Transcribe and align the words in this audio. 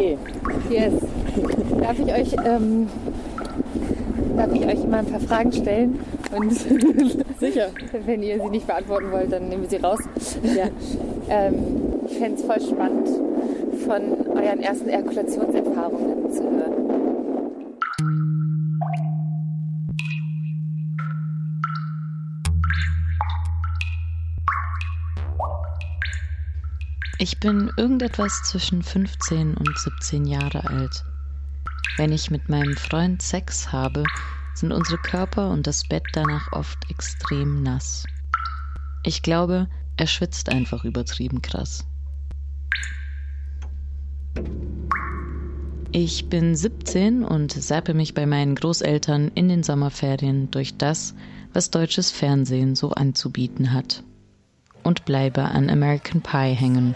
Okay. 0.00 0.16
Yes. 0.70 0.94
Darf 1.78 1.98
ich 1.98 2.12
euch, 2.12 2.34
ähm, 2.46 2.88
darf 4.34 4.50
ich 4.54 4.64
euch 4.64 4.86
mal 4.86 5.00
ein 5.00 5.06
paar 5.06 5.20
Fragen 5.20 5.52
stellen? 5.52 6.00
Und 6.34 6.52
Sicher. 7.40 7.68
wenn 8.06 8.22
ihr 8.22 8.40
sie 8.42 8.48
nicht 8.48 8.66
beantworten 8.66 9.12
wollt, 9.12 9.30
dann 9.30 9.50
nehmen 9.50 9.62
wir 9.62 9.68
sie 9.68 9.76
raus. 9.76 9.98
Ja. 10.42 10.68
Ähm, 11.28 11.54
ich 12.08 12.16
fände 12.16 12.40
es 12.40 12.46
voll 12.46 12.60
spannend, 12.62 13.08
von 13.84 14.36
euren 14.36 14.60
ersten 14.60 14.88
Erkulationserfahrungen 14.88 16.32
zu 16.32 16.42
hören. 16.44 16.89
Ich 27.32 27.38
bin 27.38 27.70
irgendetwas 27.76 28.42
zwischen 28.42 28.82
15 28.82 29.56
und 29.56 29.78
17 29.78 30.26
Jahre 30.26 30.68
alt. 30.68 31.04
Wenn 31.96 32.10
ich 32.10 32.28
mit 32.32 32.48
meinem 32.48 32.76
Freund 32.76 33.22
Sex 33.22 33.70
habe, 33.70 34.02
sind 34.52 34.72
unsere 34.72 34.98
Körper 34.98 35.50
und 35.50 35.68
das 35.68 35.86
Bett 35.86 36.02
danach 36.12 36.50
oft 36.50 36.90
extrem 36.90 37.62
nass. 37.62 38.04
Ich 39.04 39.22
glaube, 39.22 39.68
er 39.96 40.08
schwitzt 40.08 40.48
einfach 40.48 40.84
übertrieben 40.84 41.40
krass. 41.40 41.86
Ich 45.92 46.28
bin 46.28 46.56
17 46.56 47.22
und 47.22 47.52
sappe 47.52 47.94
mich 47.94 48.12
bei 48.12 48.26
meinen 48.26 48.56
Großeltern 48.56 49.30
in 49.36 49.48
den 49.48 49.62
Sommerferien 49.62 50.50
durch 50.50 50.76
das, 50.78 51.14
was 51.52 51.70
deutsches 51.70 52.10
Fernsehen 52.10 52.74
so 52.74 52.90
anzubieten 52.90 53.72
hat. 53.72 54.02
Und 54.82 55.04
bleibe 55.04 55.42
an 55.42 55.68
American 55.70 56.22
Pie 56.22 56.54
hängen. 56.54 56.94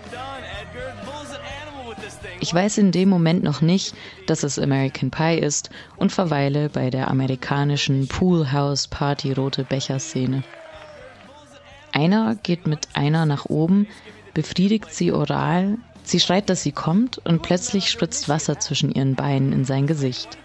Ich 2.41 2.53
weiß 2.53 2.79
in 2.79 2.93
dem 2.93 3.09
Moment 3.09 3.43
noch 3.43 3.61
nicht, 3.63 3.95
dass 4.27 4.43
es 4.43 4.59
American 4.59 5.11
Pie 5.11 5.39
ist 5.39 5.71
und 5.97 6.13
verweile 6.13 6.69
bei 6.69 6.91
der 6.91 7.09
amerikanischen 7.09 8.07
Poolhouse 8.09 8.87
Party 8.89 9.33
Rote 9.33 9.65
Becher 9.65 9.99
Szene. 9.99 10.43
Einer 11.93 12.35
geht 12.35 12.67
mit 12.67 12.89
einer 12.95 13.25
nach 13.25 13.47
oben, 13.47 13.87
befriedigt 14.35 14.93
sie 14.93 15.13
oral, 15.13 15.79
sie 16.03 16.21
schreit, 16.21 16.51
dass 16.51 16.63
sie 16.63 16.73
kommt 16.73 17.19
und 17.25 17.43
plötzlich 17.43 17.89
spritzt 17.89 18.29
Wasser 18.29 18.59
zwischen 18.59 18.91
ihren 18.93 19.15
Beinen 19.15 19.53
in 19.53 19.65
sein 19.65 19.87
Gesicht. 19.87 20.37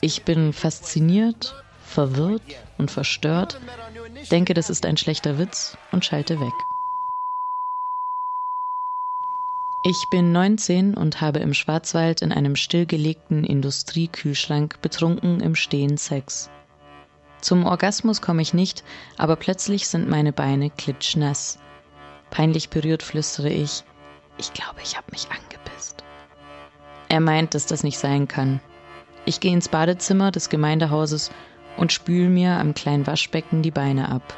Ich 0.00 0.22
bin 0.22 0.52
fasziniert, 0.52 1.54
verwirrt 1.84 2.42
und 2.78 2.90
verstört, 2.90 3.60
denke, 4.28 4.54
das 4.54 4.70
ist 4.70 4.86
ein 4.86 4.96
schlechter 4.96 5.38
Witz 5.38 5.76
und 5.92 6.04
schalte 6.04 6.40
weg. 6.40 6.52
Ich 9.82 10.08
bin 10.10 10.30
19 10.32 10.94
und 10.94 11.22
habe 11.22 11.38
im 11.38 11.54
Schwarzwald 11.54 12.20
in 12.20 12.32
einem 12.32 12.54
stillgelegten 12.54 13.44
Industriekühlschrank 13.44 14.82
betrunken 14.82 15.40
im 15.40 15.54
Stehen 15.54 15.96
Sex. 15.96 16.50
Zum 17.40 17.64
Orgasmus 17.64 18.20
komme 18.20 18.42
ich 18.42 18.52
nicht, 18.52 18.84
aber 19.16 19.36
plötzlich 19.36 19.88
sind 19.88 20.06
meine 20.06 20.34
Beine 20.34 20.68
klitschnass. 20.68 21.58
Peinlich 22.28 22.68
berührt 22.68 23.02
flüstere 23.02 23.48
ich, 23.48 23.82
ich 24.36 24.52
glaube, 24.52 24.80
ich 24.82 24.96
habe 24.98 25.06
mich 25.10 25.28
angepisst. 25.30 26.04
Er 27.08 27.20
meint, 27.20 27.54
dass 27.54 27.66
das 27.66 27.82
nicht 27.82 27.98
sein 27.98 28.28
kann. 28.28 28.60
Ich 29.24 29.40
gehe 29.40 29.52
ins 29.52 29.68
Badezimmer 29.68 30.30
des 30.30 30.48
Gemeindehauses 30.50 31.30
und 31.80 31.92
spül 31.92 32.28
mir 32.28 32.52
am 32.52 32.74
kleinen 32.74 33.06
Waschbecken 33.06 33.62
die 33.62 33.70
Beine 33.70 34.10
ab. 34.10 34.36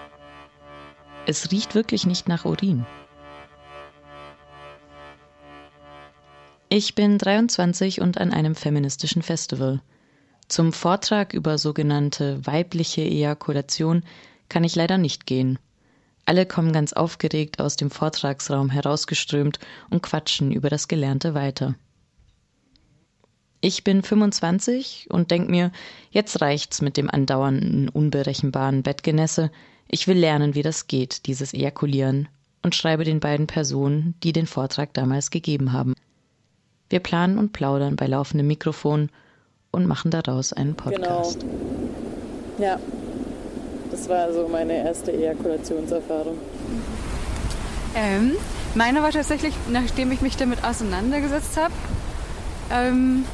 Es 1.27 1.51
riecht 1.51 1.75
wirklich 1.75 2.07
nicht 2.07 2.29
nach 2.29 2.45
Urin. 2.45 2.87
Ich 6.69 6.95
bin 6.95 7.19
23 7.19 8.01
und 8.01 8.19
an 8.19 8.33
einem 8.33 8.55
feministischen 8.55 9.23
Festival. 9.23 9.83
Zum 10.47 10.73
Vortrag 10.73 11.35
über 11.35 11.59
sogenannte 11.59 12.47
weibliche 12.47 13.03
Ejakulation 13.03 14.05
kann 14.49 14.63
ich 14.63 14.77
leider 14.77 14.97
nicht 14.97 15.27
gehen. 15.27 15.59
Alle 16.25 16.47
kommen 16.47 16.73
ganz 16.73 16.93
aufgeregt 16.93 17.61
aus 17.61 17.75
dem 17.77 17.91
Vortragsraum 17.91 18.71
herausgeströmt 18.71 19.59
und 19.91 20.03
quatschen 20.03 20.53
über 20.53 20.71
das 20.71 20.87
Gelernte 20.87 21.35
weiter. 21.35 21.75
Ich 23.65 23.85
bin 23.85 24.03
25 24.03 25.07
und 25.09 25.31
denk 25.31 25.49
mir, 25.49 25.71
jetzt 26.11 26.41
reicht's 26.41 26.83
mit 26.83 26.97
dem 26.97 27.09
andauernden, 27.09 27.89
unberechenbaren 27.89 28.83
Bettgenässe. 28.83 29.53
Ich 29.89 30.09
will 30.09 30.19
lernen, 30.19 30.57
wie 30.57 30.63
das 30.63 30.89
geht, 30.89 31.27
dieses 31.27 31.55
Ejakulieren, 31.55 32.29
und 32.65 32.75
schreibe 32.75 33.05
den 33.05 33.21
beiden 33.21 33.47
Personen, 33.47 34.15
die 34.25 34.33
den 34.33 34.49
Vortrag 34.49 34.93
damals 34.95 35.31
gegeben 35.31 35.73
haben. 35.73 35.95
Wir 36.91 36.99
planen 36.99 37.39
und 37.39 37.53
plaudern 37.53 37.95
bei 37.95 38.09
laufendem 38.09 38.49
Mikrofon 38.49 39.11
und 39.71 39.87
machen 39.87 40.11
daraus 40.11 40.53
einen 40.53 40.75
Podcast. 40.75 41.41
Genau. 41.41 41.53
Ja. 42.59 42.81
Das 43.93 44.09
war 44.09 44.33
so 44.33 44.49
meine 44.49 44.73
erste 44.73 45.13
Ejakulationserfahrung. 45.13 46.37
Ähm, 47.95 48.33
meine 48.75 49.03
war 49.03 49.13
tatsächlich, 49.13 49.55
nachdem 49.71 50.11
ich 50.11 50.21
mich 50.21 50.37
damit 50.37 50.65
auseinandergesetzt 50.65 51.57
habe, 51.57 51.75
ähm, 52.73 53.25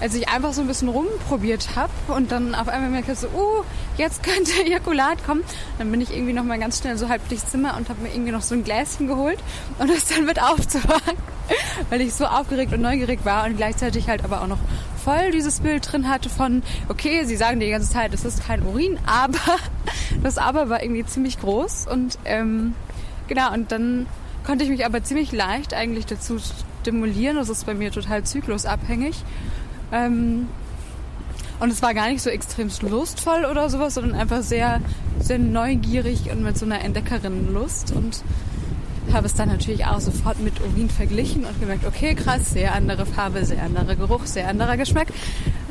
als 0.00 0.14
ich 0.14 0.28
einfach 0.28 0.52
so 0.52 0.60
ein 0.60 0.66
bisschen 0.66 0.88
rumprobiert 0.88 1.76
habe 1.76 1.92
und 2.08 2.30
dann 2.30 2.54
auf 2.54 2.68
einmal 2.68 2.90
merke 2.90 3.14
so, 3.14 3.26
uh, 3.28 3.64
jetzt 3.96 4.22
könnte 4.22 4.52
Ejakulat 4.66 5.24
kommen. 5.24 5.42
Dann 5.78 5.90
bin 5.90 6.00
ich 6.00 6.14
irgendwie 6.14 6.32
noch 6.32 6.44
mal 6.44 6.58
ganz 6.58 6.78
schnell 6.78 6.96
so 6.96 7.08
halb 7.08 7.26
durchs 7.28 7.50
Zimmer 7.50 7.76
und 7.76 7.88
habe 7.88 8.02
mir 8.02 8.10
irgendwie 8.10 8.32
noch 8.32 8.42
so 8.42 8.54
ein 8.54 8.64
Gläschen 8.64 9.06
geholt 9.08 9.38
und 9.78 9.90
das 9.90 10.06
dann 10.06 10.24
mit 10.24 10.40
aufzuwagen, 10.40 11.16
weil 11.90 12.00
ich 12.00 12.14
so 12.14 12.26
aufgeregt 12.26 12.72
und 12.72 12.80
neugierig 12.80 13.24
war 13.24 13.46
und 13.46 13.56
gleichzeitig 13.56 14.08
halt 14.08 14.24
aber 14.24 14.42
auch 14.42 14.46
noch 14.48 14.58
voll 15.04 15.30
dieses 15.32 15.60
Bild 15.60 15.90
drin 15.90 16.08
hatte 16.08 16.28
von, 16.28 16.62
okay, 16.88 17.24
sie 17.24 17.36
sagen 17.36 17.60
die 17.60 17.70
ganze 17.70 17.90
Zeit, 17.90 18.12
es 18.14 18.24
ist 18.24 18.46
kein 18.46 18.62
Urin, 18.62 18.98
aber 19.06 19.38
das 20.22 20.38
Aber 20.38 20.68
war 20.68 20.82
irgendwie 20.82 21.04
ziemlich 21.04 21.40
groß 21.40 21.86
und 21.86 22.18
ähm, 22.24 22.74
genau, 23.26 23.52
und 23.52 23.72
dann 23.72 24.06
konnte 24.44 24.64
ich 24.64 24.70
mich 24.70 24.86
aber 24.86 25.02
ziemlich 25.02 25.32
leicht 25.32 25.74
eigentlich 25.74 26.06
dazu 26.06 26.38
stimulieren. 26.80 27.36
Das 27.36 27.50
ist 27.50 27.66
bei 27.66 27.74
mir 27.74 27.92
total 27.92 28.24
zyklusabhängig. 28.24 29.16
Ähm, 29.92 30.48
und 31.60 31.72
es 31.72 31.82
war 31.82 31.92
gar 31.92 32.08
nicht 32.08 32.22
so 32.22 32.30
extrem 32.30 32.70
lustvoll 32.82 33.44
oder 33.44 33.68
sowas, 33.68 33.94
sondern 33.94 34.14
einfach 34.14 34.42
sehr, 34.42 34.80
sehr 35.18 35.38
neugierig 35.38 36.30
und 36.30 36.42
mit 36.42 36.56
so 36.56 36.66
einer 36.66 36.82
Entdeckerinnenlust. 36.82 37.92
Und 37.92 38.22
habe 39.12 39.26
es 39.26 39.34
dann 39.34 39.48
natürlich 39.48 39.86
auch 39.86 40.00
sofort 40.00 40.40
mit 40.40 40.60
Urin 40.60 40.90
verglichen 40.90 41.44
und 41.44 41.58
gemerkt, 41.60 41.86
okay, 41.86 42.14
krass, 42.14 42.50
sehr 42.50 42.74
andere 42.74 43.06
Farbe, 43.06 43.44
sehr 43.44 43.62
anderer 43.62 43.96
Geruch, 43.96 44.26
sehr 44.26 44.48
anderer 44.48 44.76
Geschmack. 44.76 45.08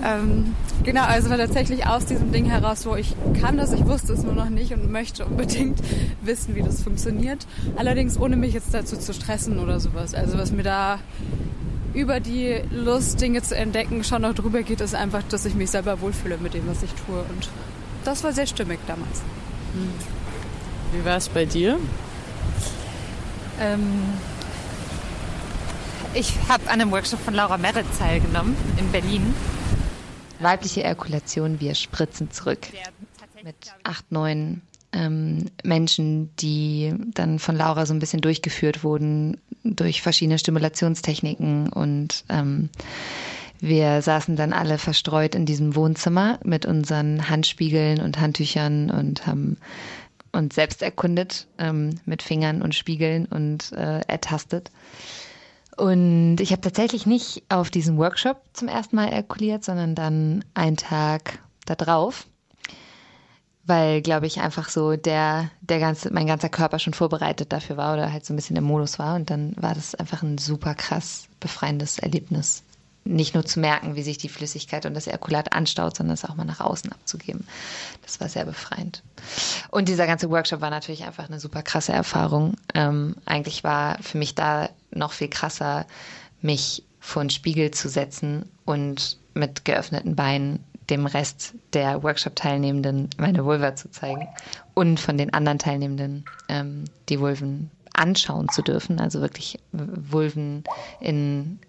Ähm, 0.04 0.56
genau, 0.84 1.04
also 1.04 1.30
war 1.30 1.38
tatsächlich 1.38 1.86
aus 1.86 2.06
diesem 2.06 2.32
Ding 2.32 2.46
heraus, 2.46 2.86
wo 2.86 2.96
ich 2.96 3.16
kann 3.40 3.58
das, 3.58 3.74
ich 3.74 3.86
wusste 3.86 4.14
es 4.14 4.24
nur 4.24 4.34
noch 4.34 4.50
nicht 4.50 4.74
und 4.74 4.92
möchte 4.92 5.26
unbedingt 5.26 5.80
wissen, 6.22 6.56
wie 6.56 6.62
das 6.62 6.82
funktioniert. 6.82 7.48
Allerdings 7.76 8.20
ohne 8.20 8.36
mich 8.36 8.54
jetzt 8.54 8.74
dazu 8.74 8.98
zu 8.98 9.14
stressen 9.14 9.60
oder 9.60 9.80
sowas. 9.80 10.14
Also 10.14 10.38
was 10.38 10.52
mir 10.52 10.64
da 10.64 11.00
über 11.94 12.20
die 12.20 12.62
Lust, 12.72 13.22
Dinge 13.22 13.42
zu 13.42 13.56
entdecken, 13.56 14.04
schon 14.04 14.22
noch 14.22 14.34
drüber 14.34 14.64
geht, 14.64 14.82
ist 14.82 14.96
einfach, 14.96 15.24
dass 15.24 15.46
ich 15.46 15.56
mich 15.56 15.72
selber 15.72 16.02
wohlfühle 16.02 16.38
mit 16.38 16.54
dem, 16.54 16.68
was 16.68 16.84
ich 16.84 16.92
tue. 16.92 17.20
Und 17.20 17.50
das 18.04 18.24
war 18.24 18.34
sehr 18.34 18.48
stimmig 18.48 18.80
damals. 18.88 19.22
Wie 20.92 21.06
war 21.06 21.18
es 21.18 21.30
bei 21.30 21.46
dir? 21.46 21.80
Ähm, 23.60 24.04
ich 26.14 26.34
habe 26.48 26.64
an 26.70 26.82
einem 26.82 26.92
Workshop 26.92 27.20
von 27.20 27.34
Laura 27.34 27.58
Merritt 27.58 27.86
teilgenommen 27.98 28.56
in 28.78 28.92
Berlin. 28.92 29.34
Weibliche 30.40 30.84
Erkulation, 30.84 31.60
wir 31.60 31.76
spritzen 31.76 32.32
zurück. 32.32 32.68
Mit 33.44 33.56
acht, 33.84 34.12
neun 34.12 34.62
ähm, 34.98 35.46
Menschen, 35.64 36.36
die 36.38 36.94
dann 37.14 37.40
von 37.40 37.56
Laura 37.56 37.86
so 37.86 37.94
ein 37.94 38.00
bisschen 38.00 38.22
durchgeführt 38.22 38.84
wurden 38.84 39.38
durch 39.64 40.02
verschiedene 40.02 40.40
Stimulationstechniken 40.40 41.70
und 41.70 42.26
ähm, 42.30 42.70
wir 43.60 44.02
saßen 44.02 44.36
dann 44.36 44.54
alle 44.54 44.78
verstreut 44.78 45.34
in 45.34 45.46
diesem 45.46 45.76
Wohnzimmer 45.76 46.40
mit 46.44 46.66
unseren 46.66 47.30
Handspiegeln 47.30 48.02
und 48.02 48.20
Handtüchern 48.20 48.92
und 48.92 49.26
haben 49.26 49.58
uns 50.32 50.56
selbst 50.56 50.82
erkundet 50.82 51.48
ähm, 51.58 52.00
mit 52.06 52.22
Fingern 52.22 52.62
und 52.62 52.76
Spiegeln 52.76 53.26
und 53.26 53.72
äh, 53.72 54.02
ertastet. 54.02 54.72
Und 55.76 56.38
ich 56.40 56.52
habe 56.52 56.62
tatsächlich 56.62 57.06
nicht 57.06 57.44
auf 57.50 57.70
diesem 57.70 57.98
Workshop 57.98 58.42
zum 58.54 58.68
ersten 58.68 58.96
Mal 58.96 59.10
erkuliert, 59.10 59.64
sondern 59.64 59.96
dann 59.96 60.44
einen 60.54 60.78
Tag 60.78 61.40
da 61.66 61.76
drauf 61.76 62.28
weil, 63.68 64.02
glaube 64.02 64.28
ich, 64.28 64.40
einfach 64.40 64.70
so 64.70 64.96
der, 64.96 65.52
der 65.62 65.80
ganze, 65.80 66.12
mein 66.12 66.26
ganzer 66.26 66.50
Körper 66.50 66.80
schon 66.80 66.94
vorbereitet 66.94 67.52
dafür 67.52 67.76
war 67.78 67.94
oder 67.94 68.12
halt 68.12 68.26
so 68.26 68.34
ein 68.34 68.38
bisschen 68.38 68.56
im 68.56 68.64
Modus 68.64 68.98
war. 68.98 69.16
Und 69.16 69.30
dann 69.30 69.54
war 69.58 69.76
das 69.76 69.94
einfach 69.94 70.24
ein 70.24 70.38
super 70.38 70.74
krass 70.74 71.28
befreiendes 71.42 72.00
Erlebnis. 72.00 72.64
Nicht 73.04 73.36
nur 73.36 73.46
zu 73.46 73.60
merken, 73.60 73.96
wie 73.96 74.04
sich 74.04 74.18
die 74.18 74.30
Flüssigkeit 74.30 74.86
und 74.86 74.94
das 74.94 75.08
Erkulat 75.08 75.54
anstaut, 75.54 75.98
sondern 75.98 76.14
es 76.14 76.26
auch 76.26 76.36
mal 76.36 76.46
nach 76.46 76.62
außen 76.62 76.92
abzugeben. 76.92 77.46
Das 78.04 78.20
war 78.20 78.30
sehr 78.30 78.46
befreiend. 78.46 79.04
Und 79.70 79.90
dieser 79.90 80.08
ganze 80.08 80.30
Workshop 80.30 80.62
war 80.62 80.70
natürlich 80.70 81.04
einfach 81.04 81.28
eine 81.28 81.40
super 81.40 81.62
krasse 81.62 81.92
Erfahrung. 81.92 82.56
Ähm, 82.74 83.16
eigentlich 83.26 83.64
war 83.64 83.98
für 84.02 84.18
mich 84.18 84.36
da 84.36 84.70
noch 84.92 85.12
viel 85.12 85.30
krasser, 85.30 85.86
mich 86.42 86.84
vor 87.00 87.22
einen 87.22 87.30
Spiegel 87.30 87.72
zu 87.72 87.90
setzen 87.90 88.50
und 88.66 89.18
mit 89.34 89.66
geöffneten 89.66 90.16
Beinen 90.16 90.64
dem 90.90 91.06
Rest 91.06 91.54
der 91.74 92.04
Workshop-Teilnehmenden 92.04 93.10
meine 93.18 93.44
Vulva 93.46 93.76
zu 93.76 93.92
zeigen 93.92 94.28
und 94.74 95.00
von 95.00 95.18
den 95.18 95.34
anderen 95.34 95.60
Teilnehmenden 95.60 96.26
ähm, 96.48 96.86
die 97.10 97.20
Vulven 97.20 97.72
anschauen 97.94 98.50
zu 98.50 98.62
dürfen. 98.62 99.00
Also 99.00 99.22
wirklich 99.22 99.60
Vulven 99.72 100.64
in 101.00 101.60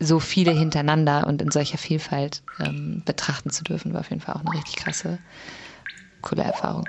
so 0.00 0.20
viele 0.20 0.52
hintereinander 0.52 1.26
und 1.26 1.42
in 1.42 1.50
solcher 1.50 1.78
Vielfalt 1.78 2.42
ähm, 2.60 3.02
betrachten 3.04 3.50
zu 3.50 3.64
dürfen, 3.64 3.92
war 3.92 4.00
auf 4.00 4.10
jeden 4.10 4.20
Fall 4.20 4.36
auch 4.36 4.40
eine 4.40 4.52
richtig 4.52 4.76
krasse, 4.76 5.18
coole 6.22 6.44
Erfahrung. 6.44 6.84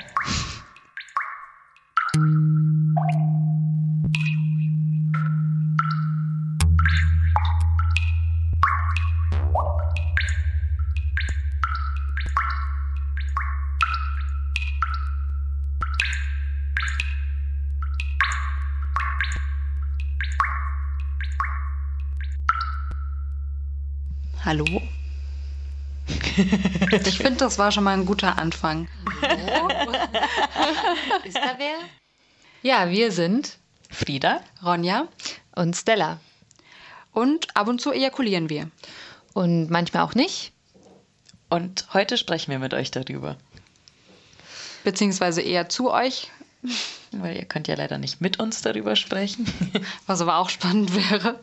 Hallo? 24.46 24.82
ich 27.06 27.18
finde, 27.18 27.40
das 27.40 27.60
war 27.60 27.72
schon 27.72 27.84
mal 27.84 27.94
ein 27.94 28.06
guter 28.06 28.38
Anfang. 28.38 28.88
Ist 31.24 31.36
da 31.36 31.56
wer? 31.58 31.76
Ja, 32.62 32.90
wir 32.90 33.12
sind 33.12 33.58
Frieda, 33.90 34.42
Ronja 34.64 35.08
und 35.56 35.76
Stella. 35.76 36.20
Und 37.12 37.56
ab 37.56 37.68
und 37.68 37.82
zu 37.82 37.92
ejakulieren 37.92 38.50
wir. 38.50 38.72
Und 39.34 39.70
manchmal 39.70 40.04
auch 40.04 40.16
nicht. 40.16 40.54
Und 41.50 41.88
heute 41.94 42.18
sprechen 42.18 42.52
wir 42.52 42.60
mit 42.60 42.74
euch 42.74 42.92
darüber. 42.92 43.36
Beziehungsweise 44.84 45.42
eher 45.42 45.68
zu 45.68 45.92
euch. 45.92 46.30
Weil 47.12 47.38
ihr 47.38 47.46
könnt 47.46 47.68
ja 47.68 47.76
leider 47.76 47.98
nicht 47.98 48.22
mit 48.22 48.40
uns 48.40 48.62
darüber 48.62 48.96
sprechen. 48.96 49.46
Was 50.06 50.22
aber 50.22 50.38
auch 50.38 50.50
spannend 50.50 50.94
wäre. 50.96 51.40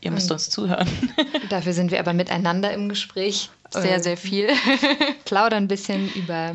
Ihr 0.00 0.10
müsst 0.10 0.30
uns 0.30 0.50
zuhören. 0.50 0.88
Dafür 1.50 1.72
sind 1.72 1.90
wir 1.90 2.00
aber 2.00 2.12
miteinander 2.12 2.72
im 2.72 2.88
Gespräch. 2.88 3.50
Sehr, 3.70 4.00
sehr 4.00 4.16
viel. 4.16 4.48
Plaudern 5.24 5.64
ein 5.64 5.68
bisschen 5.68 6.10
über 6.14 6.54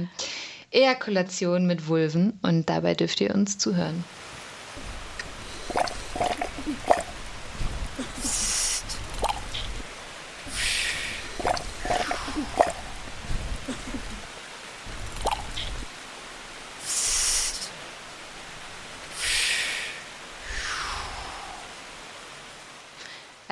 Ejakulation 0.71 1.67
mit 1.67 1.87
Vulven 1.87 2.39
und 2.41 2.69
dabei 2.69 2.95
dürft 2.95 3.21
ihr 3.21 3.33
uns 3.35 3.57
zuhören. 3.57 4.03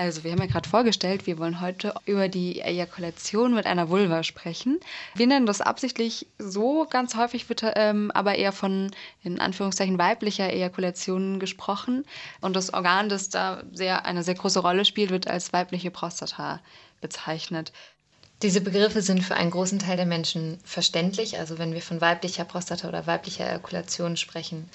Also, 0.01 0.23
wir 0.23 0.31
haben 0.31 0.39
ja 0.39 0.47
gerade 0.47 0.67
vorgestellt, 0.67 1.27
wir 1.27 1.37
wollen 1.37 1.61
heute 1.61 1.93
über 2.07 2.27
die 2.27 2.59
Ejakulation 2.59 3.53
mit 3.53 3.67
einer 3.67 3.89
Vulva 3.89 4.23
sprechen. 4.23 4.79
Wir 5.13 5.27
nennen 5.27 5.45
das 5.45 5.61
absichtlich 5.61 6.25
so, 6.39 6.87
ganz 6.89 7.15
häufig 7.15 7.47
wird 7.49 7.61
ähm, 7.75 8.09
aber 8.09 8.33
eher 8.33 8.51
von, 8.51 8.89
in 9.21 9.39
Anführungszeichen, 9.39 9.99
weiblicher 9.99 10.51
Ejakulation 10.51 11.39
gesprochen. 11.39 12.03
Und 12.41 12.55
das 12.55 12.73
Organ, 12.73 13.09
das 13.09 13.29
da 13.29 13.61
sehr, 13.73 14.03
eine 14.07 14.23
sehr 14.23 14.33
große 14.33 14.61
Rolle 14.61 14.85
spielt, 14.85 15.11
wird 15.11 15.27
als 15.27 15.53
weibliche 15.53 15.91
Prostata 15.91 16.61
bezeichnet. 16.99 17.71
Diese 18.41 18.61
Begriffe 18.61 19.03
sind 19.03 19.23
für 19.23 19.35
einen 19.35 19.51
großen 19.51 19.77
Teil 19.77 19.97
der 19.97 20.07
Menschen 20.07 20.57
verständlich. 20.63 21.37
Also 21.37 21.59
wenn 21.59 21.75
wir 21.75 21.81
von 21.83 22.01
weiblicher 22.01 22.43
Prostata 22.43 22.87
oder 22.87 23.05
weiblicher 23.05 23.45
Ejakulation 23.45 24.17
sprechen, 24.17 24.67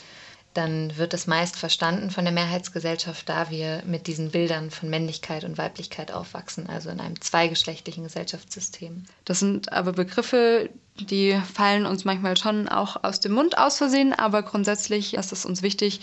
dann 0.57 0.97
wird 0.97 1.13
es 1.13 1.27
meist 1.27 1.57
verstanden 1.57 2.11
von 2.11 2.25
der 2.25 2.33
Mehrheitsgesellschaft, 2.33 3.29
da 3.29 3.51
wir 3.51 3.83
mit 3.87 4.07
diesen 4.07 4.31
Bildern 4.31 4.71
von 4.71 4.89
Männlichkeit 4.89 5.45
und 5.45 5.59
Weiblichkeit 5.59 6.13
aufwachsen, 6.13 6.69
also 6.69 6.89
in 6.89 7.01
einem 7.01 7.21
zweigeschlechtlichen 7.21 8.05
Gesellschaftssystem. 8.05 9.05
Das 9.25 9.41
sind 9.41 9.73
aber 9.73 9.93
Begriffe, 9.93 10.71
die 10.99 11.39
fallen 11.53 11.85
uns 11.85 12.05
manchmal 12.05 12.37
schon 12.37 12.69
auch 12.69 13.05
aus 13.05 13.21
dem 13.21 13.33
Mund 13.33 13.59
aus 13.59 13.77
Versehen, 13.77 14.15
aber 14.15 14.43
grundsätzlich 14.43 15.15
ist 15.15 15.33
es 15.33 15.45
uns 15.45 15.63
wichtig, 15.63 16.01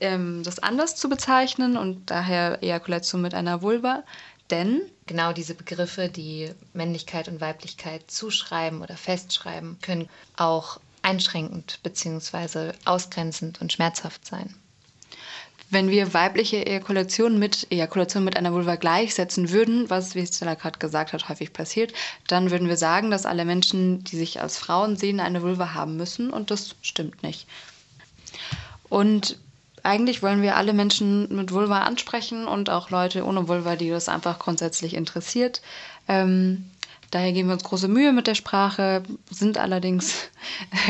ähm, 0.00 0.42
das 0.44 0.60
anders 0.60 0.94
zu 0.94 1.08
bezeichnen 1.08 1.76
und 1.76 2.10
daher 2.10 2.62
Ejakulation 2.62 3.20
mit 3.20 3.34
einer 3.34 3.62
Vulva. 3.62 4.04
Denn 4.50 4.80
genau 5.06 5.32
diese 5.32 5.54
Begriffe, 5.54 6.08
die 6.08 6.50
Männlichkeit 6.72 7.28
und 7.28 7.40
Weiblichkeit 7.40 8.10
zuschreiben 8.10 8.80
oder 8.80 8.96
festschreiben, 8.96 9.78
können 9.82 10.08
auch 10.36 10.80
einschränkend 11.08 11.80
bzw. 11.82 12.72
ausgrenzend 12.84 13.60
und 13.62 13.72
schmerzhaft 13.72 14.26
sein. 14.26 14.54
Wenn 15.70 15.90
wir 15.90 16.14
weibliche 16.14 16.66
Ejakulation 16.66 17.38
mit 17.38 17.66
Ejakulation 17.70 18.24
mit 18.24 18.36
einer 18.36 18.52
Vulva 18.52 18.76
gleichsetzen 18.76 19.50
würden, 19.50 19.90
was, 19.90 20.14
wie 20.14 20.26
Stella 20.26 20.54
gerade 20.54 20.78
gesagt 20.78 21.12
hat, 21.12 21.28
häufig 21.28 21.52
passiert, 21.52 21.92
dann 22.26 22.50
würden 22.50 22.68
wir 22.68 22.78
sagen, 22.78 23.10
dass 23.10 23.26
alle 23.26 23.44
Menschen, 23.44 24.02
die 24.04 24.16
sich 24.16 24.40
als 24.40 24.56
Frauen 24.58 24.96
sehen, 24.96 25.20
eine 25.20 25.42
Vulva 25.42 25.74
haben 25.74 25.96
müssen 25.96 26.30
und 26.30 26.50
das 26.50 26.74
stimmt 26.80 27.22
nicht. 27.22 27.46
Und 28.88 29.38
eigentlich 29.82 30.22
wollen 30.22 30.42
wir 30.42 30.56
alle 30.56 30.72
Menschen 30.72 31.34
mit 31.34 31.52
Vulva 31.52 31.82
ansprechen 31.82 32.46
und 32.46 32.70
auch 32.70 32.90
Leute 32.90 33.24
ohne 33.24 33.48
Vulva, 33.48 33.76
die 33.76 33.90
das 33.90 34.08
einfach 34.08 34.38
grundsätzlich 34.38 34.94
interessiert. 34.94 35.60
Ähm, 36.08 36.70
Daher 37.10 37.32
geben 37.32 37.48
wir 37.48 37.54
uns 37.54 37.64
große 37.64 37.88
Mühe 37.88 38.12
mit 38.12 38.26
der 38.26 38.34
Sprache, 38.34 39.02
sind 39.30 39.56
allerdings 39.56 40.28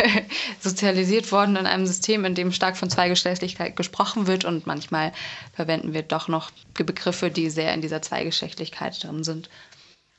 sozialisiert 0.61 1.31
worden 1.31 1.55
in 1.55 1.67
einem 1.67 1.87
System, 1.87 2.25
in 2.25 2.35
dem 2.35 2.51
stark 2.51 2.77
von 2.77 2.91
Zweigeschlechtlichkeit 2.91 3.77
gesprochen 3.77 4.27
wird 4.27 4.45
und 4.45 4.67
manchmal 4.67 5.13
verwenden 5.53 5.95
wir 5.95 6.03
doch 6.03 6.27
noch 6.27 6.51
Begriffe, 6.75 7.31
die 7.31 7.51
sehr 7.51 7.73
in 7.73 7.83
dieser 7.83 8.03
Zweigeschlechtlichkeit 8.03 9.03
drin 9.03 9.23
sind. 9.23 9.49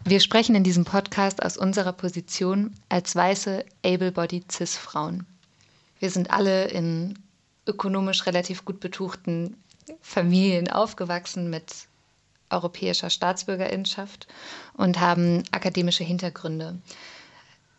Wir 0.05 0.21
sprechen 0.21 0.55
in 0.55 0.63
diesem 0.63 0.85
Podcast 0.85 1.43
aus 1.43 1.57
unserer 1.57 1.91
Position 1.91 2.73
als 2.87 3.13
weiße, 3.17 3.65
able-bodied 3.83 4.49
Cis-Frauen. 4.49 5.25
Wir 5.99 6.09
sind 6.09 6.31
alle 6.31 6.69
in 6.69 7.19
ökonomisch 7.67 8.25
relativ 8.25 8.63
gut 8.63 8.79
betuchten 8.79 9.57
Familien 9.99 10.69
aufgewachsen 10.69 11.49
mit 11.49 11.88
europäischer 12.49 13.09
Staatsbürgerinschaft 13.09 14.27
und 14.73 14.99
haben 14.99 15.43
akademische 15.51 16.03
Hintergründe. 16.03 16.79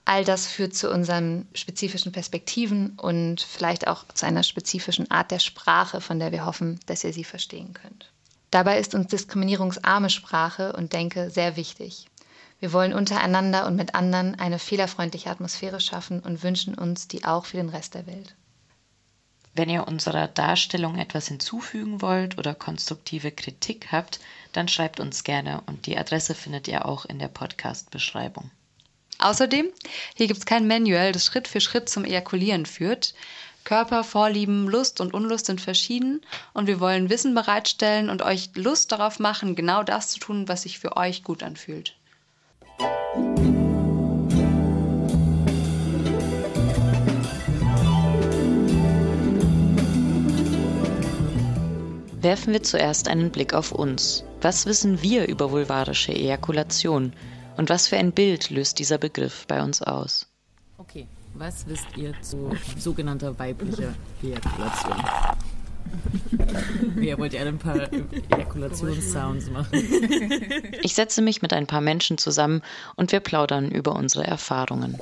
All 0.05 0.25
das 0.25 0.47
führt 0.47 0.75
zu 0.75 0.91
unseren 0.91 1.47
spezifischen 1.55 2.13
Perspektiven 2.13 2.99
und 2.99 3.41
vielleicht 3.41 3.87
auch 3.87 4.05
zu 4.15 4.27
einer 4.27 4.43
spezifischen 4.43 5.11
Art 5.11 5.31
der 5.31 5.39
Sprache, 5.39 6.01
von 6.01 6.19
der 6.19 6.33
wir 6.33 6.47
hoffen, 6.47 6.81
dass 6.87 7.05
ihr 7.05 7.13
sie 7.13 7.25
verstehen 7.25 7.75
könnt. 7.75 8.11
Dabei 8.51 8.81
ist 8.81 8.95
uns 8.95 9.07
diskriminierungsarme 9.07 10.11
Sprache 10.11 10.73
und 10.73 10.93
Denke 10.93 11.31
sehr 11.31 11.57
wichtig. 11.57 12.07
Wir 12.59 12.73
wollen 12.73 12.93
untereinander 12.93 13.67
und 13.67 13.77
mit 13.77 13.95
anderen 13.95 14.39
eine 14.39 14.59
fehlerfreundliche 14.59 15.31
Atmosphäre 15.31 15.81
schaffen 15.81 16.21
und 16.21 16.43
wünschen 16.43 16.75
uns 16.75 17.07
die 17.07 17.25
auch 17.25 17.47
für 17.47 17.57
den 17.57 17.69
Rest 17.69 17.95
der 17.95 18.07
Welt. 18.07 18.35
Wenn 19.55 19.69
ihr 19.69 19.89
unserer 19.89 20.29
Darstellung 20.29 20.97
etwas 20.97 21.29
hinzufügen 21.29 22.01
wollt 22.01 22.39
oder 22.39 22.55
konstruktive 22.55 23.33
Kritik 23.33 23.89
habt, 23.91 24.21
dann 24.53 24.69
schreibt 24.69 25.01
uns 25.01 25.25
gerne 25.25 25.63
und 25.67 25.87
die 25.87 25.99
Adresse 25.99 26.35
findet 26.35 26.69
ihr 26.69 26.87
auch 26.87 27.05
in 27.05 27.19
der 27.19 27.29
Podcast-Beschreibung. 27.29 28.51
Außerdem, 29.19 29.69
hier 30.15 30.27
gibt 30.29 30.39
es 30.39 30.47
kein 30.47 30.67
Manual, 30.67 31.13
das 31.13 31.27
Schritt 31.27 31.47
für 31.49 31.61
Schritt 31.61 31.89
zum 31.89 32.05
Ejakulieren 32.05 32.65
führt. 32.65 33.15
Körper, 33.65 34.05
Vorlieben, 34.05 34.67
Lust 34.67 35.01
und 35.01 35.13
Unlust 35.13 35.47
sind 35.47 35.61
verschieden 35.61 36.23
und 36.55 36.67
wir 36.67 36.81
wollen 36.81 37.11
Wissen 37.11 37.35
bereitstellen 37.35 38.09
und 38.09 38.23
euch 38.23 38.51
Lust 38.55 38.93
darauf 38.93 39.19
machen, 39.19 39.55
genau 39.55 39.83
das 39.83 40.09
zu 40.09 40.21
tun, 40.21 40.49
was 40.49 40.63
sich 40.63 40.79
für 40.79 40.97
euch 40.97 41.23
gut 41.23 41.43
anfühlt. 41.43 41.95
Werfen 52.21 52.53
wir 52.53 52.63
zuerst 52.63 53.09
einen 53.09 53.31
Blick 53.31 53.55
auf 53.55 53.73
uns. 53.73 54.25
Was 54.43 54.67
wissen 54.67 55.01
wir 55.01 55.27
über 55.27 55.51
vulvarische 55.51 56.13
Ejakulation? 56.13 57.15
Und 57.57 57.71
was 57.71 57.89
für 57.89 57.97
ein 57.97 58.13
Bild 58.13 58.51
löst 58.51 58.79
dieser 58.79 58.99
Begriff 58.99 59.47
bei 59.47 59.63
uns 59.63 59.81
aus? 59.81 60.27
Okay, 60.77 61.07
was 61.33 61.67
wisst 61.67 61.87
ihr 61.97 62.13
zu 62.21 62.51
sogenannter 62.77 63.39
weiblicher 63.39 63.95
Ejakulation? 64.23 65.03
Ja, 67.01 67.17
wollt 67.17 67.33
ihr 67.33 67.41
ein 67.41 67.59
paar 67.59 67.89
Ejakulationssounds 68.31 69.51
machen? 69.51 69.83
Ich 70.83 70.95
setze 70.95 71.23
mich 71.23 71.41
mit 71.41 71.55
ein 71.55 71.67
paar 71.67 71.81
Menschen 71.81 72.19
zusammen 72.19 72.61
und 72.97 73.13
wir 73.13 73.21
plaudern 73.21 73.71
über 73.71 73.97
unsere 73.97 74.27
Erfahrungen. 74.27 74.99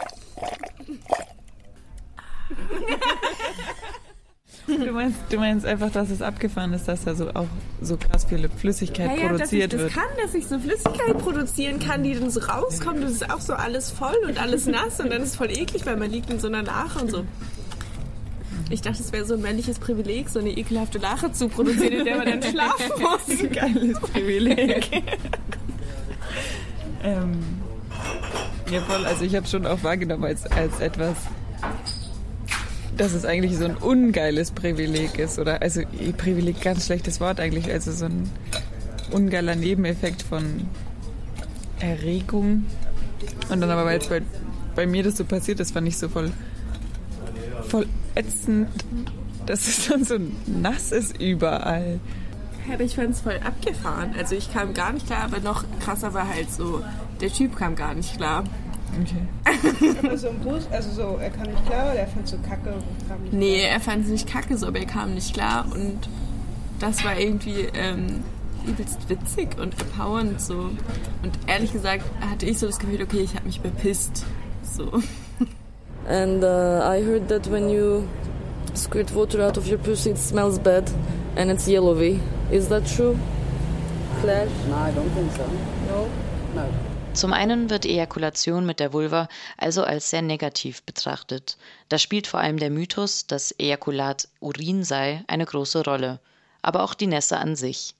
Du 4.68 4.92
meinst, 4.92 5.16
du 5.30 5.38
meinst 5.38 5.64
einfach, 5.64 5.90
dass 5.90 6.10
es 6.10 6.20
abgefahren 6.20 6.74
ist, 6.74 6.88
dass 6.88 7.04
da 7.04 7.14
so 7.14 7.30
auch 7.30 7.46
so 7.80 7.96
krass 7.96 8.26
viel 8.26 8.48
Flüssigkeit 8.50 9.16
ja, 9.16 9.22
ja, 9.22 9.28
produziert 9.28 9.72
dass 9.72 9.80
ich 9.80 9.86
wird. 9.86 9.96
das 9.96 10.04
kann, 10.04 10.16
dass 10.22 10.34
ich 10.34 10.46
so 10.46 10.58
Flüssigkeit 10.58 11.18
produzieren 11.18 11.78
kann, 11.78 12.02
die 12.02 12.14
dann 12.14 12.30
so 12.30 12.40
rauskommt. 12.40 13.02
Das 13.02 13.12
ist 13.12 13.30
auch 13.30 13.40
so 13.40 13.54
alles 13.54 13.90
voll 13.90 14.16
und 14.26 14.40
alles 14.40 14.66
nass 14.66 15.00
und 15.00 15.10
dann 15.10 15.22
ist 15.22 15.30
es 15.30 15.36
voll 15.36 15.50
eklig, 15.50 15.86
weil 15.86 15.96
man 15.96 16.10
liegt 16.10 16.30
in 16.30 16.38
so 16.38 16.48
einer 16.48 16.62
Lache 16.62 16.98
und 17.00 17.10
so. 17.10 17.24
Ich 18.70 18.82
dachte, 18.82 19.02
es 19.02 19.12
wäre 19.12 19.24
so 19.24 19.34
ein 19.34 19.40
männliches 19.40 19.78
Privileg, 19.78 20.28
so 20.28 20.40
eine 20.40 20.50
ekelhafte 20.50 20.98
Lache 20.98 21.32
zu 21.32 21.48
produzieren, 21.48 22.00
in 22.00 22.04
der 22.04 22.16
man 22.18 22.26
dann 22.26 22.42
schlafen 22.42 22.92
muss. 23.00 23.50
Geiles 23.50 23.98
Privileg. 24.00 24.90
ähm, 27.02 27.38
ja, 28.70 28.80
voll. 28.82 29.06
Also 29.06 29.24
ich 29.24 29.34
habe 29.34 29.46
schon 29.46 29.66
auch 29.66 29.82
wahrgenommen 29.82 30.24
als, 30.24 30.44
als 30.46 30.80
etwas, 30.80 31.16
dass 32.98 33.14
es 33.14 33.24
eigentlich 33.24 33.56
so 33.56 33.64
ein 33.64 33.76
ungeiles 33.76 34.50
Privileg 34.50 35.18
ist. 35.18 35.38
Oder 35.38 35.62
also 35.62 35.82
Privileg, 36.18 36.60
ganz 36.60 36.86
schlechtes 36.86 37.20
Wort 37.20 37.40
eigentlich. 37.40 37.70
Also 37.70 37.92
so 37.92 38.06
ein 38.06 38.28
ungeiler 39.12 39.54
Nebeneffekt 39.54 40.22
von 40.22 40.66
Erregung. 41.80 42.66
Und 43.48 43.60
dann 43.60 43.70
aber, 43.70 43.84
weil 43.84 43.98
es 43.98 44.08
bei, 44.08 44.20
bei 44.74 44.86
mir 44.86 45.02
das 45.04 45.16
so 45.16 45.24
passiert 45.24 45.60
ist, 45.60 45.72
fand 45.72 45.88
ich 45.88 45.96
so 45.96 46.08
voll, 46.08 46.32
voll 47.68 47.86
ätzend, 48.14 48.68
dass 49.46 49.66
es 49.66 49.88
dann 49.88 50.04
so 50.04 50.18
nass 50.46 50.92
ist 50.92 51.20
überall. 51.20 52.00
Ich 52.78 52.96
fand 52.96 53.10
es 53.10 53.20
voll 53.20 53.40
abgefahren. 53.42 54.14
Also 54.18 54.34
ich 54.34 54.52
kam 54.52 54.74
gar 54.74 54.92
nicht 54.92 55.06
klar, 55.06 55.24
aber 55.24 55.40
noch 55.40 55.64
krasser 55.80 56.12
war 56.12 56.28
halt 56.28 56.52
so, 56.52 56.82
der 57.20 57.32
Typ 57.32 57.56
kam 57.56 57.76
gar 57.76 57.94
nicht 57.94 58.16
klar. 58.16 58.44
Okay. 59.02 59.96
aber 60.02 60.16
so 60.18 60.28
im 60.28 60.38
Bus, 60.40 60.66
also 60.70 60.90
so, 60.90 61.18
er 61.20 61.30
kam 61.30 61.46
nicht 61.50 61.66
klar 61.66 61.84
oder 61.90 62.00
er 62.00 62.06
fand 62.06 62.24
es 62.24 62.30
so 62.32 62.38
kacke 62.38 62.74
kam 63.08 63.22
nicht 63.22 63.32
Nee, 63.32 63.58
klar? 63.60 63.70
er 63.72 63.80
fand 63.80 64.04
es 64.04 64.10
nicht 64.10 64.26
kacke, 64.28 64.56
so, 64.56 64.66
aber 64.66 64.78
er 64.78 64.86
kam 64.86 65.14
nicht 65.14 65.34
klar 65.34 65.66
und 65.72 66.08
das 66.80 67.04
war 67.04 67.18
irgendwie 67.18 67.68
ähm, 67.74 68.22
übelst 68.66 69.08
witzig 69.08 69.58
und 69.58 69.74
empowernd 69.80 70.40
so. 70.40 70.54
Und 70.54 71.32
ehrlich 71.46 71.72
gesagt 71.72 72.04
hatte 72.20 72.46
ich 72.46 72.58
so 72.58 72.66
das 72.66 72.78
Gefühl, 72.78 73.02
okay, 73.02 73.20
ich 73.20 73.34
habe 73.34 73.46
mich 73.46 73.60
bepisst. 73.60 74.24
So. 74.62 75.02
And 76.08 76.42
uh, 76.42 76.80
I 76.84 77.02
heard 77.04 77.28
that 77.28 77.50
when 77.50 77.68
you 77.68 78.04
squirt 78.74 79.14
water 79.14 79.44
out 79.46 79.58
of 79.58 79.68
your 79.68 79.78
pussy, 79.78 80.10
it 80.10 80.18
smells 80.18 80.58
bad 80.58 80.90
and 81.36 81.50
it's 81.50 81.66
yellowy. 81.66 82.20
Is 82.50 82.68
that 82.68 82.84
true? 82.86 83.16
Flash? 84.22 84.48
No, 84.68 84.76
I 84.76 84.90
don't 84.92 85.10
think 85.10 85.30
so. 85.32 85.44
No? 85.88 86.08
No. 86.54 86.68
Zum 87.18 87.32
einen 87.32 87.68
wird 87.68 87.84
Ejakulation 87.84 88.64
mit 88.64 88.78
der 88.78 88.92
Vulva 88.92 89.26
also 89.56 89.82
als 89.82 90.08
sehr 90.08 90.22
negativ 90.22 90.84
betrachtet. 90.84 91.58
Da 91.88 91.98
spielt 91.98 92.28
vor 92.28 92.38
allem 92.38 92.58
der 92.58 92.70
Mythos, 92.70 93.26
dass 93.26 93.50
Ejakulat 93.58 94.28
Urin 94.38 94.84
sei, 94.84 95.24
eine 95.26 95.44
große 95.44 95.82
Rolle. 95.82 96.20
Aber 96.62 96.84
auch 96.84 96.94
die 96.94 97.08
Nässe 97.08 97.38
an 97.38 97.56
sich. 97.56 97.96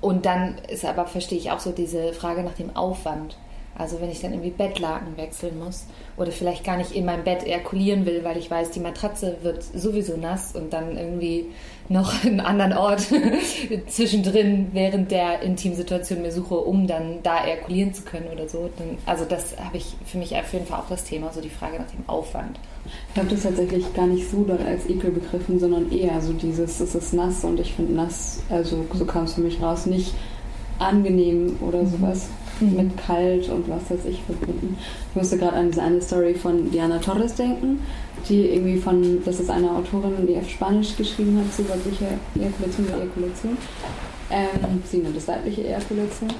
Und 0.00 0.26
dann 0.26 0.58
ist 0.68 0.84
aber, 0.84 1.06
verstehe 1.06 1.38
ich 1.38 1.52
auch 1.52 1.60
so 1.60 1.70
diese 1.70 2.12
Frage 2.12 2.42
nach 2.42 2.54
dem 2.54 2.74
Aufwand. 2.74 3.36
Also 3.78 4.00
wenn 4.00 4.10
ich 4.10 4.20
dann 4.20 4.32
irgendwie 4.32 4.50
Bettlaken 4.50 5.16
wechseln 5.16 5.56
muss 5.56 5.84
oder 6.16 6.32
vielleicht 6.32 6.64
gar 6.64 6.78
nicht 6.78 6.90
in 6.90 7.04
meinem 7.04 7.22
Bett 7.22 7.44
ejakulieren 7.44 8.04
will, 8.04 8.24
weil 8.24 8.36
ich 8.36 8.50
weiß, 8.50 8.72
die 8.72 8.80
Matratze 8.80 9.36
wird 9.42 9.62
sowieso 9.62 10.16
nass 10.16 10.56
und 10.56 10.72
dann 10.72 10.96
irgendwie 10.96 11.52
noch 11.88 12.24
einen 12.24 12.40
anderen 12.40 12.72
Ort 12.72 13.06
zwischendrin 13.86 14.68
während 14.72 15.10
der 15.10 15.42
Intimsituation 15.42 16.22
mir 16.22 16.32
suche, 16.32 16.54
um 16.54 16.86
dann 16.86 17.22
da 17.22 17.44
ejakulieren 17.44 17.94
zu 17.94 18.02
können 18.02 18.26
oder 18.32 18.48
so. 18.48 18.70
Dann, 18.76 18.98
also 19.06 19.24
das 19.24 19.56
habe 19.58 19.76
ich 19.76 19.94
für 20.04 20.18
mich 20.18 20.34
auf 20.34 20.52
jeden 20.52 20.66
Fall 20.66 20.80
auch 20.80 20.88
das 20.88 21.04
Thema, 21.04 21.32
so 21.32 21.40
die 21.40 21.50
Frage 21.50 21.78
nach 21.78 21.90
dem 21.90 22.08
Aufwand. 22.08 22.58
Ich 23.12 23.18
habe 23.18 23.28
das 23.28 23.42
tatsächlich 23.42 23.92
gar 23.94 24.06
nicht 24.06 24.30
so 24.30 24.44
doll 24.44 24.60
als 24.66 24.88
Ekel 24.88 25.10
begriffen, 25.10 25.58
sondern 25.58 25.90
eher 25.90 26.20
so 26.20 26.32
dieses, 26.32 26.80
es 26.80 26.94
ist 26.94 27.12
nass 27.12 27.44
und 27.44 27.58
ich 27.60 27.74
finde 27.74 27.94
nass, 27.94 28.40
also 28.48 28.84
so 28.92 29.04
kam 29.04 29.24
es 29.24 29.34
für 29.34 29.40
mich 29.40 29.60
raus, 29.60 29.86
nicht 29.86 30.14
angenehm 30.78 31.56
oder 31.60 31.86
sowas 31.86 32.28
mhm. 32.60 32.76
mit 32.76 32.96
kalt 32.96 33.48
und 33.48 33.68
was 33.68 33.90
weiß 33.90 34.06
ich 34.06 34.22
verbunden. 34.22 34.76
Ich 35.10 35.16
musste 35.16 35.38
gerade 35.38 35.56
an 35.56 35.70
diese 35.70 35.82
eine 35.82 36.00
Story 36.00 36.34
von 36.34 36.70
Diana 36.70 36.98
Torres 36.98 37.34
denken, 37.34 37.80
die 38.28 38.48
irgendwie 38.50 38.78
von, 38.78 39.22
das 39.24 39.40
ist 39.40 39.50
eine 39.50 39.70
Autorin, 39.70 40.26
die 40.26 40.36
auf 40.36 40.48
Spanisch 40.48 40.96
geschrieben 40.96 41.38
hat 41.38 41.52
zu 41.52 41.68
weiblicher 41.68 42.18
Ejakulation 42.34 42.86
oder 42.86 42.96
Ejakulation. 43.02 43.56
Ähm, 44.30 44.82
sie 44.90 44.98
nennt 44.98 45.16
es 45.16 45.28
weibliche 45.28 45.66
Ejakulation. 45.66 46.30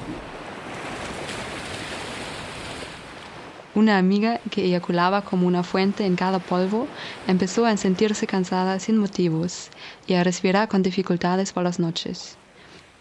Una 3.76 3.98
amiga 3.98 4.40
que 4.50 4.64
eyaculaba 4.64 5.20
como 5.20 5.46
una 5.46 5.62
fuente 5.62 6.06
en 6.06 6.16
cada 6.16 6.38
polvo 6.38 6.86
empezó 7.28 7.66
a 7.66 7.76
sentirse 7.76 8.26
cansada 8.26 8.78
sin 8.78 8.96
motivos 8.96 9.68
y 10.06 10.14
a 10.14 10.24
respirar 10.24 10.68
con 10.68 10.82
dificultades 10.82 11.52
por 11.52 11.64
las 11.64 11.78
noches. 11.78 12.38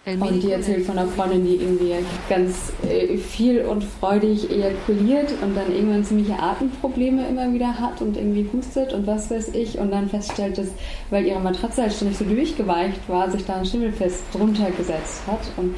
Und 0.06 0.44
die 0.44 0.52
erzählt 0.52 0.86
von 0.86 1.00
einer 1.00 1.08
Freundin, 1.08 1.44
die 1.46 1.56
irgendwie 1.56 1.96
ganz 2.30 2.72
äh, 2.88 3.18
viel 3.18 3.62
und 3.62 3.84
freudig 3.84 4.52
ejakuliert 4.52 5.32
und 5.42 5.56
dann 5.56 5.74
irgendwann 5.74 6.04
ziemliche 6.06 6.38
Atemprobleme 6.38 7.28
immer 7.28 7.52
wieder 7.52 7.80
hat 7.80 8.02
und 8.02 8.16
irgendwie 8.16 8.48
hustet 8.54 8.94
und 8.94 9.08
was 9.08 9.32
weiß 9.32 9.56
ich. 9.56 9.80
Und 9.80 9.90
dann 9.90 10.08
feststellt, 10.08 10.60
dass, 10.60 10.68
weil 11.10 11.26
ihre 11.26 11.40
Matratze 11.40 11.82
halt 11.82 11.94
schon 11.94 12.10
nicht 12.10 12.20
so 12.20 12.26
durchgeweicht 12.26 13.10
war, 13.10 13.32
sich 13.32 13.46
da 13.46 13.56
ein 13.56 13.66
Schimmelfest 13.66 14.22
drunter 14.32 14.70
gesetzt 14.78 15.24
hat. 15.26 15.42
Und 15.58 15.74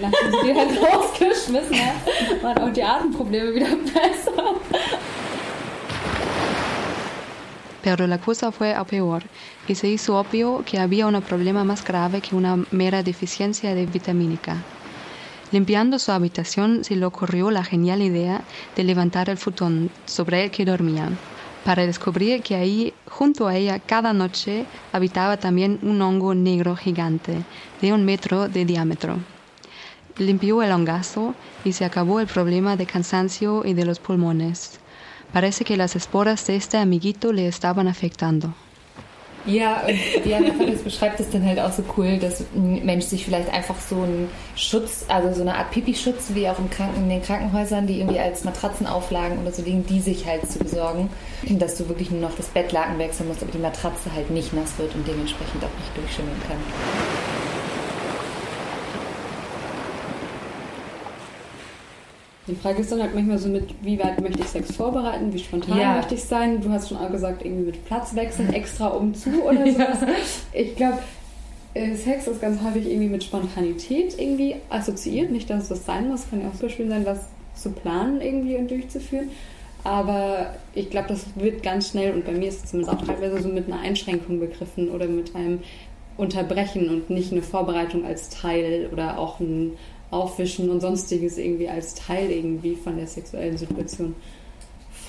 nachdem 0.00 0.30
sie 0.30 0.46
die 0.46 0.58
halt 0.58 0.70
rausgeschmissen 0.94 1.76
hat, 1.76 2.42
waren 2.42 2.58
auch 2.58 2.72
die 2.72 2.82
Atemprobleme 2.82 3.54
wieder 3.54 3.66
besser. 3.66 4.54
Pero 7.82 8.04
la 8.06 8.18
cosa 8.18 8.50
fue 8.50 8.74
a 8.74 8.82
peor 8.82 9.20
y 9.66 9.74
se 9.74 9.88
hizo 9.88 10.18
obvio 10.18 10.62
que 10.64 10.78
había 10.78 11.06
un 11.06 11.20
problema 11.22 11.64
más 11.64 11.84
grave 11.84 12.20
que 12.22 12.34
una 12.34 12.64
mera 12.70 13.02
deficiencia 13.02 13.74
de 13.74 13.86
vitamínica. 13.86 14.64
Limpiando 15.52 15.98
su 15.98 16.10
habitación 16.12 16.84
se 16.84 16.96
le 16.96 17.06
ocurrió 17.06 17.50
la 17.50 17.62
genial 17.62 18.02
idea 18.02 18.44
de 18.74 18.84
levantar 18.84 19.30
el 19.30 19.36
futón 19.36 19.90
sobre 20.04 20.44
el 20.44 20.50
que 20.50 20.64
dormía, 20.64 21.12
para 21.64 21.84
descubrir 21.84 22.42
que 22.42 22.54
ahí, 22.54 22.94
junto 23.08 23.48
a 23.48 23.56
ella, 23.56 23.80
cada 23.80 24.12
noche 24.12 24.66
habitaba 24.92 25.36
también 25.36 25.80
un 25.82 26.00
hongo 26.00 26.32
negro 26.34 26.76
gigante, 26.76 27.44
de 27.80 27.92
un 27.92 28.04
metro 28.04 28.48
de 28.48 28.64
diámetro. 28.64 29.18
Limpió 30.16 30.62
el 30.62 30.70
hongazo 30.70 31.34
y 31.64 31.72
se 31.72 31.84
acabó 31.84 32.20
el 32.20 32.28
problema 32.28 32.76
de 32.76 32.86
cansancio 32.86 33.64
y 33.64 33.74
de 33.74 33.84
los 33.84 33.98
pulmones. 33.98 34.78
Parece 35.32 35.64
que 35.64 35.76
las 35.76 35.96
esporas 35.96 36.46
de 36.46 36.56
este 36.56 36.78
amiguito 36.78 37.32
le 37.32 37.48
estaban 37.48 37.88
afectando. 37.88 38.54
Ja, 39.46 39.82
und 39.86 40.24
Diana 40.24 40.52
Ferris 40.52 40.82
beschreibt 40.82 41.20
es 41.20 41.30
dann 41.30 41.44
halt 41.46 41.60
auch 41.60 41.72
so 41.72 41.84
cool, 41.96 42.18
dass 42.18 42.40
ein 42.54 42.84
Mensch 42.84 43.04
sich 43.06 43.24
vielleicht 43.24 43.52
einfach 43.52 43.76
so 43.80 43.96
einen 43.96 44.28
Schutz, 44.56 45.04
also 45.08 45.32
so 45.32 45.42
eine 45.42 45.54
Art 45.54 45.70
Pipi-Schutz, 45.70 46.30
wie 46.34 46.48
auch 46.48 46.58
im 46.58 46.68
Kranken, 46.68 47.02
in 47.02 47.08
den 47.08 47.22
Krankenhäusern, 47.22 47.86
die 47.86 48.00
irgendwie 48.00 48.18
als 48.18 48.44
Matratzenauflagen 48.44 49.38
oder 49.38 49.52
so 49.52 49.62
liegen, 49.62 49.86
die 49.86 50.00
sich 50.00 50.26
halt 50.26 50.50
zu 50.50 50.58
besorgen, 50.58 51.10
dass 51.48 51.76
du 51.76 51.88
wirklich 51.88 52.10
nur 52.10 52.20
noch 52.20 52.36
das 52.36 52.46
Bettlaken 52.46 52.98
wechseln 52.98 53.28
musst, 53.28 53.42
aber 53.42 53.52
die 53.52 53.58
Matratze 53.58 54.12
halt 54.14 54.30
nicht 54.30 54.52
nass 54.52 54.78
wird 54.78 54.94
und 54.94 55.06
dementsprechend 55.06 55.62
auch 55.64 55.78
nicht 55.78 55.96
durchschimmeln 55.96 56.40
kann. 56.48 57.25
Die 62.48 62.54
Frage 62.54 62.80
ist 62.80 62.92
dann 62.92 63.02
halt 63.02 63.14
manchmal 63.14 63.38
so 63.38 63.48
mit, 63.48 63.64
wie 63.82 63.98
weit 63.98 64.20
möchte 64.20 64.40
ich 64.40 64.46
Sex 64.46 64.74
vorbereiten, 64.76 65.32
wie 65.32 65.38
spontan 65.38 65.78
Ja. 65.78 65.96
möchte 65.96 66.14
ich 66.14 66.22
sein. 66.22 66.60
Du 66.60 66.70
hast 66.70 66.88
schon 66.88 66.98
auch 66.98 67.10
gesagt, 67.10 67.44
irgendwie 67.44 67.66
mit 67.66 67.84
Platz 67.86 68.14
wechseln, 68.14 68.52
extra 68.52 68.88
um 68.88 69.14
zu 69.14 69.42
oder 69.42 69.66
sowas. 69.72 69.98
Ich 70.52 70.76
glaube, 70.76 70.98
äh, 71.74 71.94
Sex 71.96 72.28
ist 72.28 72.40
ganz 72.40 72.60
häufig 72.62 72.86
irgendwie 72.88 73.08
mit 73.08 73.24
Spontanität 73.24 74.18
irgendwie 74.18 74.56
assoziiert. 74.70 75.30
Nicht, 75.32 75.50
dass 75.50 75.64
es 75.64 75.68
das 75.70 75.86
sein 75.86 76.08
muss, 76.08 76.30
kann 76.30 76.40
ja 76.40 76.48
auch 76.48 76.54
so 76.54 76.68
schön 76.68 76.88
sein, 76.88 77.04
was 77.04 77.18
zu 77.54 77.70
planen 77.70 78.20
irgendwie 78.20 78.54
und 78.54 78.70
durchzuführen. 78.70 79.30
Aber 79.82 80.54
ich 80.74 80.90
glaube, 80.90 81.08
das 81.08 81.26
wird 81.36 81.62
ganz 81.62 81.90
schnell, 81.90 82.12
und 82.12 82.24
bei 82.26 82.32
mir 82.32 82.48
ist 82.48 82.64
es 82.64 82.70
zumindest 82.70 82.96
auch 82.96 83.06
teilweise 83.06 83.40
so 83.42 83.48
mit 83.48 83.66
einer 83.70 83.80
Einschränkung 83.80 84.40
begriffen 84.40 84.90
oder 84.90 85.06
mit 85.06 85.34
einem 85.36 85.60
Unterbrechen 86.16 86.88
und 86.88 87.10
nicht 87.10 87.30
eine 87.32 87.42
Vorbereitung 87.42 88.04
als 88.04 88.28
Teil 88.30 88.88
oder 88.92 89.18
auch 89.18 89.38
ein 89.38 89.72
Aufwischen 90.16 90.70
und 90.70 90.80
sonstiges 90.80 91.38
irgendwie 91.38 91.68
als 91.68 91.94
Teil 91.94 92.30
irgendwie 92.30 92.74
von 92.74 92.96
der 92.96 93.06
sexuellen 93.06 93.56
Situation. 93.58 94.14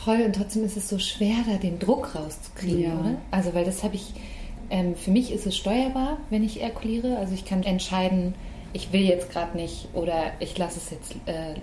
Voll 0.04 0.22
und 0.22 0.36
trotzdem 0.36 0.64
ist 0.66 0.78
es 0.78 0.90
so 0.90 1.00
schwer, 1.00 1.36
da 1.50 1.58
den 1.58 1.80
Druck 1.80 2.16
rauszukriegen, 2.16 2.82
Ja. 2.82 3.00
oder? 3.00 3.16
Also, 3.32 3.54
weil 3.54 3.66
das 3.66 3.84
habe 3.84 3.96
ich, 3.96 4.14
ähm, 4.70 4.96
für 4.96 5.12
mich 5.12 5.32
ist 5.32 5.46
es 5.46 5.56
steuerbar, 5.56 6.18
wenn 6.30 6.44
ich 6.44 6.62
ejakuliere. 6.62 7.18
Also 7.18 7.34
ich 7.34 7.46
kann 7.46 7.64
entscheiden, 7.64 8.34
ich 8.74 8.92
will 8.94 9.02
jetzt 9.02 9.32
gerade 9.32 9.58
nicht 9.58 9.88
oder 9.94 10.32
ich 10.40 10.58
lasse 10.58 10.78
es 10.80 10.90
jetzt 10.92 11.16
äh, 11.26 11.56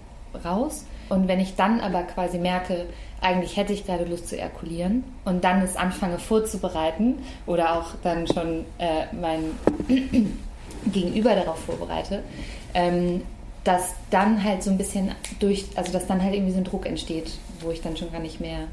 raus. 0.46 0.84
Und 1.10 1.28
wenn 1.28 1.38
ich 1.40 1.54
dann 1.54 1.80
aber 1.80 2.02
quasi 2.02 2.38
merke, 2.38 2.86
eigentlich 3.20 3.56
hätte 3.56 3.72
ich 3.72 3.86
gerade 3.86 4.04
Lust 4.04 4.28
zu 4.28 4.36
ejakulieren 4.36 5.04
und 5.24 5.44
dann 5.44 5.62
es 5.62 5.76
anfange 5.76 6.18
vorzubereiten 6.18 7.16
oder 7.46 7.78
auch 7.78 7.94
dann 8.02 8.26
schon 8.26 8.64
äh, 8.78 9.06
mein 9.18 9.52
Gegenüber 10.92 11.34
darauf 11.34 11.58
vorbereite, 11.60 12.22
ähm, 12.74 13.22
dass 13.64 13.94
dann 14.11 14.44
halt 14.44 14.62
so 14.62 14.71
ein 14.71 14.78
bisschen 14.78 15.12
durch, 15.40 15.66
also 15.75 15.92
dass 15.92 16.06
dann 16.06 16.23
halt 16.23 16.35
irgendwie 16.35 16.52
so 16.52 16.59
ein 16.59 16.64
Druck 16.64 16.87
entsteht, 16.87 17.33
wo 17.61 17.71
ich 17.71 17.80
dann 17.80 17.97
schon 17.97 18.12
gar 18.12 18.21
nicht 18.21 18.40
mehr 18.40 18.68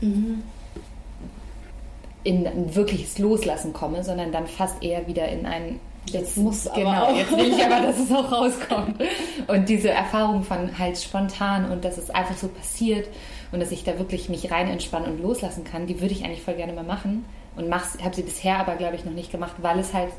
in 2.23 2.45
ein 2.45 2.75
wirkliches 2.75 3.17
Loslassen 3.17 3.73
komme, 3.73 4.03
sondern 4.03 4.31
dann 4.31 4.47
fast 4.47 4.83
eher 4.83 5.07
wieder 5.07 5.27
in 5.29 5.45
ein 5.45 5.79
Jetzt 6.07 6.35
muss 6.35 6.67
aber 6.67 6.79
genau, 6.79 7.05
auch. 7.05 7.15
jetzt 7.15 7.31
will 7.31 7.53
ich 7.53 7.63
aber, 7.63 7.85
dass 7.85 7.99
es 7.99 8.11
auch 8.11 8.31
rauskommt. 8.31 9.01
Und 9.47 9.69
diese 9.69 9.91
Erfahrung 9.91 10.43
von 10.43 10.77
halt 10.79 10.97
spontan 10.97 11.69
und 11.69 11.85
dass 11.85 11.97
es 11.97 12.09
einfach 12.09 12.35
so 12.35 12.47
passiert 12.47 13.07
und 13.51 13.59
dass 13.59 13.71
ich 13.71 13.83
da 13.83 13.99
wirklich 13.99 14.27
mich 14.27 14.51
rein 14.51 14.67
entspannen 14.67 15.11
und 15.11 15.21
loslassen 15.21 15.63
kann, 15.63 15.85
die 15.85 16.01
würde 16.01 16.13
ich 16.13 16.25
eigentlich 16.25 16.41
voll 16.41 16.55
gerne 16.55 16.73
mal 16.73 16.83
machen. 16.83 17.25
Und 17.55 17.71
habe 17.71 18.15
sie 18.15 18.23
bisher 18.23 18.57
aber, 18.57 18.75
glaube 18.75 18.95
ich, 18.95 19.05
noch 19.05 19.11
nicht 19.11 19.31
gemacht, 19.31 19.55
weil 19.61 19.77
es 19.77 19.93
halt 19.93 20.11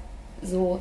so 0.43 0.81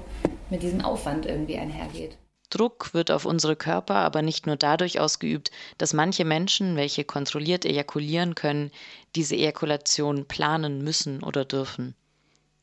mit 0.49 0.61
diesem 0.61 0.81
Aufwand 0.81 1.25
irgendwie 1.25 1.57
einhergeht. 1.57 2.17
Druck 2.51 2.93
wird 2.93 3.09
auf 3.09 3.25
unsere 3.25 3.55
Körper 3.55 3.95
aber 3.95 4.21
nicht 4.21 4.45
nur 4.45 4.57
dadurch 4.57 4.99
ausgeübt, 4.99 5.49
dass 5.79 5.93
manche 5.93 6.25
Menschen, 6.25 6.75
welche 6.75 7.03
kontrolliert 7.03 7.65
ejakulieren 7.65 8.35
können, 8.35 8.71
diese 9.15 9.35
Ejakulation 9.35 10.27
planen 10.27 10.83
müssen 10.83 11.23
oder 11.23 11.45
dürfen 11.45 11.95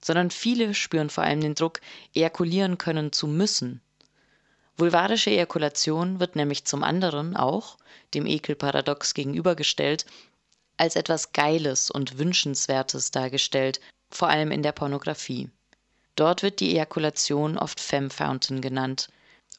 sondern 0.00 0.30
viele 0.30 0.74
spüren 0.74 1.10
vor 1.10 1.24
allem 1.24 1.40
den 1.40 1.54
Druck, 1.54 1.80
ejakulieren 2.14 2.78
können 2.78 3.12
zu 3.12 3.26
müssen. 3.26 3.80
Vulvarische 4.76 5.30
Ejakulation 5.30 6.20
wird 6.20 6.36
nämlich 6.36 6.64
zum 6.64 6.84
anderen 6.84 7.36
auch, 7.36 7.78
dem 8.14 8.26
Ekelparadox 8.26 9.14
gegenübergestellt, 9.14 10.06
als 10.76 10.94
etwas 10.94 11.32
Geiles 11.32 11.90
und 11.90 12.18
Wünschenswertes 12.18 13.10
dargestellt, 13.10 13.80
vor 14.10 14.28
allem 14.28 14.52
in 14.52 14.62
der 14.62 14.72
Pornografie. 14.72 15.50
Dort 16.14 16.42
wird 16.42 16.60
die 16.60 16.70
Ejakulation 16.70 17.58
oft 17.58 17.80
Femme 17.80 18.10
Fountain 18.10 18.60
genannt. 18.60 19.08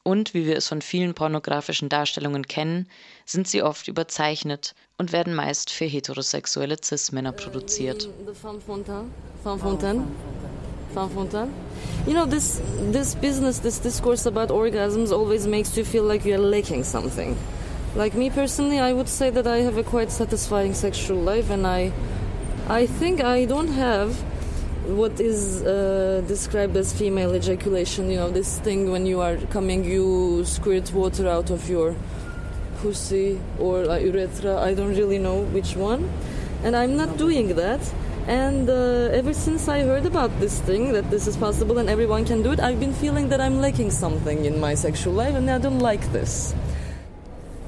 Und, 0.10 0.34
wie 0.34 0.48
wir 0.48 0.58
es 0.58 0.68
von 0.68 0.82
vielen 0.82 1.14
pornografischen 1.14 1.88
Darstellungen 1.88 2.48
kennen, 2.48 2.88
sind 3.28 3.48
sie 3.48 3.62
oft 3.62 3.88
überzeichnet 3.88 4.74
und 4.98 5.12
werden 5.12 5.36
meist 5.36 5.70
für 5.70 5.86
heterosexuelle 5.86 6.78
Cis-Männer 6.84 7.32
produziert. 7.32 8.10
Fontaine. 9.44 10.08
You 12.08 12.14
know, 12.14 12.26
this 12.26 12.60
this 12.92 13.14
business, 13.14 13.62
this 13.62 13.80
discourse 13.80 14.28
about 14.28 14.52
orgasms 14.52 15.12
always 15.12 15.46
makes 15.46 15.78
you 15.78 15.86
feel 15.86 16.04
like 16.04 16.26
you're 16.26 16.40
lacking 16.40 16.84
something. 16.84 17.38
Like 17.96 18.18
me 18.18 18.32
personally, 18.32 18.80
I 18.80 18.94
would 18.94 19.08
say 19.08 19.30
that 19.30 19.46
I 19.46 19.62
have 19.62 19.78
a 19.78 19.84
quite 19.84 20.12
satisfying 20.12 20.74
sexual 20.74 21.20
life, 21.20 21.52
and 21.52 21.68
I, 21.68 21.92
I 22.68 22.88
think 22.88 23.22
I 23.22 23.46
don't 23.46 23.78
have 23.78 24.16
what 24.90 25.20
is 25.20 25.62
uh, 25.64 26.24
described 26.28 26.76
as 26.76 26.94
female 26.94 27.36
ejaculation. 27.36 28.10
You 28.10 28.18
know, 28.18 28.30
this 28.30 28.60
thing 28.60 28.92
when 28.92 29.06
you 29.06 29.22
are 29.22 29.38
coming, 29.52 29.84
you 29.84 30.44
squirt 30.46 30.92
water 30.94 31.28
out 31.28 31.50
of 31.50 31.70
your 31.70 31.96
pussy 32.82 33.40
or 33.60 33.90
uh, 33.90 33.98
urethra. 33.98 34.58
I 34.58 34.74
don't 34.74 34.96
really 34.96 35.20
know 35.20 35.42
which 35.44 35.76
one, 35.76 36.10
and 36.64 36.76
I'm 36.76 36.98
not 36.98 37.18
doing 37.18 37.56
that. 37.56 37.82
And 38.28 38.70
uh, 38.70 39.10
ever 39.12 39.34
since 39.34 39.68
I 39.68 39.82
heard 39.82 40.06
about 40.06 40.40
this 40.40 40.60
thing, 40.62 40.94
that 40.94 41.10
this 41.10 41.26
is 41.26 41.36
possible 41.36 41.80
and 41.80 41.90
everyone 41.90 42.26
can 42.26 42.44
do 42.44 42.52
it, 42.52 42.60
I've 42.60 42.80
been 42.80 42.94
feeling 42.94 43.30
that 43.30 43.42
I'm 43.42 43.60
lacking 43.60 43.90
something 43.90 44.46
in 44.46 44.60
my 44.60 44.76
sexual 44.76 45.14
life 45.14 45.34
and 45.34 45.50
I 45.50 45.58
don't 45.58 45.80
like 45.80 46.12
this. 46.12 46.54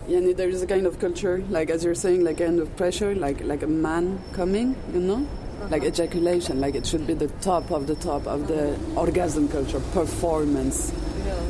And 0.08 0.36
there 0.36 0.50
is 0.50 0.62
a 0.62 0.68
kind 0.68 0.86
of 0.86 1.00
culture, 1.00 1.44
like 1.50 1.70
as 1.70 1.84
you're 1.84 1.96
saying, 1.96 2.24
like 2.24 2.38
kind 2.38 2.60
of 2.60 2.76
pressure, 2.76 3.16
like 3.16 3.42
like 3.44 3.64
a 3.64 3.68
man 3.68 4.20
coming, 4.34 4.76
you 4.94 5.00
know, 5.00 5.28
like 5.70 5.84
ejaculation, 5.84 6.60
like 6.60 6.76
it 6.76 6.86
should 6.86 7.06
be 7.06 7.14
the 7.14 7.28
top 7.42 7.72
of 7.72 7.88
the 7.88 7.96
top 7.96 8.26
of 8.28 8.48
the 8.48 8.78
orgasm 8.96 9.48
culture, 9.48 9.80
performance, 9.94 10.94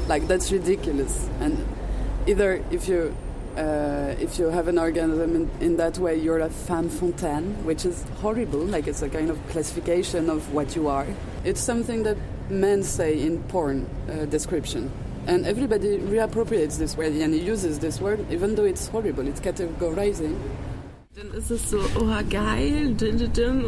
like 0.07 0.27
that's 0.27 0.51
ridiculous. 0.51 1.29
And 1.39 1.65
either 2.27 2.63
if 2.71 2.87
you 2.87 3.15
uh, 3.57 4.15
if 4.19 4.39
you 4.39 4.45
have 4.45 4.67
an 4.69 4.79
orgasm 4.79 5.35
in, 5.35 5.49
in, 5.59 5.77
that 5.77 5.97
way, 5.97 6.15
you're 6.15 6.39
a 6.39 6.49
femme 6.49 6.87
fontaine, 6.87 7.53
which 7.65 7.85
is 7.85 8.05
horrible. 8.21 8.59
Like 8.59 8.87
it's 8.87 9.01
a 9.01 9.09
kind 9.09 9.29
of 9.29 9.37
classification 9.49 10.29
of 10.29 10.53
what 10.53 10.75
you 10.75 10.87
are. 10.87 11.07
It's 11.43 11.59
something 11.59 12.03
that 12.03 12.15
men 12.49 12.81
say 12.83 13.19
in 13.19 13.43
porn 13.43 13.89
uh, 14.09 14.25
description. 14.25 14.89
And 15.27 15.45
everybody 15.45 15.97
reappropriates 15.97 16.77
this 16.77 16.97
word 16.97 17.11
and 17.13 17.35
uses 17.35 17.79
this 17.79 18.01
word, 18.01 18.25
even 18.31 18.55
though 18.55 18.65
it's 18.65 18.87
horrible. 18.87 19.27
It's 19.27 19.39
categorizing. 19.39 20.39
Dann 21.13 21.29
ist 21.37 21.51
es 21.51 21.69
so, 21.69 21.77
oh 21.99 22.07
geil, 22.29 22.95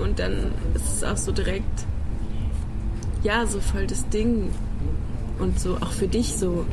und 0.02 0.18
dann 0.18 0.54
ist 0.76 0.96
es 0.96 1.04
auch 1.04 1.18
so 1.18 1.34
direkt, 1.34 1.86
ja, 3.22 3.46
so 3.46 3.60
voll 3.60 3.86
das 3.86 4.08
Ding. 4.08 4.50
Und 5.40 5.60
so 5.60 5.76
auch 5.76 5.92
für 5.92 6.08
dich 6.08 6.38
so 6.38 6.66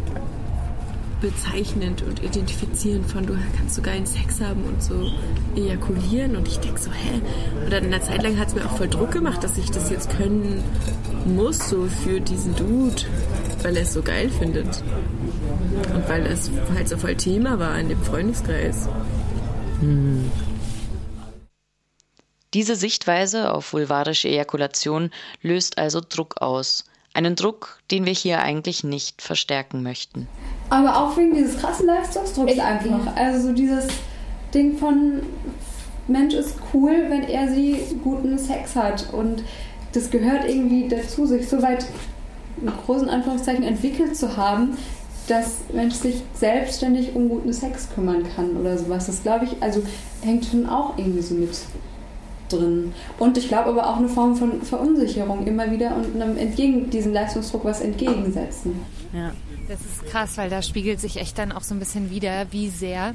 bezeichnend 1.21 2.03
und 2.03 2.23
identifizierend 2.23 3.11
von, 3.11 3.27
du 3.27 3.37
kannst 3.57 3.75
so 3.75 3.83
geilen 3.83 4.07
Sex 4.07 4.41
haben 4.41 4.63
und 4.63 4.81
so 4.81 5.11
ejakulieren. 5.57 6.37
Und 6.37 6.47
ich 6.47 6.61
denke 6.61 6.79
so, 6.79 6.93
hä? 6.93 7.21
Und 7.65 7.73
dann 7.73 7.87
in 7.87 7.91
der 7.91 8.03
Zeit 8.03 8.23
lang 8.23 8.39
hat 8.39 8.47
es 8.47 8.55
mir 8.55 8.65
auch 8.65 8.77
voll 8.77 8.89
Druck 8.89 9.11
gemacht, 9.11 9.43
dass 9.43 9.59
ich 9.59 9.73
das 9.73 9.91
jetzt 9.91 10.09
können 10.11 10.63
muss, 11.25 11.69
so 11.69 11.89
für 12.05 12.21
diesen 12.21 12.55
Dude, 12.55 13.03
weil 13.65 13.77
er 13.77 13.83
es 13.83 13.93
so 13.93 14.03
geil 14.03 14.31
findet. 14.31 14.85
Und 15.93 16.09
weil 16.09 16.27
es 16.27 16.49
halt 16.73 16.89
so 16.89 16.97
voll 16.97 17.17
Thema 17.17 17.59
war 17.59 17.77
in 17.77 17.89
dem 17.89 18.01
Freundeskreis. 18.03 18.89
Hm. 19.81 20.31
Diese 22.53 22.75
Sichtweise 22.75 23.55
auf 23.55 23.73
vulvarische 23.73 24.29
Ejakulation 24.29 25.11
löst 25.41 25.79
also 25.79 26.01
Druck 26.07 26.41
aus. 26.41 26.85
Einen 27.15 27.37
Druck, 27.37 27.79
den 27.91 28.07
wir 28.07 28.13
hier 28.13 28.41
eigentlich 28.41 28.83
nicht 28.83 29.23
verstärken 29.23 29.83
möchten. 29.83 30.27
Aber 30.69 30.97
auch 30.97 31.17
wegen 31.17 31.35
dieses 31.35 31.59
krassen 31.59 31.87
Leistungsdrucks 31.87 32.53
ich 32.53 32.63
einfach. 32.63 33.15
Also 33.15 33.49
so 33.49 33.53
dieses 33.53 33.87
Ding 34.53 34.79
von 34.79 35.23
Mensch 36.09 36.35
ist 36.35 36.57
cool, 36.75 37.07
wenn 37.09 37.23
er 37.23 37.53
sie 37.53 37.99
guten 38.03 38.37
Sex 38.37 38.75
hat. 38.75 39.13
Und 39.13 39.45
das 39.93 40.11
gehört 40.11 40.45
irgendwie 40.45 40.89
dazu, 40.89 41.27
sich 41.27 41.49
so 41.49 41.63
weit 41.63 41.87
in 42.61 42.67
großen 42.85 43.09
Anführungszeichen 43.09 43.63
entwickelt 43.63 44.17
zu 44.17 44.37
haben, 44.37 44.77
dass 45.29 45.59
Mensch 45.73 45.95
sich 45.95 46.23
selbstständig 46.35 47.15
um 47.15 47.29
guten 47.29 47.53
Sex 47.53 47.89
kümmern 47.95 48.25
kann 48.35 48.57
oder 48.57 48.77
sowas. 48.77 49.07
Das 49.07 49.23
glaube 49.23 49.45
ich, 49.45 49.63
also 49.63 49.83
hängt 50.23 50.47
schon 50.47 50.69
auch 50.69 50.99
irgendwie 50.99 51.23
so 51.23 51.35
mit 51.35 51.51
drin. 52.53 52.93
Und 53.19 53.39
ich 53.39 53.49
glaube 53.49 53.71
aber 53.71 53.89
auch 53.89 53.97
eine 53.97 54.09
Form 54.09 54.37
von 54.37 54.63
Verunsicherung 54.63 55.47
immer 55.47 55.71
wieder 55.71 55.97
und 55.97 56.21
einem 56.21 56.37
entgegen 56.37 56.91
diesem 56.91 57.13
Leistungsdruck 57.13 57.65
was 57.65 57.81
entgegensetzen. 57.81 58.81
Ja. 59.13 59.33
Das 59.69 59.81
ist 59.81 60.11
krass, 60.11 60.37
weil 60.37 60.51
da 60.51 60.63
spiegelt 60.63 60.99
sich 60.99 61.19
echt 61.19 61.39
dann 61.39 61.53
auch 61.53 61.63
so 61.63 61.75
ein 61.77 61.79
bisschen 61.79 62.11
wieder, 62.11 62.47
wie 62.51 62.71
sehr 62.71 63.15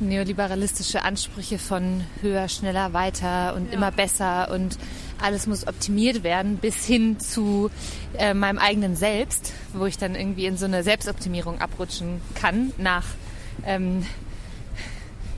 neoliberalistische 0.00 1.02
Ansprüche 1.02 1.58
von 1.58 2.02
höher, 2.20 2.48
schneller, 2.48 2.92
weiter 2.92 3.54
und 3.54 3.68
ja. 3.68 3.74
immer 3.74 3.90
besser 3.90 4.50
und 4.50 4.78
alles 5.20 5.46
muss 5.46 5.66
optimiert 5.66 6.22
werden 6.22 6.56
bis 6.56 6.84
hin 6.84 7.18
zu 7.18 7.70
äh, 8.16 8.34
meinem 8.34 8.58
eigenen 8.58 8.96
Selbst, 8.96 9.52
wo 9.72 9.86
ich 9.86 9.98
dann 9.98 10.14
irgendwie 10.14 10.46
in 10.46 10.56
so 10.56 10.66
eine 10.66 10.82
Selbstoptimierung 10.82 11.60
abrutschen 11.60 12.20
kann 12.34 12.72
nach 12.78 13.04
ähm, 13.66 14.04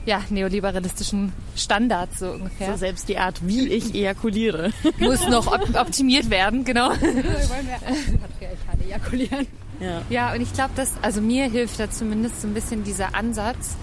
ja, 0.05 0.21
neoliberalistischen 0.29 1.31
Standards 1.55 2.19
so 2.19 2.31
ungefähr. 2.31 2.71
So 2.71 2.77
selbst 2.77 3.07
die 3.07 3.17
Art, 3.17 3.45
wie 3.45 3.67
ich 3.67 3.93
ejakuliere. 3.93 4.71
Muss 4.99 5.27
noch 5.27 5.47
op 5.47 5.75
optimiert 5.75 6.29
werden, 6.29 6.63
genau. 6.63 6.91
Wir 7.01 7.13
wollen 7.13 7.67
wir 7.67 8.17
patriarchal 8.17 8.81
ejakulieren. 8.87 9.47
Ja, 9.79 10.01
ja 10.09 10.33
und 10.33 10.41
ich 10.41 10.53
glaube, 10.53 10.71
dass, 10.75 10.93
also 11.01 11.21
mir 11.21 11.49
hilft 11.49 11.79
da 11.79 11.89
zumindest 11.89 12.41
so 12.41 12.47
ein 12.47 12.53
bisschen 12.53 12.83
dieser 12.83 13.15
Ansatz, 13.15 13.75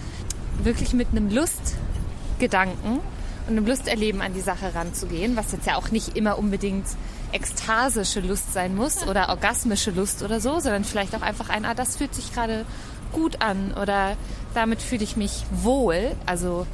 wirklich 0.63 0.93
mit 0.93 1.09
einem 1.11 1.31
Lustgedanken 1.31 3.01
und 3.47 3.57
einem 3.57 3.67
Lusterleben 3.67 4.21
an 4.21 4.35
die 4.35 4.41
Sache 4.41 4.75
ranzugehen, 4.75 5.37
was 5.37 5.53
jetzt 5.53 5.67
ja 5.67 5.77
auch 5.77 5.91
nicht 5.91 6.17
immer 6.17 6.39
unbedingt 6.39 6.87
ekstasische 7.33 8.21
Lust 8.21 8.53
sein 8.53 8.75
muss 8.75 9.07
oder 9.07 9.29
orgasmische 9.29 9.91
Lust 9.91 10.23
oder 10.23 10.41
so, 10.41 10.61
sondern 10.61 10.85
vielleicht 10.85 11.15
auch 11.15 11.23
einfach 11.23 11.49
ein, 11.49 11.65
ah, 11.65 11.75
das 11.75 11.97
fühlt 11.97 12.15
sich 12.15 12.33
gerade 12.33 12.65
gut 13.13 13.43
an 13.43 13.75
oder 13.81 14.17
damit 14.55 14.83
fühle 14.83 15.05
ich 15.05 15.17
mich 15.17 15.45
wohl, 15.51 16.17
also 16.27 16.67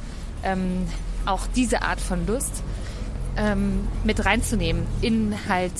ähm, 0.43 0.87
auch 1.25 1.47
diese 1.55 1.81
Art 1.81 1.99
von 1.99 2.25
Lust 2.27 2.63
ähm, 3.37 3.87
mit 4.03 4.25
reinzunehmen 4.25 4.85
in 5.01 5.35
halt 5.47 5.73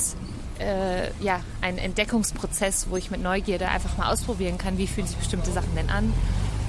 äh, 0.59 1.11
ja, 1.21 1.41
einen 1.61 1.77
Entdeckungsprozess, 1.77 2.87
wo 2.89 2.97
ich 2.97 3.11
mit 3.11 3.21
Neugierde 3.21 3.69
einfach 3.69 3.97
mal 3.97 4.11
ausprobieren 4.11 4.57
kann, 4.57 4.77
wie 4.77 4.87
fühlen 4.87 5.07
sich 5.07 5.17
bestimmte 5.17 5.51
Sachen 5.51 5.75
denn 5.75 5.89
an 5.89 6.13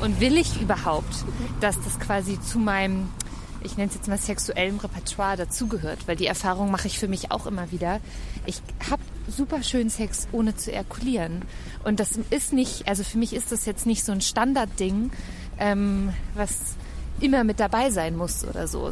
und 0.01 0.21
will 0.21 0.37
ich 0.37 0.61
überhaupt, 0.61 1.25
dass 1.61 1.81
das 1.83 1.99
quasi 1.99 2.41
zu 2.41 2.59
meinem 2.59 3.09
ich 3.63 3.77
nenne 3.77 3.89
es 3.89 3.95
jetzt 3.95 4.07
mal 4.07 4.19
sexuellem 4.19 4.79
Repertoire 4.79 5.37
dazugehört, 5.37 6.07
weil 6.07 6.15
die 6.15 6.27
Erfahrung 6.27 6.71
mache 6.71 6.87
ich 6.87 6.99
für 6.99 7.09
mich 7.09 7.33
auch 7.33 7.47
immer 7.47 7.73
wieder. 7.73 8.01
Ich 8.45 8.63
habe 8.91 9.03
super 9.29 9.63
schön 9.63 9.91
Sex, 9.91 10.29
ohne 10.31 10.55
zu 10.57 10.73
erkulieren. 10.73 11.43
Und 11.87 12.01
das 12.01 12.19
ist 12.31 12.53
nicht, 12.53 12.89
also 12.89 13.05
für 13.05 13.17
mich 13.17 13.33
ist 13.33 13.53
das 13.53 13.65
jetzt 13.65 13.87
nicht 13.87 14.05
so 14.05 14.11
ein 14.11 14.21
Standardding, 14.21 15.13
ähm, 15.61 16.13
was 16.35 16.75
immer 17.21 17.45
mit 17.45 17.61
dabei 17.61 17.91
sein 17.91 18.17
muss 18.17 18.45
oder 18.45 18.67
so. 18.67 18.91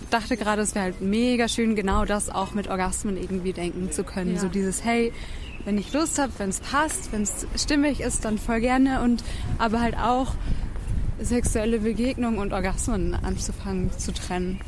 Ich 0.00 0.08
dachte 0.08 0.38
gerade, 0.38 0.62
es 0.62 0.74
wäre 0.74 0.86
halt 0.86 1.02
mega 1.02 1.46
schön, 1.46 1.76
genau 1.76 2.06
das 2.06 2.30
auch 2.30 2.54
mit 2.54 2.68
Orgasmen 2.68 3.18
irgendwie 3.18 3.52
denken 3.52 3.92
zu 3.92 4.02
können. 4.02 4.36
Ja. 4.36 4.40
So 4.40 4.48
dieses, 4.48 4.82
hey, 4.82 5.12
wenn 5.66 5.76
ich 5.76 5.92
Lust 5.92 6.18
habe, 6.18 6.32
wenn 6.38 6.48
es 6.48 6.60
passt, 6.60 7.12
wenn 7.12 7.22
es 7.22 7.46
stimmig 7.54 8.00
ist, 8.00 8.24
dann 8.24 8.38
voll 8.38 8.60
gerne 8.60 9.02
und 9.02 9.22
aber 9.58 9.82
halt 9.82 9.98
auch 9.98 10.34
sexuelle 11.20 11.80
Begegnungen 11.80 12.38
und 12.38 12.54
Orgasmen 12.54 13.14
anzufangen 13.14 13.90
zu 13.98 14.12
trennen. 14.12 14.58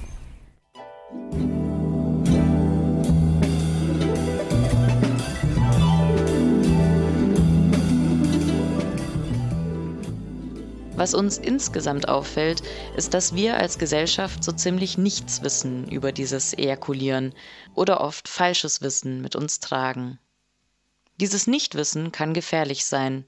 Was 10.97 11.13
uns 11.13 11.39
insgesamt 11.39 12.09
auffällt, 12.09 12.63
ist, 12.97 13.15
dass 13.15 13.35
wir 13.35 13.57
als 13.57 13.79
Gesellschaft 13.79 14.45
so 14.45 14.53
ziemlich 14.53 14.97
nichts 14.97 15.43
wissen 15.43 15.89
über 15.89 16.13
dieses 16.13 16.53
Ejakulieren 16.57 17.35
oder 17.75 18.01
oft 18.01 18.29
falsches 18.29 18.81
Wissen 18.81 19.21
mit 19.21 19.35
uns 19.35 19.59
tragen. 19.59 20.19
Dieses 21.21 21.47
Nichtwissen 21.47 22.13
kann 22.13 22.33
gefährlich 22.33 22.85
sein. 22.85 23.25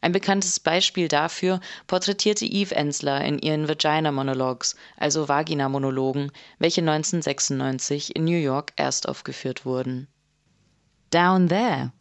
Ein 0.00 0.12
bekanntes 0.12 0.60
Beispiel 0.60 1.08
dafür 1.08 1.60
porträtierte 1.86 2.46
Eve 2.46 2.74
Ensler 2.74 3.24
in 3.24 3.38
ihren 3.38 3.68
Vagina 3.68 4.12
Monologues, 4.12 4.76
also 4.96 5.28
Vagina-Monologen, 5.28 6.32
welche 6.58 6.80
1996 6.80 8.16
in 8.16 8.24
New 8.24 8.38
York 8.38 8.72
erst 8.76 9.08
aufgeführt 9.08 9.64
wurden. 9.66 10.08
Down 11.10 11.48
there. 11.48 11.92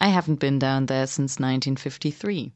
I 0.00 0.14
haven't 0.14 0.38
been 0.38 0.60
down 0.60 0.86
there 0.86 1.06
since 1.06 1.42
1953. 1.42 2.52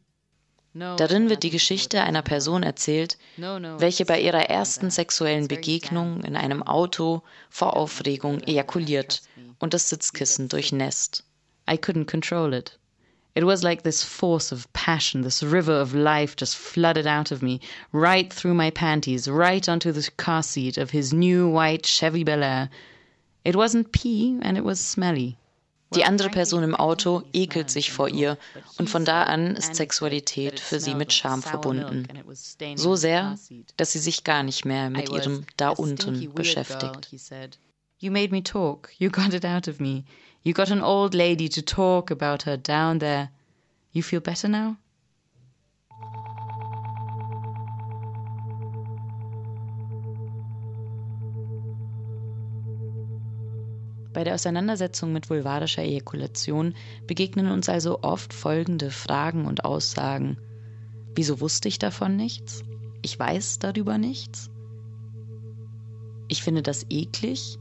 Darin 0.75 1.29
wird 1.29 1.43
die 1.43 1.51
Geschichte 1.51 2.03
einer 2.03 2.23
Person 2.23 2.63
erzählt, 2.63 3.19
welche 3.37 4.07
bei 4.07 4.21
ihrer 4.21 4.49
ersten 4.49 4.91
sexuellen 4.91 5.47
Begegnung 5.47 6.23
in 6.25 6.35
einem 6.35 6.63
Auto 6.63 7.23
vor 7.51 7.77
Aufregung 7.77 8.41
ejakuliert 8.41 9.21
und 9.59 9.75
das 9.75 9.91
Sitzkissen 9.91 10.49
durchnässt. 10.49 11.25
I 11.71 11.75
couldn't 11.75 12.07
control 12.07 12.55
it. 12.55 12.79
It 13.35 13.45
was 13.45 13.63
like 13.63 13.83
this 13.83 14.03
force 14.03 14.53
of 14.53 14.71
passion, 14.73 15.23
this 15.23 15.43
river 15.43 15.81
of 15.81 15.95
life 15.95 16.37
just 16.37 16.57
flooded 16.57 17.07
out 17.07 17.31
of 17.31 17.43
me, 17.43 17.61
right 17.93 18.33
through 18.33 18.55
my 18.55 18.71
panties, 18.71 19.29
right 19.29 19.67
onto 19.69 19.93
the 19.93 20.11
car 20.17 20.43
seat 20.43 20.77
of 20.79 20.91
his 20.91 21.13
new 21.13 21.49
white 21.49 21.87
Chevy 21.87 22.25
Bel 22.25 22.43
Air. 22.43 22.71
It 23.45 23.57
wasn't 23.57 23.93
pee 23.93 24.39
and 24.43 24.57
it 24.57 24.65
was 24.65 24.81
smelly. 24.81 25.39
Die 25.95 26.05
andere 26.05 26.31
Person 26.31 26.63
im 26.63 26.75
Auto 26.75 27.23
ekelt 27.33 27.71
sich 27.71 27.93
vor 27.93 28.09
ihr 28.09 28.39
und 28.79 28.89
von 28.89 29.05
da 29.05 29.25
an 29.25 29.57
ist 29.57 29.75
Sexualität 29.75 30.61
für 30.61 30.81
sie 30.81 30.95
mit 30.95 31.13
Scham 31.13 31.43
verbunden. 31.43 32.07
So 32.77 32.97
sehr, 32.97 33.39
dass 33.77 33.93
sie 33.93 33.99
sich 33.99 34.25
gar 34.25 34.43
nicht 34.43 34.65
mehr 34.65 34.91
mit 34.91 35.11
ihrem 35.11 35.45
Da 35.57 35.71
unten 35.71 36.33
beschäftigt. 36.35 37.09
You 37.99 38.11
made 38.11 38.31
me 38.31 38.43
talk. 38.43 38.91
You 38.99 39.11
got 39.11 39.33
it 39.33 39.45
out 39.45 39.69
of 39.69 39.79
me. 39.79 40.05
You 40.43 40.53
got 40.53 40.71
an 40.73 40.83
old 40.83 41.15
lady 41.15 41.49
to 41.49 41.63
talk 41.63 42.11
about 42.11 42.45
her 42.47 42.57
down 42.57 42.99
there. 42.99 43.31
You 43.93 44.03
feel 44.03 44.21
better 44.21 44.49
now? 44.49 44.77
Bei 54.13 54.25
der 54.25 54.35
Auseinandersetzung 54.35 55.13
mit 55.13 55.31
vulvarischer 55.31 55.83
Ejakulation 55.83 56.75
begegnen 57.07 57.51
uns 57.51 57.69
also 57.69 58.03
oft 58.03 58.35
folgende 58.35 58.91
Fragen 58.91 59.47
und 59.47 59.65
Aussagen. 59.65 60.37
Wieso 61.15 61.41
wusste 61.41 61.69
ich 61.69 61.79
davon 61.79 62.17
nichts? 62.17 62.63
Ich 63.03 63.19
weiß 63.19 63.59
darüber 63.59 63.99
nichts? 63.99 64.51
Ich 66.29 66.43
finde 66.43 66.63
das 66.63 66.87
eklig? 66.91 67.59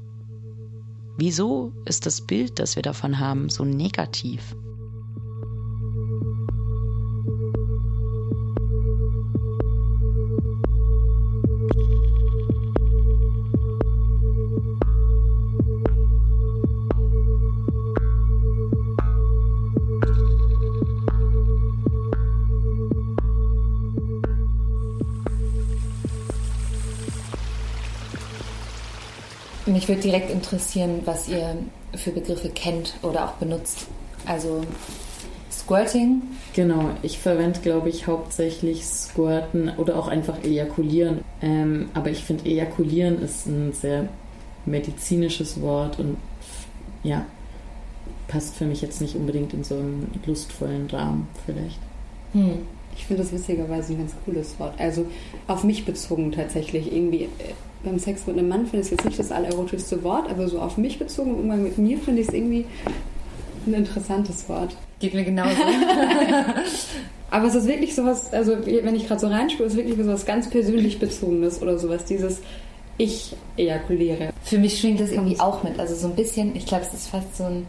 Wieso 1.18 1.74
ist 1.86 2.06
das 2.06 2.22
Bild, 2.22 2.60
das 2.60 2.76
wir 2.76 2.84
davon 2.84 3.20
haben, 3.20 3.50
so 3.50 3.66
negativ? 3.66 4.56
Mich 29.82 29.88
würde 29.88 30.02
direkt 30.02 30.30
interessieren, 30.30 31.02
was 31.06 31.28
ihr 31.28 31.58
für 31.96 32.12
Begriffe 32.12 32.50
kennt 32.50 32.94
oder 33.02 33.26
auch 33.26 33.32
benutzt. 33.38 33.88
Also 34.28 34.62
Squirting. 35.52 36.22
Genau, 36.54 36.92
ich 37.02 37.18
verwende, 37.18 37.62
glaube 37.62 37.90
ich, 37.90 38.06
hauptsächlich 38.06 38.86
Squirten 38.86 39.72
oder 39.78 39.98
auch 39.98 40.08
einfach 40.08 40.44
ejakulieren. 40.44 41.24
Ähm, 41.42 41.90
aber 41.96 42.12
ich 42.12 42.24
finde, 42.24 42.46
ejakulieren 42.46 43.24
ist 43.24 43.48
ein 43.48 43.74
sehr 43.74 44.08
medizinisches 44.68 45.60
Wort 45.62 45.98
und 45.98 46.18
ja, 47.02 47.26
passt 48.28 48.58
für 48.58 48.66
mich 48.66 48.84
jetzt 48.84 49.02
nicht 49.02 49.16
unbedingt 49.16 49.52
in 49.56 49.64
so 49.64 49.74
einen 49.74 50.12
lustvollen 50.28 50.92
Rahmen 50.92 51.28
vielleicht. 51.44 51.80
Hm. 52.34 52.68
Ich 52.96 53.08
finde 53.08 53.24
das 53.24 53.32
witzigerweise 53.32 53.94
ein 53.94 53.98
ganz 53.98 54.14
cooles 54.26 54.60
Wort. 54.60 54.80
Also 54.80 55.08
auf 55.48 55.64
mich 55.64 55.86
bezogen 55.86 56.32
tatsächlich. 56.32 56.94
Irgendwie 56.94 57.24
äh, 57.24 57.56
beim 57.84 58.00
Sex 58.00 58.28
mit 58.28 58.38
einem 58.38 58.48
Mann 58.48 58.68
finde 58.68 58.80
ich 58.80 58.86
es 58.86 58.92
jetzt 58.92 59.06
nicht 59.06 59.20
das 59.20 59.32
allererotischste 59.32 60.04
Wort, 60.04 60.30
aber 60.30 60.48
so 60.48 60.60
auf 60.60 60.78
mich 60.78 61.00
bezogen, 61.00 61.34
Umgang 61.36 61.64
mit 61.64 61.78
mir 61.78 61.98
finde 61.98 62.22
ich 62.22 62.28
es 62.28 62.34
irgendwie 62.34 62.66
ein 63.66 63.74
interessantes 63.74 64.48
Wort. 64.50 64.76
Geht 65.00 65.14
mir 65.14 65.24
genauso. 65.24 65.56
aber 67.32 67.48
es 67.48 67.56
ist 67.56 67.68
wirklich 67.68 67.96
sowas, 67.96 68.34
also 68.34 68.58
wenn 68.66 68.96
ich 68.96 69.08
gerade 69.08 69.22
so 69.22 69.28
reinspüre, 69.28 69.68
ist 69.68 69.74
es 69.74 69.78
wirklich 69.78 69.98
sowas 69.98 70.26
ganz 70.26 70.50
persönlich 70.50 71.00
bezogenes 71.00 71.62
oder 71.62 71.78
sowas, 71.80 72.06
dieses 72.06 72.42
ich 72.98 73.36
ejakuliere. 73.58 74.32
Für 74.44 74.58
mich 74.58 74.80
schwingt 74.80 75.00
das 75.00 75.12
irgendwie 75.12 75.40
auch 75.40 75.64
mit. 75.64 75.80
Also 75.80 75.96
so 75.96 76.08
ein 76.08 76.16
bisschen, 76.16 76.56
ich 76.56 76.66
glaube, 76.66 76.86
es 76.86 76.94
ist 76.94 77.08
fast 77.08 77.36
so 77.36 77.46
ein, 77.46 77.66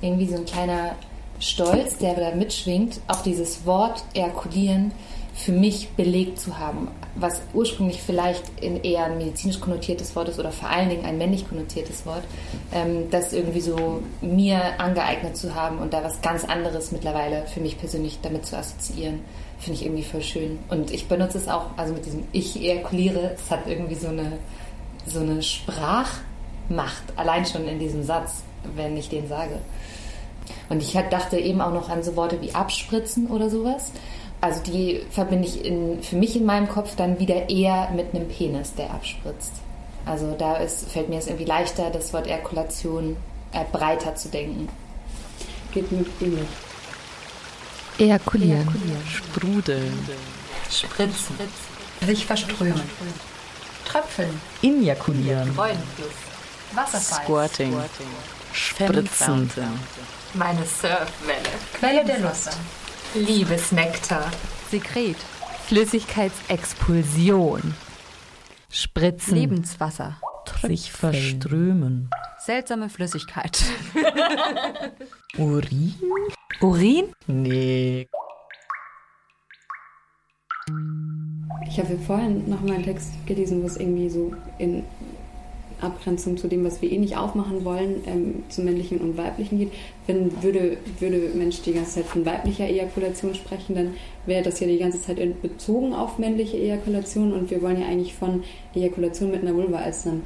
irgendwie 0.00 0.26
so 0.26 0.36
ein 0.36 0.44
kleiner 0.44 0.94
Stolz, 1.40 1.96
der 1.98 2.14
da 2.14 2.34
mitschwingt, 2.36 3.00
auch 3.08 3.22
dieses 3.22 3.66
Wort 3.66 4.04
ejakulieren 4.14 4.92
für 5.34 5.52
mich 5.52 5.90
belegt 5.90 6.40
zu 6.40 6.58
haben, 6.58 6.88
was 7.14 7.40
ursprünglich 7.54 8.02
vielleicht 8.02 8.44
in 8.60 8.82
eher 8.82 9.04
ein 9.04 9.18
medizinisch 9.18 9.60
konnotiertes 9.60 10.14
Wort 10.16 10.28
ist 10.28 10.38
oder 10.38 10.52
vor 10.52 10.68
allen 10.68 10.88
Dingen 10.88 11.04
ein 11.04 11.18
männlich 11.18 11.48
konnotiertes 11.48 12.04
Wort, 12.06 12.24
ähm, 12.72 13.10
das 13.10 13.32
irgendwie 13.32 13.60
so 13.60 14.02
mir 14.20 14.78
angeeignet 14.78 15.36
zu 15.36 15.54
haben 15.54 15.78
und 15.78 15.92
da 15.92 16.04
was 16.04 16.20
ganz 16.22 16.44
anderes 16.44 16.92
mittlerweile 16.92 17.46
für 17.46 17.60
mich 17.60 17.78
persönlich 17.78 18.18
damit 18.22 18.46
zu 18.46 18.56
assoziieren, 18.56 19.20
finde 19.58 19.78
ich 19.78 19.86
irgendwie 19.86 20.04
voll 20.04 20.22
schön. 20.22 20.58
Und 20.68 20.90
ich 20.90 21.08
benutze 21.08 21.38
es 21.38 21.48
auch, 21.48 21.66
also 21.76 21.94
mit 21.94 22.06
diesem 22.06 22.24
Ich 22.32 22.56
ejakuliere, 22.60 23.32
es 23.34 23.50
hat 23.50 23.66
irgendwie 23.66 23.94
so 23.94 24.08
eine, 24.08 24.32
so 25.06 25.20
eine 25.20 25.42
Sprachmacht, 25.42 27.04
allein 27.16 27.44
schon 27.46 27.68
in 27.68 27.78
diesem 27.78 28.02
Satz, 28.02 28.42
wenn 28.74 28.96
ich 28.96 29.08
den 29.08 29.28
sage. 29.28 29.58
Und 30.68 30.82
ich 30.82 30.92
dachte 31.10 31.38
eben 31.38 31.60
auch 31.60 31.72
noch 31.72 31.88
an 31.88 32.02
so 32.02 32.16
Worte 32.16 32.40
wie 32.40 32.54
abspritzen 32.54 33.26
oder 33.28 33.50
sowas. 33.50 33.92
Also 34.40 34.62
die 34.62 35.02
verbinde 35.10 35.46
ich 35.46 35.64
in, 35.64 36.02
für 36.02 36.16
mich 36.16 36.34
in 36.36 36.46
meinem 36.46 36.68
Kopf 36.68 36.96
dann 36.96 37.18
wieder 37.18 37.50
eher 37.50 37.90
mit 37.90 38.14
einem 38.14 38.28
Penis, 38.28 38.74
der 38.74 38.90
abspritzt. 38.90 39.52
Also 40.06 40.34
da 40.38 40.56
ist, 40.56 40.90
fällt 40.90 41.10
mir 41.10 41.18
es 41.18 41.26
irgendwie 41.26 41.44
leichter, 41.44 41.90
das 41.90 42.12
Wort 42.12 42.26
Erkulation 42.26 43.16
äh, 43.52 43.64
breiter 43.70 44.14
zu 44.14 44.28
denken. 44.28 44.68
Geht 45.72 45.92
mir 45.92 46.04
ähnlich. 46.20 46.48
Ejakulieren. 47.98 48.62
Ejakulieren. 48.62 49.06
Sprudeln. 49.06 50.08
Spritzen. 50.70 51.36
Sich 52.06 52.24
verströmen. 52.24 52.82
Tröpfeln. 53.84 54.40
Injakulieren. 54.62 55.52
Freudenfluss. 55.52 56.08
Wasserfall. 56.72 57.24
Squirting. 57.24 57.76
Spritzen. 58.52 59.50
Meine 60.32 60.64
Surfwelle. 60.64 61.50
Quelle 61.74 62.04
der 62.04 62.20
Lust. 62.20 62.50
Liebesnektar. 63.14 64.30
Sekret. 64.70 65.16
Flüssigkeitsexpulsion. 65.66 67.74
Spritzen. 68.70 69.34
Lebenswasser. 69.34 70.16
Sich 70.62 70.92
verströmen. 70.92 72.08
Seltsame 72.38 72.88
Flüssigkeit. 72.88 73.60
Urin? 75.38 75.94
Urin? 76.60 77.12
Nee. 77.26 78.06
Ich 81.66 81.80
habe 81.80 81.98
vorhin 81.98 82.48
noch 82.48 82.60
mal 82.60 82.74
einen 82.74 82.84
Text 82.84 83.10
gelesen, 83.26 83.60
wo 83.62 83.66
es 83.66 83.76
irgendwie 83.76 84.08
so 84.08 84.32
in 84.58 84.84
Abgrenzung 85.82 86.36
zu 86.36 86.48
dem, 86.48 86.64
was 86.64 86.82
wir 86.82 86.90
eh 86.90 86.98
nicht 86.98 87.16
aufmachen 87.16 87.64
wollen, 87.64 88.02
ähm, 88.06 88.42
zum 88.48 88.64
männlichen 88.64 88.98
und 88.98 89.16
weiblichen 89.16 89.58
geht. 89.58 89.72
Wenn 90.06 90.42
würde, 90.42 90.76
würde 90.98 91.30
Mensch 91.34 91.62
die 91.62 91.72
ganze 91.72 91.96
Zeit 91.96 92.06
von 92.06 92.24
weiblicher 92.26 92.68
Ejakulation 92.68 93.34
sprechen, 93.34 93.74
dann 93.74 93.94
wäre 94.26 94.42
das 94.42 94.60
ja 94.60 94.66
die 94.66 94.78
ganze 94.78 95.00
Zeit 95.00 95.18
bezogen 95.42 95.94
auf 95.94 96.18
männliche 96.18 96.56
Ejakulation 96.56 97.32
und 97.32 97.50
wir 97.50 97.62
wollen 97.62 97.80
ja 97.80 97.86
eigentlich 97.86 98.14
von 98.14 98.42
Ejakulation 98.74 99.30
mit 99.30 99.42
einer 99.42 99.54
Vulva 99.54 99.78
als 99.78 100.06
einem 100.06 100.22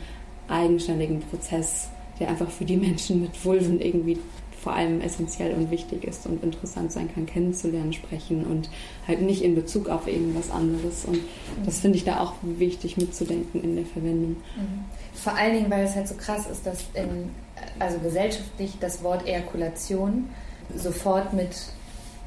eigenständigen 0.49 1.21
Prozess, 1.21 1.88
der 2.21 2.29
einfach 2.29 2.51
für 2.51 2.64
die 2.64 2.77
Menschen 2.77 3.23
mit 3.23 3.45
Vulven 3.45 3.81
irgendwie 3.81 4.19
vor 4.64 4.72
allem 4.72 5.03
essentiell 5.03 5.53
und 5.53 5.70
wichtig 5.70 6.05
ist 6.05 6.24
und 6.27 6.42
interessant 6.42 6.90
sein 6.90 7.12
kann, 7.12 7.27
kennenzulernen, 7.27 7.92
sprechen 7.92 8.46
und 8.46 8.70
halt 9.07 9.20
nicht 9.20 9.42
in 9.42 9.55
Bezug 9.55 9.90
auf 9.90 10.09
irgendwas 10.09 10.50
anderes. 10.50 11.05
Und 11.05 11.20
das 11.66 11.81
finde 11.81 11.98
ich 11.98 12.05
da 12.05 12.20
auch 12.20 12.33
wichtig 12.40 12.96
mitzudenken 12.96 13.62
in 13.62 13.77
der 13.77 13.85
Verwendung. 13.85 14.31
Mhm. 14.57 14.85
Vor 15.12 15.35
allen 15.37 15.55
Dingen, 15.55 15.70
weil 15.70 15.85
es 15.85 15.94
halt 15.94 16.09
so 16.09 16.14
krass 16.14 16.46
ist, 16.50 16.66
dass 16.66 16.81
in, 16.94 17.31
also 17.79 17.98
gesellschaftlich 17.98 18.79
das 18.81 19.03
Wort 19.05 19.27
Ejakulation 19.29 20.31
sofort 20.74 21.35
mit 21.35 21.55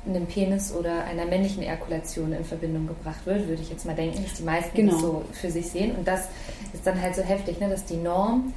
einem 0.08 0.28
Penis 0.28 0.72
oder 0.72 1.06
einer 1.06 1.26
männlichen 1.26 1.64
Ejakulation 1.64 2.34
in 2.34 2.46
Verbindung 2.46 2.88
gebracht 2.88 3.26
wird, 3.26 3.48
würde 3.48 3.64
ich 3.64 3.72
jetzt 3.72 3.86
mal 3.86 3.96
denken, 3.96 4.24
dass 4.24 4.36
die 4.36 4.44
meisten 4.44 4.78
Genau. 4.78 4.92
das 4.92 5.02
so 5.02 5.24
für 5.34 5.50
sich 5.50 5.66
sehen. 5.72 5.96
Und 5.96 6.08
das 6.08 6.30
ist 6.72 6.86
dann 6.86 7.02
halt 7.02 7.16
so 7.16 7.24
heftig, 7.24 7.60
ne, 7.60 7.68
dass 7.68 7.84
die 7.84 7.98
Norm 7.98 8.54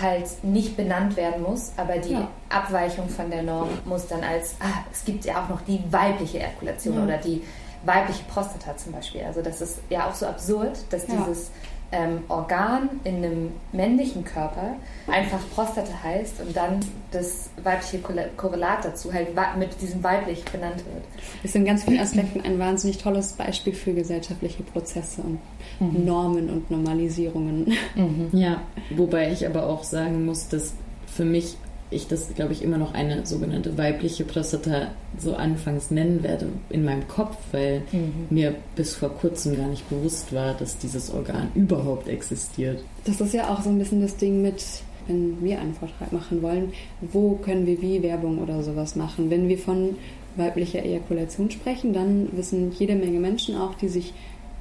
halt 0.00 0.26
nicht 0.42 0.76
benannt 0.76 1.16
werden 1.16 1.42
muss, 1.42 1.72
aber 1.76 1.98
die 1.98 2.12
Ja. 2.14 2.28
Abweichung 2.48 3.08
von 3.08 3.30
der 3.30 3.42
Norm 3.42 3.68
muss 3.84 4.06
dann 4.08 4.24
als, 4.24 4.56
ah, 4.60 4.84
es 4.92 5.04
gibt 5.04 5.24
ja 5.24 5.42
auch 5.42 5.48
noch 5.48 5.60
die 5.62 5.80
weibliche 5.90 6.38
Ejakulation 6.40 6.96
Ja. 6.96 7.04
oder 7.04 7.18
die 7.18 7.42
weibliche 7.84 8.24
Prostata 8.24 8.76
zum 8.76 8.92
Beispiel. 8.92 9.22
Also 9.24 9.42
das 9.42 9.60
ist 9.60 9.78
ja 9.90 10.08
auch 10.08 10.14
so 10.14 10.26
absurd, 10.26 10.78
dass 10.90 11.06
Ja. 11.06 11.14
dieses 11.26 11.50
ähm, 11.96 12.18
Organ 12.28 12.88
in 13.04 13.16
einem 13.16 13.52
männlichen 13.72 14.24
Körper 14.24 14.74
einfach 15.06 15.38
Prostata 15.54 15.92
heißt 16.02 16.40
und 16.40 16.56
dann 16.56 16.80
das 17.12 17.50
weibliche 17.62 17.98
Korrel- 17.98 18.30
Korrelat 18.36 18.84
dazu 18.84 19.12
halt 19.12 19.28
mit 19.58 19.80
diesem 19.80 20.02
weiblich 20.02 20.44
benannt 20.46 20.78
wird. 20.78 21.04
ist 21.44 21.54
in 21.54 21.64
ganz 21.64 21.84
vielen 21.84 22.00
Aspekten 22.00 22.40
ein 22.40 22.58
wahnsinnig 22.58 22.98
tolles 22.98 23.32
Beispiel 23.34 23.72
für 23.74 23.92
gesellschaftliche 23.94 24.62
Prozesse 24.64 25.22
und 25.22 25.38
Mhm. 25.80 26.04
Normen 26.04 26.50
und 26.50 26.70
Normalisierungen. 26.70 27.72
Ja, 28.32 28.60
wobei 28.90 29.32
ich 29.32 29.44
aber 29.46 29.66
auch 29.66 29.82
sagen 29.82 30.24
muss, 30.24 30.48
dass 30.48 30.72
für 31.06 31.24
mich 31.24 31.56
ich 31.94 32.06
das, 32.08 32.34
glaube 32.34 32.52
ich, 32.52 32.62
immer 32.62 32.78
noch 32.78 32.92
eine 32.94 33.24
sogenannte 33.24 33.78
weibliche 33.78 34.24
Prostata 34.24 34.88
so 35.18 35.34
anfangs 35.34 35.90
nennen 35.90 36.22
werde 36.22 36.48
in 36.70 36.84
meinem 36.84 37.06
Kopf, 37.08 37.36
weil 37.52 37.82
Mhm. 37.92 38.26
mir 38.30 38.54
bis 38.76 38.94
vor 38.94 39.10
kurzem 39.10 39.56
gar 39.56 39.68
nicht 39.68 39.88
bewusst 39.88 40.32
war, 40.34 40.54
dass 40.54 40.76
dieses 40.78 41.12
Organ 41.12 41.48
überhaupt 41.54 42.08
existiert. 42.08 42.82
Das 43.04 43.20
ist 43.20 43.32
ja 43.34 43.48
auch 43.48 43.62
so 43.62 43.70
ein 43.70 43.78
bisschen 43.78 44.00
das 44.02 44.16
Ding 44.16 44.42
mit, 44.42 44.62
wenn 45.06 45.42
wir 45.42 45.60
einen 45.60 45.74
Vortrag 45.74 46.12
machen 46.12 46.42
wollen, 46.42 46.72
wo 47.00 47.32
können 47.36 47.66
wir 47.66 47.80
wie 47.80 48.02
Werbung 48.02 48.38
oder 48.38 48.62
sowas 48.62 48.96
machen. 48.96 49.30
Wenn 49.30 49.48
wir 49.48 49.58
von 49.58 49.96
weiblicher 50.36 50.82
Ejakulation 50.84 51.50
sprechen, 51.50 51.92
dann 51.92 52.28
wissen 52.32 52.72
jede 52.78 52.96
Menge 52.96 53.20
Menschen 53.20 53.56
auch, 53.56 53.74
die 53.74 53.88
sich 53.88 54.12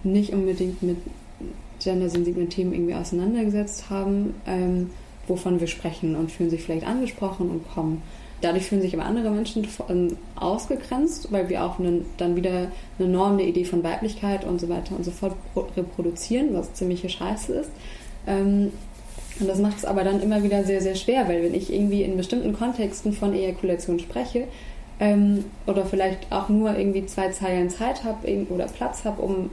nicht 0.04 0.34
unbedingt 0.34 0.84
mit 0.84 0.98
gendersensiblen 1.84 2.50
Themen 2.50 2.74
irgendwie 2.74 2.94
auseinandergesetzt 2.96 3.90
haben, 3.90 4.36
ähm, 4.48 4.90
wovon 5.28 5.60
wir 5.60 5.68
sprechen 5.68 6.16
und 6.16 6.32
fühlen 6.32 6.50
sich 6.50 6.64
vielleicht 6.64 6.86
angesprochen 6.86 7.50
und 7.50 7.70
kommen. 7.74 8.02
Dadurch 8.42 8.66
fühlen 8.66 8.82
sich 8.82 8.94
aber 8.94 9.06
andere 9.06 9.32
Menschen 9.32 9.66
ähm, 9.88 10.18
ausgegrenzt, 10.36 11.32
weil 11.32 11.48
wir 11.48 11.64
auch 11.64 11.80
einen, 11.80 12.06
dann 12.18 12.36
wieder 12.36 12.68
eine 13.00 13.08
Norm, 13.08 13.34
eine 13.34 13.44
Idee 13.44 13.64
von 13.64 13.84
Weiblichkeit 13.84 14.44
und 14.44 14.60
so 14.60 14.68
weiter 14.68 14.98
und 14.98 15.06
so 15.06 15.12
fort 15.12 15.36
pro- 15.54 15.68
reproduzieren, 15.78 16.50
was 16.52 16.74
ziemliche 16.74 17.08
Scheiße 17.08 17.54
ist. 17.54 17.70
Ähm, 18.28 18.74
und 19.40 19.48
das 19.48 19.60
macht 19.60 19.78
es 19.78 19.86
aber 19.86 20.04
dann 20.04 20.22
immer 20.22 20.44
wieder 20.44 20.66
sehr, 20.66 20.82
sehr 20.82 20.96
schwer, 20.96 21.28
weil 21.30 21.42
wenn 21.42 21.54
ich 21.54 21.72
irgendwie 21.74 22.04
in 22.04 22.18
bestimmten 22.18 22.52
Kontexten 22.52 23.14
von 23.14 23.34
Ejakulation 23.34 24.00
spreche 24.00 24.48
ähm, 25.00 25.46
oder 25.66 25.86
vielleicht 25.86 26.30
auch 26.30 26.50
nur 26.50 26.78
irgendwie 26.78 27.06
zwei 27.06 27.30
Zeilen 27.30 27.70
Zeit 27.70 28.04
habe 28.04 28.28
oder 28.50 28.66
Platz 28.66 29.06
habe, 29.06 29.22
um, 29.22 29.50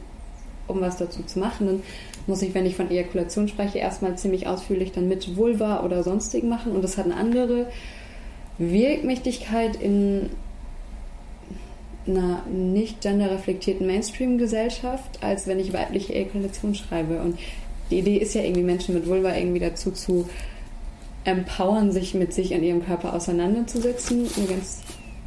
um 0.66 0.80
was 0.80 0.96
dazu 0.96 1.22
zu 1.22 1.38
machen, 1.38 1.66
dann 1.66 1.82
muss 2.26 2.42
ich, 2.42 2.54
wenn 2.54 2.66
ich 2.66 2.76
von 2.76 2.90
Ejakulation 2.90 3.48
spreche, 3.48 3.78
erstmal 3.78 4.16
ziemlich 4.16 4.46
ausführlich 4.46 4.92
dann 4.92 5.08
mit 5.08 5.36
Vulva 5.36 5.84
oder 5.84 6.02
sonstigen 6.02 6.48
machen. 6.48 6.72
Und 6.72 6.82
das 6.82 6.96
hat 6.96 7.06
eine 7.06 7.16
andere 7.16 7.66
Wirkmächtigkeit 8.58 9.76
in 9.76 10.30
einer 12.06 12.42
nicht 12.46 13.00
genderreflektierten 13.00 13.86
Mainstream-Gesellschaft, 13.86 15.22
als 15.22 15.46
wenn 15.46 15.60
ich 15.60 15.72
weibliche 15.72 16.14
Ejakulation 16.14 16.74
schreibe. 16.74 17.20
Und 17.20 17.38
die 17.90 17.98
Idee 17.98 18.16
ist 18.16 18.34
ja 18.34 18.42
irgendwie, 18.42 18.62
Menschen 18.62 18.94
mit 18.94 19.06
Vulva 19.06 19.36
irgendwie 19.36 19.60
dazu 19.60 19.90
zu 19.90 20.28
empowern, 21.24 21.92
sich 21.92 22.14
mit 22.14 22.32
sich 22.32 22.52
und 22.52 22.62
ihrem 22.62 22.84
Körper 22.84 23.14
auseinanderzusetzen. 23.14 24.22
Und 24.22 24.48
ganz 24.48 24.80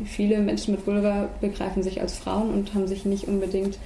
viele 0.05 0.39
Menschen 0.39 0.73
mit 0.75 0.87
Vulva 0.87 1.29
begreifen 1.41 1.83
sich 1.83 2.01
als 2.01 2.17
Frauen 2.17 2.49
und 2.51 2.73
haben 2.73 2.87
sich 2.87 3.05
nicht 3.05 3.27
unbedingt 3.27 3.77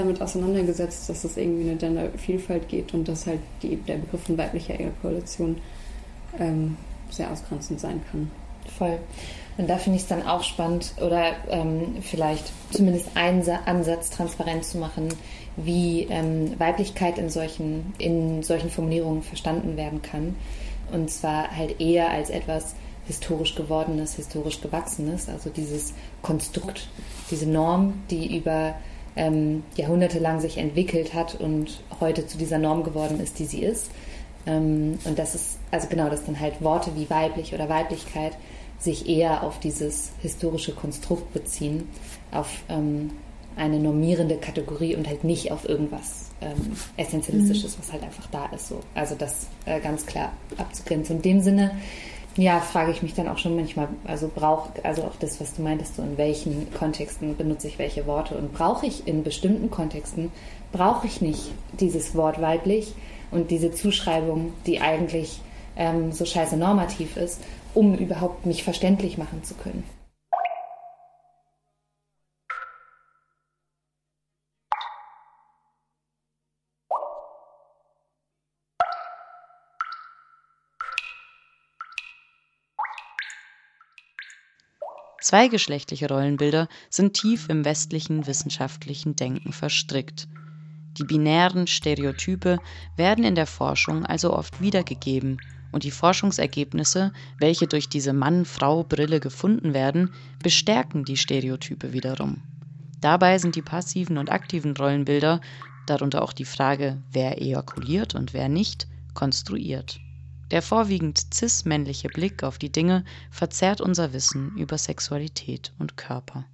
damit 0.00 0.20
auseinandergesetzt, 0.20 1.08
dass 1.08 1.24
es 1.24 1.36
irgendwie 1.36 1.68
eine 1.68 1.76
Gendervielfalt 1.76 2.68
geht 2.68 2.92
und 2.94 3.08
dass 3.08 3.26
halt 3.26 3.40
die, 3.62 3.76
der 3.76 3.96
Begriff 3.96 4.22
von 4.22 4.38
weiblicher 4.38 4.78
Ejakulation 4.78 5.58
ähm, 6.38 6.76
sehr 7.10 7.30
ausgrenzend 7.30 7.80
sein 7.80 8.00
kann. 8.10 8.30
Voll. 8.76 8.98
Und 9.58 9.68
da 9.68 9.76
finde 9.76 9.96
ich 9.96 10.04
es 10.04 10.08
dann 10.08 10.26
auch 10.26 10.42
spannend 10.42 10.92
oder 11.00 11.32
ähm, 11.50 11.96
vielleicht 12.00 12.52
zumindest 12.70 13.08
einen 13.14 13.42
Sa 13.42 13.60
Ansatz 13.66 14.10
transparent 14.10 14.64
zu 14.64 14.78
machen, 14.78 15.08
wie 15.56 16.06
ähm, 16.08 16.58
Weiblichkeit 16.58 17.18
in 17.18 17.28
solchen, 17.28 17.92
in 17.98 18.42
solchen 18.42 18.70
Formulierungen 18.70 19.22
verstanden 19.22 19.76
werden 19.76 20.02
kann. 20.02 20.36
Und 20.92 21.10
zwar 21.10 21.54
halt 21.54 21.80
eher 21.80 22.10
als 22.10 22.30
etwas 22.30 22.74
historisch 23.06 23.54
gewordenes, 23.54 24.14
historisch 24.14 24.60
gewachsenes, 24.60 25.28
also 25.28 25.50
dieses 25.50 25.94
Konstrukt, 26.22 26.88
diese 27.30 27.48
Norm, 27.48 27.94
die 28.10 28.36
über 28.36 28.74
ähm, 29.16 29.62
jahrhundertelang 29.76 30.40
sich 30.40 30.58
entwickelt 30.58 31.14
hat 31.14 31.34
und 31.40 31.82
heute 32.00 32.26
zu 32.26 32.38
dieser 32.38 32.58
Norm 32.58 32.84
geworden 32.84 33.20
ist, 33.20 33.38
die 33.38 33.46
sie 33.46 33.62
ist. 33.62 33.90
Ähm, 34.46 34.98
und 35.04 35.18
das 35.18 35.34
ist, 35.34 35.58
also 35.70 35.88
genau, 35.88 36.08
dass 36.08 36.24
dann 36.24 36.38
halt 36.40 36.62
Worte 36.62 36.92
wie 36.96 37.10
weiblich 37.10 37.54
oder 37.54 37.68
Weiblichkeit 37.68 38.36
sich 38.78 39.08
eher 39.08 39.42
auf 39.42 39.60
dieses 39.60 40.12
historische 40.20 40.72
Konstrukt 40.72 41.32
beziehen, 41.32 41.88
auf 42.32 42.62
ähm, 42.68 43.10
eine 43.56 43.78
normierende 43.78 44.36
Kategorie 44.36 44.96
und 44.96 45.06
halt 45.06 45.24
nicht 45.24 45.52
auf 45.52 45.68
irgendwas 45.68 46.30
ähm, 46.40 46.72
Essentialistisches, 46.96 47.78
was 47.78 47.92
halt 47.92 48.02
einfach 48.02 48.26
da 48.30 48.46
ist. 48.46 48.68
So. 48.68 48.80
Also 48.94 49.14
das 49.14 49.48
äh, 49.66 49.80
ganz 49.80 50.06
klar 50.06 50.32
abzugrenzen. 50.56 51.16
In 51.16 51.22
dem 51.22 51.40
Sinne, 51.42 51.72
ja, 52.36 52.60
frage 52.60 52.92
ich 52.92 53.02
mich 53.02 53.14
dann 53.14 53.28
auch 53.28 53.38
schon 53.38 53.56
manchmal, 53.56 53.88
also 54.04 54.30
braucht, 54.32 54.84
also 54.84 55.02
auch 55.02 55.16
das, 55.18 55.40
was 55.40 55.54
du 55.54 55.62
meintest, 55.62 55.96
so 55.96 56.02
in 56.02 56.16
welchen 56.16 56.72
Kontexten 56.72 57.36
benutze 57.36 57.68
ich 57.68 57.78
welche 57.78 58.06
Worte 58.06 58.36
und 58.36 58.52
brauche 58.52 58.86
ich 58.86 59.06
in 59.06 59.24
bestimmten 59.24 59.70
Kontexten, 59.70 60.30
brauche 60.72 61.06
ich 61.06 61.20
nicht 61.20 61.52
dieses 61.72 62.14
Wort 62.14 62.40
weiblich 62.40 62.94
und 63.30 63.50
diese 63.50 63.72
Zuschreibung, 63.72 64.52
die 64.66 64.80
eigentlich 64.80 65.40
ähm, 65.76 66.12
so 66.12 66.24
scheiße 66.24 66.56
normativ 66.56 67.16
ist, 67.16 67.40
um 67.74 67.94
überhaupt 67.94 68.46
mich 68.46 68.62
verständlich 68.62 69.18
machen 69.18 69.42
zu 69.42 69.54
können. 69.54 69.84
Zweigeschlechtliche 85.20 86.08
Rollenbilder 86.08 86.68
sind 86.88 87.14
tief 87.14 87.48
im 87.48 87.64
westlichen 87.64 88.26
wissenschaftlichen 88.26 89.16
Denken 89.16 89.52
verstrickt. 89.52 90.28
Die 90.98 91.04
binären 91.04 91.66
Stereotype 91.66 92.58
werden 92.96 93.24
in 93.24 93.34
der 93.34 93.46
Forschung 93.46 94.04
also 94.04 94.32
oft 94.32 94.60
wiedergegeben 94.60 95.40
und 95.72 95.84
die 95.84 95.90
Forschungsergebnisse, 95.90 97.12
welche 97.38 97.66
durch 97.66 97.88
diese 97.88 98.12
Mann-Frau-Brille 98.12 99.20
gefunden 99.20 99.72
werden, 99.72 100.10
bestärken 100.42 101.04
die 101.04 101.16
Stereotype 101.16 101.92
wiederum. 101.92 102.42
Dabei 103.00 103.38
sind 103.38 103.56
die 103.56 103.62
passiven 103.62 104.18
und 104.18 104.30
aktiven 104.30 104.76
Rollenbilder, 104.76 105.40
darunter 105.86 106.22
auch 106.22 106.32
die 106.32 106.44
Frage, 106.44 107.02
wer 107.12 107.40
ejakuliert 107.40 108.14
und 108.14 108.34
wer 108.34 108.48
nicht, 108.48 108.88
konstruiert. 109.14 110.00
Der 110.50 110.62
vorwiegend 110.62 111.32
cis-männliche 111.32 112.08
Blick 112.08 112.42
auf 112.42 112.58
die 112.58 112.72
Dinge 112.72 113.04
verzerrt 113.30 113.80
unser 113.80 114.12
Wissen 114.12 114.56
über 114.56 114.78
Sexualität 114.78 115.72
und 115.78 115.96
Körper. 115.96 116.44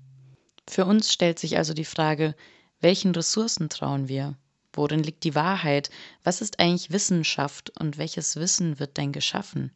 Für 0.68 0.84
uns 0.84 1.12
stellt 1.12 1.38
sich 1.38 1.56
also 1.56 1.72
die 1.72 1.84
Frage, 1.84 2.34
welchen 2.80 3.12
Ressourcen 3.12 3.70
trauen 3.70 4.08
wir? 4.08 4.36
Worin 4.74 5.02
liegt 5.02 5.24
die 5.24 5.34
Wahrheit? 5.34 5.88
Was 6.24 6.42
ist 6.42 6.60
eigentlich 6.60 6.90
Wissenschaft 6.90 7.70
und 7.80 7.96
welches 7.96 8.36
Wissen 8.36 8.78
wird 8.78 8.98
denn 8.98 9.12
geschaffen? 9.12 9.72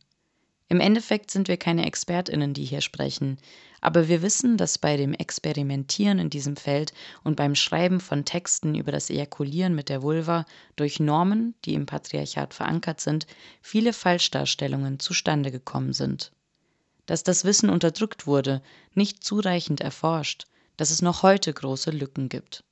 Im 0.72 0.78
Endeffekt 0.78 1.32
sind 1.32 1.48
wir 1.48 1.56
keine 1.56 1.84
Expertinnen, 1.84 2.54
die 2.54 2.64
hier 2.64 2.80
sprechen, 2.80 3.38
aber 3.80 4.06
wir 4.06 4.22
wissen, 4.22 4.56
dass 4.56 4.78
bei 4.78 4.96
dem 4.96 5.14
Experimentieren 5.14 6.20
in 6.20 6.30
diesem 6.30 6.54
Feld 6.54 6.92
und 7.24 7.34
beim 7.34 7.56
Schreiben 7.56 7.98
von 7.98 8.24
Texten 8.24 8.76
über 8.76 8.92
das 8.92 9.10
Ejakulieren 9.10 9.74
mit 9.74 9.88
der 9.88 10.02
Vulva 10.02 10.46
durch 10.76 11.00
Normen, 11.00 11.56
die 11.64 11.74
im 11.74 11.86
Patriarchat 11.86 12.54
verankert 12.54 13.00
sind, 13.00 13.26
viele 13.60 13.92
Falschdarstellungen 13.92 15.00
zustande 15.00 15.50
gekommen 15.50 15.92
sind. 15.92 16.30
Dass 17.04 17.24
das 17.24 17.44
Wissen 17.44 17.68
unterdrückt 17.68 18.28
wurde, 18.28 18.62
nicht 18.94 19.24
zureichend 19.24 19.80
erforscht, 19.80 20.46
dass 20.76 20.92
es 20.92 21.02
noch 21.02 21.24
heute 21.24 21.52
große 21.52 21.90
Lücken 21.90 22.28
gibt. 22.28 22.62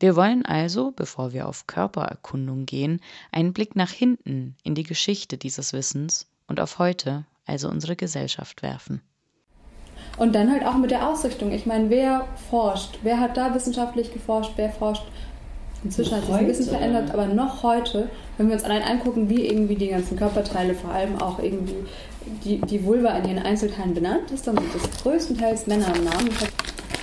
Wir 0.00 0.16
wollen 0.16 0.44
also, 0.44 0.90
bevor 0.90 1.32
wir 1.32 1.48
auf 1.48 1.66
Körpererkundung 1.66 2.66
gehen, 2.66 3.00
einen 3.32 3.54
Blick 3.54 3.74
nach 3.74 3.90
hinten 3.90 4.54
in 4.64 4.74
die 4.74 4.82
Geschichte 4.82 5.38
dieses 5.38 5.72
Wissens 5.72 6.26
und 6.48 6.60
auf 6.60 6.78
heute, 6.78 7.24
also 7.46 7.68
unsere 7.68 7.96
Gesellschaft 7.96 8.62
werfen. 8.62 9.02
Und 10.18 10.34
dann 10.34 10.50
halt 10.50 10.64
auch 10.64 10.76
mit 10.76 10.90
der 10.90 11.08
Ausrichtung. 11.08 11.52
Ich 11.52 11.66
meine, 11.66 11.90
wer 11.90 12.26
forscht? 12.50 12.98
Wer 13.02 13.20
hat 13.20 13.36
da 13.36 13.54
wissenschaftlich 13.54 14.12
geforscht? 14.12 14.52
Wer 14.56 14.70
forscht? 14.70 15.04
Inzwischen 15.84 16.16
hat 16.16 16.24
sich 16.24 16.34
ein 16.34 16.46
bisschen 16.46 16.66
verändert, 16.66 17.12
aber 17.12 17.26
noch 17.26 17.62
heute, 17.62 18.08
wenn 18.38 18.48
wir 18.48 18.54
uns 18.54 18.64
allein 18.64 18.82
angucken, 18.82 19.28
wie 19.28 19.46
irgendwie 19.46 19.76
die 19.76 19.88
ganzen 19.88 20.16
Körperteile, 20.16 20.74
vor 20.74 20.90
allem 20.90 21.20
auch 21.20 21.38
irgendwie 21.38 21.84
die, 22.44 22.60
die 22.60 22.84
Vulva 22.84 23.10
in 23.10 23.28
ihren 23.28 23.38
Einzelteilen 23.44 23.94
benannt 23.94 24.30
ist, 24.30 24.46
dann 24.46 24.56
sind 24.56 24.74
das 24.74 25.02
größtenteils 25.02 25.66
Männer 25.66 25.94
im 25.94 26.04
Namen. 26.04 26.28
Ich 26.28 26.40
habe 26.40 26.52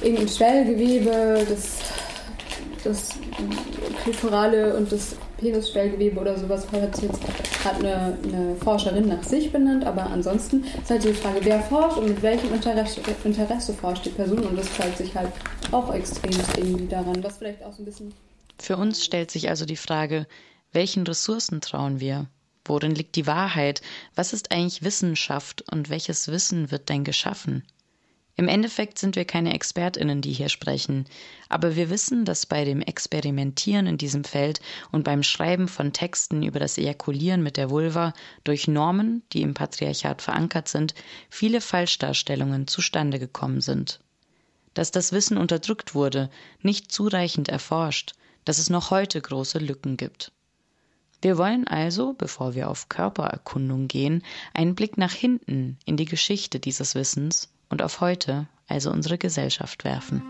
irgendein 0.01 0.27
Schwellgewebe, 0.27 1.45
das, 1.47 1.77
das 2.83 3.09
klitorale 4.03 4.75
und 4.75 4.91
das 4.91 5.15
Penisschwellgewebe 5.43 6.19
oder 6.19 6.37
sowas 6.37 6.65
hat 6.71 7.01
jetzt 7.01 7.19
hat 7.63 7.79
eine, 7.79 8.17
eine, 8.23 8.55
Forscherin 8.55 9.09
nach 9.09 9.23
sich 9.23 9.51
benannt, 9.51 9.85
aber 9.85 10.03
ansonsten 10.03 10.63
ist 10.63 10.89
halt 10.89 11.03
die 11.03 11.13
Frage, 11.13 11.39
wer 11.43 11.61
forscht 11.61 11.97
und 11.97 12.07
mit 12.07 12.21
welchem 12.21 12.53
Interesse, 12.53 13.01
Interesse 13.23 13.73
forscht 13.73 14.05
die 14.05 14.09
Person 14.09 14.39
und 14.39 14.57
das 14.57 14.73
zeigt 14.73 14.97
sich 14.97 15.13
halt 15.15 15.31
auch 15.71 15.93
extrem 15.93 16.31
irgendwie 16.57 16.87
daran, 16.87 17.21
was 17.23 17.37
vielleicht 17.37 17.63
auch 17.63 17.73
so 17.73 17.81
ein 17.81 17.85
bisschen. 17.85 18.13
Für 18.57 18.77
uns 18.77 19.03
stellt 19.03 19.31
sich 19.31 19.49
also 19.49 19.65
die 19.65 19.75
Frage, 19.75 20.27
welchen 20.71 21.05
Ressourcen 21.05 21.59
trauen 21.59 21.99
wir? 21.99 22.27
Worin 22.65 22.95
liegt 22.95 23.17
die 23.17 23.27
Wahrheit? 23.27 23.81
Was 24.15 24.31
ist 24.31 24.51
eigentlich 24.51 24.83
Wissenschaft 24.83 25.65
und 25.69 25.89
welches 25.89 26.29
Wissen 26.29 26.71
wird 26.71 26.87
denn 26.87 27.03
geschaffen? 27.03 27.63
Im 28.35 28.47
Endeffekt 28.47 28.97
sind 28.97 29.15
wir 29.15 29.25
keine 29.25 29.53
Expertinnen, 29.53 30.21
die 30.21 30.33
hier 30.33 30.49
sprechen, 30.49 31.05
aber 31.49 31.75
wir 31.75 31.91
wissen, 31.91 32.25
dass 32.25 32.47
bei 32.47 32.65
dem 32.65 32.81
Experimentieren 32.81 33.85
in 33.85 33.99
diesem 33.99 34.23
Feld 34.23 34.59
und 34.91 35.03
beim 35.03 35.21
Schreiben 35.21 35.67
von 35.67 35.93
Texten 35.93 36.41
über 36.41 36.59
das 36.59 36.79
Ejakulieren 36.79 37.43
mit 37.43 37.57
der 37.57 37.69
Vulva 37.69 38.11
durch 38.43 38.67
Normen, 38.67 39.21
die 39.33 39.43
im 39.43 39.53
Patriarchat 39.53 40.23
verankert 40.23 40.67
sind, 40.67 40.95
viele 41.29 41.61
Falschdarstellungen 41.61 42.65
zustande 42.65 43.19
gekommen 43.19 43.61
sind. 43.61 43.99
Dass 44.73 44.89
das 44.89 45.11
Wissen 45.11 45.37
unterdrückt 45.37 45.93
wurde, 45.93 46.31
nicht 46.63 46.91
zureichend 46.91 47.49
erforscht, 47.49 48.13
dass 48.45 48.57
es 48.57 48.71
noch 48.71 48.89
heute 48.89 49.21
große 49.21 49.59
Lücken 49.59 49.95
gibt. 49.95 50.31
Wir 51.21 51.37
wollen 51.37 51.67
also, 51.67 52.13
bevor 52.13 52.55
wir 52.55 52.67
auf 52.67 52.89
Körpererkundung 52.89 53.87
gehen, 53.87 54.23
einen 54.55 54.73
Blick 54.73 54.97
nach 54.97 55.13
hinten 55.13 55.77
in 55.85 55.97
die 55.97 56.05
Geschichte 56.05 56.59
dieses 56.59 56.95
Wissens 56.95 57.52
und 57.69 57.81
auf 57.81 58.01
heute, 58.01 58.47
also 58.67 58.91
unsere 58.91 59.17
Gesellschaft 59.17 59.83
werfen. 59.83 60.21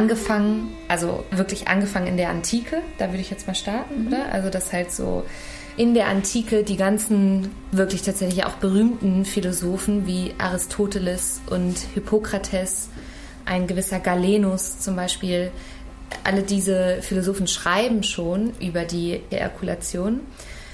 angefangen, 0.00 0.69
also 0.90 1.24
wirklich 1.30 1.68
angefangen 1.68 2.08
in 2.08 2.16
der 2.16 2.30
Antike, 2.30 2.82
da 2.98 3.10
würde 3.10 3.20
ich 3.20 3.30
jetzt 3.30 3.46
mal 3.46 3.54
starten, 3.54 4.02
mhm. 4.02 4.06
oder? 4.08 4.32
Also 4.32 4.50
das 4.50 4.72
halt 4.72 4.90
so 4.90 5.24
in 5.76 5.94
der 5.94 6.08
Antike 6.08 6.64
die 6.64 6.76
ganzen 6.76 7.52
wirklich 7.70 8.02
tatsächlich 8.02 8.44
auch 8.44 8.54
berühmten 8.54 9.24
Philosophen 9.24 10.04
wie 10.08 10.34
Aristoteles 10.38 11.42
und 11.48 11.78
Hippokrates, 11.94 12.88
ein 13.44 13.68
gewisser 13.68 14.00
Galenus 14.00 14.80
zum 14.80 14.96
Beispiel, 14.96 15.52
alle 16.24 16.42
diese 16.42 16.98
Philosophen 17.02 17.46
schreiben 17.46 18.02
schon 18.02 18.52
über 18.60 18.84
die 18.84 19.22
Ejakulation. 19.30 20.20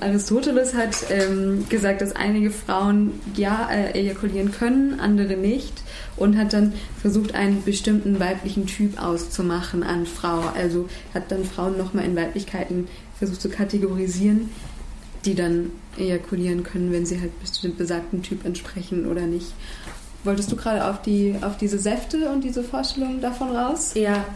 Aristoteles 0.00 0.74
hat 0.74 1.06
ähm, 1.10 1.66
gesagt, 1.70 2.02
dass 2.02 2.14
einige 2.14 2.50
Frauen 2.50 3.18
ja 3.34 3.68
äh, 3.70 3.98
ejakulieren 3.98 4.52
können, 4.52 5.00
andere 5.00 5.36
nicht 5.36 5.72
und 6.16 6.36
hat 6.36 6.52
dann 6.52 6.74
versucht, 7.00 7.34
einen 7.34 7.64
bestimmten 7.64 8.20
weiblichen 8.20 8.66
Typ 8.66 9.02
auszumachen 9.02 9.82
an 9.82 10.04
Frau. 10.04 10.40
Also 10.54 10.88
hat 11.14 11.30
dann 11.30 11.44
Frauen 11.44 11.78
nochmal 11.78 12.04
in 12.04 12.14
Weiblichkeiten 12.14 12.88
versucht 13.18 13.40
zu 13.40 13.48
kategorisieren, 13.48 14.50
die 15.24 15.34
dann 15.34 15.72
ejakulieren 15.96 16.62
können, 16.62 16.92
wenn 16.92 17.06
sie 17.06 17.18
halt 17.18 17.38
bestimmt 17.40 17.78
besagten 17.78 18.22
Typ 18.22 18.44
entsprechen 18.44 19.06
oder 19.06 19.22
nicht. 19.22 19.54
Wolltest 20.24 20.52
du 20.52 20.56
gerade 20.56 20.84
auf, 20.90 21.00
die, 21.02 21.36
auf 21.40 21.56
diese 21.56 21.78
Säfte 21.78 22.30
und 22.30 22.44
diese 22.44 22.62
Vorstellungen 22.62 23.22
davon 23.22 23.54
raus? 23.56 23.92
Ja, 23.94 24.26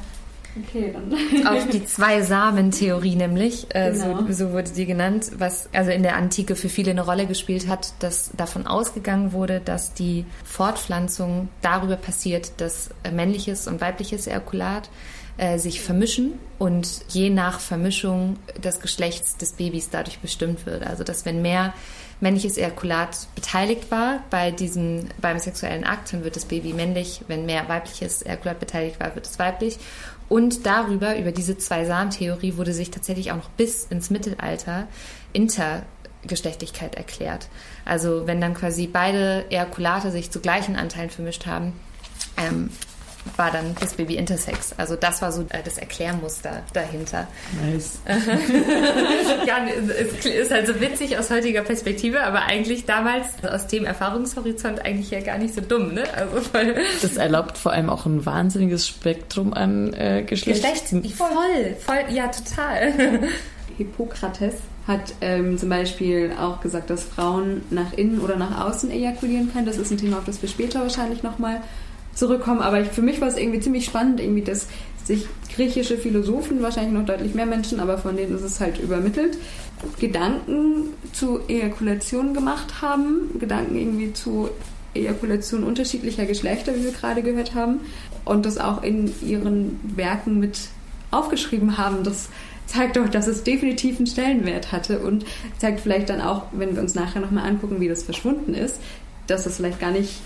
Okay, 0.59 0.93
dann. 0.93 1.47
Auf 1.47 1.69
die 1.69 1.85
Zwei-Samen-Theorie 1.85 3.15
nämlich, 3.15 3.67
äh, 3.71 3.93
genau. 3.93 4.27
so, 4.27 4.33
so, 4.33 4.53
wurde 4.53 4.69
sie 4.69 4.85
genannt, 4.85 5.31
was 5.39 5.69
also 5.73 5.91
in 5.91 6.03
der 6.03 6.17
Antike 6.17 6.57
für 6.57 6.69
viele 6.69 6.91
eine 6.91 7.03
Rolle 7.05 7.27
gespielt 7.27 7.69
hat, 7.69 7.93
dass 8.01 8.31
davon 8.37 8.67
ausgegangen 8.67 9.33
wurde, 9.33 9.61
dass 9.65 9.95
die 9.95 10.25
Fortpflanzung 10.45 11.49
darüber 11.63 11.97
passiert, 11.97 12.53
dass 12.61 12.91
männliches 13.13 13.69
und 13.69 13.81
weibliches 13.81 14.27
Ejakulat 14.27 14.91
äh, 15.37 15.59
sich 15.59 15.81
vermischen 15.81 16.33
und 16.59 17.03
je 17.09 17.31
nach 17.31 17.61
Vermischung 17.61 18.37
des 18.63 18.81
Geschlechts 18.81 19.37
des 19.37 19.53
Babys 19.53 19.89
dadurch 19.91 20.19
bestimmt 20.19 20.67
wird. 20.67 20.87
Also 20.87 21.05
dass 21.05 21.25
wenn 21.25 21.43
mehr 21.43 21.73
männliches 22.21 22.59
Ejakulat 22.59 23.27
beteiligt 23.35 23.91
war 23.91 24.23
bei 24.31 24.51
diesem, 24.51 25.07
beim 25.21 25.39
sexuellen 25.39 25.85
Akt, 25.85 26.13
dann 26.13 26.25
wird 26.25 26.37
das 26.37 26.45
Baby 26.45 26.73
männlich. 26.73 27.23
Wenn 27.29 27.47
mehr 27.47 27.69
weibliches 27.69 28.23
Ejakulat 28.23 28.61
beteiligt 28.61 29.01
war, 29.01 29.15
wird 29.15 29.27
es 29.27 29.39
weiblich. 29.39 29.79
Und 30.31 30.65
darüber, 30.65 31.19
über 31.19 31.33
diese 31.33 31.59
Zwei-Samen-Theorie, 31.59 32.57
wurde 32.57 32.73
sich 32.73 32.93
tatsächlich 32.93 33.33
auch 33.33 33.37
noch 33.37 33.51
bis 33.51 33.85
ins 33.91 34.11
Mittelalter 34.11 34.87
Intergeschlechtlichkeit 35.33 36.95
erklärt. 36.95 37.49
Also 37.85 38.29
wenn 38.29 38.41
dann 38.41 38.55
quasi 38.55 38.87
beide 38.87 39.45
Ejakulate 39.51 40.13
sich 40.13 40.31
zu 40.31 40.39
gleichen 40.39 40.77
Anteilen 40.77 41.11
vermischt 41.11 41.47
haben, 41.47 41.73
ähm, 42.37 42.71
war 43.37 43.51
dann 43.51 43.75
das 43.81 43.95
Baby 43.95 44.17
intersex. 44.17 44.73
Also 44.77 44.97
das 44.97 45.21
war 45.23 45.33
so 45.33 45.43
äh, 45.51 45.63
das 45.65 45.79
Erklärmuster 45.79 46.63
dahinter. 46.73 47.27
Nice. 47.63 48.01
ja, 49.47 49.59
es 49.67 50.25
ist 50.25 50.51
halt 50.51 50.67
so 50.67 50.81
witzig 50.81 51.19
aus 51.19 51.31
heutiger 51.31 51.63
Perspektive, 51.63 52.23
aber 52.23 52.43
eigentlich 52.43 52.87
damals 52.87 53.27
aus 53.45 53.67
dem 53.67 53.85
Erfahrungshorizont 53.85 54.85
eigentlich 54.85 55.11
ja 55.11 55.21
gar 55.21 55.39
nicht 55.39 55.55
so 55.55 55.61
dumm. 55.61 55.95
Ne? 55.95 56.05
Also 56.15 56.41
voll 56.41 56.75
das 57.03 57.17
erlaubt 57.17 57.59
vor 57.59 57.73
allem 57.73 57.91
auch 57.91 58.07
ein 58.07 58.25
wahnsinniges 58.25 58.87
Spektrum 58.87 59.53
an 59.53 59.93
äh, 59.95 60.23
Geschlechts. 60.23 60.61
Geschlechts 60.61 61.17
voll, 61.17 61.77
voll, 61.79 62.15
ja 62.15 62.29
total. 62.29 63.21
Hippokrates 63.77 64.57
hat 64.87 65.15
ähm, 65.21 65.57
zum 65.57 65.69
Beispiel 65.69 66.33
auch 66.39 66.61
gesagt, 66.61 66.91
dass 66.91 67.05
Frauen 67.05 67.63
nach 67.71 67.93
innen 67.93 68.21
oder 68.21 68.37
nach 68.37 68.67
außen 68.67 68.91
ejakulieren 68.91 69.53
können. 69.53 69.67
Das 69.67 69.79
ist 69.79 69.91
ein 69.91 69.99
Thema, 69.99 70.19
auf 70.19 70.25
das 70.25 70.43
wir 70.43 70.49
später 70.49 70.81
wahrscheinlich 70.81 71.23
nochmal 71.23 71.61
zurückkommen. 72.15 72.61
Aber 72.61 72.81
ich, 72.81 72.89
für 72.89 73.03
mich 73.03 73.21
war 73.21 73.29
es 73.29 73.37
irgendwie 73.37 73.61
ziemlich 73.61 73.85
spannend, 73.85 74.21
irgendwie, 74.21 74.43
dass 74.43 74.67
sich 75.05 75.27
griechische 75.55 75.99
Philosophen, 75.99 76.63
wahrscheinlich 76.63 76.93
noch 76.93 77.07
deutlich 77.07 77.35
mehr 77.35 77.47
Menschen, 77.47 77.81
aber 77.81 77.99
von 77.99 78.17
denen 78.17 78.35
ist 78.35 78.43
es 78.43 78.61
halt 78.61 78.79
übermittelt, 78.79 79.39
Gedanken 79.99 80.91
zu 81.13 81.41
Ejakulation 81.49 82.35
gemacht 82.35 82.83
haben, 82.83 83.39
Gedanken 83.39 83.77
irgendwie 83.77 84.13
zu 84.13 84.51
Ejakulation 84.95 85.65
unterschiedlicher 85.65 86.27
Geschlechter, 86.27 86.75
wie 86.75 86.85
wir 86.85 86.93
gerade 86.93 87.23
gehört 87.23 87.55
haben, 87.55 87.81
und 88.25 88.47
das 88.47 88.59
auch 88.59 88.83
in 88.83 89.13
ihren 89.27 89.81
Werken 89.97 90.39
mit 90.39 90.59
aufgeschrieben 91.11 91.79
haben. 91.79 92.05
Das 92.05 92.29
zeigt 92.67 92.97
doch, 92.97 93.09
dass 93.09 93.27
es 93.27 93.43
definitiv 93.43 93.97
einen 93.97 94.07
Stellenwert 94.07 94.71
hatte 94.71 95.01
und 95.01 95.25
zeigt 95.59 95.81
vielleicht 95.81 96.09
dann 96.09 96.21
auch, 96.21 96.45
wenn 96.53 96.75
wir 96.75 96.83
uns 96.83 96.95
nachher 96.95 97.21
nochmal 97.21 97.49
angucken, 97.49 97.81
wie 97.81 97.89
das 97.89 98.03
verschwunden 98.03 98.55
ist, 98.55 98.77
dass 99.27 99.47
es 99.47 99.57
vielleicht 99.57 99.81
gar 99.81 99.91
nicht 99.91 100.21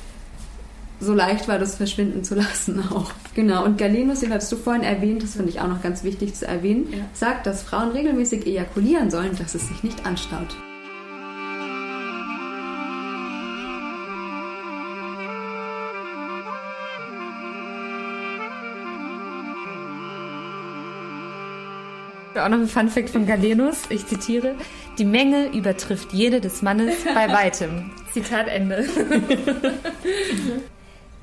so 1.05 1.14
leicht 1.14 1.47
war, 1.47 1.59
das 1.59 1.77
verschwinden 1.77 2.25
zu 2.25 2.35
lassen 2.35 2.83
auch. 2.90 3.12
Genau, 3.35 3.64
und 3.64 3.79
Galenus, 3.79 4.21
den 4.21 4.33
hattest 4.33 4.51
du 4.53 4.57
vorhin 4.57 4.83
erwähnt, 4.83 5.23
das 5.23 5.35
finde 5.35 5.51
ich 5.51 5.61
auch 5.61 5.69
noch 5.69 5.83
ganz 5.83 6.03
wichtig 6.03 6.35
zu 6.35 6.47
erwähnen, 6.47 6.88
ja. 6.90 6.99
sagt, 7.12 7.47
dass 7.47 7.62
Frauen 7.62 7.93
regelmäßig 7.93 8.47
ejakulieren 8.47 9.11
sollen, 9.11 9.37
dass 9.37 9.55
es 9.55 9.68
sich 9.68 9.83
nicht 9.83 10.07
anstaut. 10.07 10.57
Auch 22.37 22.49
noch 22.49 22.59
ein 22.59 22.66
Funfact 22.66 23.11
von 23.11 23.26
Galenus, 23.26 23.83
ich 23.91 24.07
zitiere, 24.07 24.57
die 24.99 25.05
Menge 25.05 25.47
übertrifft 25.55 26.12
jede 26.12 26.41
des 26.41 26.62
Mannes 26.62 26.95
bei 27.14 27.28
weitem. 27.33 27.91
Zitat 28.12 28.49
Ende. 28.49 28.85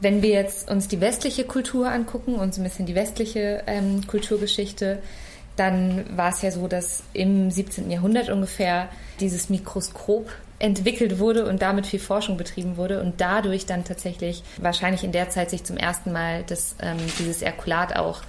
Wenn 0.01 0.21
wir 0.21 0.29
jetzt 0.29 0.69
uns 0.69 0.87
die 0.87 0.99
westliche 0.99 1.45
Kultur 1.45 1.89
angucken, 1.89 2.35
uns 2.35 2.57
ein 2.57 2.63
bisschen 2.63 2.87
die 2.87 2.95
westliche 2.95 3.63
ähm, 3.67 4.05
Kulturgeschichte, 4.07 4.99
dann 5.55 6.05
war 6.17 6.29
es 6.29 6.41
ja 6.41 6.51
so, 6.51 6.67
dass 6.67 7.03
im 7.13 7.51
17. 7.51 7.89
Jahrhundert 7.91 8.29
ungefähr 8.29 8.89
dieses 9.19 9.49
Mikroskop 9.49 10.31
entwickelt 10.57 11.19
wurde 11.19 11.45
und 11.47 11.61
damit 11.61 11.85
viel 11.85 11.99
Forschung 11.99 12.37
betrieben 12.37 12.77
wurde 12.77 13.01
und 13.01 13.19
dadurch 13.19 13.65
dann 13.65 13.83
tatsächlich 13.83 14.43
wahrscheinlich 14.57 15.03
in 15.03 15.11
der 15.11 15.29
Zeit 15.29 15.49
sich 15.49 15.63
zum 15.63 15.77
ersten 15.77 16.11
Mal 16.11 16.43
das, 16.47 16.75
ähm, 16.81 16.97
dieses 17.19 17.41
Erkulat 17.41 17.95
auch 17.95 18.21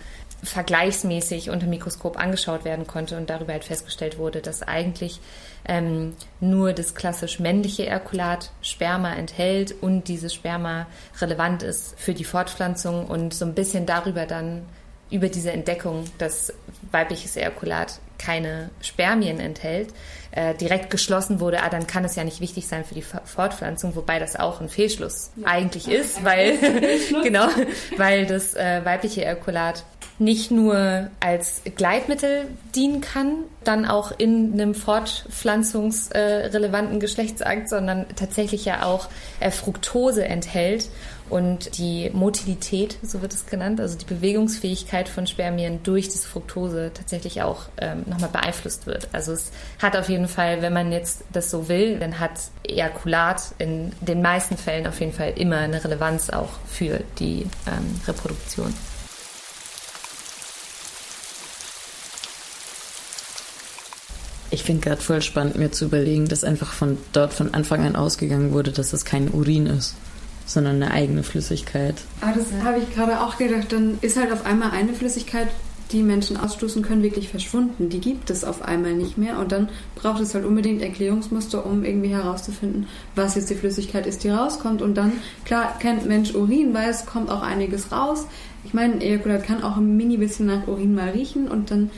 vergleichsmäßig 0.42 1.50
unter 1.50 1.66
Mikroskop 1.66 2.18
angeschaut 2.18 2.64
werden 2.64 2.86
konnte 2.86 3.16
und 3.16 3.30
darüber 3.30 3.52
halt 3.52 3.64
festgestellt 3.64 4.18
wurde, 4.18 4.40
dass 4.40 4.62
eigentlich 4.62 5.20
ähm, 5.64 6.14
nur 6.40 6.72
das 6.72 6.94
klassisch 6.94 7.38
männliche 7.38 7.86
Erkulat 7.86 8.50
Sperma 8.60 9.14
enthält 9.14 9.72
und 9.80 10.08
dieses 10.08 10.34
Sperma 10.34 10.86
relevant 11.20 11.62
ist 11.62 11.98
für 11.98 12.14
die 12.14 12.24
Fortpflanzung 12.24 13.06
und 13.06 13.34
so 13.34 13.44
ein 13.44 13.54
bisschen 13.54 13.86
darüber 13.86 14.26
dann 14.26 14.62
über 15.10 15.28
diese 15.28 15.52
Entdeckung, 15.52 16.04
dass 16.18 16.52
weibliches 16.90 17.36
Ejakulat 17.36 18.00
keine 18.18 18.70
Spermien 18.80 19.38
enthält, 19.38 19.92
äh, 20.30 20.54
direkt 20.54 20.90
geschlossen 20.90 21.38
wurde, 21.38 21.62
ah, 21.62 21.68
dann 21.68 21.86
kann 21.86 22.04
es 22.04 22.16
ja 22.16 22.24
nicht 22.24 22.40
wichtig 22.40 22.66
sein 22.66 22.84
für 22.84 22.94
die 22.94 23.02
Fortpflanzung, 23.02 23.94
wobei 23.94 24.18
das 24.18 24.36
auch 24.36 24.60
ein 24.60 24.68
Fehlschluss 24.68 25.30
ja. 25.36 25.46
eigentlich 25.46 25.88
ist, 25.88 26.24
weil 26.24 26.56
genau, 27.22 27.48
weil 27.96 28.26
das 28.26 28.54
äh, 28.54 28.84
weibliche 28.84 29.24
Ejakulat 29.24 29.84
nicht 30.18 30.50
nur 30.50 31.08
als 31.20 31.62
Gleitmittel 31.76 32.46
dienen 32.74 33.00
kann, 33.00 33.44
dann 33.64 33.86
auch 33.86 34.12
in 34.16 34.52
einem 34.52 34.74
fortpflanzungsrelevanten 34.74 36.98
Geschlechtsakt, 37.00 37.68
sondern 37.68 38.06
tatsächlich 38.16 38.64
ja 38.64 38.84
auch 38.84 39.08
äh, 39.40 39.50
Fructose 39.50 40.24
enthält 40.24 40.88
und 41.32 41.78
die 41.78 42.10
Motilität, 42.12 42.98
so 43.02 43.22
wird 43.22 43.32
es 43.32 43.46
genannt, 43.46 43.80
also 43.80 43.96
die 43.96 44.04
Bewegungsfähigkeit 44.04 45.08
von 45.08 45.26
Spermien 45.26 45.82
durch 45.82 46.08
das 46.08 46.26
Fructose 46.26 46.90
tatsächlich 46.92 47.40
auch 47.40 47.70
ähm, 47.78 48.04
nochmal 48.06 48.28
beeinflusst 48.28 48.86
wird. 48.86 49.08
Also 49.12 49.32
es 49.32 49.50
hat 49.80 49.96
auf 49.96 50.10
jeden 50.10 50.28
Fall, 50.28 50.60
wenn 50.60 50.74
man 50.74 50.92
jetzt 50.92 51.24
das 51.32 51.50
so 51.50 51.70
will, 51.70 51.98
dann 51.98 52.18
hat 52.18 52.32
Ejakulat 52.64 53.54
in 53.56 53.92
den 54.02 54.20
meisten 54.20 54.58
Fällen 54.58 54.86
auf 54.86 55.00
jeden 55.00 55.14
Fall 55.14 55.32
immer 55.36 55.56
eine 55.56 55.82
Relevanz 55.82 56.28
auch 56.28 56.50
für 56.66 57.00
die 57.18 57.46
ähm, 57.66 58.00
Reproduktion. 58.06 58.74
Ich 64.52 64.62
finde 64.62 64.82
gerade 64.82 65.00
voll 65.00 65.22
spannend, 65.22 65.56
mir 65.56 65.72
zu 65.72 65.86
überlegen, 65.86 66.28
dass 66.28 66.44
einfach 66.44 66.72
von 66.72 66.98
dort 67.12 67.32
von 67.32 67.54
Anfang 67.54 67.84
an 67.84 67.96
ausgegangen 67.96 68.52
wurde, 68.52 68.70
dass 68.70 68.92
es 68.92 69.04
kein 69.04 69.30
Urin 69.30 69.66
ist 69.66 69.96
sondern 70.44 70.82
eine 70.82 70.90
eigene 70.90 71.22
Flüssigkeit. 71.22 71.94
Ah, 72.20 72.32
das 72.34 72.46
habe 72.64 72.78
ich 72.78 72.94
gerade 72.94 73.20
auch 73.20 73.38
gedacht. 73.38 73.72
Dann 73.72 73.98
ist 74.00 74.16
halt 74.16 74.32
auf 74.32 74.44
einmal 74.44 74.72
eine 74.72 74.92
Flüssigkeit, 74.92 75.48
die 75.92 76.02
Menschen 76.02 76.36
ausstoßen 76.36 76.82
können, 76.82 77.02
wirklich 77.02 77.28
verschwunden. 77.28 77.88
Die 77.88 78.00
gibt 78.00 78.30
es 78.30 78.44
auf 78.44 78.62
einmal 78.62 78.94
nicht 78.94 79.18
mehr. 79.18 79.38
Und 79.38 79.52
dann 79.52 79.68
braucht 79.94 80.20
es 80.20 80.34
halt 80.34 80.44
unbedingt 80.44 80.82
Erklärungsmuster, 80.82 81.64
um 81.66 81.84
irgendwie 81.84 82.08
herauszufinden, 82.08 82.86
was 83.14 83.34
jetzt 83.34 83.50
die 83.50 83.54
Flüssigkeit 83.54 84.06
ist, 84.06 84.24
die 84.24 84.30
rauskommt. 84.30 84.82
Und 84.82 84.94
dann, 84.94 85.12
klar, 85.44 85.78
kennt 85.78 86.06
Mensch 86.06 86.34
Urin, 86.34 86.74
weil 86.74 86.90
es 86.90 87.06
kommt 87.06 87.30
auch 87.30 87.42
einiges 87.42 87.92
raus. 87.92 88.26
Ich 88.64 88.74
meine, 88.74 89.02
Ejakulat 89.02 89.44
kann 89.44 89.62
auch 89.62 89.76
ein 89.76 89.96
mini 89.96 90.16
bisschen 90.16 90.46
nach 90.46 90.66
Urin 90.66 90.94
mal 90.94 91.10
riechen 91.10 91.48
und 91.48 91.70
dann 91.70 91.90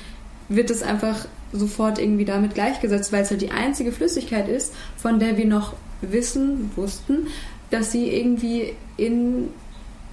wird 0.49 0.71
es 0.71 0.83
einfach 0.83 1.27
sofort 1.55 1.99
irgendwie 1.99 2.25
damit 2.25 2.55
gleichgesetzt, 2.55 3.13
weil 3.13 3.23
es 3.23 3.31
halt 3.31 3.43
die 3.43 3.51
einzige 3.51 3.93
Flüssigkeit 3.93 4.49
ist, 4.49 4.75
von 4.97 5.19
der 5.19 5.37
wir 5.37 5.47
noch 5.47 5.75
wissen, 6.01 6.71
wussten, 6.77 7.29
dass 7.71 7.93
sie 7.93 8.11
irgendwie 8.11 8.75
in 8.97 9.49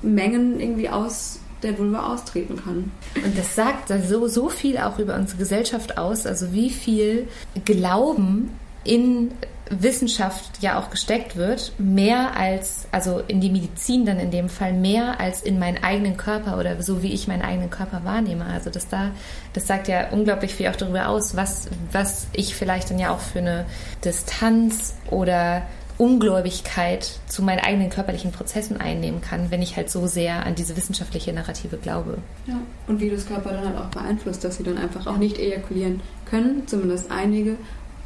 Mengen 0.01 0.59
irgendwie 0.59 0.89
aus 0.89 1.39
der 1.63 1.77
Vulva 1.77 2.13
austreten 2.13 2.55
kann. 2.63 2.91
Und 3.23 3.37
das 3.37 3.55
sagt 3.55 3.91
so, 4.07 4.27
so 4.27 4.49
viel 4.49 4.77
auch 4.77 4.97
über 4.99 5.15
unsere 5.15 5.37
Gesellschaft 5.37 5.97
aus, 5.97 6.25
also 6.25 6.53
wie 6.53 6.69
viel 6.69 7.27
Glauben 7.65 8.49
in 8.83 9.31
Wissenschaft 9.71 10.61
ja 10.61 10.79
auch 10.79 10.89
gesteckt 10.89 11.35
wird, 11.35 11.73
mehr 11.77 12.35
als, 12.35 12.87
also 12.91 13.21
in 13.27 13.41
die 13.41 13.49
Medizin 13.49 14.05
dann 14.05 14.19
in 14.19 14.31
dem 14.31 14.49
Fall, 14.49 14.73
mehr 14.73 15.19
als 15.19 15.41
in 15.41 15.59
meinen 15.59 15.83
eigenen 15.83 16.17
Körper 16.17 16.57
oder 16.59 16.81
so 16.81 17.01
wie 17.01 17.13
ich 17.13 17.27
meinen 17.27 17.41
eigenen 17.41 17.69
Körper 17.69 18.03
wahrnehme. 18.03 18.45
Also 18.45 18.69
das 18.69 18.87
da, 18.87 19.11
das 19.53 19.67
sagt 19.67 19.87
ja 19.87 20.09
unglaublich 20.09 20.53
viel 20.53 20.67
auch 20.67 20.75
darüber 20.75 21.07
aus, 21.07 21.35
was, 21.35 21.69
was 21.91 22.27
ich 22.33 22.55
vielleicht 22.55 22.89
dann 22.89 22.99
ja 22.99 23.13
auch 23.13 23.19
für 23.19 23.39
eine 23.39 23.65
Distanz 24.03 24.95
oder 25.09 25.63
Ungläubigkeit 26.01 27.19
zu 27.27 27.43
meinen 27.43 27.59
eigenen 27.59 27.91
körperlichen 27.91 28.31
Prozessen 28.31 28.81
einnehmen 28.81 29.21
kann, 29.21 29.51
wenn 29.51 29.61
ich 29.61 29.77
halt 29.77 29.91
so 29.91 30.07
sehr 30.07 30.45
an 30.47 30.55
diese 30.55 30.75
wissenschaftliche 30.75 31.31
Narrative 31.31 31.77
glaube. 31.77 32.17
Ja, 32.47 32.55
und 32.87 32.99
wie 32.99 33.11
das 33.11 33.27
Körper 33.27 33.51
dann 33.51 33.65
halt 33.65 33.77
auch 33.77 33.89
beeinflusst, 33.89 34.43
dass 34.43 34.57
sie 34.57 34.63
dann 34.63 34.79
einfach 34.79 35.05
auch 35.05 35.17
nicht 35.17 35.37
ejakulieren 35.37 36.01
können, 36.25 36.63
zumindest 36.65 37.11
einige, 37.11 37.55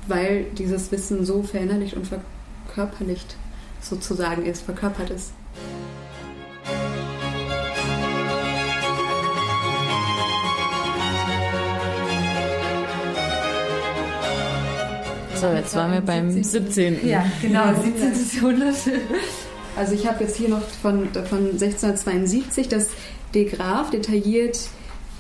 weil 0.08 0.46
dieses 0.58 0.92
Wissen 0.92 1.26
so 1.26 1.44
verinnerlicht 1.44 1.96
und 1.96 2.08
verkörperlicht 2.08 3.36
sozusagen 3.82 4.46
ist, 4.46 4.64
verkörpert 4.64 5.10
ist. 5.10 5.32
So, 15.36 15.48
jetzt 15.48 15.76
waren 15.76 15.92
wir 15.92 16.02
beim 16.02 16.32
17. 16.42 17.08
Ja, 17.08 17.24
genau, 17.42 17.74
17. 17.80 18.36
Jahrhundert. 18.36 18.76
Also 19.76 19.94
ich 19.94 20.08
habe 20.08 20.24
jetzt 20.24 20.38
hier 20.38 20.50
noch 20.50 20.62
von, 20.82 21.10
von 21.14 21.52
1672, 21.52 22.70
dass 22.70 22.88
De 23.34 23.46
Graaf 23.46 23.90
detailliert 23.90 24.58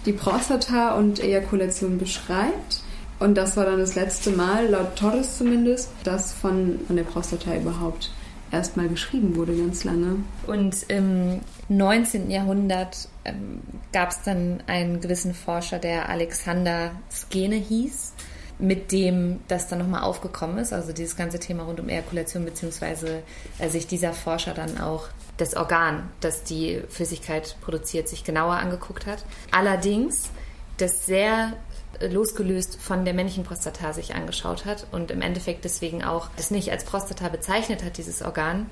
die 0.05 0.13
Prostata 0.13 0.95
und 0.95 1.21
Ejakulation 1.21 1.97
beschreibt. 1.97 2.81
Und 3.19 3.35
das 3.35 3.55
war 3.55 3.65
dann 3.65 3.79
das 3.79 3.95
letzte 3.95 4.31
Mal, 4.31 4.67
laut 4.67 4.95
Torres 4.95 5.37
zumindest, 5.37 5.89
dass 6.03 6.33
von, 6.33 6.79
von 6.85 6.95
der 6.95 7.03
Prostata 7.03 7.55
überhaupt 7.55 8.11
erstmal 8.51 8.87
geschrieben 8.87 9.35
wurde, 9.35 9.55
ganz 9.55 9.83
lange. 9.83 10.17
Und 10.47 10.83
im 10.89 11.41
19. 11.69 12.29
Jahrhundert 12.29 13.07
ähm, 13.23 13.61
gab 13.91 14.11
es 14.11 14.21
dann 14.23 14.61
einen 14.67 15.01
gewissen 15.01 15.33
Forscher, 15.33 15.79
der 15.79 16.09
Alexander 16.09 16.91
Skene 17.11 17.55
hieß 17.55 18.13
mit 18.57 18.91
dem 18.91 19.41
das 19.47 19.67
dann 19.67 19.79
nochmal 19.79 20.03
aufgekommen 20.03 20.59
ist, 20.59 20.71
also 20.71 20.93
dieses 20.93 21.17
ganze 21.17 21.39
Thema 21.39 21.63
rund 21.63 21.79
um 21.79 21.89
Ejakulation, 21.89 22.45
beziehungsweise 22.45 23.21
äh, 23.59 23.69
sich 23.69 23.87
dieser 23.87 24.13
Forscher 24.13 24.53
dann 24.53 24.79
auch 24.79 25.07
das 25.37 25.55
Organ, 25.55 26.09
das 26.21 26.43
die 26.43 26.81
Flüssigkeit 26.87 27.57
produziert, 27.61 28.07
sich 28.07 28.23
genauer 28.23 28.55
angeguckt 28.55 29.05
hat. 29.05 29.25
Allerdings 29.51 30.29
das 30.77 31.05
sehr 31.05 31.53
losgelöst 32.01 32.77
von 32.81 33.05
der 33.05 33.13
männlichen 33.13 33.43
Prostata 33.43 33.93
sich 33.93 34.15
angeschaut 34.15 34.65
hat 34.65 34.87
und 34.91 35.11
im 35.11 35.21
Endeffekt 35.21 35.65
deswegen 35.65 36.03
auch 36.03 36.29
das 36.37 36.51
nicht 36.51 36.71
als 36.71 36.83
Prostata 36.83 37.29
bezeichnet 37.29 37.83
hat, 37.83 37.97
dieses 37.97 38.21
Organ, 38.21 38.69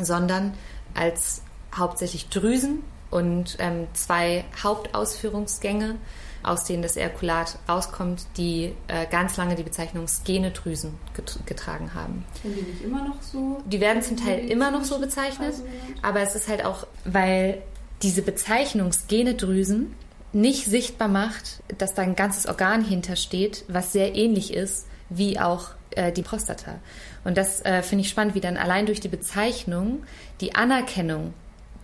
sondern 0.00 0.54
als 0.94 1.42
hauptsächlich 1.74 2.28
Drüsen 2.28 2.82
und 3.10 3.56
ähm, 3.58 3.86
zwei 3.94 4.44
Hauptausführungsgänge 4.62 5.96
aus 6.42 6.64
denen 6.64 6.82
das 6.82 6.96
Ejakulat 6.96 7.58
rauskommt, 7.68 8.26
die 8.36 8.74
äh, 8.86 9.06
ganz 9.10 9.36
lange 9.36 9.54
die 9.56 9.62
Bezeichnung 9.62 10.06
Skenedrüsen 10.06 10.94
get 11.14 11.38
getragen 11.46 11.94
haben. 11.94 12.24
Sind 12.42 12.56
die 12.56 12.62
nicht 12.62 12.84
immer 12.84 13.06
noch 13.06 13.20
so? 13.22 13.60
Die 13.66 13.80
werden 13.80 14.02
zum 14.02 14.16
Teil 14.16 14.48
immer 14.48 14.70
noch 14.70 14.84
so 14.84 14.98
bezeichnet, 14.98 15.54
aber 16.02 16.20
es 16.20 16.34
ist 16.34 16.48
halt 16.48 16.64
auch, 16.64 16.86
weil 17.04 17.62
diese 18.02 18.22
Bezeichnung 18.22 18.92
Skenedrüsen 18.92 19.94
nicht 20.32 20.66
sichtbar 20.66 21.08
macht, 21.08 21.62
dass 21.78 21.94
da 21.94 22.02
ein 22.02 22.16
ganzes 22.16 22.46
Organ 22.46 22.84
hintersteht, 22.84 23.64
was 23.68 23.92
sehr 23.92 24.14
ähnlich 24.14 24.52
ist 24.52 24.86
wie 25.10 25.38
auch 25.38 25.70
äh, 25.92 26.12
die 26.12 26.22
Prostata. 26.22 26.80
Und 27.24 27.36
das 27.36 27.64
äh, 27.64 27.82
finde 27.82 28.02
ich 28.02 28.10
spannend, 28.10 28.34
wie 28.34 28.40
dann 28.40 28.56
allein 28.56 28.86
durch 28.86 29.00
die 29.00 29.08
Bezeichnung 29.08 30.02
die 30.40 30.54
Anerkennung 30.54 31.32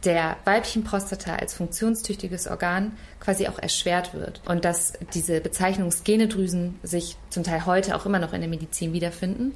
der 0.04 0.36
weiblichen 0.44 0.84
Prostata 0.84 1.36
als 1.36 1.54
funktionstüchtiges 1.54 2.46
Organ 2.46 2.92
quasi 3.20 3.48
auch 3.48 3.58
erschwert 3.58 4.12
wird. 4.12 4.42
Und 4.44 4.64
dass 4.66 4.92
diese 5.14 5.40
Bezeichnung 5.40 5.90
Skenedrüsen 5.90 6.78
sich 6.82 7.16
zum 7.30 7.42
Teil 7.42 7.64
heute 7.64 7.96
auch 7.96 8.04
immer 8.04 8.18
noch 8.18 8.34
in 8.34 8.40
der 8.42 8.50
Medizin 8.50 8.92
wiederfinden 8.92 9.54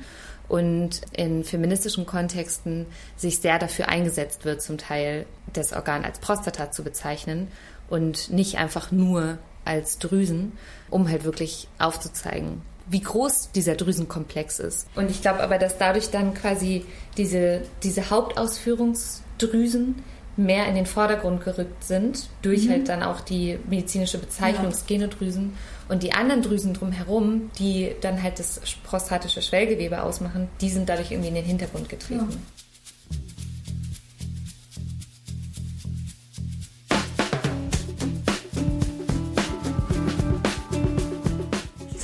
und 0.48 1.02
in 1.12 1.44
feministischen 1.44 2.06
Kontexten 2.06 2.86
sich 3.16 3.40
sehr 3.40 3.58
dafür 3.58 3.88
eingesetzt 3.88 4.46
wird, 4.46 4.62
zum 4.62 4.78
Teil 4.78 5.26
das 5.52 5.74
Organ 5.74 6.04
als 6.04 6.18
Prostata 6.18 6.70
zu 6.70 6.82
bezeichnen 6.82 7.48
und 7.88 8.30
nicht 8.30 8.58
einfach 8.58 8.90
nur 8.90 9.38
als 9.64 9.98
Drüsen, 9.98 10.52
um 10.90 11.08
halt 11.08 11.24
wirklich 11.24 11.68
aufzuzeigen, 11.78 12.62
wie 12.88 13.00
groß 13.00 13.50
dieser 13.54 13.74
Drüsenkomplex 13.74 14.58
ist. 14.60 14.88
Und 14.94 15.10
ich 15.10 15.20
glaube 15.20 15.40
aber, 15.40 15.58
dass 15.58 15.78
dadurch 15.78 16.10
dann 16.10 16.34
quasi 16.34 16.86
diese, 17.16 17.62
diese 17.82 18.10
Hauptausführungsdrüsen 18.10 19.96
mehr 20.38 20.66
in 20.68 20.76
den 20.76 20.86
Vordergrund 20.86 21.44
gerückt 21.44 21.84
sind, 21.84 22.28
durch 22.42 22.66
mhm. 22.66 22.70
halt 22.70 22.88
dann 22.88 23.02
auch 23.02 23.20
die 23.20 23.58
medizinische 23.68 24.18
Bezeichnung. 24.18 24.72
Genodrüsen. 24.86 25.54
Und 25.88 26.02
die 26.02 26.12
anderen 26.12 26.42
Drüsen 26.42 26.74
drumherum, 26.74 27.50
die 27.58 27.94
dann 28.00 28.22
halt 28.22 28.38
das 28.38 28.60
prostatische 28.84 29.42
Schwellgewebe 29.42 30.02
ausmachen, 30.02 30.48
die 30.60 30.70
sind 30.70 30.88
dadurch 30.88 31.10
irgendwie 31.10 31.28
in 31.28 31.34
den 31.34 31.44
Hintergrund 31.44 31.88
getreten. 31.88 32.28
Ja. 32.30 32.36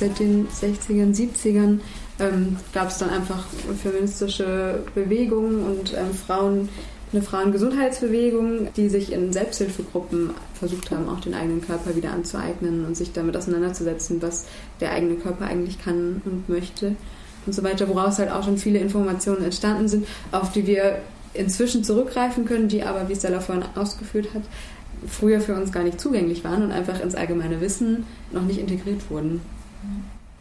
Seit 0.05 0.19
den 0.19 0.47
60ern, 0.47 1.15
70ern 1.15 1.79
ähm, 2.19 2.57
gab 2.73 2.89
es 2.89 2.99
dann 2.99 3.09
einfach 3.09 3.43
feministische 3.81 4.83
Bewegungen 4.93 5.63
und 5.63 5.95
ähm, 5.95 6.13
Frauen, 6.13 6.69
eine 7.11 7.23
Frauengesundheitsbewegung, 7.23 8.67
die 8.75 8.89
sich 8.89 9.11
in 9.11 9.33
Selbsthilfegruppen 9.33 10.29
versucht 10.53 10.91
haben, 10.91 11.09
auch 11.09 11.21
den 11.21 11.33
eigenen 11.33 11.65
Körper 11.65 11.95
wieder 11.95 12.11
anzueignen 12.11 12.85
und 12.85 12.95
sich 12.95 13.13
damit 13.13 13.35
auseinanderzusetzen, 13.35 14.21
was 14.21 14.45
der 14.79 14.91
eigene 14.91 15.15
Körper 15.15 15.45
eigentlich 15.45 15.83
kann 15.83 16.21
und 16.23 16.49
möchte 16.49 16.95
und 17.47 17.53
so 17.53 17.63
weiter, 17.63 17.89
woraus 17.89 18.19
halt 18.19 18.29
auch 18.29 18.43
schon 18.43 18.59
viele 18.59 18.77
Informationen 18.77 19.43
entstanden 19.43 19.87
sind, 19.87 20.07
auf 20.31 20.51
die 20.51 20.67
wir 20.67 20.99
inzwischen 21.33 21.83
zurückgreifen 21.83 22.45
können, 22.45 22.67
die 22.67 22.83
aber, 22.83 23.09
wie 23.09 23.15
Stella 23.15 23.39
vorhin 23.39 23.65
ausgeführt 23.73 24.35
hat, 24.35 24.43
früher 25.07 25.41
für 25.41 25.55
uns 25.55 25.71
gar 25.71 25.83
nicht 25.83 25.99
zugänglich 25.99 26.43
waren 26.43 26.61
und 26.61 26.71
einfach 26.71 26.99
ins 27.01 27.15
allgemeine 27.15 27.59
Wissen 27.59 28.05
noch 28.31 28.43
nicht 28.43 28.59
integriert 28.59 29.09
wurden. 29.09 29.41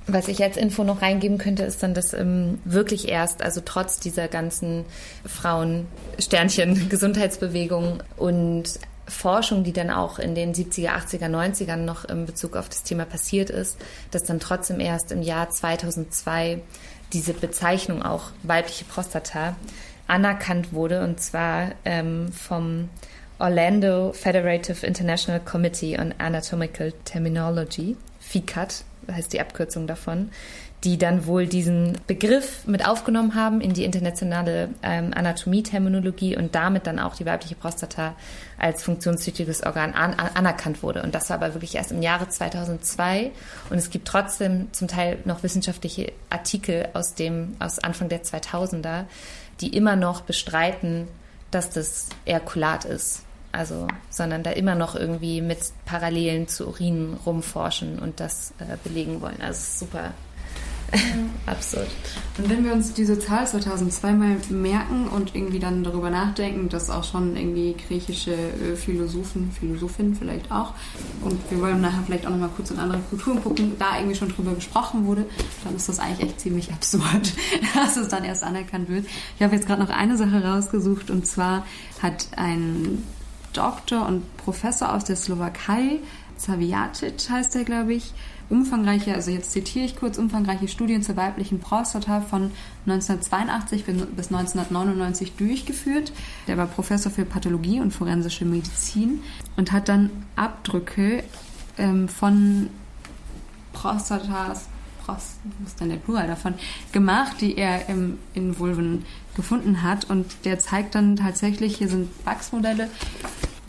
Was 0.06 0.28
ich 0.28 0.42
als 0.42 0.58
Info 0.58 0.84
noch 0.84 1.00
reingeben 1.00 1.38
könnte, 1.38 1.62
ist 1.62 1.82
dann, 1.82 1.94
dass 1.94 2.12
ähm, 2.12 2.58
wirklich 2.64 3.08
erst, 3.08 3.42
also 3.42 3.62
trotz 3.64 4.00
dieser 4.00 4.28
ganzen 4.28 4.84
Frauen-Sternchen-Gesundheitsbewegung 5.24 8.02
und 8.16 8.78
Forschung, 9.06 9.64
die 9.64 9.72
dann 9.72 9.88
auch 9.90 10.18
in 10.18 10.34
den 10.34 10.52
70er, 10.54 10.90
80er, 10.90 11.28
90ern 11.28 11.76
noch 11.76 12.04
in 12.04 12.26
Bezug 12.26 12.56
auf 12.56 12.68
das 12.68 12.82
Thema 12.82 13.06
passiert 13.06 13.48
ist, 13.50 13.78
dass 14.10 14.24
dann 14.24 14.40
trotzdem 14.40 14.80
erst 14.80 15.12
im 15.12 15.22
Jahr 15.22 15.48
2002 15.50 16.60
diese 17.12 17.32
Bezeichnung 17.32 18.02
auch 18.02 18.32
weibliche 18.42 18.84
Prostata 18.84 19.54
anerkannt 20.06 20.72
wurde. 20.72 21.02
Und 21.02 21.20
zwar 21.20 21.72
ähm, 21.84 22.32
vom 22.32 22.88
Orlando 23.38 24.12
Federative 24.12 24.86
International 24.86 25.40
Committee 25.40 25.98
on 25.98 26.14
Anatomical 26.18 26.92
Terminology, 27.04 27.96
FICAT, 28.20 28.84
heißt 29.10 29.32
die 29.32 29.40
Abkürzung 29.40 29.86
davon, 29.86 30.30
die 30.84 30.98
dann 30.98 31.26
wohl 31.26 31.46
diesen 31.46 31.96
Begriff 32.06 32.66
mit 32.66 32.86
aufgenommen 32.86 33.34
haben 33.34 33.60
in 33.60 33.72
die 33.72 33.84
internationale 33.84 34.68
ähm, 34.82 35.12
Anatomie-Terminologie 35.14 36.36
und 36.36 36.54
damit 36.54 36.86
dann 36.86 36.98
auch 36.98 37.14
die 37.14 37.24
weibliche 37.24 37.54
Prostata 37.54 38.14
als 38.58 38.82
funktionstüchtiges 38.82 39.64
Organ 39.64 39.94
an, 39.94 40.12
an, 40.14 40.30
anerkannt 40.34 40.82
wurde. 40.82 41.02
Und 41.02 41.14
das 41.14 41.30
war 41.30 41.38
aber 41.38 41.54
wirklich 41.54 41.74
erst 41.74 41.90
im 41.90 42.02
Jahre 42.02 42.28
2002. 42.28 43.30
Und 43.70 43.78
es 43.78 43.88
gibt 43.88 44.06
trotzdem 44.06 44.68
zum 44.72 44.86
Teil 44.86 45.18
noch 45.24 45.42
wissenschaftliche 45.42 46.12
Artikel 46.28 46.88
aus 46.92 47.14
dem 47.14 47.56
aus 47.60 47.78
Anfang 47.78 48.10
der 48.10 48.22
2000er, 48.22 49.04
die 49.60 49.74
immer 49.74 49.96
noch 49.96 50.20
bestreiten, 50.20 51.08
dass 51.50 51.70
das 51.70 52.08
Ejakulat 52.26 52.84
ist. 52.84 53.23
Also, 53.54 53.86
sondern 54.10 54.42
da 54.42 54.50
immer 54.50 54.74
noch 54.74 54.94
irgendwie 54.96 55.40
mit 55.40 55.58
Parallelen 55.84 56.48
zu 56.48 56.66
Urin 56.66 57.16
rumforschen 57.24 57.98
und 57.98 58.20
das 58.20 58.52
äh, 58.58 58.76
belegen 58.82 59.20
wollen. 59.20 59.40
Also 59.40 59.86
super 59.86 60.12
absurd. 61.46 61.86
Und 62.38 62.50
wenn 62.50 62.64
wir 62.64 62.72
uns 62.72 62.92
diese 62.92 63.18
Zahl 63.18 63.46
2002 63.46 64.12
mal 64.12 64.36
merken 64.50 65.08
und 65.08 65.34
irgendwie 65.34 65.58
dann 65.58 65.84
darüber 65.84 66.10
nachdenken, 66.10 66.68
dass 66.68 66.90
auch 66.90 67.04
schon 67.04 67.36
irgendwie 67.36 67.74
griechische 67.88 68.32
äh, 68.32 68.76
Philosophen, 68.76 69.50
Philosophinnen 69.52 70.14
vielleicht 70.14 70.50
auch, 70.50 70.74
und 71.22 71.38
wir 71.50 71.60
wollen 71.60 71.80
nachher 71.80 72.02
vielleicht 72.04 72.26
auch 72.26 72.30
nochmal 72.30 72.50
kurz 72.54 72.70
in 72.70 72.78
andere 72.78 73.00
Kulturen 73.10 73.42
gucken, 73.42 73.72
da 73.78 73.96
irgendwie 73.96 74.16
schon 74.16 74.28
drüber 74.28 74.54
gesprochen 74.54 75.06
wurde, 75.06 75.26
dann 75.64 75.74
ist 75.76 75.88
das 75.88 75.98
eigentlich 75.98 76.28
echt 76.28 76.40
ziemlich 76.40 76.72
absurd, 76.72 77.32
dass 77.74 77.96
es 77.96 78.08
dann 78.08 78.24
erst 78.24 78.42
anerkannt 78.42 78.88
wird. 78.88 79.06
Ich 79.36 79.42
habe 79.42 79.54
jetzt 79.54 79.66
gerade 79.66 79.82
noch 79.82 79.90
eine 79.90 80.16
Sache 80.16 80.44
rausgesucht 80.44 81.10
und 81.10 81.26
zwar 81.26 81.66
hat 82.02 82.28
ein 82.36 83.02
Doktor 83.54 84.06
und 84.06 84.36
Professor 84.36 84.92
aus 84.92 85.04
der 85.04 85.16
Slowakei, 85.16 86.00
Zaviatic 86.36 87.30
heißt 87.30 87.56
er, 87.56 87.64
glaube 87.64 87.94
ich, 87.94 88.12
umfangreiche, 88.50 89.14
also 89.14 89.30
jetzt 89.30 89.52
zitiere 89.52 89.86
ich 89.86 89.96
kurz, 89.96 90.18
umfangreiche 90.18 90.68
Studien 90.68 91.02
zur 91.02 91.16
weiblichen 91.16 91.60
Prostata 91.60 92.20
von 92.20 92.50
1982 92.86 93.84
bis 93.84 94.26
1999 94.32 95.32
durchgeführt. 95.36 96.12
Der 96.46 96.56
war 96.56 96.66
Professor 96.66 97.10
für 97.10 97.24
Pathologie 97.24 97.80
und 97.80 97.92
forensische 97.92 98.44
Medizin 98.44 99.22
und 99.56 99.72
hat 99.72 99.88
dann 99.88 100.10
Abdrücke 100.36 101.24
ähm, 101.78 102.08
von 102.08 102.68
Prostatas, 103.72 104.68
Prost, 105.04 105.38
was 105.60 105.72
ist 105.72 105.80
denn 105.80 105.90
der 105.90 105.96
Plural 105.96 106.26
davon, 106.26 106.54
gemacht, 106.92 107.40
die 107.40 107.56
er 107.56 107.88
im, 107.88 108.18
in 108.34 108.58
Vulven 108.58 109.04
gefunden 109.34 109.82
hat. 109.82 110.08
Und 110.08 110.26
der 110.44 110.58
zeigt 110.58 110.94
dann 110.94 111.16
tatsächlich, 111.16 111.76
hier 111.76 111.88
sind 111.88 112.08
Wachsmodelle, 112.24 112.88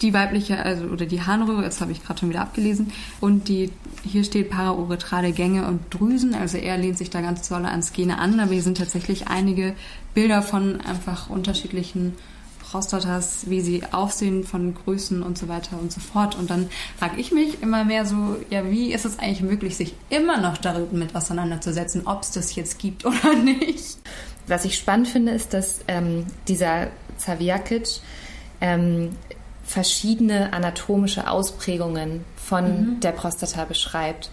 die 0.02 0.14
weibliche, 0.14 0.58
also 0.60 0.86
oder 0.86 1.06
die 1.06 1.22
Harnröhre, 1.22 1.64
jetzt 1.64 1.82
habe 1.82 1.92
ich 1.92 2.04
gerade 2.04 2.20
schon 2.20 2.30
wieder 2.30 2.42
abgelesen, 2.42 2.92
und 3.22 3.48
die 3.48 3.72
hier 4.04 4.24
steht 4.24 4.50
parauretrale 4.50 5.32
Gänge 5.32 5.68
und 5.68 5.82
Drüsen, 5.90 6.36
also 6.36 6.58
er 6.58 6.78
lehnt 6.78 6.98
sich 6.98 7.10
da 7.10 7.22
ganz 7.22 7.48
doll 7.48 7.66
ans 7.66 7.94
Gene 7.94 8.20
an, 8.20 8.40
aber 8.40 8.52
hier 8.52 8.62
sind 8.62 8.78
tatsächlich 8.78 9.28
einige 9.28 9.74
Bilder 10.14 10.42
von 10.42 10.82
einfach 10.82 11.30
unterschiedlichen 11.30 12.14
Prostatas, 12.60 13.50
wie 13.50 13.62
sie 13.62 13.84
aussehen, 13.92 14.44
von 14.44 14.74
Größen 14.74 15.24
und 15.24 15.38
so 15.38 15.48
weiter 15.48 15.80
und 15.80 15.92
so 15.92 16.02
fort. 16.02 16.36
Und 16.36 16.50
dann 16.50 16.70
frage 16.98 17.20
ich 17.22 17.32
mich 17.32 17.62
immer 17.62 17.86
mehr 17.86 18.06
so, 18.06 18.38
ja, 18.50 18.70
wie 18.70 18.92
ist 18.92 19.06
es 19.06 19.18
eigentlich 19.20 19.42
möglich, 19.42 19.78
sich 19.78 19.94
immer 20.10 20.42
noch 20.42 20.58
damit 20.58 21.16
auseinanderzusetzen, 21.16 22.02
ob 22.06 22.24
es 22.24 22.32
das 22.32 22.56
jetzt 22.56 22.80
gibt 22.80 23.06
oder 23.06 23.36
nicht? 23.44 23.98
Was 24.48 24.66
ich 24.66 24.78
spannend 24.78 25.08
finde, 25.08 25.32
ist, 25.32 25.54
dass 25.54 25.80
ähm, 25.88 26.26
dieser 26.48 26.88
Zaviakic 27.18 27.88
ähm, 28.62 29.16
verschiedene 29.64 30.54
anatomische 30.54 31.30
Ausprägungen 31.30 32.24
von 32.36 32.66
mhm. 32.66 33.00
der 33.00 33.12
Prostata 33.12 33.66
beschreibt 33.66 34.30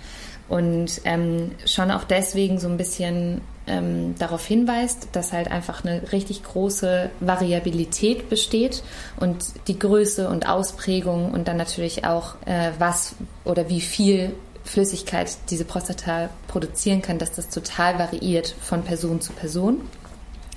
und 0.48 1.00
ähm, 1.04 1.52
schon 1.64 1.90
auch 1.90 2.04
deswegen 2.04 2.58
so 2.58 2.68
ein 2.68 2.76
bisschen 2.76 3.40
ähm, 3.66 4.14
darauf 4.18 4.44
hinweist, 4.44 5.08
dass 5.12 5.32
halt 5.32 5.50
einfach 5.50 5.84
eine 5.84 6.12
richtig 6.12 6.42
große 6.42 7.10
Variabilität 7.20 8.28
besteht 8.28 8.82
und 9.18 9.44
die 9.68 9.78
Größe 9.78 10.28
und 10.28 10.48
Ausprägung 10.48 11.32
und 11.32 11.48
dann 11.48 11.56
natürlich 11.56 12.04
auch 12.04 12.34
äh, 12.44 12.72
was 12.78 13.14
oder 13.44 13.68
wie 13.68 13.80
viel 13.80 14.34
Flüssigkeit 14.64 15.30
diese 15.50 15.64
Prostata 15.64 16.28
produzieren 16.48 17.02
kann, 17.02 17.18
dass 17.18 17.32
das 17.32 17.48
total 17.48 17.98
variiert 17.98 18.54
von 18.60 18.82
Person 18.82 19.20
zu 19.20 19.32
Person. 19.32 19.80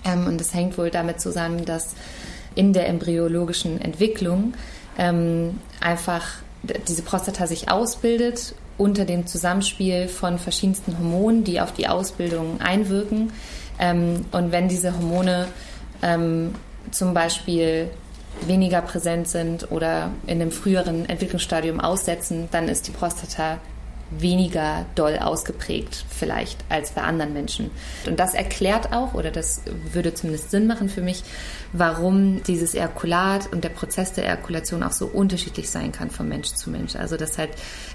Ähm, 0.06 0.28
und 0.28 0.40
das 0.40 0.54
hängt 0.54 0.78
wohl 0.78 0.90
damit 0.90 1.20
zusammen, 1.20 1.66
dass 1.66 1.96
in 2.56 2.74
der 2.74 2.88
embryologischen 2.88 3.82
Entwicklung 3.82 4.54
ähm, 4.98 5.60
einfach 5.82 6.26
diese 6.88 7.04
Prostata 7.04 7.48
sich 7.48 7.70
ausbildet 7.70 8.56
unter 8.78 9.06
dem 9.06 9.28
Zusammenspiel 9.28 10.08
von 10.08 10.38
verschiedensten 10.38 10.98
Hormonen, 10.98 11.44
die 11.44 11.62
auf 11.62 11.74
die 11.74 11.88
Ausbildung 11.88 12.60
einwirken. 12.62 13.32
Ähm, 13.80 14.26
und 14.32 14.52
wenn 14.52 14.68
diese 14.68 14.94
Hormone 14.94 15.48
ähm, 16.02 16.56
zum 16.92 17.14
Beispiel 17.14 17.90
weniger 18.46 18.82
präsent 18.82 19.30
sind 19.30 19.72
oder 19.72 20.12
in 20.28 20.42
einem 20.42 20.52
früheren 20.52 21.08
Entwicklungsstadium 21.08 21.80
aussetzen, 21.80 22.50
dann 22.52 22.68
ist 22.68 22.88
die 22.88 22.92
Prostata 22.92 23.60
weniger 24.12 24.86
doll 24.96 25.18
ausgeprägt 25.18 26.06
vielleicht 26.10 26.64
als 26.70 26.92
bei 26.92 27.02
anderen 27.02 27.34
Menschen. 27.34 27.72
Und 28.08 28.20
das 28.20 28.34
erklärt 28.34 28.94
auch, 28.94 29.14
oder 29.14 29.32
das 29.32 29.62
würde 29.92 30.14
zumindest 30.14 30.52
Sinn 30.52 30.68
machen 30.68 30.90
für 30.90 31.02
mich, 31.02 31.24
warum 31.74 32.44
dieses 32.44 32.76
Ejakulat 32.76 33.52
und 33.52 33.64
der 33.64 33.70
Prozess 33.70 34.14
der 34.14 34.26
Ejakulation 34.26 34.84
auch 34.84 34.92
so 34.92 35.08
unterschiedlich 35.08 35.70
sein 35.70 35.92
kann 35.92 36.12
von 36.12 36.30
Mensch 36.30 36.50
zu 36.50 36.70
Mensch. 36.70 36.96
Also 36.96 37.18
dass 37.18 37.38
halt, 37.38 37.50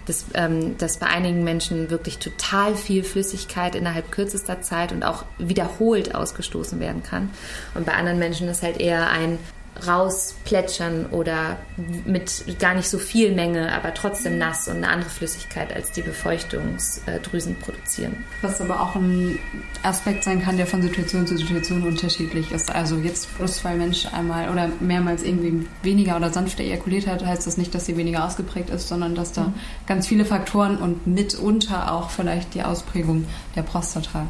dass, 0.06 0.26
ähm, 0.34 0.76
dass 0.78 0.98
bei 0.98 1.06
einigen 1.06 1.44
Menschen 1.44 1.90
wirklich 1.90 2.18
total 2.18 2.74
viel 2.74 3.04
Flüssigkeit 3.04 3.74
innerhalb 3.74 4.10
kürzester 4.10 4.62
Zeit 4.62 4.92
und 4.92 5.04
auch 5.04 5.24
wiederholt 5.38 6.14
ausgestoßen 6.14 6.80
werden 6.80 7.02
kann. 7.02 7.30
Und 7.74 7.86
bei 7.86 7.92
anderen 7.92 8.18
Menschen 8.18 8.48
ist 8.48 8.62
halt 8.62 8.80
eher 8.80 9.10
ein 9.10 9.38
rausplätschern 9.86 11.06
oder 11.06 11.56
mit 12.04 12.58
gar 12.58 12.74
nicht 12.74 12.88
so 12.88 12.98
viel 12.98 13.34
Menge, 13.34 13.72
aber 13.72 13.94
trotzdem 13.94 14.38
nass 14.38 14.68
und 14.68 14.78
eine 14.78 14.88
andere 14.88 15.10
Flüssigkeit 15.10 15.74
als 15.74 15.92
die 15.92 16.02
Befeuchtungsdrüsen 16.02 17.56
produzieren. 17.56 18.24
Was 18.42 18.60
aber 18.60 18.80
auch 18.80 18.94
ein 18.94 19.38
Aspekt 19.82 20.24
sein 20.24 20.42
kann, 20.42 20.56
der 20.56 20.66
von 20.66 20.82
Situation 20.82 21.26
zu 21.26 21.36
Situation 21.36 21.82
unterschiedlich 21.84 22.52
ist. 22.52 22.74
Also 22.74 22.96
jetzt 22.96 23.36
bloß 23.38 23.64
weil 23.64 23.76
Mensch 23.76 24.06
einmal 24.12 24.50
oder 24.50 24.68
mehrmals 24.80 25.22
irgendwie 25.22 25.66
weniger 25.82 26.16
oder 26.16 26.32
sanfter 26.32 26.62
ejakuliert 26.62 27.06
hat, 27.06 27.24
heißt 27.24 27.46
das 27.46 27.56
nicht, 27.56 27.74
dass 27.74 27.86
sie 27.86 27.96
weniger 27.96 28.24
ausgeprägt 28.24 28.70
ist, 28.70 28.88
sondern 28.88 29.14
dass 29.14 29.32
da 29.32 29.44
mhm. 29.44 29.54
ganz 29.86 30.06
viele 30.06 30.24
Faktoren 30.24 30.78
und 30.78 31.06
mitunter 31.06 31.92
auch 31.92 32.10
vielleicht 32.10 32.54
die 32.54 32.62
Ausprägung 32.62 33.26
der 33.56 33.62
Prostata 33.62 34.26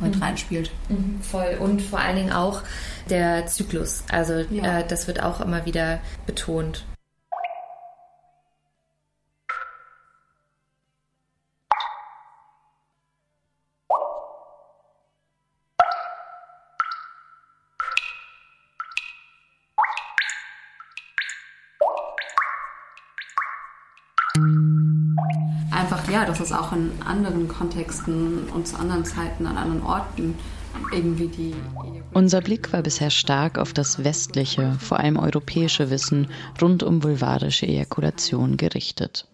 mit 0.00 0.16
mhm. 0.16 0.22
reinspielt. 0.22 0.70
Mhm, 0.88 1.20
voll. 1.22 1.56
Und 1.60 1.82
vor 1.82 2.00
allen 2.00 2.16
Dingen 2.16 2.32
auch 2.32 2.62
der 3.10 3.46
Zyklus. 3.46 4.04
Also 4.10 4.44
ja. 4.50 4.80
äh, 4.80 4.86
das 4.86 5.06
wird 5.06 5.22
auch 5.22 5.40
immer 5.40 5.66
wieder 5.66 5.98
betont. 6.26 6.84
Einfach, 25.76 26.10
ja, 26.10 26.24
dass 26.24 26.40
es 26.40 26.52
auch 26.52 26.72
in 26.72 26.90
anderen 27.04 27.48
Kontexten 27.48 28.48
und 28.48 28.66
zu 28.66 28.78
anderen 28.78 29.04
Zeiten, 29.04 29.46
an 29.46 29.56
anderen 29.56 29.82
Orten 29.82 30.34
irgendwie 30.92 31.28
die. 31.28 31.54
Unser 32.12 32.40
Blick 32.40 32.72
war 32.72 32.82
bisher 32.82 33.10
stark 33.10 33.58
auf 33.58 33.72
das 33.72 34.04
westliche, 34.04 34.76
vor 34.80 35.00
allem 35.00 35.16
europäische 35.16 35.90
Wissen 35.90 36.28
rund 36.60 36.82
um 36.82 37.02
vulvarische 37.02 37.66
Ejakulation 37.66 38.56
gerichtet. 38.56 39.26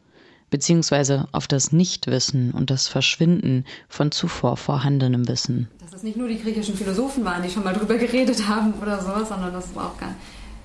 Beziehungsweise 0.50 1.28
auf 1.32 1.46
das 1.46 1.72
Nichtwissen 1.72 2.52
und 2.52 2.70
das 2.70 2.86
Verschwinden 2.86 3.64
von 3.88 4.12
zuvor 4.12 4.56
vorhandenem 4.56 5.26
Wissen. 5.26 5.68
Dass 5.80 5.94
es 5.94 6.02
nicht 6.02 6.16
nur 6.16 6.28
die 6.28 6.38
griechischen 6.38 6.76
Philosophen 6.76 7.24
waren, 7.24 7.42
die 7.42 7.48
schon 7.48 7.64
mal 7.64 7.72
drüber 7.72 7.96
geredet 7.96 8.46
haben 8.46 8.74
oder 8.74 9.00
so, 9.00 9.24
sondern 9.24 9.52
dass 9.52 9.70
es 9.70 9.76
auch 9.76 9.96
gar, 9.96 10.14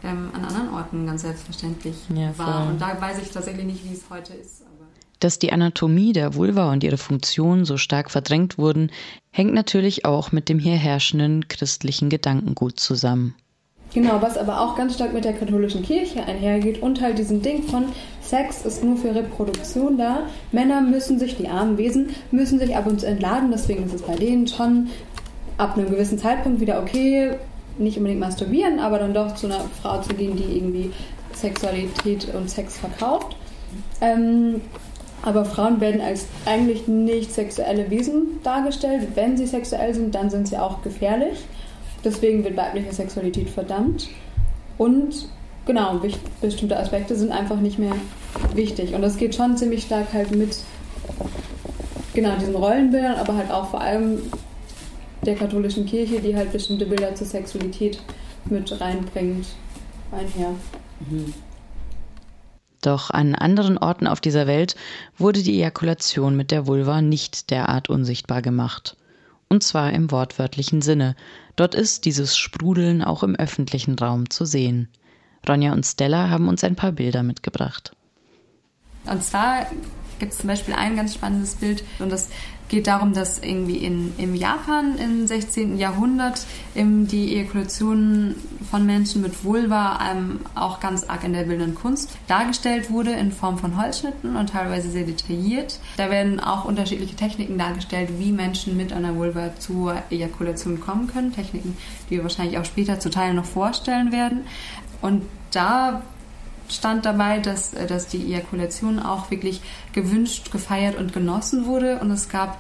ähm, 0.04 0.30
an 0.34 0.44
anderen 0.44 0.74
Orten 0.74 1.06
ganz 1.06 1.22
selbstverständlich 1.22 1.96
Ja, 2.14 2.38
war. 2.38 2.68
Und 2.68 2.82
da 2.82 3.00
weiß 3.00 3.20
ich 3.22 3.32
tatsächlich 3.32 3.66
nicht, 3.66 3.90
wie 3.90 3.94
es 3.94 4.04
heute 4.10 4.34
ist. 4.34 4.64
Dass 5.20 5.40
die 5.40 5.52
Anatomie 5.52 6.14
der 6.14 6.36
Vulva 6.36 6.72
und 6.72 6.84
ihre 6.84 6.98
Funktion 6.98 7.66
so 7.66 7.78
stark 7.78 8.12
verdrängt 8.12 8.58
wurden, 8.58 8.92
hängt 9.32 9.54
natürlich 9.54 10.06
auch 10.06 10.32
mit 10.32 10.50
dem 10.50 10.60
hier 10.60 10.76
herrschenden 10.76 11.48
christlichen 11.48 12.10
Gedankengut 12.10 12.80
zusammen. 12.80 13.36
Genau, 13.94 14.22
was 14.22 14.38
aber 14.38 14.62
auch 14.62 14.76
ganz 14.76 14.96
stark 14.96 15.14
mit 15.14 15.24
der 15.24 15.34
katholischen 15.34 15.82
Kirche 15.82 16.24
einhergeht 16.24 16.82
und 16.82 17.02
halt 17.02 17.18
diesem 17.18 17.42
Ding 17.42 17.64
von 17.64 17.86
Sex 18.22 18.66
ist 18.66 18.84
nur 18.84 18.98
für 18.98 19.16
Reproduktion 19.16 19.98
da. 19.98 20.28
Männer 20.52 20.82
müssen 20.82 21.18
sich, 21.20 21.38
die 21.38 21.48
armen 21.48 21.78
Wesen, 21.78 22.10
müssen 22.32 22.60
sich 22.60 22.76
ab 22.76 22.86
und 22.86 23.00
zu 23.00 23.08
entladen, 23.08 23.50
deswegen 23.52 23.86
ist 23.86 23.96
es 23.96 24.02
bei 24.02 24.16
denen 24.16 24.46
schon 24.46 24.90
ab 25.58 25.78
einem 25.78 25.90
gewissen 25.90 26.20
Zeitpunkt 26.20 26.60
wieder 26.60 26.82
okay, 26.82 27.36
nicht 27.78 27.98
unbedingt 27.98 28.20
masturbieren, 28.20 28.80
aber 28.80 29.00
dann 29.00 29.14
doch 29.14 29.36
zu 29.36 29.48
einer 29.48 29.62
Frau 29.82 30.02
zu 30.02 30.14
gehen, 30.14 30.36
die 30.36 30.58
irgendwie 30.58 30.92
Sexualität 31.34 32.34
und 32.36 32.50
Sex 32.50 32.78
verkauft. 32.78 33.38
Ähm, 34.02 34.62
aber 35.24 35.46
Frauen 35.46 35.82
werden 35.82 36.02
als 36.02 36.28
eigentlich 36.46 36.88
nicht 36.88 37.34
sexuelle 37.34 37.90
Wesen 37.90 38.40
dargestellt. 38.44 39.10
Wenn 39.16 39.36
sie 39.38 39.48
sexuell 39.48 39.94
sind, 39.94 40.14
dann 40.16 40.30
sind 40.30 40.48
sie 40.48 40.58
auch 40.58 40.82
gefährlich. 40.82 41.40
Deswegen 42.04 42.44
wird 42.44 42.56
weibliche 42.56 42.94
Sexualität 42.94 43.50
verdammt. 43.50 44.08
Und 44.78 45.28
genau, 45.66 46.00
bestimmte 46.42 46.78
Aspekte 46.78 47.16
sind 47.16 47.32
einfach 47.32 47.60
nicht 47.60 47.80
mehr 47.80 47.96
wichtig. 48.54 48.94
Und 48.94 49.02
das 49.02 49.18
geht 49.18 49.36
schon 49.36 49.58
ziemlich 49.58 49.84
stark 49.84 50.14
halt 50.14 50.32
mit 50.36 50.58
genau 52.14 52.36
diesen 52.40 52.56
Rollenbildern, 52.56 53.16
aber 53.16 53.36
halt 53.36 53.52
auch 53.52 53.70
vor 53.70 53.82
allem 53.82 54.20
der 55.26 55.36
katholischen 55.36 55.86
Kirche, 55.86 56.20
die 56.20 56.36
halt 56.36 56.52
bestimmte 56.52 56.86
Bilder 56.86 57.14
zur 57.16 57.28
Sexualität 57.28 58.00
mit 58.46 58.80
reinbringt, 58.80 59.48
einher. 60.12 60.54
Doch 62.88 63.10
an 63.10 63.36
anderen 63.36 63.78
Orten 63.78 64.08
auf 64.08 64.22
dieser 64.22 64.48
Welt 64.48 64.78
wurde 65.18 65.44
die 65.44 65.58
Ejakulation 65.58 66.38
mit 66.38 66.52
der 66.52 66.68
Vulva 66.68 67.02
nicht 67.02 67.52
derart 67.52 67.90
unsichtbar 67.90 68.42
gemacht. 68.42 68.96
Und 69.50 69.62
zwar 69.62 69.92
im 69.92 70.10
wortwörtlichen 70.10 70.82
Sinne. 70.82 71.18
Dort 71.58 71.76
ist 71.76 72.06
dieses 72.06 72.38
Sprudeln 72.38 73.04
auch 73.04 73.24
im 73.24 73.36
öffentlichen 73.36 74.00
Raum 74.00 74.30
zu 74.30 74.46
sehen. 74.46 74.88
Ronja 75.46 75.74
und 75.74 75.86
Stella 75.86 76.30
haben 76.30 76.48
uns 76.48 76.64
ein 76.64 76.78
paar 76.78 76.94
Bilder 76.94 77.24
mitgebracht. 77.24 77.92
Und 79.04 79.22
zwar 79.22 79.66
gibt 80.20 80.32
es 80.32 80.38
zum 80.38 80.48
Beispiel 80.48 80.74
ein 80.74 80.96
ganz 80.96 81.14
spannendes 81.14 81.56
Bild 81.56 81.84
und 82.00 82.10
das 82.10 82.30
geht 82.70 82.88
darum, 82.88 83.14
dass 83.14 83.40
irgendwie 83.40 83.78
in, 83.78 84.14
im 84.18 84.36
Japan 84.36 84.98
im 84.98 85.28
16. 85.28 85.78
Jahrhundert 85.78 86.46
die 86.76 87.36
Ejakulation 87.36 88.36
von 88.70 88.86
Menschen 88.86 89.22
mit 89.22 89.44
Vulva 89.44 90.00
ähm, 90.12 90.42
auch 90.56 90.80
ganz 90.80 91.06
arg 91.06 91.24
in 91.24 91.34
der 91.34 91.44
bildenden 91.44 91.76
Kunst 91.76 92.12
dargestellt 92.28 92.92
wurde 92.92 93.12
in 93.12 93.32
Form 93.32 93.58
von 93.58 93.82
Holzschnitten 93.82 94.36
und 94.36 94.50
teilweise 94.50 94.90
sehr 94.90 95.06
detailliert. 95.06 95.80
Da 95.96 96.10
werden 96.10 96.40
auch 96.40 96.66
unterschiedliche 96.66 97.16
Techniken 97.16 97.58
dargestellt, 97.58 98.10
wie 98.18 98.32
Menschen 98.32 98.76
mit 98.76 98.92
einer 98.94 99.16
Vulva 99.16 99.56
zur 99.58 99.96
Ejakulation 100.10 100.80
kommen 100.80 101.08
können. 101.08 101.34
Techniken, 101.34 101.78
die 102.10 102.18
wir 102.18 102.24
wahrscheinlich 102.24 102.58
auch 102.58 102.66
später 102.66 103.00
zu 103.00 103.10
Teilen 103.10 103.38
noch 103.38 103.46
vorstellen 103.46 104.12
werden. 104.12 104.42
Und 105.02 105.24
da 105.52 106.02
stand 106.70 107.06
dabei, 107.06 107.40
dass, 107.40 107.74
äh, 107.74 107.88
dass 107.88 108.08
die 108.08 108.26
Ejakulation 108.26 109.00
auch 109.00 109.32
wirklich 109.32 109.62
gewünscht, 109.94 110.52
gefeiert 110.52 110.98
und 110.98 111.14
genossen 111.14 111.66
wurde. 111.66 112.00
Und 112.00 112.12
es 112.12 112.30
gab 112.30 112.60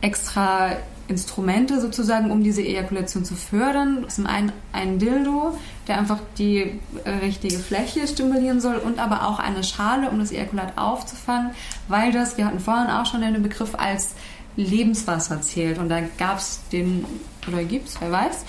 extra 0.00 0.76
Instrumente 1.08 1.80
sozusagen, 1.80 2.30
um 2.30 2.44
diese 2.44 2.62
Ejakulation 2.62 3.24
zu 3.24 3.34
fördern. 3.34 4.04
Zum 4.08 4.26
einen 4.26 4.52
ein 4.72 4.98
Dildo, 4.98 5.56
der 5.86 5.98
einfach 5.98 6.18
die 6.36 6.80
äh, 7.04 7.10
richtige 7.22 7.58
Fläche 7.58 8.06
stimulieren 8.06 8.60
soll 8.60 8.76
und 8.76 8.98
aber 8.98 9.26
auch 9.26 9.38
eine 9.38 9.64
Schale, 9.64 10.10
um 10.10 10.18
das 10.18 10.30
Ejakulat 10.30 10.76
aufzufangen, 10.76 11.52
weil 11.88 12.12
das, 12.12 12.36
wir 12.36 12.44
hatten 12.44 12.60
vorhin 12.60 12.90
auch 12.90 13.06
schon 13.06 13.22
den 13.22 13.42
Begriff 13.42 13.74
als 13.74 14.14
Lebenswasser 14.56 15.40
zählt. 15.40 15.78
Und 15.78 15.88
da 15.88 16.00
gab 16.18 16.38
es 16.38 16.60
den, 16.72 17.06
oder 17.46 17.64
gibt 17.64 17.88
es, 17.88 18.00
wer 18.00 18.12
weiß, 18.12 18.44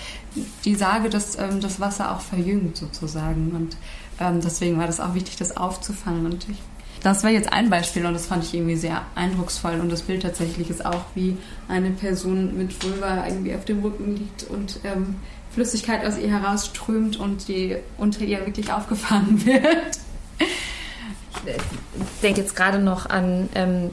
die 0.65 0.75
Sage, 0.75 1.09
dass 1.09 1.37
ähm, 1.39 1.61
das 1.61 1.79
Wasser 1.79 2.11
auch 2.11 2.21
verjüngt 2.21 2.75
sozusagen. 2.75 3.51
Und 3.51 3.77
ähm, 4.19 4.41
deswegen 4.41 4.77
war 4.77 4.87
das 4.87 4.99
auch 4.99 5.13
wichtig, 5.13 5.37
das 5.37 5.55
aufzufangen. 5.55 6.25
Und 6.25 6.47
ich, 6.49 6.57
das 7.01 7.23
war 7.23 7.31
jetzt 7.31 7.51
ein 7.53 7.69
Beispiel 7.69 8.05
und 8.05 8.13
das 8.13 8.25
fand 8.25 8.43
ich 8.43 8.53
irgendwie 8.53 8.75
sehr 8.75 9.01
eindrucksvoll. 9.15 9.79
Und 9.79 9.91
das 9.91 10.03
Bild 10.03 10.23
tatsächlich 10.23 10.69
ist 10.69 10.85
auch, 10.85 11.05
wie 11.15 11.37
eine 11.67 11.91
Person 11.91 12.57
mit 12.57 12.83
Vulva 12.83 13.25
irgendwie 13.27 13.55
auf 13.55 13.65
dem 13.65 13.81
Rücken 13.81 14.15
liegt 14.15 14.43
und 14.43 14.79
ähm, 14.83 15.15
Flüssigkeit 15.51 16.05
aus 16.05 16.17
ihr 16.17 16.29
herausströmt 16.29 17.17
und 17.17 17.47
die 17.47 17.77
unter 17.97 18.21
ihr 18.21 18.45
wirklich 18.45 18.71
aufgefangen 18.71 19.45
wird. 19.45 19.99
Ich 21.45 22.21
denke 22.21 22.41
jetzt 22.41 22.55
gerade 22.55 22.79
noch 22.79 23.09
an, 23.09 23.49
ähm, 23.55 23.91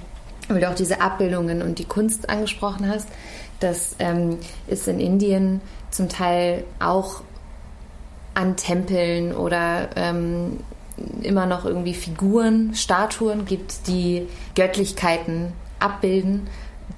weil 0.49 0.61
du 0.61 0.71
auch 0.71 0.75
diese 0.75 1.01
Abbildungen 1.01 1.63
und 1.63 1.79
die 1.79 1.85
Kunst 1.85 2.29
angesprochen 2.29 2.89
hast. 2.89 3.09
Das 3.61 3.97
ähm, 3.99 4.39
ist 4.67 4.87
in 4.87 5.01
Indien 5.01 5.61
zum 5.91 6.09
Teil 6.09 6.65
auch 6.79 7.23
an 8.37 8.57
Tempeln 8.57 9.35
oder 9.35 9.89
ähm, 9.97 10.61
immer 11.23 11.47
noch 11.47 11.65
irgendwie 11.65 11.95
Figuren, 11.95 12.75
Statuen 12.75 13.47
gibt, 13.47 13.87
die 13.87 14.29
Göttlichkeiten 14.55 15.53
abbilden, 15.81 16.49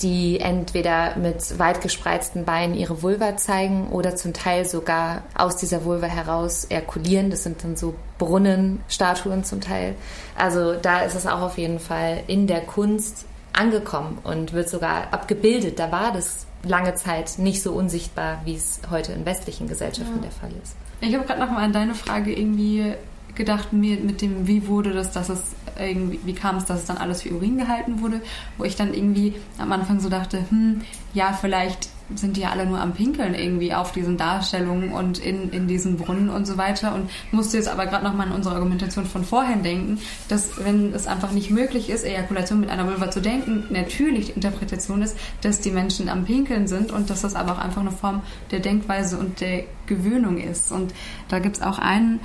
die 0.03 0.41
entweder 0.41 1.17
mit 1.17 1.59
weit 1.59 1.81
gespreizten 1.81 2.45
Beinen 2.45 2.75
ihre 2.75 3.03
Vulva 3.03 3.37
zeigen 3.37 3.89
oder 3.89 4.17
zum 4.17 4.33
Teil 4.33 4.65
sogar 4.65 5.23
aus 5.35 5.57
dieser 5.57 5.85
Vulva 5.85 6.07
heraus 6.07 6.65
erkulieren. 6.65 7.31
Das 7.31 7.45
sind 7.45 7.63
dann 7.63 7.77
so 7.77 7.95
Brunnenstatuen 8.19 9.45
zum 9.45 9.61
Teil. 9.61 9.95
Also 10.37 10.75
da 10.75 11.01
ist 11.03 11.15
es 11.15 11.27
auch 11.27 11.41
auf 11.41 11.57
jeden 11.57 11.79
Fall 11.79 12.23
in 12.27 12.47
der 12.49 12.61
Kunst 12.61 13.27
angekommen 13.53 14.19
und 14.25 14.53
wird 14.53 14.69
sogar 14.69 15.13
abgebildet. 15.13 15.79
Da 15.79 15.91
war 15.93 16.13
das 16.13 16.47
lange 16.65 16.95
Zeit 16.95 17.39
nicht 17.39 17.63
so 17.63 17.73
unsichtbar, 17.73 18.41
wie 18.45 18.57
es 18.57 18.81
heute 18.91 19.13
in 19.13 19.25
westlichen 19.25 19.69
Gesellschaften 19.69 20.17
Ja. 20.17 20.23
der 20.23 20.31
Fall 20.33 20.51
ist. 20.63 20.75
Ich 21.01 21.15
habe 21.15 21.25
gerade 21.25 21.41
noch 21.41 21.51
mal 21.51 21.65
an 21.65 21.73
deine 21.73 21.95
Frage 21.95 22.33
irgendwie 22.33 22.95
gedacht, 23.35 23.73
mir 23.73 23.99
mit 23.99 24.21
dem, 24.21 24.47
wie 24.47 24.67
wurde 24.67 24.93
das, 24.93 25.13
dass 25.13 25.29
es 25.29 25.43
irgendwie, 25.79 26.21
wie 26.25 26.35
kam 26.35 26.57
es, 26.57 26.65
dass 26.65 26.81
es 26.81 26.87
dann 26.87 26.99
alles 26.99 27.23
für 27.23 27.31
Urin 27.31 27.59
gehalten 27.59 28.01
wurde, 28.01 28.21
wo 28.57 28.65
ich 28.65 28.77
dann 28.77 28.95
irgendwie 28.95 29.35
am 29.59 29.73
Anfang 29.73 30.01
so 30.01 30.09
dachte, 30.09 30.45
hm, 30.51 30.83
ja, 31.15 31.33
vielleicht 31.33 31.89
sind 32.15 32.37
die 32.37 32.41
ja 32.43 32.51
alle 32.51 32.65
nur 32.65 32.81
am 32.81 32.95
Pinkeln 32.95 33.35
irgendwie 33.35 33.75
auf 33.75 33.93
diesen 33.93 34.17
Darstellungen 34.17 34.93
und 34.93 35.19
in, 35.19 35.51
in 35.51 35.69
diesen 35.69 35.97
Brunnen 35.97 36.31
und 36.31 36.47
so 36.47 36.57
weiter 36.57 36.95
und 36.95 37.11
musste 37.33 37.59
jetzt 37.59 37.69
aber 37.69 37.87
gerade 37.87 38.05
noch 38.05 38.15
mal 38.15 38.27
an 38.27 38.33
unsere 38.33 38.55
Argumentation 38.55 39.05
von 39.05 39.25
vorhin 39.25 39.63
denken, 39.63 40.01
dass 40.29 40.65
wenn 40.65 40.95
es 40.95 41.07
einfach 41.07 41.33
nicht 41.33 41.51
möglich 41.51 41.91
ist, 41.91 42.05
Ejakulation 42.05 42.61
mit 42.61 42.71
einer 42.71 42.87
Vulva 42.87 43.11
zu 43.11 43.21
denken, 43.21 43.65
natürlich 43.71 44.27
die 44.27 44.33
Interpretation 44.33 45.03
ist, 45.03 45.19
dass 45.43 45.61
die 45.61 45.71
Menschen 45.71 46.09
am 46.09 46.25
Pinkeln 46.25 46.67
sind 46.67 46.93
und 46.93 47.11
dass 47.11 47.23
das 47.23 47.35
aber 47.35 47.53
auch 47.53 47.59
einfach 47.59 47.83
eine 47.83 47.93
Form 47.93 48.23
der 48.51 48.61
Denkweise 48.61 49.19
und 49.19 49.41
der 49.41 49.65
Gewöhnung 49.87 50.39
ist. 50.39 50.73
Und 50.73 50.95
da 51.29 51.39
gibt 51.39 51.57
es 51.57 51.63
auch 51.63 51.79
ein 51.79 52.21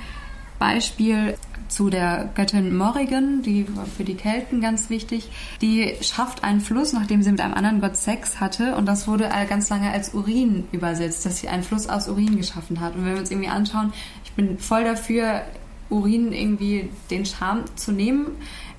Beispiel 0.58 1.34
zu 1.74 1.90
der 1.90 2.30
Göttin 2.36 2.76
Morrigan, 2.76 3.42
die 3.42 3.66
war 3.76 3.84
für 3.84 4.04
die 4.04 4.14
Kelten 4.14 4.60
ganz 4.60 4.90
wichtig. 4.90 5.28
Die 5.60 5.96
schafft 6.02 6.44
einen 6.44 6.60
Fluss, 6.60 6.92
nachdem 6.92 7.22
sie 7.22 7.32
mit 7.32 7.40
einem 7.40 7.54
anderen 7.54 7.80
Gott 7.80 7.96
Sex 7.96 8.38
hatte. 8.38 8.76
Und 8.76 8.86
das 8.86 9.08
wurde 9.08 9.28
ganz 9.48 9.70
lange 9.70 9.90
als 9.90 10.14
Urin 10.14 10.68
übersetzt, 10.70 11.26
dass 11.26 11.38
sie 11.38 11.48
einen 11.48 11.64
Fluss 11.64 11.88
aus 11.88 12.08
Urin 12.08 12.36
geschaffen 12.36 12.80
hat. 12.80 12.94
Und 12.94 13.04
wenn 13.04 13.14
wir 13.14 13.20
uns 13.20 13.32
irgendwie 13.32 13.48
anschauen, 13.48 13.92
ich 14.24 14.32
bin 14.32 14.58
voll 14.58 14.84
dafür, 14.84 15.42
Urin 15.90 16.32
irgendwie 16.32 16.90
den 17.10 17.26
Charme 17.26 17.64
zu 17.74 17.90
nehmen. 17.90 18.26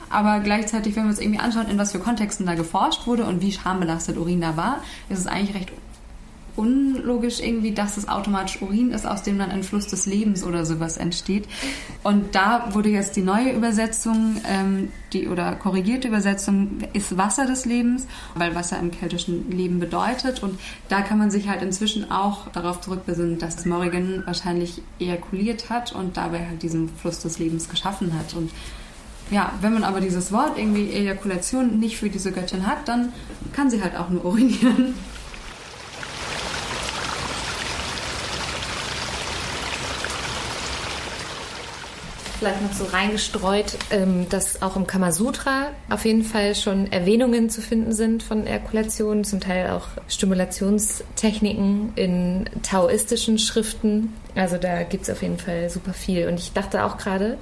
Aber 0.10 0.39
gleichzeitig, 0.39 0.96
wenn 0.96 1.04
wir 1.04 1.10
uns 1.10 1.20
irgendwie 1.20 1.39
anschauen, 1.39 1.68
in 1.68 1.78
was 1.78 1.91
für 1.91 2.00
Kontexten 2.00 2.46
da 2.46 2.56
geforscht 2.56 3.08
wurde 3.08 3.26
und 3.26 3.41
wie 3.41 3.52
schambelastet 3.52 4.18
Urin 4.18 4.39
da 4.39 4.56
war, 4.56 4.78
ist 5.10 5.20
es 5.20 5.28
eigentlich 5.28 5.56
recht 5.56 5.72
unlogisch 6.56 7.39
irgendwie, 7.39 7.72
dass 7.72 7.97
es 7.97 8.08
automatisch 8.08 8.62
Urin 8.62 8.91
ist, 8.91 9.06
aus 9.06 9.24
dem 9.24 9.38
dann 9.38 9.51
ein 9.51 9.64
Fluss 9.64 9.88
des 9.88 10.06
Lebens 10.06 10.43
oder 10.43 10.66
sowas 10.66 10.97
entsteht. 10.97 11.47
Und 12.03 12.36
da 12.36 12.74
wurde 12.74 12.89
jetzt 12.89 13.16
die 13.16 13.22
neue 13.22 13.51
Übersetzung, 13.51 14.41
ähm, 14.47 14.89
die 15.14 15.28
oder 15.28 15.56
korrigierte 15.56 16.08
Übersetzung 16.08 16.80
ist 16.93 17.18
Wasser 17.18 17.45
des 17.45 17.66
Lebens, 17.66 18.08
weil 18.36 18.56
Wasser 18.56 18.80
im 18.80 18.91
keltischen 18.91 19.51
Leben 19.51 19.80
bedeutet. 19.80 20.43
Und 20.43 20.60
da 20.89 21.01
kann 21.01 21.18
man 21.18 21.32
sich 21.32 21.47
halt 21.47 21.62
inzwischen 21.62 22.12
auch 22.12 22.47
darauf 22.51 22.82
zurückbesinnen, 22.82 23.39
dass 23.39 23.66
Morrigan 23.66 24.24
wahrscheinlich 24.26 24.82
ejakuliert 24.99 25.70
hat 25.70 25.93
und 25.93 26.18
dabei 26.18 26.47
halt 26.47 26.64
diesen 26.64 26.89
Fluss 26.89 27.20
des 27.20 27.39
Lebens 27.39 27.70
geschaffen 27.70 28.14
hat. 28.18 28.34
Und 28.34 28.51
ja, 29.32 29.51
wenn 29.62 29.74
man 29.74 29.84
aber 29.84 30.01
dieses 30.01 30.32
Wort 30.32 30.58
irgendwie 30.58 30.91
Ejakulation 30.91 31.80
nicht 31.80 31.97
für 31.97 32.10
diese 32.10 32.32
Göttin 32.32 32.68
hat, 32.68 32.88
dann 32.88 33.12
kann 33.53 33.70
sie 33.70 33.82
halt 33.82 33.95
auch 33.95 34.10
nur 34.10 34.26
urinieren. 34.26 34.93
Vielleicht 42.46 42.62
noch 42.62 42.74
so 42.74 42.86
reingestreut, 42.86 43.76
ähm, 43.89 44.30
dass 44.30 44.62
auch 44.62 44.76
im 44.76 44.86
Kamasutra 44.86 45.70
auf 45.89 46.06
jeden 46.06 46.24
Fall 46.24 46.54
schon 46.54 46.91
Erwähnungen 46.91 47.50
zu 47.50 47.60
finden 47.60 47.91
sind 47.91 48.22
von 48.22 48.46
Erkulation, 48.46 49.24
zum 49.24 49.39
Teil 49.39 49.72
auch 49.72 49.88
Stimulationstechniken 50.08 51.93
in 51.96 52.46
taoistischen 52.62 53.39
Schriften. 53.39 54.14
Also 54.36 54.58
da 54.58 54.84
gibt 54.84 55.04
es 55.04 55.10
auf 55.10 55.24
jeden 55.24 55.39
Fall 55.39 55.72
super 55.72 55.93
viel. 55.93 56.28
Und 56.28 56.39
ich 56.39 56.54
dachte 56.54 56.86
auch 56.86 57.00
gerade, 57.00 57.39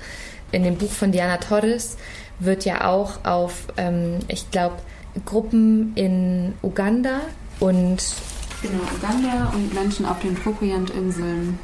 in 0.53 0.63
dem 0.63 0.77
Buch 0.77 0.91
von 0.91 1.11
Diana 1.11 1.35
Torres 1.35 1.97
wird 2.39 2.63
ja 2.63 2.87
auch 2.87 3.25
auf, 3.25 3.67
ähm, 3.75 4.19
ich 4.29 4.51
glaube, 4.51 4.77
Gruppen 5.25 5.91
in 5.95 6.53
Uganda 6.61 7.19
und 7.59 8.01
Genau, 8.61 8.83
Uganda 8.95 9.51
und 9.53 9.73
Menschen 9.73 10.05
auf 10.05 10.19
den 10.21 10.35
Propriant-Inseln 10.35 11.59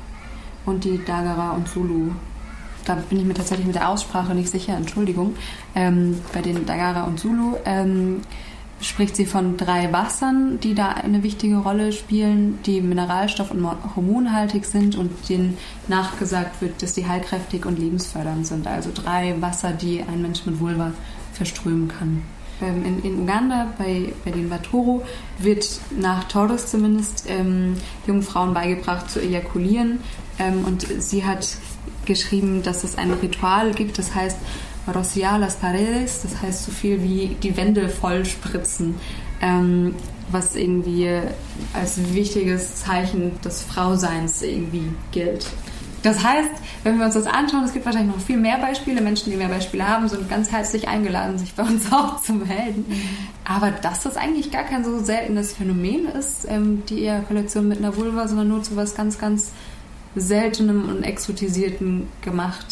und 0.66 0.84
die 0.84 1.00
Dagara 1.06 1.52
und 1.52 1.70
Zulu. 1.70 2.12
Da 2.90 2.96
bin 2.96 3.20
ich 3.20 3.26
mir 3.26 3.36
tatsächlich 3.36 3.68
mit 3.68 3.76
der 3.76 3.88
Aussprache 3.88 4.34
nicht 4.34 4.50
sicher, 4.50 4.76
Entschuldigung. 4.76 5.36
Ähm, 5.76 6.22
bei 6.34 6.42
den 6.42 6.66
Dagara 6.66 7.04
und 7.04 7.20
Zulu 7.20 7.56
ähm, 7.64 8.22
spricht 8.82 9.16
sie 9.16 9.28
von 9.28 9.58
drei 9.58 9.94
Wassern, 9.94 10.60
die 10.60 10.74
da 10.74 10.90
eine 10.94 11.22
wichtige 11.22 11.58
Rolle 11.58 11.92
spielen, 11.92 12.58
die 12.66 12.82
mineralstoff- 12.82 13.52
und 13.52 13.64
hormonhaltig 13.96 14.66
sind 14.66 14.96
und 14.96 15.30
denen 15.30 15.56
nachgesagt 15.88 16.64
wird, 16.64 16.82
dass 16.82 16.96
sie 16.96 17.08
heilkräftig 17.08 17.68
und 17.68 17.78
lebensfördernd 17.78 18.48
sind. 18.48 18.66
Also 18.66 18.90
drei 18.92 19.40
Wasser, 19.40 19.72
die 19.72 20.02
ein 20.02 20.24
Mensch 20.24 20.48
mit 20.48 20.60
Vulva 20.60 20.92
verströmen 21.34 21.90
kann. 21.90 22.24
Ähm, 22.60 22.84
in, 22.84 23.04
in, 23.04 23.20
Uganda, 23.20 23.68
bei, 23.78 24.14
bei 24.26 24.32
den 24.32 24.50
Watoro, 24.50 25.04
wird 25.38 25.80
nach 25.96 26.24
Torres 26.24 26.72
zumindest 26.72 27.26
ähm, 27.28 27.76
jungen 28.08 28.24
Frauen 28.24 28.56
beigebracht 28.56 29.12
zu 29.12 29.22
ejakulieren. 29.22 30.00
Ähm, 30.40 30.66
und 30.66 30.88
sie 31.00 31.24
hat 31.24 31.48
geschrieben, 32.10 32.62
dass 32.64 32.84
es 32.84 32.98
ein 32.98 33.14
Ritual 33.14 33.72
gibt, 33.72 33.98
das 33.98 34.14
heißt 34.14 34.38
Rociar 34.94 35.40
las 35.40 35.56
paredes, 35.58 36.24
das 36.24 36.42
heißt 36.42 36.66
so 36.66 36.72
viel 36.72 37.02
wie 37.04 37.38
die 37.42 37.56
Wände 37.56 37.88
voll 37.88 38.26
spritzen, 38.26 38.96
ähm, 39.42 39.96
was 40.32 40.56
irgendwie 40.56 41.10
als 41.74 42.14
wichtiges 42.14 42.78
Zeichen 42.78 43.40
des 43.42 43.64
Frauseins 43.64 44.42
irgendwie 44.42 44.90
gilt. 45.12 45.48
Das 46.02 46.24
heißt, 46.24 46.52
wenn 46.84 46.98
wir 46.98 47.06
uns 47.06 47.16
das 47.16 47.28
anschauen, 47.28 47.66
es 47.66 47.74
gibt 47.74 47.86
wahrscheinlich 47.86 48.16
noch 48.16 48.24
viel 48.24 48.38
mehr 48.38 48.58
Beispiele. 48.58 49.02
Menschen, 49.02 49.32
die 49.32 49.38
mehr 49.38 49.50
Beispiele 49.50 49.86
haben, 49.86 50.08
sind 50.08 50.30
ganz 50.30 50.50
herzlich 50.50 50.88
eingeladen, 50.88 51.38
sich 51.38 51.54
bei 51.56 51.64
uns 51.64 51.92
auch 51.92 52.22
zu 52.22 52.34
melden. 52.34 52.86
Mhm. 52.88 53.02
Aber 53.44 53.72
dass 53.72 54.04
das 54.04 54.16
eigentlich 54.16 54.52
gar 54.52 54.64
kein 54.64 54.86
so 54.86 55.00
seltenes 55.00 55.54
Phänomen 55.54 56.06
ist, 56.08 56.48
ähm, 56.48 56.84
die 56.90 57.02
Ejakulation 57.02 57.68
mit 57.68 57.80
einer 57.80 57.98
Vulva, 57.98 58.28
sondern 58.28 58.48
nur 58.48 58.64
zu 58.64 58.78
was 58.78 58.96
ganz, 58.96 59.20
ganz 59.20 59.52
Seltenem 60.16 60.90
und 60.90 61.04
Exotisierten 61.04 62.08
gemacht. 62.22 62.66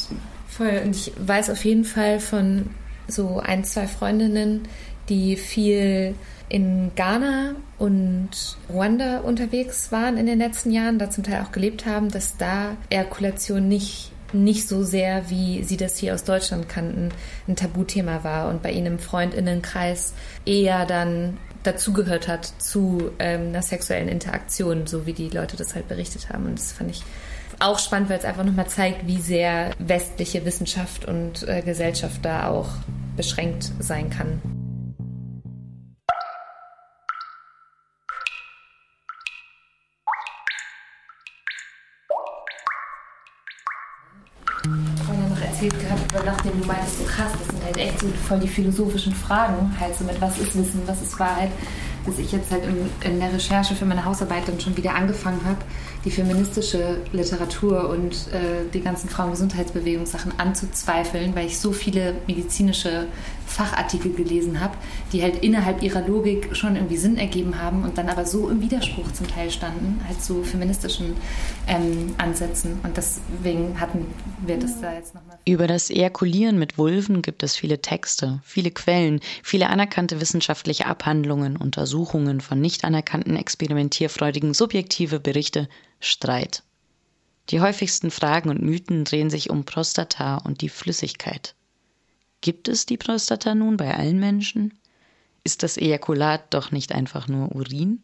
Voll. 0.48 0.82
Und 0.86 0.96
ich 0.96 1.12
weiß 1.20 1.50
auf 1.50 1.64
jeden 1.66 1.86
Fall 1.86 2.20
von 2.20 2.70
so 3.08 3.40
ein, 3.40 3.64
zwei 3.64 3.88
Freundinnen, 3.88 4.68
die 5.10 5.36
viel 5.38 6.16
in 6.50 6.92
Ghana 6.96 7.56
und 7.78 8.30
Ruanda 8.70 9.20
unterwegs 9.20 9.92
waren 9.92 10.18
in 10.18 10.26
den 10.26 10.40
letzten 10.40 10.72
Jahren, 10.72 10.98
da 10.98 11.10
zum 11.10 11.24
Teil 11.24 11.44
auch 11.44 11.52
gelebt 11.52 11.86
haben, 11.86 12.10
dass 12.10 12.38
da 12.38 12.78
Erkulation 12.90 13.68
nicht 13.68 14.12
nicht 14.34 14.68
so 14.68 14.84
sehr, 14.84 15.30
wie 15.30 15.64
sie 15.64 15.78
das 15.78 15.98
hier 15.98 16.14
aus 16.14 16.26
Deutschland 16.26 16.68
kannten, 16.68 17.12
ein 17.48 17.56
Tabuthema 17.56 18.26
war 18.26 18.50
und 18.50 18.62
bei 18.62 18.72
ihnen 18.72 18.88
im 18.88 19.00
Freundinnenkreis 19.00 20.14
eher 20.46 20.86
dann 20.86 21.38
dazugehört 21.64 22.28
hat 22.28 22.52
zu 22.58 23.12
ähm, 23.20 23.50
einer 23.50 23.62
sexuellen 23.62 24.08
Interaktion, 24.08 24.88
so 24.88 25.06
wie 25.06 25.14
die 25.14 25.30
Leute 25.30 25.56
das 25.56 25.76
halt 25.76 25.88
berichtet 25.88 26.30
haben. 26.30 26.46
Und 26.46 26.60
das 26.60 26.72
fand 26.72 26.92
ich 26.92 27.04
auch 27.60 27.80
spannend, 27.80 28.10
weil 28.10 28.20
es 28.20 28.26
einfach 28.26 28.44
nochmal 28.44 28.68
zeigt, 28.68 29.08
wie 29.08 29.20
sehr 29.20 29.72
westliche 29.80 30.46
Wissenschaft 30.46 31.06
und 31.06 31.48
äh, 31.48 31.62
Gesellschaft 31.62 32.24
da 32.24 32.50
auch 32.50 32.70
beschränkt 33.16 33.72
sein 33.80 34.10
kann. 34.10 34.42
erzählt 45.58 45.80
gehabt, 45.80 46.26
nachdem 46.26 46.62
du 46.62 46.68
meintest, 46.68 47.00
so 47.00 47.04
krass, 47.06 47.32
das 47.38 47.48
sind 47.48 47.64
halt 47.64 47.78
echt 47.78 48.00
so 48.00 48.08
voll 48.28 48.40
die 48.40 48.48
philosophischen 48.48 49.14
Fragen, 49.14 49.76
halt 49.80 49.96
so 49.98 50.04
mit 50.04 50.20
was 50.22 50.38
ist 50.38 50.56
Wissen, 50.56 50.82
was 50.86 51.02
ist 51.02 51.20
Wahrheit, 51.20 51.50
dass 52.06 52.20
ich 52.20 52.32
jetzt 52.32 52.52
halt 52.52 52.64
in, 52.66 52.90
in 53.02 53.20
der 53.20 53.34
Recherche 53.34 53.76
für 53.76 53.86
meine 53.86 54.06
Hausarbeit 54.06 54.48
dann 54.48 54.60
schon 54.60 54.78
wieder 54.78 54.94
angefangen 54.94 55.42
habe, 55.46 55.58
die 56.08 56.12
feministische 56.12 57.02
Literatur 57.12 57.90
und 57.90 58.14
äh, 58.32 58.64
die 58.74 58.80
ganzen 58.80 59.10
Frauengesundheitsbewegungssachen 59.10 60.40
anzuzweifeln, 60.40 61.36
weil 61.36 61.48
ich 61.48 61.60
so 61.60 61.74
viele 61.74 62.16
medizinische 62.28 63.08
Fachartikel 63.46 64.14
gelesen 64.14 64.62
habe, 64.62 64.78
die 65.12 65.22
halt 65.22 65.44
innerhalb 65.44 65.84
ihrer 65.84 66.08
Logik 66.08 66.56
schon 66.56 66.78
irgendwie 66.78 66.96
Sinn 66.96 67.18
ergeben 67.18 67.62
haben 67.62 67.84
und 67.84 67.98
dann 67.98 68.08
aber 68.08 68.26
so 68.26 68.50
im 68.50 68.62
Widerspruch 68.62 69.12
zum 69.12 69.28
Teil 69.28 69.52
standen, 69.52 70.00
halt 70.08 70.22
so 70.22 70.44
feministischen 70.44 71.14
ähm, 71.68 72.16
Ansätzen. 72.18 72.80
Und 72.84 72.96
deswegen 72.96 73.78
hatten 73.78 74.06
wir 74.46 74.58
das 74.60 74.80
da 74.80 74.94
jetzt 74.94 75.14
nochmal. 75.14 75.38
Über 75.46 75.68
das 75.68 75.90
Ejakulieren 75.90 76.58
mit 76.58 76.78
Vulven 76.78 77.22
gibt 77.22 77.44
es 77.44 77.58
viele 77.58 77.82
Texte, 77.82 78.40
viele 78.46 78.72
Quellen, 78.72 79.20
viele 79.44 79.68
anerkannte 79.68 80.22
wissenschaftliche 80.22 80.86
Abhandlungen, 80.86 81.58
Untersuchungen 81.58 82.40
von 82.40 82.62
nicht 82.62 82.86
anerkannten 82.86 83.36
experimentierfreudigen 83.36 84.54
subjektive 84.54 85.20
Berichte, 85.20 85.68
Streit. 86.00 86.64
Die 87.50 87.62
häufigsten 87.62 88.12
Fragen 88.12 88.50
und 88.50 88.62
Mythen 88.62 89.06
drehen 89.06 89.30
sich 89.30 89.50
um 89.50 89.64
Prostata 89.64 90.38
und 90.38 90.62
die 90.62 90.70
Flüssigkeit. 90.70 91.56
Gibt 92.42 92.68
es 92.68 92.86
die 92.86 92.98
Prostata 92.98 93.56
nun 93.56 93.78
bei 93.78 93.96
allen 93.96 94.20
Menschen? 94.20 94.78
Ist 95.44 95.64
das 95.64 95.78
Ejakulat 95.78 96.54
doch 96.54 96.72
nicht 96.72 96.92
einfach 96.92 97.28
nur 97.28 97.56
Urin? 97.56 98.04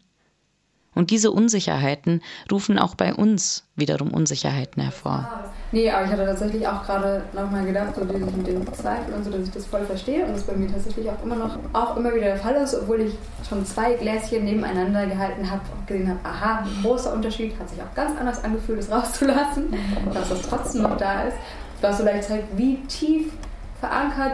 Und 0.95 1.11
diese 1.11 1.31
Unsicherheiten 1.31 2.21
rufen 2.51 2.79
auch 2.79 2.95
bei 2.95 3.13
uns 3.13 3.67
wiederum 3.75 4.13
Unsicherheiten 4.13 4.81
hervor. 4.81 5.29
Nee, 5.73 5.89
aber 5.89 6.05
ich 6.05 6.11
hatte 6.11 6.23
tatsächlich 6.23 6.67
auch 6.67 6.85
gerade 6.85 7.23
nochmal 7.33 7.65
gedacht, 7.65 7.95
so 7.95 8.05
dieses 8.05 8.31
mit 8.31 8.45
dem 8.45 8.73
Zweifel 8.73 9.11
und 9.11 9.23
so, 9.23 9.31
dass 9.31 9.41
ich 9.41 9.51
das 9.51 9.65
voll 9.65 9.83
verstehe 9.83 10.23
und 10.23 10.33
das 10.33 10.43
bei 10.43 10.53
mir 10.53 10.71
tatsächlich 10.71 11.09
auch 11.09 11.23
immer 11.23 11.35
noch, 11.35 11.57
auch 11.73 11.97
immer 11.97 12.13
wieder 12.13 12.25
der 12.25 12.37
Fall 12.37 12.53
ist, 12.57 12.75
obwohl 12.75 13.01
ich 13.01 13.15
schon 13.49 13.65
zwei 13.65 13.95
Gläschen 13.95 14.45
nebeneinander 14.45 15.07
gehalten 15.07 15.49
habe 15.49 15.61
und 15.75 15.87
gesehen 15.87 16.09
habe, 16.09 16.19
aha, 16.23 16.63
großer 16.83 17.11
Unterschied, 17.11 17.59
hat 17.59 17.69
sich 17.69 17.81
auch 17.81 17.91
ganz 17.95 18.11
anders 18.19 18.43
angefühlt, 18.43 18.81
es 18.81 18.91
rauszulassen, 18.91 19.73
dass 20.13 20.29
das 20.29 20.43
trotzdem 20.43 20.83
noch 20.83 20.95
da 20.95 21.23
ist. 21.23 21.37
Was 21.81 21.97
vielleicht 21.97 22.25
zeigt, 22.25 22.55
wie 22.55 22.77
tief 22.83 23.33
verankert 23.79 24.33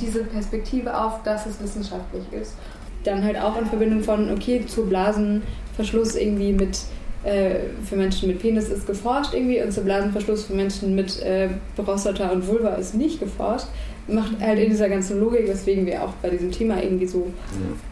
diese 0.00 0.24
Perspektive 0.24 1.00
auf, 1.00 1.22
dass 1.22 1.46
es 1.46 1.62
wissenschaftlich 1.62 2.24
ist. 2.32 2.56
Dann 3.04 3.22
halt 3.22 3.40
auch 3.40 3.56
in 3.56 3.66
Verbindung 3.66 4.02
von, 4.02 4.28
okay, 4.32 4.66
zu 4.66 4.86
Blasenverschluss 4.86 6.16
irgendwie 6.16 6.52
mit 6.52 6.80
äh, 7.24 7.68
für 7.84 7.96
Menschen 7.96 8.28
mit 8.28 8.40
Penis 8.40 8.68
ist 8.68 8.86
geforscht 8.86 9.34
irgendwie 9.34 9.62
und 9.62 9.72
zu 9.72 9.82
Blasenverschluss 9.82 10.46
für 10.46 10.54
Menschen 10.54 10.94
mit 10.94 11.20
äh, 11.20 11.50
Prostata 11.76 12.30
und 12.30 12.46
Vulva 12.46 12.70
ist 12.70 12.94
nicht 12.94 13.20
geforscht. 13.20 13.66
Macht 14.08 14.40
halt 14.40 14.58
in 14.58 14.70
dieser 14.70 14.88
ganzen 14.88 15.20
Logik, 15.20 15.46
weswegen 15.46 15.86
wir 15.86 16.02
auch 16.02 16.12
bei 16.22 16.30
diesem 16.30 16.50
Thema 16.50 16.82
irgendwie 16.82 17.06
so 17.06 17.30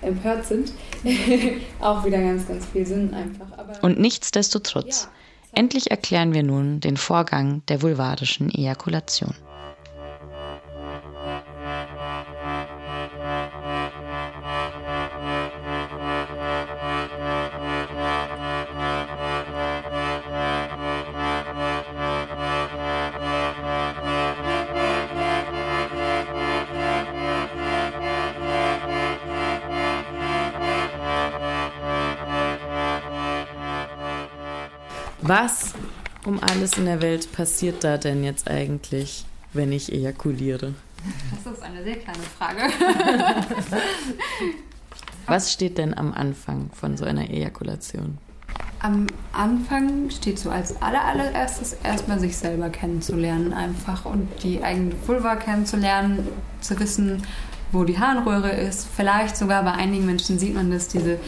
ja. 0.03 0.09
empört 0.09 0.47
sind, 0.47 0.73
auch 1.81 2.05
wieder 2.05 2.19
ganz, 2.19 2.49
ganz 2.49 2.67
viel 2.67 2.87
Sinn 2.87 3.13
einfach. 3.15 3.47
Aber 3.57 3.85
und 3.85 4.01
nichtsdestotrotz, 4.01 5.05
ja. 5.05 5.61
endlich 5.61 5.91
erklären 5.91 6.35
wir 6.35 6.43
nun 6.43 6.81
den 6.81 6.97
Vorgang 6.97 7.63
der 7.69 7.83
vulvarischen 7.83 8.51
Ejakulation. 8.51 9.35
Um 36.29 36.41
alles 36.43 36.77
in 36.77 36.85
der 36.85 37.01
Welt 37.01 37.33
passiert 37.33 37.83
da 37.83 37.97
denn 37.97 38.23
jetzt 38.23 38.51
eigentlich, 38.51 39.25
wenn 39.55 39.73
ich 39.73 39.91
ejakuliere? 39.91 40.75
Das 41.45 41.55
ist 41.55 41.63
eine 41.63 41.83
sehr 41.83 41.97
kleine 41.97 42.23
Frage. 42.37 42.61
Was 45.27 45.53
steht 45.53 45.79
denn 45.79 45.97
am 45.97 46.13
Anfang 46.13 46.71
von 46.73 46.99
so 46.99 47.07
einer 47.07 47.31
Ejakulation? 47.31 48.19
Am 48.81 49.07
Anfang 49.33 50.11
steht 50.11 50.39
so 50.39 50.51
als 50.51 50.81
allererstes 50.83 51.79
erstmal 51.83 52.21
sich 52.21 52.37
selber 52.37 52.69
kennenzulernen 52.69 53.53
einfach 53.53 54.05
und 54.05 54.29
die 54.43 54.63
eigene 54.63 54.95
Vulva 55.07 55.37
kennenzulernen, 55.37 56.29
zu 56.61 56.79
wissen, 56.79 57.23
wo 57.73 57.85
die 57.85 57.99
Harnröhre 57.99 58.51
ist. 58.51 58.89
Vielleicht 58.95 59.37
sogar 59.37 59.63
bei 59.63 59.73
einigen 59.73 60.07
Menschen 60.07 60.39
sieht 60.39 60.55
man 60.55 60.71
das, 60.71 60.89
diese 60.89 61.19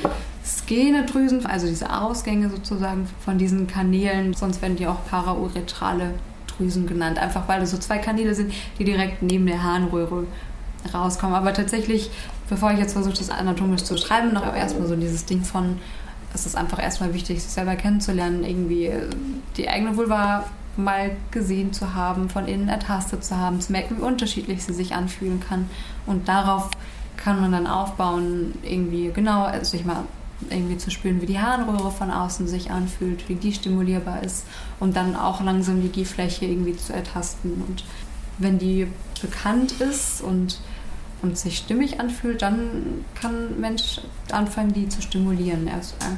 Skenedrüsen, 0.44 1.44
also 1.46 1.66
diese 1.66 1.92
Ausgänge 1.92 2.50
sozusagen 2.50 3.08
von 3.24 3.38
diesen 3.38 3.66
Kanälen, 3.66 4.34
sonst 4.34 4.62
werden 4.62 4.76
die 4.76 4.86
auch 4.86 5.04
parauretrale 5.08 6.14
Luftröhresdrüsen 6.60 6.86
genannt, 6.86 7.18
einfach 7.18 7.48
weil 7.48 7.60
das 7.60 7.70
so 7.70 7.78
zwei 7.78 7.98
Kanäle 7.98 8.34
sind, 8.34 8.52
die 8.78 8.84
direkt 8.84 9.22
neben 9.22 9.46
der 9.46 9.62
Harnröhre 9.62 10.26
rauskommen. 10.92 11.34
Aber 11.34 11.52
tatsächlich, 11.52 12.10
bevor 12.48 12.72
ich 12.72 12.78
jetzt 12.78 12.92
versuche, 12.92 13.16
das 13.16 13.30
anatomisch 13.30 13.82
zu 13.82 13.96
schreiben, 13.96 14.32
noch 14.32 14.54
erstmal 14.54 14.88
so 14.88 14.96
dieses 14.96 15.24
Ding 15.24 15.42
von, 15.42 15.78
es 16.34 16.46
ist 16.46 16.56
einfach 16.56 16.82
erstmal 16.82 17.12
wichtig, 17.14 17.42
sich 17.42 17.50
selber 17.50 17.76
kennenzulernen, 17.76 18.44
irgendwie 18.44 18.90
die 19.56 19.68
eigene 19.68 19.96
Vulva 19.96 20.44
mal 20.84 21.16
gesehen 21.30 21.72
zu 21.72 21.94
haben, 21.94 22.28
von 22.28 22.46
innen 22.46 22.68
ertastet 22.68 23.24
zu 23.24 23.36
haben, 23.36 23.60
zu 23.60 23.72
merken, 23.72 23.98
wie 23.98 24.02
unterschiedlich 24.02 24.64
sie 24.64 24.74
sich 24.74 24.94
anfühlen 24.94 25.40
kann. 25.40 25.68
Und 26.06 26.28
darauf 26.28 26.70
kann 27.16 27.40
man 27.40 27.52
dann 27.52 27.66
aufbauen, 27.66 28.54
irgendwie 28.62 29.10
genau 29.12 29.44
also 29.44 29.72
sich 29.72 29.84
mal 29.84 30.04
irgendwie 30.48 30.78
zu 30.78 30.90
spüren, 30.90 31.20
wie 31.20 31.26
die 31.26 31.38
Harnröhre 31.38 31.90
von 31.90 32.10
außen 32.10 32.48
sich 32.48 32.70
anfühlt, 32.70 33.28
wie 33.28 33.34
die 33.34 33.52
stimulierbar 33.52 34.22
ist 34.22 34.46
und 34.78 34.96
dann 34.96 35.14
auch 35.14 35.42
langsam 35.42 35.82
die 35.82 35.88
G-Fläche 35.88 36.46
irgendwie 36.46 36.76
zu 36.76 36.94
ertasten. 36.94 37.62
Und 37.66 37.84
wenn 38.38 38.58
die 38.58 38.86
bekannt 39.20 39.72
ist 39.80 40.22
und, 40.22 40.60
und 41.20 41.36
sich 41.36 41.58
stimmig 41.58 42.00
anfühlt, 42.00 42.40
dann 42.40 43.04
kann 43.14 43.34
ein 43.34 43.60
Mensch 43.60 44.00
anfangen, 44.32 44.72
die 44.72 44.88
zu 44.88 45.02
stimulieren 45.02 45.66
erstmal. 45.66 46.16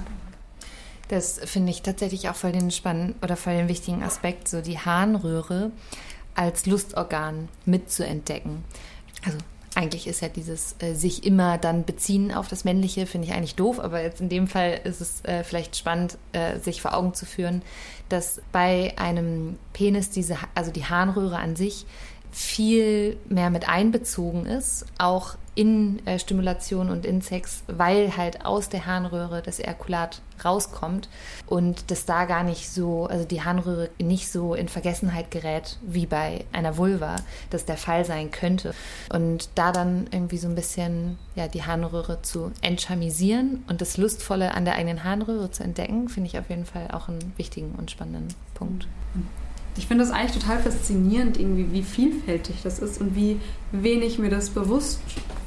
Das 1.09 1.41
finde 1.45 1.71
ich 1.71 1.83
tatsächlich 1.83 2.29
auch 2.29 2.35
voll 2.35 2.53
den 2.53 2.71
spannenden 2.71 3.15
oder 3.23 3.37
voll 3.37 3.57
den 3.57 3.69
wichtigen 3.69 4.03
Aspekt, 4.03 4.49
so 4.49 4.61
die 4.61 4.79
Harnröhre 4.79 5.71
als 6.35 6.67
Lustorgan 6.67 7.49
mitzuentdecken. 7.67 8.65
Also 9.25 9.39
eigentlich 9.75 10.07
ist 10.07 10.21
ja 10.21 10.29
dieses 10.29 10.77
äh, 10.81 10.95
sich 10.95 11.25
immer 11.25 11.57
dann 11.59 11.85
beziehen 11.85 12.33
auf 12.33 12.49
das 12.49 12.65
Männliche, 12.65 13.07
finde 13.07 13.29
ich 13.29 13.35
eigentlich 13.35 13.55
doof, 13.55 13.81
aber 13.81 14.03
jetzt 14.03 14.21
in 14.21 14.29
dem 14.29 14.47
Fall 14.47 14.81
ist 14.85 15.01
es 15.01 15.25
äh, 15.25 15.45
vielleicht 15.45 15.77
spannend, 15.77 16.19
äh, 16.33 16.59
sich 16.59 16.83
vor 16.83 16.95
Augen 16.95 17.15
zu 17.15 17.25
führen, 17.25 17.63
dass 18.09 18.43
bei 18.53 18.93
einem 18.97 19.59
Penis 19.73 20.11
diese, 20.11 20.37
also 20.55 20.71
die 20.71 20.85
Harnröhre 20.85 21.39
an 21.39 21.57
sich 21.57 21.87
viel 22.33 23.19
mehr 23.29 23.51
mit 23.51 23.69
einbezogen 23.69 24.47
ist, 24.47 24.87
auch 24.99 25.37
in 25.55 26.05
äh, 26.07 26.19
Stimulation 26.19 26.89
und 26.89 27.05
in 27.05 27.21
Sex, 27.21 27.63
weil 27.67 28.17
halt 28.17 28.47
aus 28.47 28.71
der 28.71 28.87
Harnröhre 28.87 29.43
das 29.43 29.59
Ejakulat 29.59 30.23
rauskommt 30.43 31.11
und 31.47 31.91
das 31.91 32.07
da 32.07 32.25
gar 32.25 32.43
nicht 32.43 32.71
so, 32.71 33.07
also 33.07 33.27
die 33.27 33.43
Harnröhre 33.43 33.91
nicht 34.01 34.33
so 34.33 34.55
in 34.55 34.69
Vergessenheit 34.69 35.31
gerät 35.31 35.79
wie 35.83 36.07
bei 36.07 36.47
einer 36.53 36.79
Vulva, 36.79 37.17
das 37.51 37.67
der 37.67 37.77
Fall 37.77 38.07
sein 38.07 38.31
könnte. 38.31 38.75
Und 39.13 39.51
da 39.55 39.73
dann 39.73 40.07
irgendwie 40.11 40.39
so 40.39 40.49
ein 40.49 40.55
bisschen 40.55 41.19
ja, 41.35 41.49
die 41.49 41.65
Harnröhre 41.65 42.23
zu 42.23 42.51
entchamisieren 42.63 43.63
und 43.69 43.83
das 43.83 43.99
Lustvolle 43.99 44.55
an 44.55 44.65
der 44.65 44.77
eigenen 44.77 45.05
Harnröhre 45.05 45.51
zu 45.51 45.63
entdecken, 45.63 46.09
finde 46.09 46.29
ich 46.29 46.39
auf 46.39 46.49
jeden 46.49 46.65
Fall 46.65 46.89
auch 46.93 47.09
einen 47.09 47.35
wichtigen 47.37 47.73
und 47.73 47.91
spannenden 47.91 48.35
Punkt. 48.55 48.89
Mhm 49.15 49.42
ich 49.77 49.87
finde 49.87 50.05
das 50.05 50.13
eigentlich 50.13 50.33
total 50.33 50.59
faszinierend, 50.59 51.39
irgendwie, 51.39 51.73
wie 51.73 51.83
vielfältig 51.83 52.57
das 52.63 52.79
ist 52.79 53.01
und 53.01 53.17
wie 53.17 53.41
wenig 53.73 54.19
mir 54.19 54.29
das 54.29 54.51
bewusst 54.51 55.01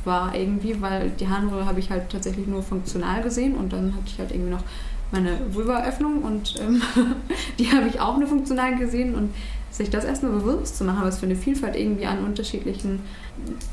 war 0.03 0.33
irgendwie, 0.35 0.81
weil 0.81 1.11
die 1.19 1.27
Harnröhre 1.27 1.65
habe 1.65 1.79
ich 1.79 1.89
halt 1.89 2.09
tatsächlich 2.09 2.47
nur 2.47 2.63
funktional 2.63 3.21
gesehen 3.21 3.55
und 3.55 3.73
dann 3.73 3.93
hatte 3.95 4.05
ich 4.07 4.19
halt 4.19 4.31
irgendwie 4.31 4.51
noch 4.51 4.63
meine 5.11 5.37
Vulvaöffnung 5.51 6.23
und 6.23 6.55
ähm, 6.59 6.81
die 7.59 7.71
habe 7.71 7.87
ich 7.87 7.99
auch 7.99 8.17
nur 8.17 8.27
funktional 8.27 8.75
gesehen 8.77 9.15
und 9.15 9.33
sich 9.71 9.89
das 9.89 10.05
erstmal 10.05 10.31
bewusst 10.31 10.77
zu 10.77 10.83
machen, 10.85 11.03
was 11.03 11.19
für 11.19 11.25
eine 11.25 11.35
Vielfalt 11.35 11.75
irgendwie 11.75 12.05
an 12.05 12.23
unterschiedlichen 12.23 13.01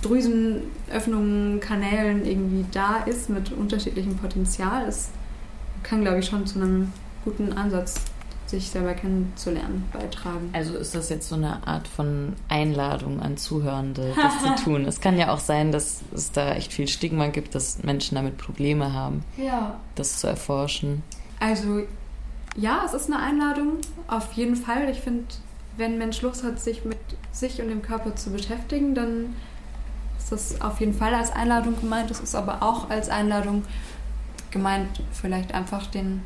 Drüsenöffnungen, 0.02 1.60
Kanälen 1.60 2.26
irgendwie 2.26 2.64
da 2.72 2.96
ist 3.06 3.30
mit 3.30 3.52
unterschiedlichem 3.52 4.16
Potenzial, 4.16 4.86
das 4.86 5.10
kann, 5.82 6.02
glaube 6.02 6.18
ich, 6.18 6.26
schon 6.26 6.46
zu 6.46 6.60
einem 6.60 6.92
guten 7.24 7.52
Ansatz 7.52 7.94
sich 8.52 8.70
selber 8.70 8.94
kennenzulernen, 8.94 9.88
beitragen. 9.92 10.50
Also 10.52 10.76
ist 10.76 10.94
das 10.94 11.08
jetzt 11.08 11.28
so 11.28 11.34
eine 11.34 11.66
Art 11.66 11.88
von 11.88 12.34
Einladung 12.48 13.20
an 13.20 13.36
Zuhörende, 13.36 14.14
das 14.16 14.58
zu 14.58 14.64
tun? 14.64 14.84
Es 14.84 15.00
kann 15.00 15.18
ja 15.18 15.32
auch 15.32 15.40
sein, 15.40 15.72
dass 15.72 16.02
es 16.14 16.30
da 16.32 16.54
echt 16.54 16.72
viel 16.72 16.86
Stigma 16.86 17.28
gibt, 17.28 17.54
dass 17.54 17.82
Menschen 17.82 18.14
damit 18.14 18.38
Probleme 18.38 18.92
haben, 18.92 19.24
ja. 19.36 19.80
das 19.94 20.18
zu 20.18 20.28
erforschen. 20.28 21.02
Also 21.40 21.82
ja, 22.54 22.82
es 22.84 22.92
ist 22.92 23.10
eine 23.10 23.20
Einladung, 23.20 23.78
auf 24.06 24.32
jeden 24.34 24.56
Fall. 24.56 24.88
Ich 24.90 25.00
finde, 25.00 25.24
wenn 25.76 25.94
ein 25.94 25.98
Mensch 25.98 26.20
Lust 26.22 26.44
hat, 26.44 26.60
sich 26.60 26.84
mit 26.84 26.98
sich 27.32 27.60
und 27.60 27.68
dem 27.68 27.82
Körper 27.82 28.14
zu 28.14 28.30
beschäftigen, 28.30 28.94
dann 28.94 29.34
ist 30.18 30.30
das 30.30 30.60
auf 30.60 30.78
jeden 30.78 30.94
Fall 30.94 31.14
als 31.14 31.32
Einladung 31.32 31.80
gemeint. 31.80 32.10
Es 32.10 32.20
ist 32.20 32.34
aber 32.34 32.62
auch 32.62 32.90
als 32.90 33.08
Einladung 33.08 33.64
gemeint, 34.50 35.02
vielleicht 35.10 35.54
einfach 35.54 35.86
den 35.86 36.20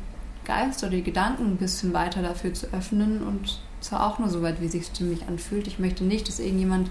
Geist 0.47 0.81
oder 0.83 0.93
die 0.93 1.03
Gedanken 1.03 1.45
ein 1.45 1.57
bisschen 1.57 1.93
weiter 1.93 2.21
dafür 2.21 2.53
zu 2.53 2.67
öffnen 2.73 3.21
und 3.21 3.59
zwar 3.81 4.07
auch 4.07 4.17
nur 4.17 4.29
so 4.29 4.41
weit, 4.41 4.61
wie 4.61 4.69
sich 4.69 4.85
stimmig 4.85 5.27
anfühlt. 5.27 5.67
Ich 5.67 5.77
möchte 5.77 6.03
nicht, 6.03 6.27
dass 6.27 6.39
irgendjemand 6.39 6.89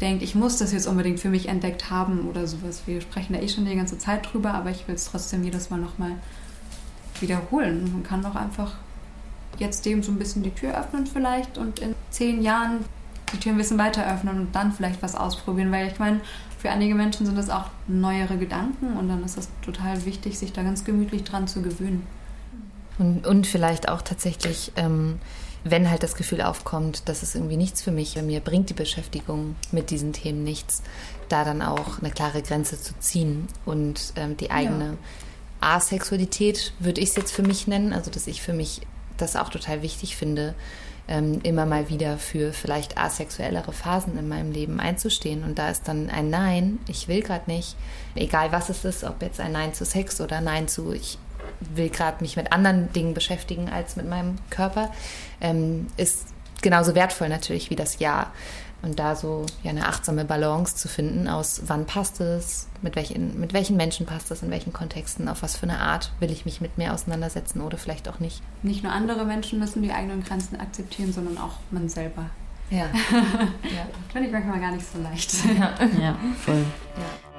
denkt, 0.00 0.22
ich 0.22 0.34
muss 0.34 0.58
das 0.58 0.72
jetzt 0.72 0.86
unbedingt 0.86 1.18
für 1.18 1.30
mich 1.30 1.48
entdeckt 1.48 1.90
haben 1.90 2.28
oder 2.28 2.46
sowas. 2.46 2.82
Wir 2.86 3.00
sprechen 3.00 3.32
da 3.32 3.40
eh 3.40 3.48
schon 3.48 3.64
die 3.64 3.74
ganze 3.74 3.98
Zeit 3.98 4.32
drüber, 4.32 4.52
aber 4.52 4.70
ich 4.70 4.86
will 4.86 4.94
es 4.94 5.06
trotzdem 5.06 5.42
jedes 5.42 5.70
Mal 5.70 5.80
nochmal 5.80 6.12
wiederholen. 7.20 7.90
Man 7.92 8.02
kann 8.02 8.22
doch 8.22 8.34
einfach 8.34 8.74
jetzt 9.58 9.86
dem 9.86 10.02
so 10.02 10.12
ein 10.12 10.18
bisschen 10.18 10.42
die 10.42 10.50
Tür 10.50 10.78
öffnen 10.78 11.06
vielleicht 11.06 11.56
und 11.56 11.78
in 11.78 11.94
zehn 12.10 12.42
Jahren 12.42 12.84
die 13.32 13.38
Tür 13.38 13.52
ein 13.52 13.58
bisschen 13.58 13.78
weiter 13.78 14.06
öffnen 14.06 14.38
und 14.38 14.54
dann 14.54 14.72
vielleicht 14.72 15.02
was 15.02 15.14
ausprobieren, 15.14 15.72
weil 15.72 15.88
ich 15.88 15.98
meine, 15.98 16.20
für 16.58 16.70
einige 16.70 16.94
Menschen 16.94 17.26
sind 17.26 17.36
das 17.36 17.50
auch 17.50 17.66
neuere 17.88 18.36
Gedanken 18.36 18.96
und 18.96 19.08
dann 19.08 19.24
ist 19.24 19.38
es 19.38 19.48
total 19.62 20.04
wichtig, 20.04 20.38
sich 20.38 20.52
da 20.52 20.62
ganz 20.62 20.84
gemütlich 20.84 21.24
dran 21.24 21.48
zu 21.48 21.62
gewöhnen. 21.62 22.06
Und, 23.02 23.26
und 23.26 23.48
vielleicht 23.48 23.88
auch 23.88 24.00
tatsächlich, 24.00 24.70
ähm, 24.76 25.18
wenn 25.64 25.90
halt 25.90 26.04
das 26.04 26.14
Gefühl 26.14 26.40
aufkommt, 26.40 27.08
dass 27.08 27.24
es 27.24 27.34
irgendwie 27.34 27.56
nichts 27.56 27.82
für 27.82 27.90
mich, 27.90 28.14
mir 28.22 28.38
bringt 28.38 28.70
die 28.70 28.74
Beschäftigung 28.74 29.56
mit 29.72 29.90
diesen 29.90 30.12
Themen 30.12 30.44
nichts, 30.44 30.82
da 31.28 31.44
dann 31.44 31.62
auch 31.62 31.98
eine 31.98 32.12
klare 32.12 32.42
Grenze 32.42 32.80
zu 32.80 32.94
ziehen 33.00 33.48
und 33.64 34.12
ähm, 34.14 34.36
die 34.36 34.52
eigene 34.52 34.84
ja. 35.60 35.76
Asexualität, 35.76 36.74
würde 36.78 37.00
ich 37.00 37.10
es 37.10 37.16
jetzt 37.16 37.32
für 37.32 37.42
mich 37.42 37.66
nennen, 37.66 37.92
also 37.92 38.08
dass 38.08 38.28
ich 38.28 38.40
für 38.40 38.52
mich 38.52 38.82
das 39.16 39.34
auch 39.34 39.48
total 39.48 39.82
wichtig 39.82 40.14
finde, 40.14 40.54
ähm, 41.08 41.40
immer 41.42 41.66
mal 41.66 41.88
wieder 41.88 42.18
für 42.18 42.52
vielleicht 42.52 42.98
asexuellere 42.98 43.72
Phasen 43.72 44.16
in 44.16 44.28
meinem 44.28 44.52
Leben 44.52 44.78
einzustehen. 44.78 45.42
Und 45.42 45.58
da 45.58 45.70
ist 45.70 45.88
dann 45.88 46.08
ein 46.08 46.30
Nein, 46.30 46.78
ich 46.86 47.08
will 47.08 47.20
gerade 47.22 47.50
nicht, 47.50 47.74
egal 48.14 48.52
was 48.52 48.68
es 48.68 48.84
ist, 48.84 49.02
ob 49.02 49.22
jetzt 49.22 49.40
ein 49.40 49.52
Nein 49.52 49.74
zu 49.74 49.84
Sex 49.84 50.20
oder 50.20 50.40
Nein 50.40 50.68
zu, 50.68 50.92
ich 50.92 51.18
will 51.60 51.88
gerade 51.88 52.22
mich 52.22 52.36
mit 52.36 52.52
anderen 52.52 52.92
Dingen 52.92 53.14
beschäftigen 53.14 53.68
als 53.68 53.96
mit 53.96 54.08
meinem 54.08 54.36
Körper, 54.50 54.92
ähm, 55.40 55.86
ist 55.96 56.26
genauso 56.62 56.94
wertvoll 56.94 57.28
natürlich 57.28 57.70
wie 57.70 57.76
das 57.76 57.98
Ja. 57.98 58.32
Und 58.82 58.98
da 58.98 59.14
so 59.14 59.46
ja, 59.62 59.70
eine 59.70 59.86
achtsame 59.86 60.24
Balance 60.24 60.74
zu 60.74 60.88
finden 60.88 61.28
aus 61.28 61.62
wann 61.66 61.86
passt 61.86 62.20
es, 62.20 62.66
mit 62.82 62.96
welchen, 62.96 63.38
mit 63.38 63.52
welchen 63.52 63.76
Menschen 63.76 64.06
passt 64.06 64.32
es, 64.32 64.42
in 64.42 64.50
welchen 64.50 64.72
Kontexten, 64.72 65.28
auf 65.28 65.44
was 65.44 65.56
für 65.56 65.68
eine 65.68 65.78
Art 65.78 66.10
will 66.18 66.32
ich 66.32 66.44
mich 66.44 66.60
mit 66.60 66.78
mir 66.78 66.92
auseinandersetzen 66.92 67.60
oder 67.60 67.78
vielleicht 67.78 68.08
auch 68.08 68.18
nicht. 68.18 68.42
Nicht 68.64 68.82
nur 68.82 68.92
andere 68.92 69.24
Menschen 69.24 69.60
müssen 69.60 69.82
die 69.82 69.92
eigenen 69.92 70.24
Grenzen 70.24 70.58
akzeptieren, 70.58 71.12
sondern 71.12 71.38
auch 71.38 71.58
man 71.70 71.88
selber. 71.88 72.24
Ja. 72.70 72.78
ja. 73.62 73.86
Finde 74.10 74.26
ich 74.26 74.32
manchmal 74.32 74.58
gar 74.58 74.72
nicht 74.72 74.86
so 74.90 75.00
leicht. 75.00 75.32
Ja, 75.44 75.74
ja 76.00 76.16
voll. 76.44 76.64
Ja. 76.96 77.31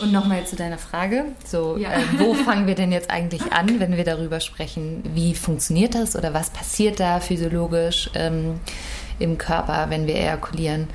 Und 0.00 0.12
nochmal 0.12 0.44
zu 0.46 0.56
deiner 0.56 0.78
Frage. 0.78 1.26
So, 1.44 1.76
ja. 1.76 1.92
äh, 1.92 2.02
wo 2.18 2.34
fangen 2.34 2.66
wir 2.66 2.74
denn 2.74 2.90
jetzt 2.90 3.08
eigentlich 3.08 3.52
an, 3.52 3.78
wenn 3.78 3.96
wir 3.96 4.04
darüber 4.04 4.40
sprechen, 4.40 5.04
wie 5.14 5.36
funktioniert 5.36 5.94
das 5.94 6.16
oder 6.16 6.34
was 6.34 6.50
passiert 6.50 6.98
da 6.98 7.20
physiologisch 7.20 8.10
ähm, 8.14 8.58
im 9.20 9.38
Körper, 9.38 9.86
wenn 9.90 10.08
wir 10.08 10.16
ejakulieren? 10.16 10.88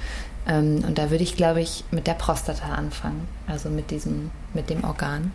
Ähm, 0.45 0.83
und 0.85 0.97
da 0.97 1.09
würde 1.09 1.23
ich, 1.23 1.37
glaube 1.37 1.61
ich, 1.61 1.85
mit 1.91 2.05
der 2.05 2.15
Prostata 2.15 2.73
anfangen, 2.73 3.29
also 3.47 3.69
mit 3.69 3.91
diesem, 3.91 4.29
mit 4.53 4.69
dem 4.69 4.83
Organ. 4.83 5.31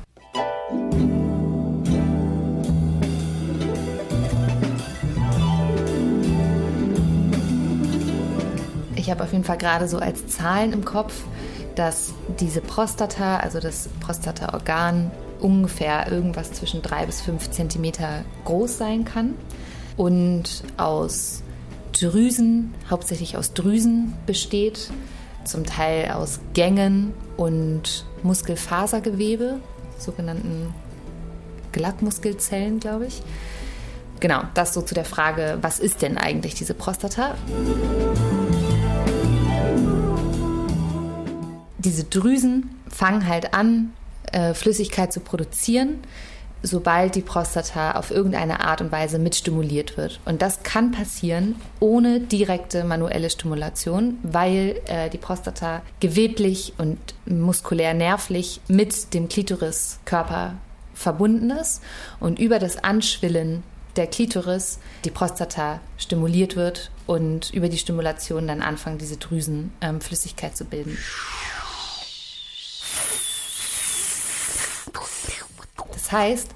Ich 9.05 9.11
habe 9.11 9.23
auf 9.23 9.33
jeden 9.33 9.45
Fall 9.45 9.59
gerade 9.59 9.87
so 9.87 9.99
als 9.99 10.29
Zahlen 10.29 10.73
im 10.73 10.87
Kopf, 10.87 11.13
dass 11.75 12.15
diese 12.41 12.63
Prostata, 12.63 13.37
also 13.37 13.61
das 13.61 13.91
Prostataorgan, 14.01 15.11
ungefähr 15.41 16.11
irgendwas 16.11 16.53
zwischen 16.55 16.81
drei 16.81 17.05
bis 17.05 17.21
fünf 17.21 17.51
Zentimeter 17.51 18.25
groß 18.47 18.79
sein 18.79 19.05
kann 19.05 19.35
und 19.99 20.65
aus 20.79 21.43
Drüsen, 21.93 22.73
hauptsächlich 22.89 23.37
aus 23.37 23.53
Drüsen 23.53 24.15
besteht, 24.25 24.91
zum 25.45 25.67
Teil 25.67 26.13
aus 26.13 26.41
Gängen 26.55 27.13
und 27.37 28.07
Muskelfasergewebe, 28.23 29.61
sogenannten 29.99 30.73
Glattmuskelzellen, 31.73 32.81
glaube 32.81 33.05
ich. 33.05 33.21
Genau, 34.21 34.45
das 34.55 34.73
so 34.73 34.81
zu 34.81 34.95
der 34.95 35.05
Frage, 35.05 35.59
was 35.61 35.79
ist 35.79 36.01
denn 36.01 36.17
eigentlich 36.17 36.55
diese 36.55 36.73
Prostata? 36.73 37.35
Diese 41.85 42.05
Drüsen 42.05 42.71
fangen 42.89 43.29
halt 43.29 43.55
an, 43.55 43.93
äh, 44.33 44.55
Flüssigkeit 44.55 45.13
zu 45.13 45.21
produzieren 45.21 45.99
sobald 46.65 47.15
die 47.15 47.21
Prostata 47.21 47.93
auf 47.93 48.11
irgendeine 48.11 48.61
Art 48.61 48.81
und 48.81 48.91
Weise 48.91 49.19
mitstimuliert 49.19 49.97
wird. 49.97 50.19
Und 50.25 50.41
das 50.43 50.63
kann 50.63 50.93
passieren 50.93 51.57
ohne 51.79 52.21
direkte 52.21 52.85
manuelle 52.85 53.29
Stimulation, 53.31 54.19
weil 54.23 54.81
äh, 54.87 55.11
die 55.11 55.19
Prostata 55.19 55.83
geweblich 56.01 56.73
und 56.79 56.99
muskulär 57.27 57.93
nervlich 57.93 58.61
mit 58.67 59.13
dem 59.13 59.29
Klitoriskörper 59.29 60.55
verbunden 60.95 61.51
ist 61.51 61.83
und 62.19 62.39
über 62.39 62.59
das 62.59 62.83
Anschwillen 62.83 63.63
der 63.97 64.07
Klitoris 64.07 64.79
die 65.05 65.11
Prostata 65.11 65.81
stimuliert 65.99 66.57
wird 66.57 66.91
und 67.07 67.53
über 67.53 67.69
die 67.69 67.79
Stimulation 67.79 68.49
dann 68.49 68.63
anfangen 68.63 68.99
diese 68.99 69.19
Drüsen 69.19 69.73
ähm, 69.81 70.01
Flüssigkeit 70.01 70.57
zu 70.57 70.65
bilden. 70.65 70.97
Das 75.93 76.13
heißt, 76.13 76.51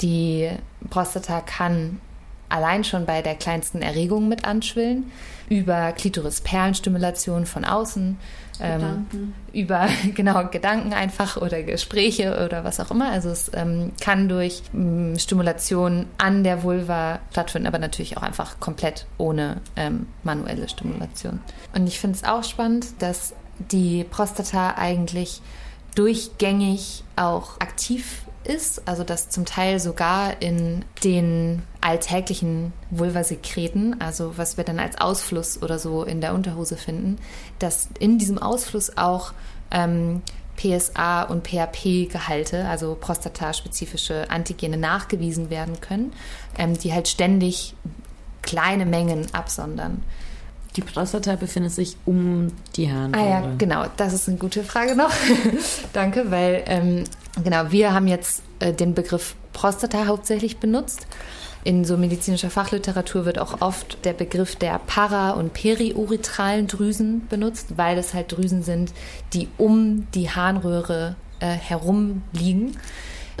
die 0.00 0.50
Prostata 0.90 1.40
kann 1.40 2.00
allein 2.48 2.84
schon 2.84 3.06
bei 3.06 3.22
der 3.22 3.34
kleinsten 3.34 3.82
Erregung 3.82 4.28
mit 4.28 4.44
anschwillen, 4.44 5.10
über 5.48 5.92
Klitoris-Perlenstimulation 5.92 7.46
von 7.46 7.64
außen, 7.64 8.18
ähm, 8.60 9.06
über 9.52 9.88
genau 10.14 10.46
Gedanken 10.48 10.92
einfach 10.92 11.36
oder 11.36 11.62
Gespräche 11.62 12.44
oder 12.44 12.64
was 12.64 12.80
auch 12.80 12.90
immer. 12.90 13.10
Also 13.10 13.30
es 13.30 13.50
ähm, 13.54 13.92
kann 14.00 14.28
durch 14.28 14.62
ähm, 14.74 15.18
Stimulation 15.18 16.06
an 16.18 16.44
der 16.44 16.62
Vulva 16.62 17.20
stattfinden, 17.30 17.66
aber 17.66 17.78
natürlich 17.78 18.16
auch 18.16 18.22
einfach 18.22 18.60
komplett 18.60 19.06
ohne 19.16 19.60
ähm, 19.76 20.06
manuelle 20.22 20.68
Stimulation. 20.68 21.40
Und 21.74 21.86
ich 21.86 21.98
finde 21.98 22.16
es 22.16 22.24
auch 22.24 22.44
spannend, 22.44 22.86
dass 23.00 23.34
die 23.58 24.04
Prostata 24.04 24.74
eigentlich 24.76 25.40
durchgängig 25.98 27.02
auch 27.16 27.58
aktiv 27.58 28.22
ist, 28.44 28.86
also 28.86 29.02
dass 29.02 29.30
zum 29.30 29.44
Teil 29.44 29.80
sogar 29.80 30.40
in 30.40 30.84
den 31.02 31.62
alltäglichen 31.80 32.72
Vulvasekreten, 32.90 34.00
also 34.00 34.38
was 34.38 34.56
wir 34.56 34.64
dann 34.64 34.78
als 34.78 35.00
Ausfluss 35.00 35.60
oder 35.60 35.78
so 35.78 36.04
in 36.04 36.20
der 36.20 36.34
Unterhose 36.34 36.76
finden, 36.76 37.18
dass 37.58 37.88
in 37.98 38.16
diesem 38.16 38.38
Ausfluss 38.38 38.96
auch 38.96 39.32
ähm, 39.72 40.22
PSA 40.56 41.22
und 41.22 41.42
PAP-Gehalte, 41.42 42.66
also 42.66 42.96
prostataspezifische 42.98 44.30
Antigene, 44.30 44.76
nachgewiesen 44.76 45.50
werden 45.50 45.80
können, 45.80 46.12
ähm, 46.56 46.78
die 46.78 46.92
halt 46.92 47.08
ständig 47.08 47.74
kleine 48.42 48.86
Mengen 48.86 49.26
absondern. 49.34 50.04
Die 50.76 50.82
Prostata 50.82 51.36
befindet 51.36 51.72
sich 51.72 51.96
um 52.04 52.52
die 52.76 52.92
Harnröhre. 52.92 53.24
Ah 53.24 53.28
ja, 53.28 53.52
genau. 53.56 53.84
Das 53.96 54.12
ist 54.12 54.28
eine 54.28 54.38
gute 54.38 54.62
Frage 54.62 54.94
noch. 54.94 55.10
Danke, 55.92 56.30
weil 56.30 56.62
ähm, 56.66 57.04
genau, 57.42 57.70
wir 57.70 57.92
haben 57.92 58.06
jetzt 58.06 58.42
äh, 58.60 58.72
den 58.72 58.94
Begriff 58.94 59.34
Prostata 59.52 60.06
hauptsächlich 60.06 60.58
benutzt. 60.58 61.06
In 61.64 61.84
so 61.84 61.96
medizinischer 61.96 62.50
Fachliteratur 62.50 63.24
wird 63.24 63.38
auch 63.38 63.60
oft 63.60 64.04
der 64.04 64.12
Begriff 64.12 64.54
der 64.56 64.78
para- 64.78 65.32
und 65.32 65.52
periuretralen 65.52 66.68
Drüsen 66.68 67.26
benutzt, 67.28 67.76
weil 67.76 67.98
es 67.98 68.14
halt 68.14 68.32
Drüsen 68.32 68.62
sind, 68.62 68.92
die 69.32 69.48
um 69.58 70.06
die 70.14 70.30
Harnröhre 70.30 71.16
äh, 71.40 71.46
herum 71.46 72.22
liegen. 72.32 72.76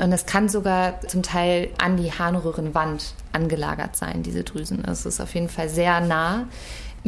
Und 0.02 0.12
es 0.12 0.26
kann 0.26 0.48
sogar 0.48 1.00
zum 1.02 1.22
Teil 1.22 1.70
an 1.78 1.96
die 1.96 2.12
Harnröhrenwand 2.12 3.14
angelagert 3.32 3.96
sein, 3.96 4.22
diese 4.22 4.44
Drüsen. 4.44 4.84
Es 4.84 5.06
ist 5.06 5.20
auf 5.20 5.34
jeden 5.34 5.48
Fall 5.48 5.68
sehr 5.68 6.00
nah 6.00 6.46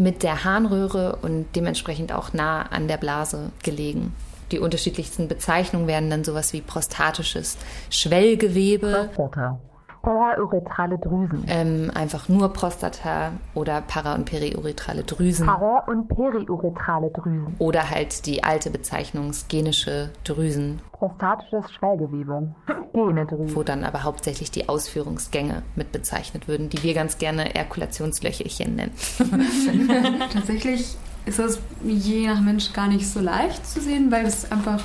mit 0.01 0.23
der 0.23 0.45
Harnröhre 0.45 1.19
und 1.23 1.47
dementsprechend 1.55 2.13
auch 2.13 2.33
nah 2.33 2.63
an 2.63 2.89
der 2.89 2.97
Blase 2.97 3.51
gelegen. 3.63 4.15
Die 4.51 4.59
unterschiedlichsten 4.59 5.29
Bezeichnungen 5.29 5.87
wären 5.87 6.11
dann 6.11 6.25
sowas 6.25 6.53
wie 6.53 6.61
prostatisches 6.61 7.57
Schwellgewebe. 7.89 9.11
Prostata. 9.15 9.61
Parauretrale 10.03 10.99
Drüsen. 10.99 11.45
Ähm, 11.47 11.91
einfach 11.95 12.29
nur 12.29 12.53
Prostata 12.53 13.33
oder 13.55 13.83
para- 13.83 14.15
und 14.15 14.25
periuretrale 14.25 15.05
Drüsen. 15.05 15.47
Para- 15.47 15.85
und 15.87 16.09
periuretrale 16.09 17.11
Drüsen. 17.11 17.55
Oder 17.59 17.91
halt 17.91 18.27
die 18.27 18.43
alte 18.43 18.71
Bezeichnung 18.71 19.33
skenische 19.33 20.11
Drüsen. 20.25 20.81
Prostatisches 20.93 21.71
Schwellgewebe. 21.73 22.55
Drüsen. 22.93 23.55
Wo 23.55 23.63
dann 23.63 23.85
aber 23.85 24.03
hauptsächlich 24.03 24.51
die 24.51 24.69
Ausführungsgänge 24.69 25.63
mit 25.77 25.93
bezeichnet 25.93 26.49
würden, 26.49 26.71
die 26.71 26.83
wir 26.83 26.95
ganz 26.95 27.19
gerne 27.19 27.55
Erkulationslöchelchen 27.55 28.77
nennen. 28.77 28.93
Tatsächlich 30.33 30.97
ist 31.27 31.39
das 31.39 31.61
je 31.85 32.27
nach 32.27 32.41
Mensch 32.41 32.73
gar 32.73 32.89
nicht 32.89 33.07
so 33.07 33.21
leicht 33.21 33.67
zu 33.67 33.81
sehen, 33.81 34.11
weil 34.11 34.27
es 34.27 34.51
einfach 34.51 34.83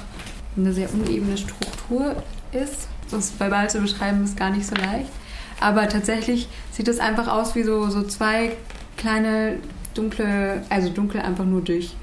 eine 0.58 0.72
sehr 0.72 0.94
unebene 0.94 1.38
Struktur 1.38 2.16
ist. 2.52 2.88
Das 3.12 3.40
verbal 3.40 3.70
zu 3.70 3.80
beschreiben 3.80 4.24
ist 4.24 4.38
gar 4.38 4.50
nicht 4.50 4.66
so 4.66 4.76
leicht. 4.76 5.12
Aber 5.60 5.88
tatsächlich 5.88 6.48
sieht 6.72 6.88
es 6.88 7.00
einfach 7.00 7.28
aus 7.28 7.56
wie 7.56 7.64
so, 7.64 7.90
so 7.90 8.04
zwei 8.04 8.52
kleine 8.98 9.58
dunkle, 9.94 10.64
also 10.70 10.90
dunkel 10.90 11.22
einfach 11.22 11.46
nur 11.46 11.62
durch 11.62 11.96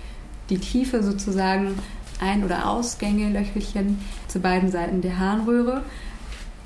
die 0.50 0.59
Tiefe 0.59 1.03
sozusagen 1.03 1.74
Ein- 2.20 2.44
oder 2.44 2.68
Ausgänge, 2.68 3.30
Löchelchen 3.30 3.98
zu 4.28 4.40
beiden 4.40 4.70
Seiten 4.70 5.00
der 5.03 5.18
Harnröhre. 5.18 5.82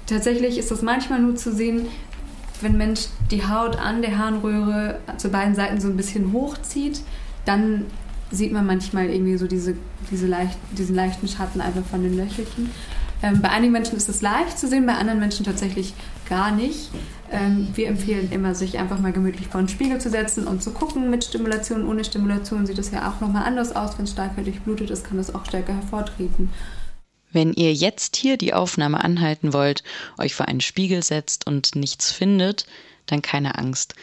Tatsächlich 0.06 0.58
ist 0.58 0.70
das 0.70 0.82
manchmal 0.82 1.20
nur 1.20 1.36
zu 1.36 1.52
sehen, 1.52 1.88
wenn 2.60 2.76
Mensch 2.76 3.06
die 3.30 3.46
Haut 3.46 3.76
an 3.76 4.02
der 4.02 4.18
Harnröhre 4.18 5.00
zu 5.18 5.28
beiden 5.28 5.54
Seiten 5.54 5.80
so 5.80 5.88
ein 5.88 5.96
bisschen 5.96 6.32
hochzieht, 6.32 7.00
dann 7.44 7.86
sieht 8.30 8.52
man 8.52 8.66
manchmal 8.66 9.08
irgendwie 9.08 9.36
so 9.36 9.46
diese, 9.46 9.74
diese 10.10 10.26
leicht, 10.26 10.58
diesen 10.76 10.94
leichten 10.94 11.28
Schatten 11.28 11.60
einfach 11.60 11.84
von 11.84 12.02
den 12.02 12.16
Löchelchen. 12.16 12.70
Ähm, 13.22 13.40
bei 13.40 13.48
einigen 13.48 13.72
Menschen 13.72 13.96
ist 13.96 14.08
es 14.08 14.20
leicht 14.22 14.58
zu 14.58 14.68
sehen, 14.68 14.86
bei 14.86 14.94
anderen 14.94 15.18
Menschen 15.18 15.44
tatsächlich 15.44 15.94
gar 16.28 16.50
nicht. 16.50 16.90
Ähm, 17.30 17.68
wir 17.74 17.88
empfehlen 17.88 18.30
immer, 18.30 18.54
sich 18.54 18.78
einfach 18.78 18.98
mal 18.98 19.12
gemütlich 19.12 19.48
vor 19.48 19.60
den 19.60 19.68
Spiegel 19.68 20.00
zu 20.00 20.10
setzen 20.10 20.46
und 20.46 20.62
zu 20.62 20.72
gucken. 20.72 21.10
Mit 21.10 21.24
Stimulation, 21.24 21.86
ohne 21.86 22.04
Stimulation 22.04 22.66
sieht 22.66 22.78
es 22.78 22.90
ja 22.90 23.10
auch 23.10 23.20
nochmal 23.20 23.44
anders 23.44 23.74
aus. 23.74 23.98
Wenn 23.98 24.04
es 24.04 24.12
stärker 24.12 24.42
durchblutet 24.42 24.90
ist, 24.90 25.04
kann 25.04 25.16
das 25.16 25.34
auch 25.34 25.44
stärker 25.44 25.74
hervortreten. 25.74 26.50
Wenn 27.32 27.52
ihr 27.52 27.74
jetzt 27.74 28.16
hier 28.16 28.36
die 28.36 28.54
Aufnahme 28.54 29.02
anhalten 29.02 29.52
wollt, 29.52 29.82
euch 30.18 30.34
vor 30.34 30.46
einen 30.46 30.60
Spiegel 30.60 31.02
setzt 31.02 31.46
und 31.46 31.74
nichts 31.74 32.12
findet, 32.12 32.66
dann 33.06 33.22
keine 33.22 33.58
Angst. 33.58 33.94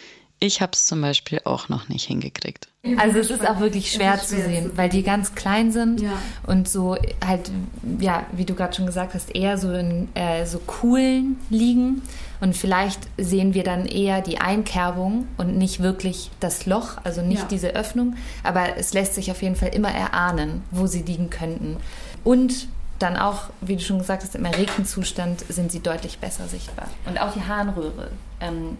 Ich 0.44 0.60
habe 0.60 0.74
es 0.74 0.86
zum 0.88 1.00
Beispiel 1.00 1.40
auch 1.46 1.70
noch 1.70 1.88
nicht 1.88 2.06
hingekriegt. 2.06 2.68
Also 2.98 3.20
es 3.20 3.30
ist 3.30 3.48
auch 3.48 3.62
wirklich 3.62 3.94
schwer, 3.94 4.18
schwer 4.18 4.26
zu 4.26 4.36
sehen, 4.36 4.72
weil 4.76 4.90
die 4.90 5.02
ganz 5.02 5.36
klein 5.36 5.72
sind 5.72 6.02
ja. 6.02 6.12
und 6.46 6.68
so 6.68 6.98
halt, 7.26 7.50
ja, 7.98 8.26
wie 8.34 8.44
du 8.44 8.54
gerade 8.54 8.76
schon 8.76 8.86
gesagt 8.86 9.14
hast, 9.14 9.34
eher 9.34 9.58
so 9.58 9.72
in 9.72 10.14
äh, 10.16 10.46
so 10.46 10.60
Kuhlen 10.60 11.38
liegen. 11.50 12.02
Und 12.42 12.58
vielleicht 12.58 13.00
sehen 13.18 13.54
wir 13.54 13.64
dann 13.64 13.86
eher 13.86 14.20
die 14.20 14.40
Einkerbung 14.40 15.30
und 15.38 15.58
nicht 15.58 15.82
wirklich 15.82 16.30
das 16.42 16.66
Loch, 16.66 16.98
also 17.06 17.22
nicht 17.22 17.44
ja. 17.44 17.48
diese 17.50 17.70
Öffnung. 17.70 18.18
Aber 18.44 18.76
es 18.76 18.94
lässt 18.94 19.16
sich 19.16 19.32
auf 19.32 19.42
jeden 19.42 19.56
Fall 19.56 19.70
immer 19.70 19.92
erahnen, 19.92 20.62
wo 20.72 20.88
sie 20.88 21.04
liegen 21.04 21.30
könnten. 21.30 21.78
Und 22.26 22.68
dann 23.04 23.18
auch, 23.18 23.50
wie 23.62 23.76
du 23.76 23.82
schon 23.82 24.00
gesagt 24.00 24.24
hast, 24.24 24.36
im 24.36 24.46
erregten 24.46 24.86
Zustand 24.86 25.44
sind 25.50 25.72
sie 25.72 25.82
deutlich 25.82 26.20
besser 26.20 26.48
sichtbar. 26.48 26.88
Und 27.06 27.20
auch 27.20 27.34
die 27.34 27.42
Harnröhre 27.42 28.10
ähm, 28.40 28.78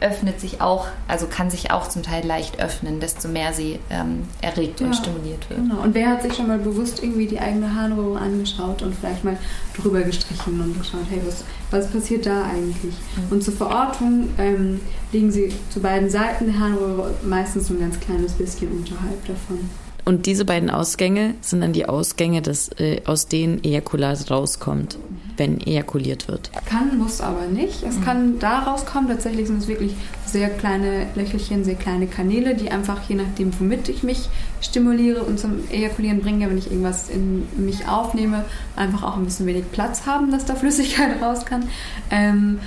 öffnet 0.00 0.40
sich 0.40 0.60
auch, 0.60 0.86
also 1.08 1.26
kann 1.26 1.50
sich 1.50 1.72
auch 1.72 1.88
zum 1.88 2.02
Teil 2.02 2.24
leicht 2.24 2.60
öffnen, 2.60 3.00
desto 3.00 3.28
mehr 3.28 3.52
sie 3.52 3.80
ähm, 3.90 4.28
erregt 4.40 4.80
ja, 4.80 4.86
und 4.86 4.94
stimuliert 4.94 5.50
wird. 5.50 5.60
Genau. 5.60 5.82
Und 5.82 5.94
wer 5.94 6.08
hat 6.08 6.22
sich 6.22 6.34
schon 6.34 6.46
mal 6.46 6.58
bewusst 6.58 7.02
irgendwie 7.02 7.26
die 7.26 7.40
eigene 7.40 7.74
Harnröhre 7.74 8.18
angeschaut 8.18 8.82
und 8.82 8.94
vielleicht 8.94 9.24
mal 9.24 9.36
drüber 9.76 10.02
gestrichen 10.02 10.60
und 10.60 10.78
geschaut, 10.78 11.06
hey, 11.10 11.20
was, 11.26 11.44
was 11.70 11.90
passiert 11.90 12.26
da 12.26 12.44
eigentlich? 12.44 12.94
Mhm. 13.16 13.32
Und 13.32 13.42
zur 13.42 13.54
Verortung 13.54 14.28
ähm, 14.38 14.80
liegen 15.12 15.32
sie 15.32 15.52
zu 15.70 15.80
beiden 15.80 16.08
Seiten 16.08 16.46
der 16.46 16.58
Harnröhre 16.60 17.12
meistens 17.24 17.66
so 17.66 17.74
ein 17.74 17.80
ganz 17.80 17.98
kleines 17.98 18.32
bisschen 18.34 18.70
unterhalb 18.70 19.26
davon. 19.26 19.68
Und 20.04 20.26
diese 20.26 20.44
beiden 20.44 20.68
Ausgänge 20.68 21.34
sind 21.40 21.62
dann 21.62 21.72
die 21.72 21.86
Ausgänge, 21.86 22.42
des, 22.42 22.68
äh, 22.78 23.00
aus 23.06 23.26
denen 23.26 23.64
Ejakulat 23.64 24.30
rauskommt, 24.30 24.98
wenn 25.38 25.60
ejakuliert 25.60 26.28
wird. 26.28 26.50
Kann, 26.66 26.98
muss 26.98 27.22
aber 27.22 27.46
nicht. 27.46 27.82
Es 27.82 27.96
mhm. 27.96 28.04
kann 28.04 28.38
da 28.38 28.60
rauskommen. 28.60 29.08
Tatsächlich 29.08 29.46
sind 29.46 29.58
es 29.58 29.68
wirklich 29.68 29.94
sehr 30.26 30.50
kleine 30.50 31.06
Löchelchen, 31.14 31.64
sehr 31.64 31.76
kleine 31.76 32.06
Kanäle, 32.06 32.54
die 32.54 32.70
einfach 32.70 33.08
je 33.08 33.14
nachdem, 33.14 33.58
womit 33.58 33.88
ich 33.88 34.02
mich 34.02 34.28
stimuliere 34.60 35.22
und 35.22 35.38
zum 35.38 35.68
Ejakulieren 35.70 36.20
bringe, 36.20 36.50
wenn 36.50 36.58
ich 36.58 36.70
irgendwas 36.70 37.08
in 37.08 37.46
mich 37.56 37.88
aufnehme, 37.88 38.44
einfach 38.76 39.02
auch 39.04 39.16
ein 39.16 39.24
bisschen 39.24 39.46
wenig 39.46 39.70
Platz 39.72 40.06
haben, 40.06 40.30
dass 40.30 40.44
da 40.44 40.54
Flüssigkeit 40.54 41.10
raus 41.22 41.46
kann. 41.46 41.64
Ähm, 42.10 42.58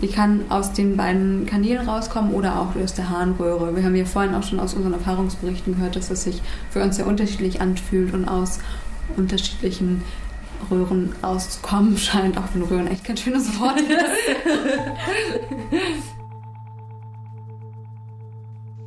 die 0.00 0.08
kann 0.08 0.50
aus 0.50 0.72
den 0.72 0.96
beiden 0.96 1.46
Kanälen 1.46 1.88
rauskommen 1.88 2.32
oder 2.32 2.60
auch 2.60 2.74
aus 2.76 2.94
der 2.94 3.10
Harnröhre. 3.10 3.76
Wir 3.76 3.84
haben 3.84 3.94
ja 3.94 4.04
vorhin 4.04 4.34
auch 4.34 4.42
schon 4.42 4.60
aus 4.60 4.74
unseren 4.74 4.94
Erfahrungsberichten 4.94 5.74
gehört, 5.74 5.96
dass 5.96 6.10
es 6.10 6.24
sich 6.24 6.42
für 6.70 6.82
uns 6.82 6.96
sehr 6.96 7.06
unterschiedlich 7.06 7.60
anfühlt 7.60 8.12
und 8.14 8.26
aus 8.26 8.58
unterschiedlichen 9.16 10.02
Röhren 10.70 11.14
rauszukommen 11.22 11.98
scheint, 11.98 12.38
auch 12.38 12.48
wenn 12.54 12.62
Röhren 12.62 12.86
echt 12.86 13.04
kein 13.04 13.16
schönes 13.16 13.58
Wort 13.60 13.80
ist. 13.80 13.90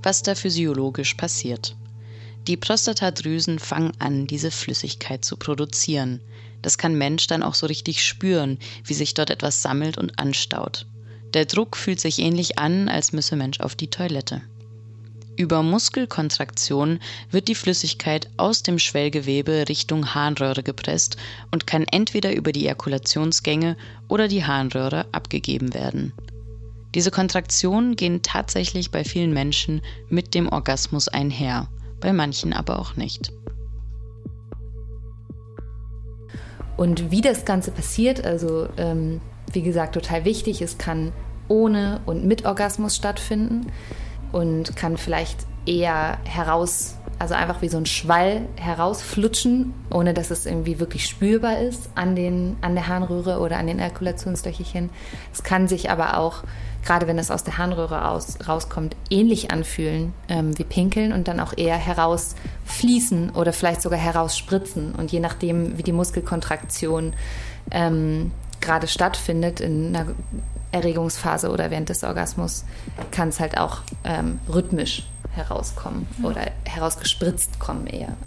Was 0.04 0.22
da 0.22 0.36
physiologisch 0.36 1.16
passiert. 1.16 1.76
Die 2.48 2.58
Prostatadrüsen 2.58 3.58
fangen 3.58 3.94
an, 3.98 4.28
diese 4.28 4.52
Flüssigkeit 4.52 5.26
zu 5.26 5.36
produzieren. 5.36 6.22
Das 6.62 6.78
kann 6.78 6.96
Mensch 6.96 7.26
dann 7.26 7.42
auch 7.42 7.56
so 7.56 7.66
richtig 7.66 8.04
spüren, 8.04 8.60
wie 8.84 8.94
sich 8.94 9.16
dort 9.16 9.32
etwas 9.32 9.64
sammelt 9.64 9.98
und 9.98 10.20
anstaut. 10.20 10.86
Der 11.36 11.44
Druck 11.44 11.76
fühlt 11.76 12.00
sich 12.00 12.20
ähnlich 12.20 12.60
an, 12.60 12.88
als 12.88 13.12
müsse 13.12 13.36
Mensch 13.36 13.60
auf 13.60 13.76
die 13.76 13.90
Toilette. 13.90 14.42
Über 15.36 15.64
Muskelkontraktion 15.64 17.00
wird 17.30 17.50
die 17.50 17.56
Flüssigkeit 17.56 18.30
aus 18.38 18.64
dem 18.64 18.80
Schwellgewebe 18.80 19.66
Richtung 19.68 20.16
Harnröhre 20.16 20.64
gepresst 20.64 21.18
und 21.52 21.68
kann 21.68 21.84
entweder 21.92 22.34
über 22.34 22.54
die 22.54 22.64
Ejakulationsgänge 22.64 23.76
oder 24.08 24.30
die 24.30 24.46
Harnröhre 24.46 25.08
abgegeben 25.12 25.74
werden. 25.74 26.14
Diese 26.96 27.12
Kontraktionen 27.12 27.98
gehen 27.98 28.22
tatsächlich 28.22 28.92
bei 28.92 29.04
vielen 29.04 29.34
Menschen 29.34 29.82
mit 30.08 30.36
dem 30.36 30.48
Orgasmus 30.48 31.10
einher, 31.10 31.68
bei 32.00 32.14
manchen 32.14 32.54
aber 32.54 32.80
auch 32.80 32.96
nicht. 32.96 33.34
Und 36.78 37.12
wie 37.12 37.20
das 37.20 37.44
Ganze 37.44 37.72
passiert, 37.72 38.24
also 38.24 38.70
ähm, 38.78 39.20
wie 39.56 39.64
gesagt, 39.64 39.96
total 39.96 40.26
wichtig, 40.26 40.62
es 40.62 40.78
kann 40.78 41.12
ohne 41.48 42.02
und 42.06 42.26
mit 42.26 42.46
Orgasmus 42.46 42.96
stattfinden 42.96 43.72
und 44.32 44.76
kann 44.76 44.98
vielleicht 44.98 45.46
eher 45.66 46.18
heraus, 46.26 46.96
also 47.18 47.34
einfach 47.34 47.62
wie 47.62 47.70
so 47.70 47.78
ein 47.78 47.86
Schwall 47.86 48.48
herausflutschen, 48.56 49.74
ohne 49.90 50.14
dass 50.14 50.32
es 50.32 50.46
irgendwie 50.46 50.80
wirklich 50.80 51.08
spürbar 51.08 51.60
ist 51.60 51.90
an, 51.96 52.16
den, 52.16 52.58
an 52.62 52.76
der 52.76 52.88
Harnröhre 52.88 53.40
oder 53.40 53.58
an 53.58 53.68
den 53.68 53.80
Erkulationslöcherchen. 53.80 54.90
Es 55.34 55.44
kann 55.44 55.68
sich 55.68 55.90
aber 55.90 56.18
auch, 56.18 56.44
gerade 56.84 57.08
wenn 57.08 57.18
es 57.18 57.32
aus 57.32 57.44
der 57.44 57.58
Harnröhre 57.58 58.10
aus, 58.10 58.38
rauskommt, 58.48 58.96
ähnlich 59.10 59.52
anfühlen 59.52 60.14
ähm, 60.28 60.58
wie 60.58 60.66
Pinkeln 60.66 61.14
und 61.14 61.28
dann 61.28 61.40
auch 61.40 61.54
eher 61.56 61.78
herausfließen 61.78 63.32
oder 63.32 63.54
vielleicht 63.54 63.82
sogar 63.82 64.00
herausspritzen. 64.00 64.94
Und 64.94 65.12
je 65.12 65.20
nachdem, 65.20 65.78
wie 65.78 65.84
die 65.84 65.94
Muskelkontraktion 65.94 67.14
ähm, 67.72 68.32
gerade 68.66 68.88
stattfindet 68.88 69.60
in 69.60 69.96
einer 69.96 70.08
Erregungsphase 70.72 71.50
oder 71.52 71.72
während 71.72 71.90
des 71.90 72.04
Orgasmus 72.04 72.66
kann 73.12 73.30
es 73.30 73.40
halt 73.40 73.58
auch 73.58 73.82
ähm, 74.04 74.40
rhythmisch 74.52 75.04
herauskommen 75.34 76.08
ja. 76.22 76.30
oder 76.30 76.52
herausgespritzt 76.66 77.60
kommen 77.60 77.88
eher. 77.88 78.18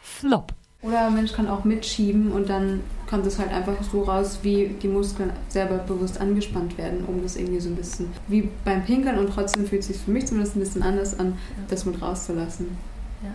Flop. 0.00 0.54
Oder 0.80 1.08
ein 1.08 1.14
Mensch 1.14 1.32
kann 1.32 1.48
auch 1.48 1.64
mitschieben 1.64 2.30
und 2.30 2.48
dann 2.48 2.80
kommt 3.08 3.26
es 3.26 3.38
halt 3.38 3.50
einfach 3.50 3.74
so 3.90 4.02
raus, 4.02 4.38
wie 4.42 4.68
die 4.80 4.86
Muskeln 4.86 5.32
selber 5.48 5.78
bewusst 5.78 6.20
angespannt 6.20 6.78
werden, 6.78 7.04
um 7.04 7.20
das 7.22 7.36
irgendwie 7.36 7.58
so 7.60 7.68
ein 7.68 7.74
bisschen 7.74 8.12
wie 8.28 8.48
beim 8.64 8.84
Pinkeln 8.84 9.18
und 9.18 9.32
trotzdem 9.34 9.66
fühlt 9.66 9.82
es 9.82 9.88
sich 9.88 9.96
für 9.96 10.12
mich 10.12 10.26
zumindest 10.26 10.56
ein 10.56 10.60
bisschen 10.60 10.82
anders 10.82 11.18
an, 11.18 11.36
das 11.68 11.84
mit 11.84 12.00
rauszulassen. 12.00 12.78
Ja. 13.22 13.30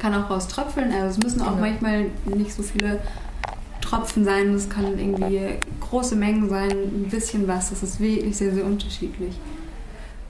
Kann 0.00 0.14
auch 0.14 0.30
rauströpfeln, 0.30 0.92
also 0.92 1.18
es 1.18 1.18
müssen 1.18 1.42
auch 1.42 1.56
genau. 1.56 1.60
manchmal 1.60 2.06
nicht 2.24 2.54
so 2.54 2.62
viele 2.62 3.00
Tropfen 3.80 4.24
sein, 4.24 4.52
das 4.52 4.68
kann 4.68 4.98
irgendwie 4.98 5.58
große 5.80 6.16
Mengen 6.16 6.48
sein, 6.48 6.70
ein 6.70 7.08
bisschen 7.10 7.46
was. 7.48 7.70
Das 7.70 7.82
ist 7.82 8.00
wirklich 8.00 8.36
sehr, 8.36 8.52
sehr 8.52 8.64
unterschiedlich. 8.64 9.34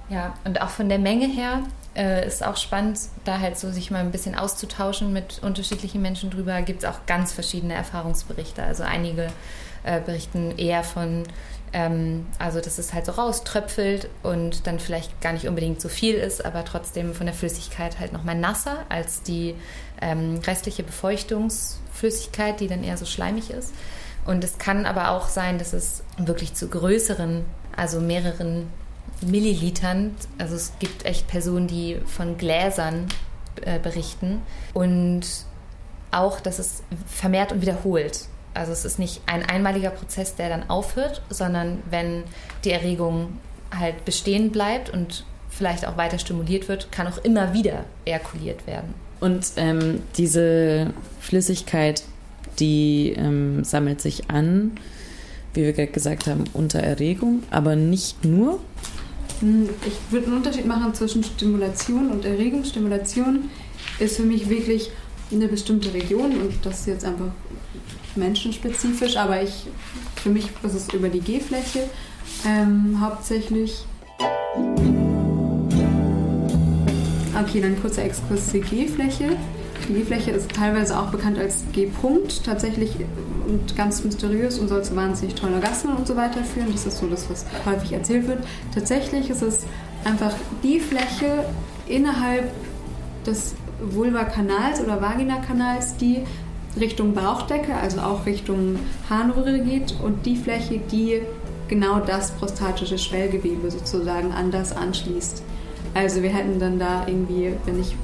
Ja, 0.09 0.35
und 0.45 0.61
auch 0.61 0.71
von 0.71 0.89
der 0.89 0.99
Menge 0.99 1.27
her 1.27 1.61
äh, 1.95 2.27
ist 2.27 2.45
auch 2.45 2.57
spannend, 2.57 2.99
da 3.25 3.39
halt 3.39 3.59
so 3.59 3.71
sich 3.71 3.91
mal 3.91 3.99
ein 3.99 4.11
bisschen 4.11 4.35
auszutauschen 4.35 5.13
mit 5.13 5.41
unterschiedlichen 5.43 6.03
Menschen 6.03 6.31
drüber. 6.31 6.63
Gibt 6.63 6.83
es 6.83 6.89
auch 6.89 7.07
ganz 7.07 7.33
verschiedene 7.33 7.75
Erfahrungsberichte. 7.75 8.63
Also 8.63 8.83
einige 8.83 9.29
äh, 9.85 10.01
berichten 10.01 10.53
eher 10.57 10.83
von, 10.83 11.25
ähm, 11.73 12.27
also 12.39 12.61
dass 12.61 12.79
es 12.79 12.93
halt 12.93 13.07
so 13.07 13.13
rauströpfelt 13.13 14.09
und 14.23 14.67
dann 14.67 14.79
vielleicht 14.79 15.21
gar 15.21 15.33
nicht 15.33 15.49
unbedingt 15.49 15.81
so 15.81 15.89
viel 15.89 16.15
ist, 16.15 16.45
aber 16.45 16.65
trotzdem 16.65 17.15
von 17.15 17.27
der 17.27 17.35
Flüssigkeit 17.35 17.99
halt 17.99 18.13
nochmal 18.13 18.35
nasser 18.35 18.85
als 18.89 19.23
die 19.23 19.55
ähm, 20.01 20.41
restliche 20.47 20.83
Befeuchtungs- 20.83 21.77
Flüssigkeit, 22.01 22.61
die 22.61 22.67
dann 22.67 22.83
eher 22.83 22.97
so 22.97 23.05
schleimig 23.05 23.51
ist. 23.51 23.75
Und 24.25 24.43
es 24.43 24.59
kann 24.59 24.87
aber 24.87 25.11
auch 25.11 25.29
sein, 25.29 25.59
dass 25.59 25.73
es 25.73 26.03
wirklich 26.17 26.55
zu 26.55 26.69
größeren, 26.69 27.45
also 27.77 28.01
mehreren 28.01 28.69
Millilitern, 29.21 30.15
also 30.39 30.57
es 30.57 30.73
gibt 30.79 31.05
echt 31.05 31.29
Personen, 31.29 31.67
die 31.67 32.01
von 32.07 32.39
Gläsern 32.39 33.07
äh, 33.63 33.79
berichten 33.79 34.43
und 34.73 35.23
auch, 36.11 36.41
dass 36.41 36.59
es 36.59 36.83
vermehrt 37.07 37.53
und 37.53 37.61
wiederholt. 37.61 38.27
Also 38.55 38.73
es 38.73 38.85
ist 38.85 38.99
nicht 38.99 39.21
ein 39.27 39.45
einmaliger 39.45 39.91
Prozess, 39.91 40.35
der 40.35 40.49
dann 40.49 40.69
aufhört, 40.69 41.23
sondern 41.31 41.83
wenn 41.89 42.25
die 42.65 42.71
Erregung 42.71 43.39
halt 43.77 44.05
bestehen 44.05 44.51
bleibt 44.51 44.91
und 44.91 45.25
vielleicht 45.49 45.87
auch 45.87 45.97
weiter 45.97 46.19
stimuliert 46.19 46.69
wird, 46.69 46.91
kann 46.91 47.07
auch 47.07 47.19
immer 47.19 47.53
wieder 47.53 47.85
ejakuliert 48.05 48.67
werden. 48.67 48.95
Und 49.21 49.53
ähm, 49.57 50.01
diese 50.17 50.93
Flüssigkeit, 51.21 52.03
die 52.59 53.15
ähm, 53.17 53.65
sammelt 53.65 54.01
sich 54.01 54.31
an, 54.31 54.73
wie 55.55 55.63
wir 55.63 55.73
gerade 55.73 55.93
gesagt 55.93 56.27
haben, 56.27 56.45
unter 56.53 56.81
Erregung, 56.81 57.43
aber 57.51 57.77
nicht 57.77 58.25
nur. 58.25 58.61
Hm, 59.41 59.69
ich 59.87 60.13
würde 60.13 60.27
einen 60.27 60.37
Unterschied 60.37 60.67
machen 60.67 60.95
zwischen 60.95 61.23
Stimulation 61.23 62.11
und 62.11 62.25
Erregung. 62.25 62.65
Stimulation 62.65 63.51
ist 63.99 64.17
für 64.17 64.23
mich 64.23 64.49
wirklich 64.49 64.91
eine 65.33 65.49
bestimmte 65.49 65.93
Region 65.93 66.33
und 66.33 66.55
das 66.65 66.81
ist 66.81 66.87
jetzt 66.87 67.05
einfach 67.05 67.31
menschenspezifisch, 68.17 69.17
aber 69.17 69.43
ich, 69.43 69.67
für 70.17 70.31
mich 70.31 70.49
ist 70.63 70.75
es 70.75 70.93
über 70.93 71.09
die 71.09 71.21
G-Fläche 71.21 71.89
ähm, 72.47 72.99
hauptsächlich. 73.01 73.85
Okay, 77.43 77.61
dann 77.61 77.81
kurzer 77.81 78.05
Exkurs 78.05 78.51
zur 78.51 78.61
G-Fläche. 78.61 79.37
Die 79.89 79.95
G-Fläche 79.95 80.31
ist 80.33 80.51
teilweise 80.53 80.99
auch 80.99 81.07
bekannt 81.07 81.39
als 81.39 81.65
G-Punkt 81.73 82.45
tatsächlich 82.45 82.91
und 83.47 83.77
ganz 83.77 84.05
mysteriös 84.05 84.59
und 84.59 84.69
soll 84.69 84.85
zu 84.85 84.95
wahnsinnig 84.95 85.35
tollen 85.35 85.55
Orgasmen 85.55 85.97
und 85.97 86.07
so 86.07 86.17
weiter 86.17 86.45
führen. 86.45 86.71
Das 86.71 86.87
ist 86.87 86.99
so 86.99 87.07
das, 87.07 87.29
was 87.31 87.47
häufig 87.65 87.93
erzählt 87.93 88.29
wird. 88.29 88.45
Tatsächlich 88.75 89.31
ist 89.31 89.43
es 89.43 89.65
einfach 90.05 90.33
die 90.63 90.81
Fläche 90.81 91.45
innerhalb 91.87 92.51
des 93.27 93.55
Vulvakanals 93.81 94.81
oder 94.81 95.01
Vaginakanals, 95.01 95.97
die 95.97 96.25
Richtung 96.79 97.15
Bauchdecke, 97.15 97.75
also 97.75 98.01
auch 98.01 98.27
Richtung 98.27 98.79
Harnröhre 99.09 99.61
geht 99.61 99.95
und 100.03 100.25
die 100.27 100.37
Fläche, 100.37 100.81
die 100.91 101.23
genau 101.69 102.01
das 102.01 102.33
prostatische 102.33 102.99
Schwellgewebe 102.99 103.71
sozusagen 103.71 104.33
an 104.33 104.51
das 104.51 104.77
anschließt. 104.77 105.43
Also 105.95 106.23
wir 106.23 106.31
hätten 106.31 106.59
dann 106.61 106.79
da 106.79 107.07
irgendwie, 107.07 107.53
wenn 107.65 107.81
ich 107.81 107.97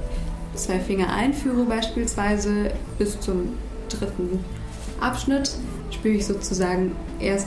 zwei 0.54 0.78
Finger 0.80 1.12
einführe 1.12 1.64
beispielsweise 1.64 2.72
bis 2.98 3.20
zum 3.20 3.54
dritten 3.88 4.44
Abschnitt, 5.00 5.52
spüre 5.90 6.14
ich 6.14 6.26
sozusagen 6.26 6.92
erst 7.20 7.46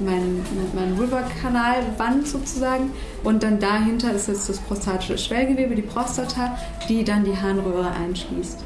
mein, 0.00 0.42
mein 0.74 0.98
Vulvakanalwand 0.98 2.26
sozusagen 2.26 2.90
und 3.22 3.42
dann 3.42 3.60
dahinter 3.60 4.12
ist 4.12 4.28
jetzt 4.28 4.48
das 4.48 4.58
prostatische 4.58 5.18
Schwellgewebe, 5.18 5.74
die 5.74 5.82
Prostata, 5.82 6.58
die 6.88 7.04
dann 7.04 7.24
die 7.24 7.36
Harnröhre 7.36 7.90
einschließt. 7.92 8.64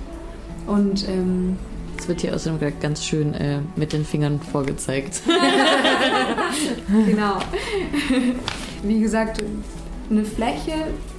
Und 0.66 1.08
ähm, 1.08 1.56
es 1.98 2.08
wird 2.08 2.20
hier 2.20 2.34
außerdem 2.34 2.72
ganz 2.80 3.04
schön 3.04 3.34
äh, 3.34 3.58
mit 3.76 3.92
den 3.92 4.04
Fingern 4.04 4.40
vorgezeigt. 4.40 5.22
genau. 7.06 7.38
Wie 8.82 9.00
gesagt, 9.00 9.42
eine 10.10 10.24
Fläche, 10.24 10.74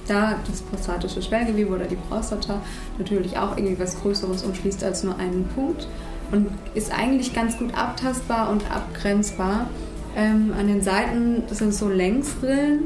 da 0.08 0.38
das 0.48 0.62
prostatische 0.62 1.22
Schwellgewebe 1.22 1.72
oder 1.72 1.84
die 1.84 1.96
Prostata 1.96 2.60
natürlich 2.98 3.38
auch 3.38 3.56
irgendwie 3.56 3.78
was 3.78 4.00
Größeres 4.00 4.42
umschließt 4.42 4.82
als 4.82 5.04
nur 5.04 5.16
einen 5.18 5.46
Punkt 5.54 5.86
und 6.32 6.48
ist 6.74 6.92
eigentlich 6.92 7.34
ganz 7.34 7.58
gut 7.58 7.74
abtastbar 7.74 8.50
und 8.50 8.68
abgrenzbar. 8.70 9.68
Ähm, 10.16 10.52
an 10.58 10.66
den 10.66 10.82
Seiten 10.82 11.44
sind 11.50 11.72
so 11.72 11.88
Längsrillen 11.88 12.82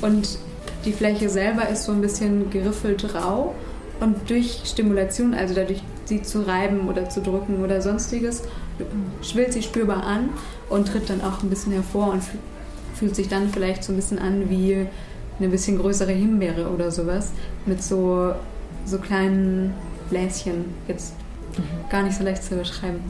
und 0.00 0.38
die 0.84 0.92
Fläche 0.92 1.28
selber 1.28 1.68
ist 1.68 1.84
so 1.84 1.92
ein 1.92 2.00
bisschen 2.00 2.50
geriffelt 2.50 3.14
rau 3.14 3.54
und 3.98 4.30
durch 4.30 4.60
Stimulation, 4.64 5.34
also 5.34 5.54
dadurch 5.54 5.82
sie 6.08 6.22
zu 6.22 6.46
reiben 6.46 6.88
oder 6.88 7.08
zu 7.08 7.20
drücken 7.20 7.62
oder 7.62 7.80
sonstiges, 7.82 8.42
schwillt 9.22 9.52
sie 9.52 9.62
spürbar 9.62 10.04
an 10.04 10.30
und 10.68 10.88
tritt 10.88 11.10
dann 11.10 11.20
auch 11.20 11.42
ein 11.42 11.50
bisschen 11.50 11.72
hervor 11.72 12.08
und 12.12 12.22
fühlt 12.94 13.14
sich 13.14 13.28
dann 13.28 13.50
vielleicht 13.50 13.84
so 13.84 13.92
ein 13.92 13.96
bisschen 13.96 14.18
an 14.18 14.50
wie 14.50 14.86
eine 15.38 15.48
bisschen 15.48 15.78
größere 15.78 16.12
Himbeere 16.12 16.68
oder 16.68 16.90
sowas 16.90 17.30
mit 17.66 17.82
so, 17.82 18.32
so 18.84 18.98
kleinen 18.98 19.72
Bläschen. 20.10 20.64
Jetzt 20.88 21.14
mhm. 21.56 21.88
gar 21.90 22.02
nicht 22.02 22.16
so 22.16 22.24
leicht 22.24 22.42
zu 22.42 22.56
beschreiben. 22.56 23.00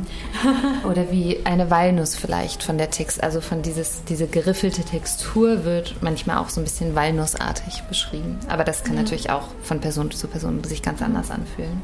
Oder 0.88 1.10
wie 1.10 1.38
eine 1.44 1.70
Walnuss 1.70 2.16
vielleicht 2.16 2.62
von 2.62 2.76
der 2.76 2.90
Text, 2.90 3.22
also 3.22 3.40
von 3.40 3.62
dieses, 3.62 4.04
diese 4.04 4.26
geriffelte 4.26 4.82
Textur 4.82 5.64
wird 5.64 5.96
manchmal 6.02 6.38
auch 6.38 6.50
so 6.50 6.60
ein 6.60 6.64
bisschen 6.64 6.94
walnussartig 6.94 7.82
beschrieben. 7.88 8.38
Aber 8.48 8.64
das 8.64 8.84
kann 8.84 8.96
ja. 8.96 9.02
natürlich 9.02 9.30
auch 9.30 9.48
von 9.62 9.80
Person 9.80 10.10
zu 10.10 10.28
Person 10.28 10.62
sich 10.64 10.82
ganz 10.82 11.00
anders 11.00 11.30
anfühlen. 11.30 11.80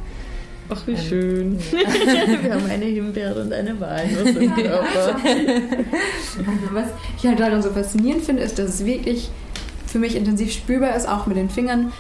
Ach, 0.71 0.87
wie 0.87 0.97
schön. 0.97 1.59
Wir 1.71 2.55
haben 2.55 2.67
eine 2.67 2.87
Himbeere 2.87 3.43
und 3.43 3.53
eine 3.53 3.79
Walnuss 3.79 4.35
im 4.35 4.55
Körper. 4.55 5.17
Was 6.73 6.87
ich 7.19 7.27
halt 7.27 7.39
daran 7.39 7.63
so 7.63 7.71
faszinierend 7.71 8.25
finde, 8.25 8.43
ist, 8.43 8.59
dass 8.59 8.71
es 8.71 8.85
wirklich 8.85 9.31
für 9.87 9.99
mich 9.99 10.17
intensiv 10.17 10.53
spürbar 10.53 10.97
ist, 10.97 11.07
auch 11.07 11.27
mit 11.27 11.37
den 11.37 11.51
Fingern, 11.51 11.93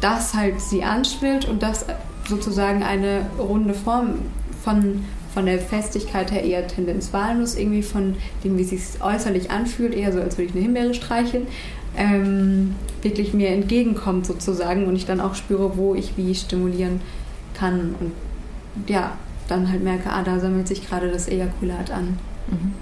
dass 0.00 0.34
halt 0.34 0.60
sie 0.60 0.84
anschwillt 0.84 1.48
und 1.48 1.62
dass 1.62 1.84
sozusagen 2.28 2.82
eine 2.84 3.26
runde 3.38 3.74
Form 3.74 4.20
von, 4.62 5.04
von 5.34 5.46
der 5.46 5.58
Festigkeit 5.58 6.30
her 6.30 6.44
eher 6.44 6.66
Tendenz 6.68 7.12
Walnuss, 7.12 7.56
irgendwie 7.56 7.82
von 7.82 8.14
dem, 8.44 8.56
wie 8.56 8.62
es 8.62 8.70
sich 8.70 9.02
äußerlich 9.02 9.50
anfühlt, 9.50 9.94
eher 9.94 10.12
so, 10.12 10.20
als 10.20 10.38
würde 10.38 10.50
ich 10.50 10.54
eine 10.54 10.62
Himbeere 10.62 10.94
streicheln, 10.94 11.48
ähm, 11.96 12.76
wirklich 13.02 13.34
mir 13.34 13.48
entgegenkommt 13.48 14.26
sozusagen 14.26 14.86
und 14.86 14.94
ich 14.94 15.06
dann 15.06 15.20
auch 15.20 15.34
spüre, 15.34 15.76
wo 15.76 15.94
ich 15.96 16.16
wie 16.16 16.34
stimulieren 16.34 17.00
kann 17.00 17.21
und 17.70 18.12
ja, 18.88 19.12
dann 19.48 19.70
halt 19.70 19.82
merke, 19.82 20.10
ah, 20.10 20.22
da 20.22 20.40
sammelt 20.40 20.68
sich 20.68 20.88
gerade 20.88 21.10
das 21.10 21.28
Ejakulat 21.28 21.90
an. 21.90 22.18
Mhm. 22.48 22.74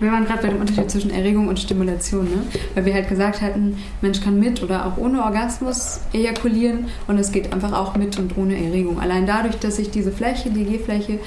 Wir 0.00 0.10
waren 0.10 0.24
gerade 0.24 0.40
bei 0.40 0.48
dem 0.48 0.60
Unterschied 0.60 0.90
zwischen 0.90 1.10
Erregung 1.10 1.48
und 1.48 1.58
Stimulation, 1.58 2.24
ne? 2.24 2.42
weil 2.74 2.86
wir 2.86 2.94
halt 2.94 3.10
gesagt 3.10 3.42
hatten, 3.42 3.76
Mensch 4.00 4.22
kann 4.22 4.40
mit 4.40 4.62
oder 4.62 4.86
auch 4.86 4.96
ohne 4.96 5.22
Orgasmus 5.22 6.00
ejakulieren 6.14 6.86
und 7.06 7.18
es 7.18 7.32
geht 7.32 7.52
einfach 7.52 7.74
auch 7.74 7.96
mit 7.96 8.18
und 8.18 8.38
ohne 8.38 8.56
Erregung. 8.56 8.98
Allein 8.98 9.26
dadurch, 9.26 9.56
dass 9.58 9.78
ich 9.78 9.90
diese 9.90 10.10
Fläche, 10.10 10.48
die 10.50 10.64
G-Fläche, 10.64 11.18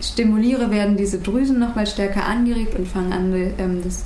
stimuliere, 0.00 0.70
werden 0.70 0.96
diese 0.96 1.18
Drüsen 1.18 1.58
nochmal 1.58 1.88
stärker 1.88 2.26
angeregt 2.26 2.78
und 2.78 2.86
fangen 2.86 3.12
an, 3.12 3.34
ähm, 3.34 3.80
das 3.82 4.04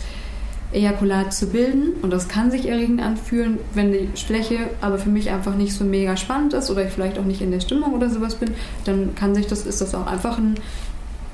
Ejakulat 0.72 1.34
zu 1.34 1.48
bilden. 1.48 1.94
Und 2.02 2.10
das 2.10 2.28
kann 2.28 2.50
sich 2.50 2.68
erregend 2.68 3.02
anfühlen, 3.02 3.58
wenn 3.74 3.92
die 3.92 4.08
Fläche 4.14 4.58
aber 4.80 4.98
für 4.98 5.10
mich 5.10 5.30
einfach 5.30 5.54
nicht 5.56 5.72
so 5.72 5.84
mega 5.84 6.16
spannend 6.16 6.52
ist 6.52 6.70
oder 6.70 6.84
ich 6.84 6.92
vielleicht 6.92 7.18
auch 7.18 7.24
nicht 7.24 7.40
in 7.40 7.50
der 7.50 7.60
Stimmung 7.60 7.94
oder 7.94 8.10
sowas 8.10 8.36
bin, 8.36 8.54
dann 8.84 9.14
kann 9.14 9.34
sich 9.34 9.46
das, 9.46 9.66
ist 9.66 9.80
das 9.80 9.94
auch 9.94 10.06
einfach 10.06 10.38
ein 10.38 10.54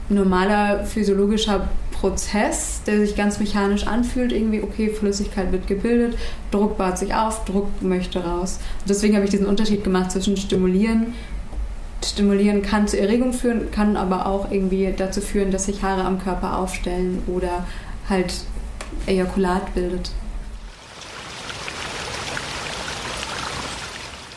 normaler 0.08 0.84
physiologischer 0.84 1.68
Prozess, 1.90 2.82
der 2.86 3.00
sich 3.00 3.16
ganz 3.16 3.38
mechanisch 3.40 3.86
anfühlt, 3.86 4.32
irgendwie, 4.32 4.62
okay, 4.62 4.90
Flüssigkeit 4.90 5.50
wird 5.50 5.66
gebildet, 5.66 6.16
Druck 6.50 6.76
baut 6.76 6.98
sich 6.98 7.14
auf, 7.14 7.44
Druck 7.44 7.68
möchte 7.80 8.22
raus. 8.22 8.58
Und 8.80 8.90
deswegen 8.90 9.14
habe 9.14 9.24
ich 9.24 9.30
diesen 9.30 9.46
Unterschied 9.46 9.82
gemacht 9.82 10.12
zwischen 10.12 10.36
Stimulieren. 10.36 11.14
Stimulieren 12.04 12.62
kann 12.62 12.86
zu 12.86 13.00
Erregung 13.00 13.32
führen, 13.32 13.70
kann 13.70 13.96
aber 13.96 14.26
auch 14.26 14.50
irgendwie 14.50 14.92
dazu 14.96 15.20
führen, 15.20 15.50
dass 15.50 15.66
sich 15.66 15.82
Haare 15.82 16.04
am 16.04 16.22
Körper 16.22 16.58
aufstellen 16.58 17.22
oder 17.26 17.66
halt 18.08 18.34
Ejakulat 19.06 19.74
bildet. 19.74 20.10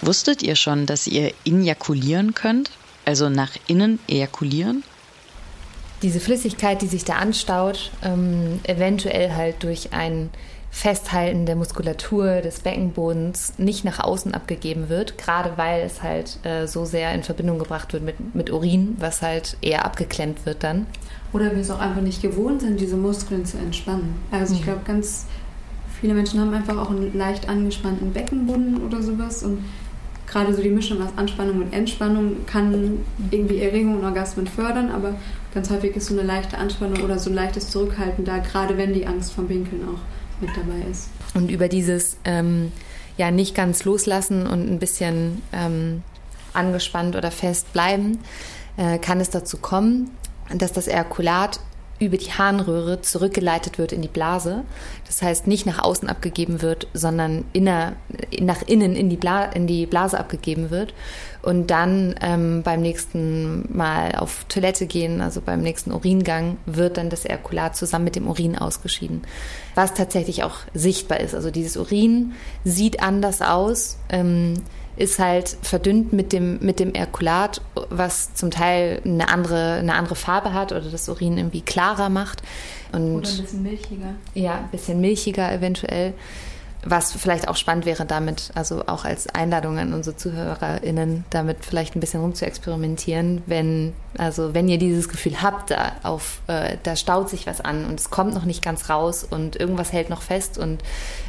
Wusstet 0.02 0.42
ihr 0.42 0.56
schon, 0.56 0.86
dass 0.86 1.08
ihr 1.08 1.34
injakulieren 1.44 2.34
könnt? 2.34 2.72
Also 3.06 3.30
nach 3.30 3.52
innen 3.68 4.00
ejakulieren? 4.08 4.84
diese 6.02 6.20
Flüssigkeit, 6.20 6.82
die 6.82 6.88
sich 6.88 7.04
da 7.04 7.16
anstaut, 7.16 7.92
ähm, 8.04 8.60
eventuell 8.64 9.34
halt 9.34 9.64
durch 9.64 9.94
ein 9.94 10.30
Festhalten 10.72 11.46
der 11.46 11.56
Muskulatur 11.56 12.42
des 12.42 12.60
Beckenbodens 12.60 13.54
nicht 13.58 13.84
nach 13.86 14.00
außen 14.00 14.34
abgegeben 14.34 14.88
wird, 14.88 15.18
gerade 15.18 15.54
weil 15.56 15.82
es 15.82 16.04
halt 16.04 16.38
äh, 16.46 16.68
so 16.68 16.86
sehr 16.86 17.14
in 17.14 17.24
Verbindung 17.24 17.60
gebracht 17.60 17.92
wird 17.92 18.04
mit, 18.04 18.36
mit 18.36 18.52
Urin, 18.52 18.96
was 19.00 19.22
halt 19.22 19.58
eher 19.62 19.86
abgeklemmt 19.86 20.46
wird 20.46 20.64
dann. 20.64 20.86
Oder 21.34 21.52
wir 21.52 21.60
es 21.60 21.72
auch 21.72 21.80
einfach 21.80 22.02
nicht 22.02 22.22
gewohnt 22.22 22.62
sind, 22.62 22.80
diese 22.80 22.98
Muskeln 22.98 23.46
zu 23.46 23.58
entspannen. 23.58 24.16
Also 24.32 24.54
ich 24.54 24.62
mhm. 24.62 24.66
glaube, 24.66 24.82
ganz 24.86 25.26
viele 26.00 26.14
Menschen 26.14 26.40
haben 26.40 26.54
einfach 26.54 26.78
auch 26.78 26.92
einen 26.92 27.18
leicht 27.18 27.50
angespannten 27.50 28.14
Beckenboden 28.14 28.82
oder 28.86 29.02
sowas 29.02 29.44
und 29.44 29.66
gerade 30.28 30.54
so 30.54 30.62
die 30.62 30.70
Mischung 30.70 31.02
aus 31.02 31.10
Anspannung 31.16 31.64
und 31.64 31.74
Entspannung 31.74 32.46
kann 32.46 33.00
irgendwie 33.32 33.60
Erregung 33.60 33.98
und 33.98 34.06
Orgasmen 34.06 34.48
fördern, 34.48 34.92
aber 34.92 35.16
ganz 35.54 35.70
häufig 35.72 35.96
ist 35.96 36.08
so 36.08 36.14
eine 36.14 36.24
leichte 36.24 36.58
Anspannung 36.58 37.02
oder 37.02 37.18
so 37.18 37.32
ein 37.32 37.36
leichtes 37.36 37.72
Zurückhalten 37.72 38.26
da, 38.26 38.38
gerade 38.38 38.78
wenn 38.78 38.94
die 38.94 39.08
Angst 39.08 39.34
vom 39.34 39.48
Pinkeln 39.48 39.82
auch 39.88 40.00
mit 40.42 40.52
dabei 40.56 40.90
ist. 40.90 41.10
Und 41.34 41.52
über 41.52 41.68
dieses 41.68 42.18
ähm, 42.26 42.72
ja 43.18 43.32
nicht 43.32 43.56
ganz 43.56 43.84
loslassen 43.84 44.48
und 44.48 44.70
ein 44.70 44.80
bisschen 44.80 45.42
ähm, 45.52 46.04
angespannt 46.54 47.16
oder 47.16 47.32
fest 47.32 47.72
bleiben, 47.74 48.20
äh, 48.78 48.98
kann 48.98 49.20
es 49.20 49.30
dazu 49.30 49.58
kommen, 49.58 50.10
dass 50.54 50.72
das 50.72 50.88
Ejakulat 50.88 51.60
über 52.00 52.18
die 52.18 52.32
Harnröhre 52.32 53.02
zurückgeleitet 53.02 53.78
wird 53.78 53.92
in 53.92 54.02
die 54.02 54.08
Blase. 54.08 54.64
Das 55.06 55.22
heißt, 55.22 55.48
nicht 55.48 55.66
nach 55.66 55.84
außen 55.84 56.08
abgegeben 56.08 56.62
wird, 56.62 56.88
sondern 56.94 57.46
inner, 57.52 57.94
nach 58.40 58.62
innen 58.62 58.96
in 58.96 59.10
die, 59.10 59.18
Bla, 59.18 59.46
in 59.46 59.68
die 59.68 59.86
Blase 59.86 60.20
abgegeben 60.20 60.70
wird. 60.70 60.94
Und 61.42 61.68
dann 61.68 62.16
ähm, 62.22 62.64
beim 62.64 62.82
nächsten 62.82 63.76
Mal 63.76 64.16
auf 64.16 64.46
Toilette 64.50 64.88
gehen, 64.88 65.22
also 65.22 65.42
beim 65.42 65.62
nächsten 65.62 65.92
Uringang, 65.92 66.58
wird 66.66 66.98
dann 66.98 67.10
das 67.10 67.26
Ejakulat 67.26 67.76
zusammen 67.76 68.06
mit 68.06 68.16
dem 68.16 68.28
Urin 68.28 68.58
ausgeschieden. 68.58 69.22
Was 69.76 69.94
tatsächlich 69.94 70.44
auch 70.44 70.58
sichtbar 70.74 71.20
ist. 71.20 71.36
Also 71.36 71.52
dieses 71.52 71.78
Urin 71.78 72.34
sieht 72.64 73.02
anders 73.02 73.42
aus. 73.42 73.98
Ähm, 74.10 74.56
ist 75.00 75.18
halt 75.18 75.58
verdünnt 75.62 76.12
mit 76.12 76.34
dem, 76.34 76.60
mit 76.60 76.80
dem 76.80 76.94
Erkulat, 76.94 77.62
was 77.90 78.34
zum 78.34 78.52
Teil 78.52 79.02
eine 79.06 79.30
andere, 79.30 79.76
eine 79.76 79.94
andere 79.94 80.16
Farbe 80.16 80.54
hat 80.54 80.74
oder 80.74 80.90
das 80.92 81.08
Urin 81.08 81.38
irgendwie 81.38 81.62
klarer 81.62 82.10
macht. 82.10 82.42
Und 82.92 83.16
oder 83.16 83.30
ein 83.30 83.42
bisschen 83.42 83.64
milchiger. 83.64 84.16
Ja, 84.34 84.56
ein 84.56 84.70
bisschen 84.72 85.00
milchiger 85.00 85.54
eventuell. 85.54 86.14
Was 86.84 87.12
vielleicht 87.12 87.50
auch 87.50 87.58
spannend 87.58 87.86
wäre 87.86 88.06
damit, 88.06 88.52
also 88.56 88.84
auch 88.88 89.04
als 89.04 89.28
Einladung 89.28 89.78
an 89.78 89.94
unsere 89.94 90.16
ZuhörerInnen, 90.16 91.26
damit 91.30 91.66
vielleicht 91.66 91.96
ein 91.96 92.00
bisschen 92.00 92.22
rumzuexperimentieren, 92.22 93.44
wenn, 93.48 93.94
also 94.18 94.54
wenn 94.54 94.70
ihr 94.70 94.78
dieses 94.78 95.10
Gefühl 95.10 95.42
habt, 95.42 95.72
da 95.72 95.94
auf, 96.04 96.42
äh, 96.48 96.78
da 96.84 96.96
staut 96.96 97.30
sich 97.30 97.48
was 97.48 97.60
an 97.60 97.86
und 97.86 98.00
es 98.00 98.10
kommt 98.10 98.34
noch 98.34 98.46
nicht 98.46 98.64
ganz 98.64 98.90
raus 98.90 99.26
und 99.30 99.58
irgendwas 99.58 99.92
hält 99.92 100.10
noch 100.10 100.22
fest 100.22 100.58
und 100.58 100.82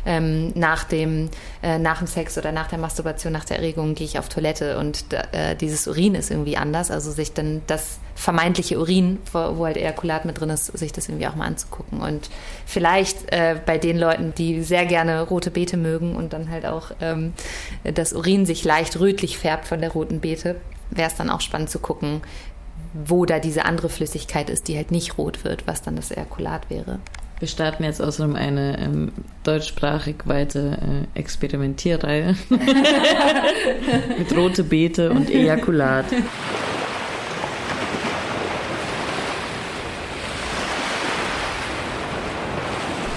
ähm, 0.06 0.52
nach 0.54 0.84
dem, 0.84 1.30
äh, 1.64 1.78
nach 1.78 1.98
dem 1.98 2.06
Sex 2.06 2.38
oder 2.38 2.52
nach 2.52 2.68
der 2.68 2.78
Masturbation, 2.78 3.32
nach 3.32 3.44
der 3.44 3.56
Erregung 3.56 3.96
gehe 3.96 4.06
ich 4.06 4.20
auf 4.20 4.28
Toilette 4.28 4.78
und 4.78 5.04
äh, 5.32 5.56
dieses 5.56 5.88
Urin 5.88 6.14
ist 6.14 6.30
irgendwie 6.30 6.56
anders, 6.58 6.92
also 6.92 7.10
sich 7.10 7.32
dann 7.32 7.62
das 7.66 7.98
vermeintliche 8.20 8.78
Urin, 8.78 9.18
wo, 9.32 9.56
wo 9.56 9.64
halt 9.64 9.78
Ejakulat 9.78 10.26
mit 10.26 10.38
drin 10.38 10.50
ist, 10.50 10.66
sich 10.66 10.92
das 10.92 11.08
irgendwie 11.08 11.26
auch 11.26 11.36
mal 11.36 11.46
anzugucken. 11.46 12.00
Und 12.00 12.28
vielleicht 12.66 13.32
äh, 13.32 13.56
bei 13.64 13.78
den 13.78 13.98
Leuten, 13.98 14.34
die 14.36 14.62
sehr 14.62 14.84
gerne 14.84 15.22
rote 15.22 15.50
Beete 15.50 15.78
mögen 15.78 16.14
und 16.14 16.34
dann 16.34 16.50
halt 16.50 16.66
auch 16.66 16.90
ähm, 17.00 17.32
das 17.82 18.12
Urin 18.12 18.44
sich 18.44 18.62
leicht 18.62 19.00
rötlich 19.00 19.38
färbt 19.38 19.66
von 19.66 19.80
der 19.80 19.92
roten 19.92 20.20
Beete, 20.20 20.56
wäre 20.90 21.08
es 21.08 21.16
dann 21.16 21.30
auch 21.30 21.40
spannend 21.40 21.70
zu 21.70 21.78
gucken, 21.78 22.20
wo 22.92 23.24
da 23.24 23.38
diese 23.38 23.64
andere 23.64 23.88
Flüssigkeit 23.88 24.50
ist, 24.50 24.68
die 24.68 24.76
halt 24.76 24.90
nicht 24.90 25.16
rot 25.16 25.42
wird, 25.44 25.66
was 25.66 25.80
dann 25.80 25.96
das 25.96 26.10
Ejakulat 26.10 26.68
wäre. 26.68 26.98
Wir 27.38 27.48
starten 27.48 27.84
jetzt 27.84 28.02
außerdem 28.02 28.36
eine 28.36 28.78
ähm, 28.78 29.12
deutschsprachig 29.44 30.16
weite 30.26 31.06
äh, 31.14 31.18
Experimentierreihe 31.18 32.36
mit 34.18 34.36
rote 34.36 34.62
Beete 34.62 35.10
und 35.10 35.30
Ejakulat. 35.30 36.04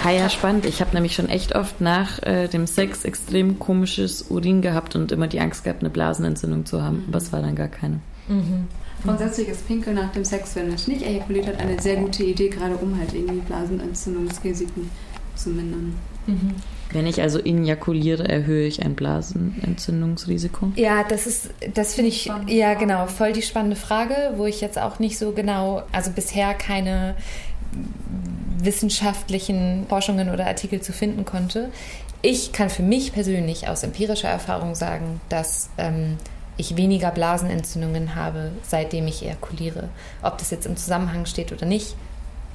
Ah 0.03 0.11
ja, 0.11 0.29
spannend. 0.29 0.65
Ich 0.65 0.81
habe 0.81 0.93
nämlich 0.93 1.15
schon 1.15 1.29
echt 1.29 1.55
oft 1.55 1.79
nach 1.79 2.21
äh, 2.23 2.47
dem 2.47 2.67
Sex 2.67 3.05
extrem 3.05 3.57
komisches 3.57 4.23
Urin 4.23 4.61
gehabt 4.61 4.95
und 4.95 5.11
immer 5.13 5.27
die 5.27 5.39
Angst 5.39 5.63
gehabt, 5.63 5.81
eine 5.81 5.89
Blasenentzündung 5.89 6.65
zu 6.65 6.83
haben. 6.83 7.05
Aber 7.07 7.17
es 7.17 7.31
war 7.31 7.41
dann 7.41 7.55
gar 7.55 7.69
keine. 7.69 7.99
Mhm. 8.27 8.67
Grundsätzlich 9.03 9.47
ist 9.47 9.67
Pinkel 9.67 9.93
nach 9.93 10.11
dem 10.11 10.25
Sex, 10.25 10.55
wenn 10.55 10.67
Mensch 10.67 10.87
nicht 10.87 11.05
ejakuliert 11.05 11.47
hat, 11.47 11.59
eine 11.59 11.81
sehr 11.81 11.97
gute 11.97 12.23
Idee, 12.23 12.49
gerade 12.49 12.75
um 12.75 12.97
halt 12.97 13.13
irgendwie 13.13 13.39
Blasenentzündungsrisiken 13.39 14.89
zu 15.35 15.49
mindern. 15.49 15.95
Mhm. 16.27 16.55
Wenn 16.91 17.07
ich 17.07 17.21
also 17.21 17.39
injakuliere, 17.39 18.27
erhöhe 18.27 18.67
ich 18.67 18.83
ein 18.83 18.95
Blasenentzündungsrisiko? 18.95 20.73
Ja, 20.75 21.03
das 21.03 21.27
ist, 21.27 21.49
das 21.73 21.95
finde 21.95 22.09
ich, 22.09 22.31
ja 22.47 22.75
genau, 22.75 23.07
voll 23.07 23.33
die 23.33 23.41
spannende 23.41 23.75
Frage, 23.75 24.33
wo 24.35 24.45
ich 24.45 24.61
jetzt 24.61 24.79
auch 24.79 24.99
nicht 24.99 25.17
so 25.17 25.31
genau, 25.31 25.83
also 25.91 26.11
bisher 26.11 26.53
keine 26.53 27.15
wissenschaftlichen 28.63 29.85
Forschungen 29.87 30.29
oder 30.29 30.47
Artikel 30.47 30.81
zu 30.81 30.93
finden 30.93 31.25
konnte. 31.25 31.69
Ich 32.21 32.51
kann 32.51 32.69
für 32.69 32.83
mich 32.83 33.13
persönlich 33.13 33.67
aus 33.67 33.83
empirischer 33.83 34.29
Erfahrung 34.29 34.75
sagen, 34.75 35.19
dass 35.29 35.69
ähm, 35.77 36.17
ich 36.57 36.77
weniger 36.77 37.11
Blasenentzündungen 37.11 38.15
habe, 38.15 38.51
seitdem 38.63 39.07
ich 39.07 39.23
ejakuliere. 39.23 39.89
Ob 40.21 40.37
das 40.37 40.51
jetzt 40.51 40.65
im 40.65 40.77
Zusammenhang 40.77 41.25
steht 41.25 41.51
oder 41.51 41.65
nicht, 41.65 41.95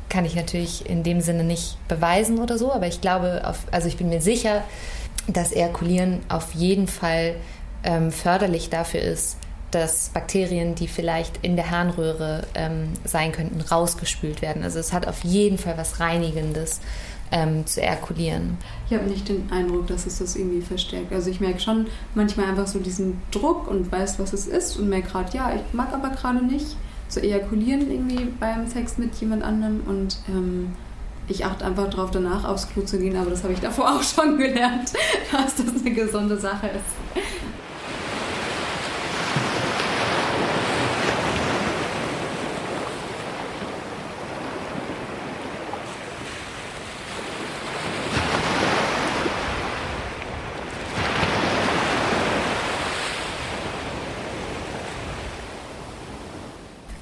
kann 0.09 0.25
ich 0.25 0.35
natürlich 0.35 0.89
in 0.89 1.03
dem 1.03 1.21
Sinne 1.21 1.45
nicht 1.45 1.77
beweisen 1.89 2.39
oder 2.39 2.57
so, 2.57 2.73
aber 2.73 2.87
ich 2.87 3.01
glaube, 3.01 3.43
auf, 3.45 3.59
also 3.71 3.89
ich 3.89 3.97
bin 3.97 4.09
mir 4.09 4.23
sicher, 4.23 4.65
dass 5.27 5.53
Ejakulieren 5.53 6.21
auf 6.29 6.55
jeden 6.55 6.89
Fall 6.89 7.35
ähm, 7.85 8.11
förderlich 8.11 8.71
dafür 8.71 9.01
ist, 9.01 9.37
dass 9.71 10.11
Bakterien, 10.11 10.75
die 10.75 10.89
vielleicht 10.89 11.39
in 11.43 11.57
der 11.57 11.71
Harnröhre 11.71 12.47
ähm, 12.55 12.93
sein 13.05 13.33
könnten, 13.33 13.61
rausgespült 13.61 14.43
werden. 14.43 14.63
Also 14.63 14.79
es 14.79 14.93
hat 14.93 15.07
auf 15.07 15.25
jeden 15.25 15.59
Fall 15.59 15.77
was 15.77 16.01
Reinigendes. 16.01 16.81
ähm, 17.31 17.67
zu 17.67 17.83
ejakulieren. 17.83 18.57
Ich 18.89 18.97
habe 18.97 19.09
nicht 19.09 19.29
den 19.29 19.51
Eindruck, 19.53 19.87
dass 19.87 20.07
es 20.07 20.19
das 20.19 20.37
irgendwie 20.37 20.63
verstärkt. 20.63 21.13
Also 21.13 21.31
ich 21.31 21.41
merke 21.41 21.61
schon 21.61 21.87
manchmal 22.15 22.47
einfach 22.47 22.67
so 22.67 22.79
diesen 22.79 23.21
Druck 23.31 23.69
und 23.69 23.91
weiß, 23.91 24.19
was 24.19 24.33
es 24.33 24.47
ist 24.47 24.79
und 24.79 24.89
merke 24.89 25.11
gerade, 25.11 25.37
ja, 25.37 25.53
ich 25.55 25.75
mag 25.75 25.93
aber 25.93 26.11
gerade 26.11 26.45
nicht 26.45 26.77
zu 27.09 27.23
ejakulieren 27.23 27.91
irgendwie 27.91 28.27
beim 28.39 28.67
Sex 28.67 28.99
mit 28.99 29.15
jemand 29.17 29.43
anderem 29.43 29.83
und 29.87 30.19
ähm, 30.29 30.75
ich 31.27 31.45
achte 31.45 31.65
einfach 31.65 31.91
darauf, 31.91 32.11
danach 32.11 32.45
aufs 32.45 32.69
Klo 32.71 32.83
zu 32.83 32.99
gehen, 32.99 33.17
aber 33.17 33.31
das 33.31 33.43
habe 33.43 33.53
ich 33.53 33.61
davor 33.61 33.91
auch 33.97 34.03
schon 34.03 34.39
gelernt, 34.39 34.93
dass 35.33 35.57
das 35.57 35.81
eine 35.81 35.93
gesunde 35.93 36.39
Sache 36.39 36.69
ist. 36.69 37.23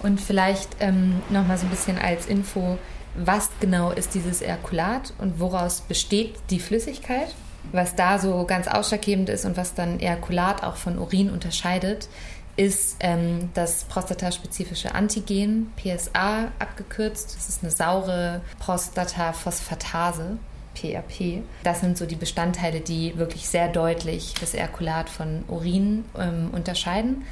Und 0.06 0.20
vielleicht 0.20 0.68
ähm, 0.78 1.20
nochmal 1.30 1.58
so 1.58 1.66
ein 1.66 1.70
bisschen 1.70 1.98
als 1.98 2.26
Info, 2.26 2.78
was 3.16 3.50
genau 3.58 3.90
ist 3.90 4.14
dieses 4.14 4.40
Ejakulat 4.40 5.12
und 5.18 5.40
woraus 5.40 5.80
besteht 5.80 6.36
die 6.50 6.60
Flüssigkeit? 6.60 7.34
Was 7.72 7.96
da 7.96 8.20
so 8.20 8.44
ganz 8.46 8.68
ausschlaggebend 8.68 9.28
ist 9.28 9.44
und 9.44 9.56
was 9.56 9.74
dann 9.74 9.98
Ejakulat 9.98 10.62
auch 10.62 10.76
von 10.76 10.96
Urin 11.00 11.28
unterscheidet, 11.28 12.08
ist 12.54 12.98
ähm, 13.00 13.50
das 13.54 13.82
prostataspezifische 13.84 14.94
Antigen, 14.94 15.72
PSA 15.74 16.52
abgekürzt. 16.60 17.34
Das 17.36 17.48
ist 17.48 17.64
eine 17.64 17.72
saure 17.72 18.42
Prostataphosphatase. 18.60 20.38
PRP. 20.76 21.42
Das 21.64 21.80
sind 21.80 21.96
so 21.96 22.04
die 22.04 22.16
Bestandteile, 22.16 22.80
die 22.80 23.16
wirklich 23.16 23.48
sehr 23.48 23.68
deutlich 23.68 24.34
das 24.38 24.52
Ejakulat 24.52 25.08
von 25.08 25.42
Urin 25.48 26.04
ähm, 26.18 26.50
unterscheiden. 26.52 27.24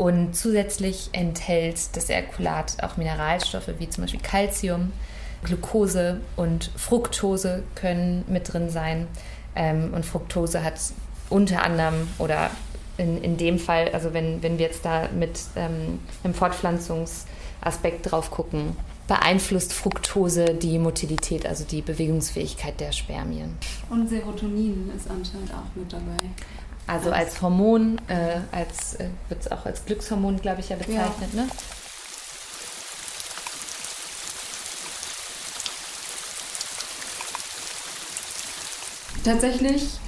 Und 0.00 0.34
zusätzlich 0.34 1.10
enthält 1.12 1.94
das 1.94 2.08
Ejakulat 2.08 2.82
auch 2.82 2.96
Mineralstoffe 2.96 3.68
wie 3.78 3.90
zum 3.90 4.04
Beispiel 4.04 4.22
Calcium, 4.22 4.94
Glucose 5.44 6.22
und 6.36 6.70
Fructose 6.74 7.64
können 7.74 8.24
mit 8.26 8.50
drin 8.50 8.70
sein. 8.70 9.08
Ähm, 9.54 9.92
und 9.92 10.06
Fructose 10.06 10.64
hat 10.64 10.80
unter 11.28 11.62
anderem 11.62 12.08
oder 12.16 12.50
in, 12.96 13.22
in 13.22 13.36
dem 13.36 13.58
Fall, 13.58 13.90
also 13.92 14.14
wenn, 14.14 14.42
wenn 14.42 14.56
wir 14.56 14.68
jetzt 14.68 14.86
da 14.86 15.10
mit 15.14 15.38
ähm, 15.54 15.98
einem 16.24 16.32
Fortpflanzungsaspekt 16.32 18.10
drauf 18.10 18.30
gucken, 18.30 18.74
beeinflusst 19.06 19.74
Fructose 19.74 20.54
die 20.54 20.78
Motilität, 20.78 21.44
also 21.44 21.64
die 21.64 21.82
Bewegungsfähigkeit 21.82 22.80
der 22.80 22.92
Spermien. 22.92 23.58
Und 23.90 24.08
Serotonin 24.08 24.90
ist 24.96 25.10
anscheinend 25.10 25.52
auch 25.52 25.76
mit 25.76 25.92
dabei. 25.92 26.16
Also 26.90 27.12
als 27.12 27.40
Hormon, 27.40 28.00
äh, 28.08 28.40
als 28.50 28.96
äh, 28.96 29.10
wird 29.28 29.42
es 29.42 29.52
auch 29.52 29.64
als 29.64 29.84
Glückshormon, 29.84 30.40
glaube 30.40 30.60
ich, 30.60 30.70
ja 30.70 30.76
bezeichnet, 30.76 31.30
ja. 31.34 31.42
ne? 31.42 31.48
Tatsächlich, 39.22 40.00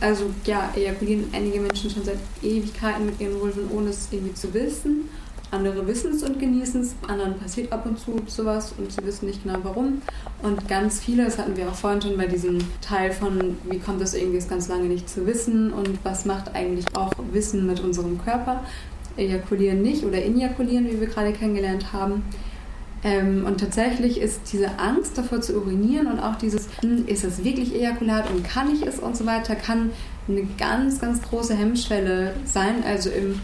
also 0.00 0.30
ja, 0.44 0.70
ejakulieren 0.76 1.34
einige 1.34 1.58
Menschen 1.58 1.90
schon 1.90 2.04
seit 2.04 2.18
Ewigkeiten 2.42 3.06
mit 3.06 3.20
ihren 3.20 3.40
Vulven, 3.40 3.68
ohne 3.72 3.90
es 3.90 4.06
irgendwie 4.12 4.34
zu 4.34 4.54
wissen. 4.54 5.08
Andere 5.54 5.86
wissen 5.86 6.12
es 6.12 6.22
und 6.24 6.40
genießen 6.40 6.80
es, 6.80 6.94
anderen 7.08 7.38
passiert 7.38 7.72
ab 7.72 7.86
und 7.86 7.98
zu 7.98 8.20
sowas 8.26 8.74
und 8.76 8.90
sie 8.90 9.04
wissen 9.06 9.26
nicht 9.26 9.44
genau 9.44 9.58
warum. 9.62 10.02
Und 10.42 10.68
ganz 10.68 11.00
viele, 11.00 11.24
das 11.24 11.38
hatten 11.38 11.56
wir 11.56 11.68
auch 11.68 11.74
vorhin 11.74 12.02
schon 12.02 12.16
bei 12.16 12.26
diesem 12.26 12.58
Teil 12.80 13.12
von, 13.12 13.56
wie 13.70 13.78
kommt 13.78 14.02
es 14.02 14.14
irgendwie 14.14 14.38
es 14.38 14.48
ganz 14.48 14.68
lange 14.68 14.84
nicht 14.84 15.08
zu 15.08 15.26
wissen 15.26 15.72
und 15.72 15.98
was 16.02 16.24
macht 16.24 16.54
eigentlich 16.54 16.84
auch 16.96 17.12
Wissen 17.32 17.66
mit 17.66 17.80
unserem 17.80 18.22
Körper. 18.22 18.64
Ejakulieren 19.16 19.80
nicht 19.80 20.04
oder 20.04 20.20
injakulieren, 20.20 20.86
wie 20.90 21.00
wir 21.00 21.06
gerade 21.06 21.32
kennengelernt 21.32 21.92
haben. 21.92 22.24
Ähm, 23.04 23.44
und 23.46 23.60
tatsächlich 23.60 24.20
ist 24.20 24.52
diese 24.52 24.78
Angst 24.78 25.16
davor 25.16 25.40
zu 25.40 25.56
urinieren 25.56 26.08
und 26.08 26.18
auch 26.18 26.36
dieses, 26.36 26.68
hm, 26.80 27.06
ist 27.06 27.22
es 27.22 27.44
wirklich 27.44 27.74
Ejakulat 27.74 28.28
und 28.30 28.42
kann 28.42 28.74
ich 28.74 28.84
es 28.84 28.98
und 28.98 29.16
so 29.16 29.24
weiter, 29.24 29.54
kann 29.54 29.90
eine 30.26 30.48
ganz, 30.58 31.00
ganz 31.00 31.22
große 31.22 31.54
Hemmschwelle 31.54 32.34
sein. 32.44 32.82
Also 32.84 33.10
im 33.10 33.40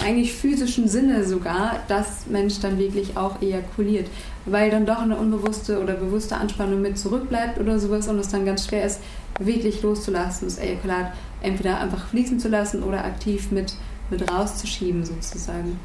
eigentlich 0.00 0.32
physischen 0.32 0.88
Sinne 0.88 1.24
sogar, 1.24 1.80
dass 1.88 2.26
Mensch 2.26 2.60
dann 2.60 2.78
wirklich 2.78 3.16
auch 3.16 3.42
ejakuliert, 3.42 4.08
weil 4.46 4.70
dann 4.70 4.86
doch 4.86 5.00
eine 5.00 5.16
unbewusste 5.16 5.80
oder 5.80 5.94
bewusste 5.94 6.36
Anspannung 6.36 6.80
mit 6.80 6.98
zurückbleibt 6.98 7.58
oder 7.58 7.78
sowas 7.78 8.06
und 8.08 8.18
es 8.18 8.28
dann 8.28 8.46
ganz 8.46 8.66
schwer 8.66 8.84
ist, 8.84 9.00
wirklich 9.40 9.82
loszulassen, 9.82 10.46
das 10.46 10.58
Ejakulat 10.58 11.12
entweder 11.40 11.80
einfach 11.80 12.06
fließen 12.06 12.38
zu 12.38 12.48
lassen 12.48 12.82
oder 12.82 13.04
aktiv 13.04 13.50
mit, 13.50 13.74
mit 14.10 14.30
rauszuschieben 14.30 15.04
sozusagen. 15.04 15.80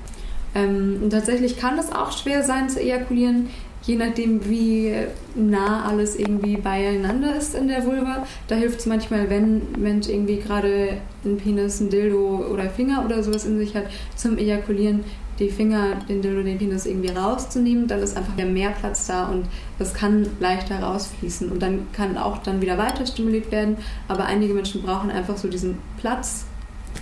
Ähm, 0.54 1.00
und 1.04 1.10
tatsächlich 1.10 1.58
kann 1.58 1.78
das 1.78 1.92
auch 1.92 2.12
schwer 2.12 2.44
sein 2.44 2.70
zu 2.70 2.80
ejakulieren, 2.80 3.50
je 3.88 3.96
nachdem, 3.96 4.48
wie 4.50 4.94
nah 5.36 5.86
alles 5.86 6.18
irgendwie 6.18 6.58
beieinander 6.58 7.36
ist 7.36 7.56
in 7.56 7.70
der 7.70 7.86
Vulva. 7.86 8.28
Da 8.48 8.56
hilft 8.56 8.82
es 8.82 8.86
manchmal, 8.86 9.30
wenn 9.30 9.62
Mensch 9.78 10.10
irgendwie 10.10 10.38
gerade 10.38 10.98
einen 11.24 11.38
Penis, 11.38 11.80
ein 11.80 11.90
Dildo 11.90 12.46
oder 12.52 12.70
Finger 12.70 13.06
oder 13.06 13.24
sowas 13.24 13.46
in 13.46 13.58
sich 13.58 13.76
hat, 13.76 13.86
zum 14.16 14.38
Ejakulieren 14.38 15.06
die 15.40 15.50
Finger, 15.50 15.96
den 16.10 16.22
Dildo, 16.22 16.42
den 16.44 16.58
Penis 16.58 16.86
irgendwie 16.86 17.10
rauszunehmen, 17.10 17.88
dann 17.88 18.00
ist 18.02 18.18
einfach 18.18 18.36
mehr 18.36 18.72
Platz 18.72 19.06
da 19.08 19.28
und 19.28 19.46
das 19.80 19.94
kann 19.94 20.28
leichter 20.40 20.80
rausfließen 20.80 21.50
und 21.50 21.62
dann 21.62 21.88
kann 21.94 22.18
auch 22.18 22.40
dann 22.40 22.62
wieder 22.62 22.78
weiter 22.78 23.06
stimuliert 23.06 23.52
werden. 23.52 23.78
Aber 24.08 24.26
einige 24.26 24.54
Menschen 24.54 24.82
brauchen 24.82 25.12
einfach 25.12 25.38
so 25.38 25.48
diesen 25.48 25.78
Platz, 26.00 26.46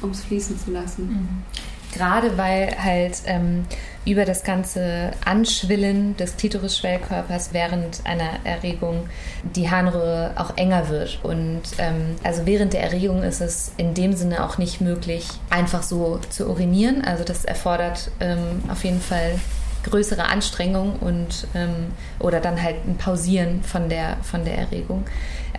um 0.01 0.11
es 0.11 0.21
fließen 0.21 0.59
zu 0.59 0.71
lassen. 0.71 1.07
Mhm 1.07 1.65
gerade 1.95 2.37
weil 2.37 2.75
halt 2.77 3.21
ähm, 3.25 3.65
über 4.05 4.25
das 4.25 4.43
ganze 4.43 5.11
Anschwillen 5.25 6.15
des 6.17 6.37
Klitoris-Schwellkörpers 6.37 7.53
während 7.53 8.01
einer 8.05 8.29
Erregung 8.43 9.07
die 9.55 9.69
Harnröhre 9.69 10.33
auch 10.35 10.55
enger 10.57 10.89
wird. 10.89 11.19
Und 11.23 11.63
ähm, 11.79 12.15
also 12.23 12.45
während 12.45 12.73
der 12.73 12.83
Erregung 12.83 13.23
ist 13.23 13.41
es 13.41 13.71
in 13.77 13.93
dem 13.93 14.13
Sinne 14.13 14.45
auch 14.45 14.57
nicht 14.57 14.79
möglich, 14.79 15.27
einfach 15.49 15.81
so 15.81 16.19
zu 16.29 16.47
urinieren. 16.47 17.03
Also 17.03 17.23
das 17.23 17.45
erfordert 17.45 18.11
ähm, 18.19 18.63
auf 18.69 18.83
jeden 18.83 19.01
Fall 19.01 19.39
größere 19.83 20.25
Anstrengung 20.25 20.95
und 20.99 21.47
ähm, 21.53 21.91
oder 22.19 22.39
dann 22.39 22.61
halt 22.61 22.87
ein 22.87 22.97
Pausieren 22.97 23.63
von 23.63 23.87
der 23.87 24.17
von 24.23 24.43
der 24.43 24.57
Erregung, 24.57 25.05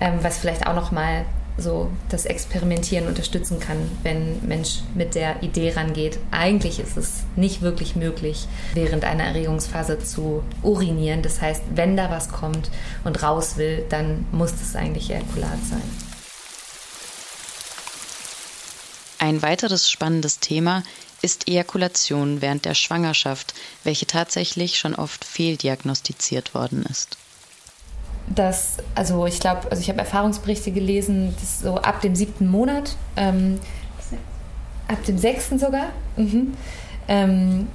ähm, 0.00 0.18
was 0.22 0.38
vielleicht 0.38 0.66
auch 0.66 0.74
noch 0.74 0.90
mal 0.90 1.24
so 1.58 1.90
das 2.08 2.26
Experimentieren 2.26 3.06
unterstützen 3.06 3.60
kann, 3.60 3.90
wenn 4.02 4.46
Mensch 4.46 4.80
mit 4.94 5.14
der 5.14 5.42
Idee 5.42 5.72
rangeht. 5.72 6.18
Eigentlich 6.30 6.78
ist 6.78 6.96
es 6.96 7.22
nicht 7.34 7.62
wirklich 7.62 7.96
möglich, 7.96 8.46
während 8.74 9.04
einer 9.04 9.24
Erregungsphase 9.24 9.98
zu 9.98 10.42
urinieren. 10.62 11.22
Das 11.22 11.40
heißt, 11.40 11.62
wenn 11.74 11.96
da 11.96 12.10
was 12.10 12.28
kommt 12.28 12.70
und 13.04 13.22
raus 13.22 13.56
will, 13.56 13.84
dann 13.88 14.26
muss 14.32 14.52
es 14.52 14.76
eigentlich 14.76 15.10
Ejakulat 15.10 15.58
sein. 15.68 15.82
Ein 19.18 19.40
weiteres 19.40 19.90
spannendes 19.90 20.40
Thema 20.40 20.82
ist 21.22 21.48
Ejakulation 21.48 22.42
während 22.42 22.66
der 22.66 22.74
Schwangerschaft, 22.74 23.54
welche 23.82 24.06
tatsächlich 24.06 24.78
schon 24.78 24.94
oft 24.94 25.24
fehldiagnostiziert 25.24 26.54
worden 26.54 26.84
ist 26.84 27.16
dass, 28.34 28.78
also 28.94 29.26
ich 29.26 29.40
glaube, 29.40 29.70
also 29.70 29.80
ich 29.80 29.88
habe 29.88 29.98
Erfahrungsberichte 29.98 30.72
gelesen, 30.72 31.34
dass 31.40 31.60
so 31.60 31.76
ab 31.76 32.00
dem 32.00 32.14
siebten 32.14 32.48
Monat, 32.48 32.96
ähm, 33.16 33.58
ab 34.88 35.04
dem 35.04 35.18
sechsten 35.18 35.58
sogar, 35.58 35.86
mhm, 36.16 36.54
ähm, 37.08 37.68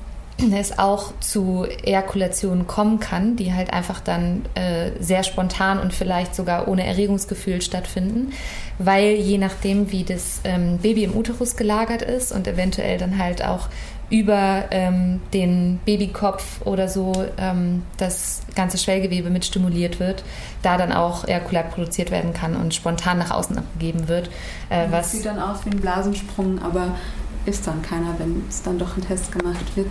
es 0.53 0.80
auch 0.80 1.14
zu 1.19 1.65
Ejakulationen 1.84 2.65
kommen 2.65 2.99
kann, 2.99 3.36
die 3.36 3.53
halt 3.53 3.72
einfach 3.72 3.99
dann 3.99 4.45
äh, 4.56 4.91
sehr 4.99 5.23
spontan 5.23 5.78
und 5.78 5.94
vielleicht 5.94 6.34
sogar 6.34 6.68
ohne 6.68 6.86
Erregungsgefühl 6.86 7.61
stattfinden, 7.61 8.34
weil 8.80 9.15
je 9.15 9.38
nachdem, 9.38 9.91
wie 9.91 10.03
das 10.03 10.41
ähm, 10.44 10.80
Baby 10.80 11.03
im 11.03 11.15
Uterus 11.15 11.56
gelagert 11.56 12.02
ist 12.02 12.32
und 12.32 12.48
eventuell 12.48 12.98
dann 12.98 13.19
halt 13.19 13.45
auch 13.45 13.69
über 14.12 14.66
ähm, 14.72 15.22
den 15.34 15.80
Babykopf 15.86 16.62
oder 16.66 16.90
so 16.90 17.14
ähm, 17.38 17.84
das 17.98 18.42
ganze 18.56 18.78
Schwellgewebe 18.78 19.30
mit 19.30 19.46
stimuliert 19.46 20.00
wird, 20.00 20.24
da 20.62 20.78
dann 20.78 20.92
auch 20.92 21.28
Ejakulat 21.28 21.72
produziert 21.72 22.12
werden 22.12 22.34
kann 22.34 22.56
und 22.56 22.76
spontan 22.76 23.18
nach 23.18 23.32
außen 23.32 23.58
abgegeben 23.58 24.10
wird. 24.10 24.30
Äh, 24.70 24.88
was 24.92 25.14
sieht 25.14 25.26
dann 25.26 25.40
aus 25.40 25.66
wie 25.66 25.72
ein 25.72 25.80
Blasensprung, 25.80 26.62
aber 26.62 26.96
ist 27.46 27.66
dann 27.66 27.82
keiner, 27.82 28.14
wenn 28.20 28.44
es 28.50 28.62
dann 28.62 28.78
doch 28.78 28.98
ein 28.98 29.02
Test 29.02 29.32
gemacht 29.32 29.76
wird. 29.76 29.88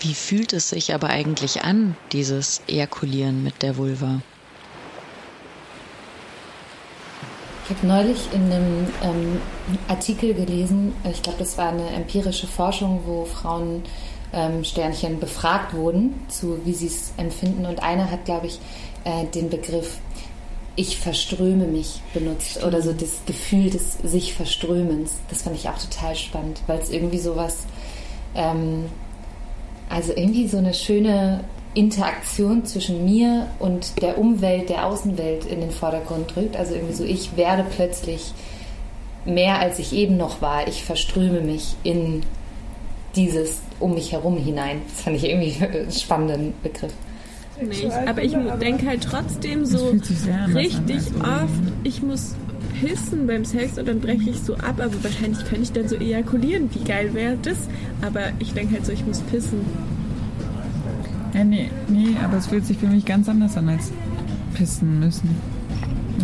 Wie 0.00 0.14
fühlt 0.14 0.52
es 0.52 0.70
sich 0.70 0.94
aber 0.94 1.08
eigentlich 1.08 1.64
an, 1.64 1.96
dieses 2.12 2.62
Ejakulieren 2.68 3.42
mit 3.42 3.62
der 3.62 3.76
Vulva? 3.76 4.20
Ich 7.68 7.76
habe 7.76 7.86
neulich 7.88 8.32
in 8.32 8.44
einem 8.44 8.86
ähm, 9.02 9.40
Artikel 9.88 10.34
gelesen, 10.34 10.94
ich 11.10 11.20
glaube, 11.20 11.40
das 11.40 11.58
war 11.58 11.70
eine 11.70 11.88
empirische 11.90 12.46
Forschung, 12.46 13.00
wo 13.06 13.24
Frauen 13.24 13.82
ähm, 14.32 14.62
Sternchen 14.62 15.18
befragt 15.18 15.74
wurden, 15.74 16.14
zu 16.28 16.64
wie 16.64 16.72
sie 16.72 16.86
es 16.86 17.12
empfinden. 17.16 17.66
Und 17.66 17.82
eine 17.82 18.08
hat, 18.08 18.24
glaube 18.24 18.46
ich, 18.46 18.60
äh, 19.02 19.26
den 19.34 19.50
Begriff 19.50 19.98
ich 20.76 20.98
verströme 20.98 21.66
mich 21.66 22.02
benutzt 22.14 22.50
Stimmt. 22.50 22.66
oder 22.66 22.82
so 22.82 22.92
das 22.92 23.22
Gefühl 23.26 23.70
des 23.70 23.94
sich 24.04 24.34
Verströmens. 24.34 25.14
Das 25.28 25.42
fand 25.42 25.56
ich 25.56 25.68
auch 25.68 25.78
total 25.78 26.14
spannend, 26.14 26.62
weil 26.68 26.78
es 26.78 26.90
irgendwie 26.90 27.18
sowas, 27.18 27.66
ähm, 28.36 28.84
also 29.88 30.12
irgendwie 30.12 30.46
so 30.46 30.58
eine 30.58 30.74
schöne 30.74 31.42
Interaktion 31.76 32.64
zwischen 32.64 33.04
mir 33.04 33.48
und 33.58 34.00
der 34.00 34.18
Umwelt, 34.18 34.70
der 34.70 34.86
Außenwelt 34.86 35.44
in 35.44 35.60
den 35.60 35.70
Vordergrund 35.70 36.34
drückt. 36.34 36.56
Also 36.56 36.74
irgendwie 36.74 36.94
so, 36.94 37.04
ich 37.04 37.36
werde 37.36 37.66
plötzlich 37.68 38.32
mehr 39.26 39.58
als 39.60 39.78
ich 39.78 39.92
eben 39.92 40.16
noch 40.16 40.40
war. 40.40 40.66
Ich 40.68 40.84
verströme 40.84 41.42
mich 41.42 41.76
in 41.82 42.22
dieses 43.14 43.60
um 43.78 43.94
mich 43.94 44.12
herum 44.12 44.38
hinein. 44.38 44.80
Das 44.88 45.02
fand 45.02 45.16
ich 45.16 45.24
irgendwie 45.24 45.54
einen 45.62 45.92
spannenden 45.92 46.54
Begriff. 46.62 46.92
Nee, 47.60 47.90
aber 48.06 48.22
ich 48.22 48.34
denke 48.60 48.86
halt 48.86 49.02
trotzdem 49.02 49.64
so 49.64 49.94
richtig 50.54 50.98
oft, 51.20 51.72
ich 51.84 52.02
muss 52.02 52.34
pissen 52.80 53.26
beim 53.26 53.44
Sex 53.44 53.78
und 53.78 53.88
dann 53.88 54.00
breche 54.00 54.30
ich 54.30 54.40
so 54.40 54.54
ab, 54.54 54.76
aber 54.78 55.02
wahrscheinlich 55.02 55.38
könnte 55.46 55.62
ich 55.62 55.72
dann 55.72 55.88
so 55.88 55.96
ejakulieren. 55.96 56.70
Wie 56.74 56.84
geil 56.84 57.14
wäre 57.14 57.36
das? 57.40 57.56
Aber 58.02 58.32
ich 58.38 58.52
denke 58.52 58.74
halt 58.74 58.86
so, 58.86 58.92
ich 58.92 59.06
muss 59.06 59.20
pissen. 59.20 59.60
Ja, 61.36 61.44
nee, 61.44 61.70
nee, 61.88 62.16
aber 62.24 62.38
es 62.38 62.46
fühlt 62.46 62.64
sich 62.64 62.78
für 62.78 62.86
mich 62.86 63.04
ganz 63.04 63.28
anders 63.28 63.58
an 63.58 63.68
als 63.68 63.92
pissen 64.54 65.00
müssen. 65.00 65.36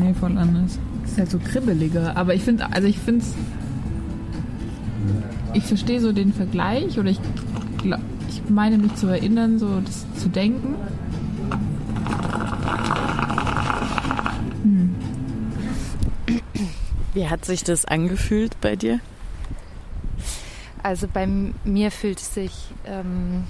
Nee, 0.00 0.14
voll 0.14 0.38
anders. 0.38 0.78
Es 1.04 1.12
ist 1.12 1.18
halt 1.18 1.30
so 1.30 1.38
kribbeliger, 1.38 2.16
aber 2.16 2.34
ich 2.34 2.42
finde, 2.42 2.72
also 2.72 2.88
ich 2.88 2.98
finde 2.98 3.20
es. 3.20 3.34
Ich 5.52 5.64
verstehe 5.64 6.00
so 6.00 6.12
den 6.12 6.32
Vergleich 6.32 6.98
oder 6.98 7.10
ich, 7.10 7.20
ich 8.30 8.42
meine 8.48 8.78
mich 8.78 8.94
zu 8.94 9.06
erinnern, 9.06 9.58
so 9.58 9.80
das 9.80 10.06
zu 10.14 10.30
denken. 10.30 10.76
Hm. 14.62 14.94
Wie 17.12 17.28
hat 17.28 17.44
sich 17.44 17.64
das 17.64 17.84
angefühlt 17.84 18.58
bei 18.62 18.76
dir? 18.76 19.00
Also 20.82 21.06
bei 21.06 21.26
mir 21.26 21.90
fühlt 21.90 22.18
es 22.18 22.32
sich 22.32 22.54
ähm, 22.86 23.44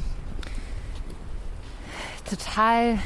total, 2.36 2.98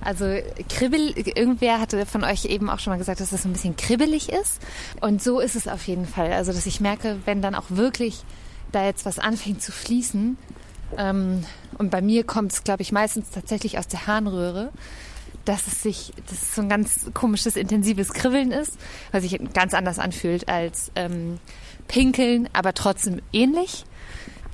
also 0.00 0.24
kribbel, 0.68 1.12
irgendwer 1.16 1.80
hatte 1.80 2.04
von 2.06 2.24
euch 2.24 2.46
eben 2.46 2.70
auch 2.70 2.78
schon 2.78 2.92
mal 2.92 2.98
gesagt, 2.98 3.20
dass 3.20 3.30
das 3.30 3.44
ein 3.44 3.52
bisschen 3.52 3.76
kribbelig 3.76 4.30
ist. 4.30 4.60
Und 5.00 5.22
so 5.22 5.40
ist 5.40 5.56
es 5.56 5.68
auf 5.68 5.86
jeden 5.86 6.06
Fall. 6.06 6.32
Also, 6.32 6.52
dass 6.52 6.66
ich 6.66 6.80
merke, 6.80 7.18
wenn 7.24 7.42
dann 7.42 7.54
auch 7.54 7.66
wirklich 7.68 8.22
da 8.72 8.84
jetzt 8.84 9.04
was 9.04 9.18
anfängt 9.18 9.62
zu 9.62 9.72
fließen, 9.72 10.36
ähm, 10.96 11.44
und 11.78 11.90
bei 11.90 12.02
mir 12.02 12.24
kommt 12.24 12.52
es, 12.52 12.64
glaube 12.64 12.82
ich, 12.82 12.92
meistens 12.92 13.30
tatsächlich 13.30 13.78
aus 13.78 13.88
der 13.88 14.06
Harnröhre, 14.06 14.70
dass 15.44 15.66
es 15.66 15.82
sich, 15.82 16.12
dass 16.28 16.42
es 16.42 16.54
so 16.54 16.62
ein 16.62 16.68
ganz 16.68 17.10
komisches, 17.14 17.56
intensives 17.56 18.12
Kribbeln 18.12 18.52
ist, 18.52 18.78
was 19.12 19.22
sich 19.22 19.38
ganz 19.52 19.74
anders 19.74 19.98
anfühlt 19.98 20.48
als 20.48 20.90
ähm, 20.96 21.38
Pinkeln, 21.88 22.48
aber 22.52 22.74
trotzdem 22.74 23.20
ähnlich. 23.32 23.84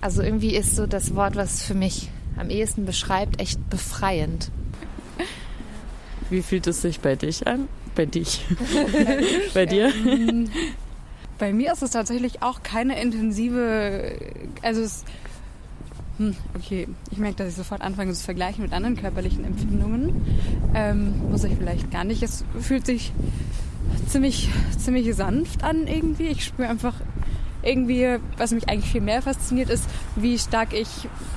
Also 0.00 0.22
irgendwie 0.22 0.54
ist 0.54 0.76
so 0.76 0.86
das 0.86 1.14
Wort, 1.14 1.36
was 1.36 1.62
für 1.62 1.74
mich 1.74 2.10
am 2.36 2.50
ehesten 2.50 2.84
beschreibt, 2.84 3.40
echt 3.40 3.68
befreiend. 3.70 4.50
Wie 6.30 6.42
fühlt 6.42 6.66
es 6.66 6.82
sich 6.82 7.00
bei 7.00 7.14
dich 7.14 7.46
an? 7.46 7.68
Bei 7.94 8.06
dich? 8.06 8.44
bei 9.54 9.66
dir? 9.66 9.92
Ähm, 10.06 10.50
bei 11.38 11.52
mir 11.52 11.72
ist 11.72 11.82
es 11.82 11.90
tatsächlich 11.90 12.42
auch 12.42 12.62
keine 12.62 13.00
intensive, 13.00 14.16
also 14.62 14.80
es, 14.80 15.04
hm, 16.18 16.34
okay, 16.54 16.88
ich 17.10 17.18
merke, 17.18 17.36
dass 17.36 17.48
ich 17.48 17.54
sofort 17.54 17.82
anfange 17.82 18.12
zu 18.14 18.24
vergleichen 18.24 18.62
mit 18.62 18.72
anderen 18.72 18.96
körperlichen 18.96 19.44
Empfindungen. 19.44 20.24
Ähm, 20.74 21.30
muss 21.30 21.44
ich 21.44 21.54
vielleicht 21.54 21.90
gar 21.90 22.04
nicht. 22.04 22.22
Es 22.22 22.44
fühlt 22.58 22.86
sich 22.86 23.12
ziemlich, 24.08 24.48
ziemlich 24.78 25.14
sanft 25.14 25.62
an 25.62 25.86
irgendwie. 25.86 26.28
Ich 26.28 26.44
spüre 26.44 26.68
einfach 26.68 26.94
irgendwie, 27.66 28.18
was 28.36 28.52
mich 28.52 28.68
eigentlich 28.68 28.90
viel 28.90 29.00
mehr 29.00 29.22
fasziniert, 29.22 29.70
ist, 29.70 29.84
wie 30.14 30.38
stark 30.38 30.72
ich 30.72 30.88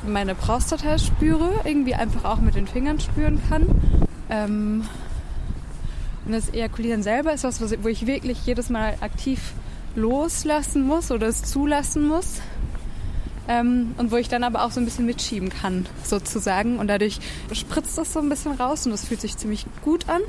meine 0.07 0.35
Prostata 0.35 0.97
spüre, 0.97 1.51
irgendwie 1.63 1.95
einfach 1.95 2.25
auch 2.25 2.39
mit 2.39 2.55
den 2.55 2.67
Fingern 2.67 2.99
spüren 2.99 3.41
kann. 3.49 3.67
Ähm, 4.29 4.85
und 6.25 6.31
das 6.33 6.49
Ejakulieren 6.49 7.01
selber 7.01 7.33
ist 7.33 7.43
was, 7.43 7.59
wo 7.61 7.87
ich 7.87 8.05
wirklich 8.05 8.45
jedes 8.45 8.69
Mal 8.69 8.95
aktiv 9.01 9.53
loslassen 9.95 10.83
muss 10.85 11.11
oder 11.11 11.27
es 11.27 11.43
zulassen 11.43 12.07
muss. 12.07 12.41
Ähm, 13.47 13.95
und 13.97 14.11
wo 14.11 14.17
ich 14.17 14.29
dann 14.29 14.43
aber 14.43 14.63
auch 14.63 14.69
so 14.69 14.79
ein 14.79 14.85
bisschen 14.85 15.07
mitschieben 15.07 15.49
kann, 15.49 15.87
sozusagen. 16.03 16.77
Und 16.77 16.87
dadurch 16.87 17.19
spritzt 17.51 17.97
das 17.97 18.13
so 18.13 18.19
ein 18.19 18.29
bisschen 18.29 18.51
raus 18.51 18.85
und 18.85 18.91
das 18.91 19.05
fühlt 19.05 19.21
sich 19.21 19.37
ziemlich 19.37 19.65
gut 19.83 20.07
an. 20.07 20.21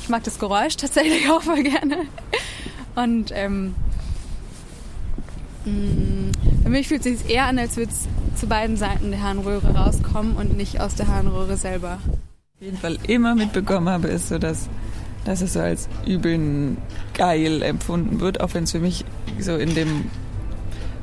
Ich 0.00 0.08
mag 0.08 0.22
das 0.22 0.38
Geräusch 0.38 0.76
tatsächlich 0.76 1.28
auch 1.30 1.42
voll 1.42 1.64
gerne. 1.64 2.06
Und 2.94 3.32
ähm, 3.34 3.74
für 6.62 6.68
mich 6.68 6.88
fühlt 6.88 7.06
es 7.06 7.20
sich 7.20 7.30
eher 7.30 7.46
an, 7.46 7.58
als 7.58 7.76
würde 7.76 7.92
es 7.92 8.08
zu 8.38 8.46
beiden 8.46 8.76
Seiten 8.76 9.10
der 9.10 9.22
Harnröhre 9.22 9.74
rauskommen 9.74 10.36
und 10.36 10.56
nicht 10.56 10.80
aus 10.80 10.94
der 10.94 11.08
Harnröhre 11.08 11.56
selber. 11.56 11.98
Auf 12.56 12.62
jeden 12.62 12.76
Fall 12.76 12.98
immer 13.06 13.34
mitbekommen 13.34 13.88
habe, 13.88 14.08
ist 14.08 14.28
so, 14.28 14.38
dass, 14.38 14.68
dass 15.24 15.40
es 15.40 15.54
so 15.54 15.60
als 15.60 15.88
übel 16.06 16.76
geil 17.14 17.62
empfunden 17.62 18.20
wird, 18.20 18.40
auch 18.40 18.54
wenn 18.54 18.64
es 18.64 18.72
für 18.72 18.80
mich 18.80 19.04
so 19.38 19.56
in 19.56 19.74
dem 19.74 20.06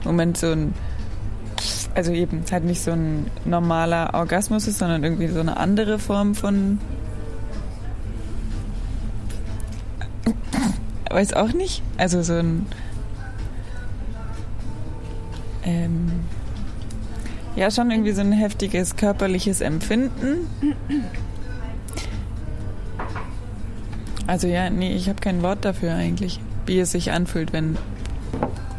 Moment 0.04 0.38
so 0.38 0.48
ein, 0.48 0.74
also 1.94 2.12
eben 2.12 2.44
halt 2.52 2.64
nicht 2.64 2.82
so 2.82 2.92
ein 2.92 3.26
normaler 3.46 4.14
Orgasmus 4.14 4.68
ist, 4.68 4.80
sondern 4.80 5.04
irgendwie 5.04 5.28
so 5.28 5.40
eine 5.40 5.58
andere 5.58 6.00
Form 6.00 6.36
von 6.36 6.80
weiß 11.16 11.34
auch 11.34 11.54
nicht. 11.54 11.82
Also 11.98 12.22
so 12.22 12.34
ein 12.34 12.66
ähm, 15.66 16.12
ja, 17.56 17.72
schon 17.72 17.92
irgendwie 17.92 18.12
so 18.12 18.22
ein 18.22 18.32
heftiges 18.32 18.96
körperliches 18.96 19.62
Empfinden. 19.62 20.48
Also 24.28 24.48
ja, 24.48 24.70
nee, 24.70 24.94
ich 24.96 25.08
habe 25.10 25.20
kein 25.22 25.42
Wort 25.44 25.66
dafür 25.66 25.94
eigentlich, 25.94 26.40
wie 26.66 26.80
es 26.80 26.92
sich 26.92 27.12
anfühlt, 27.12 27.54
wenn, 27.54 27.78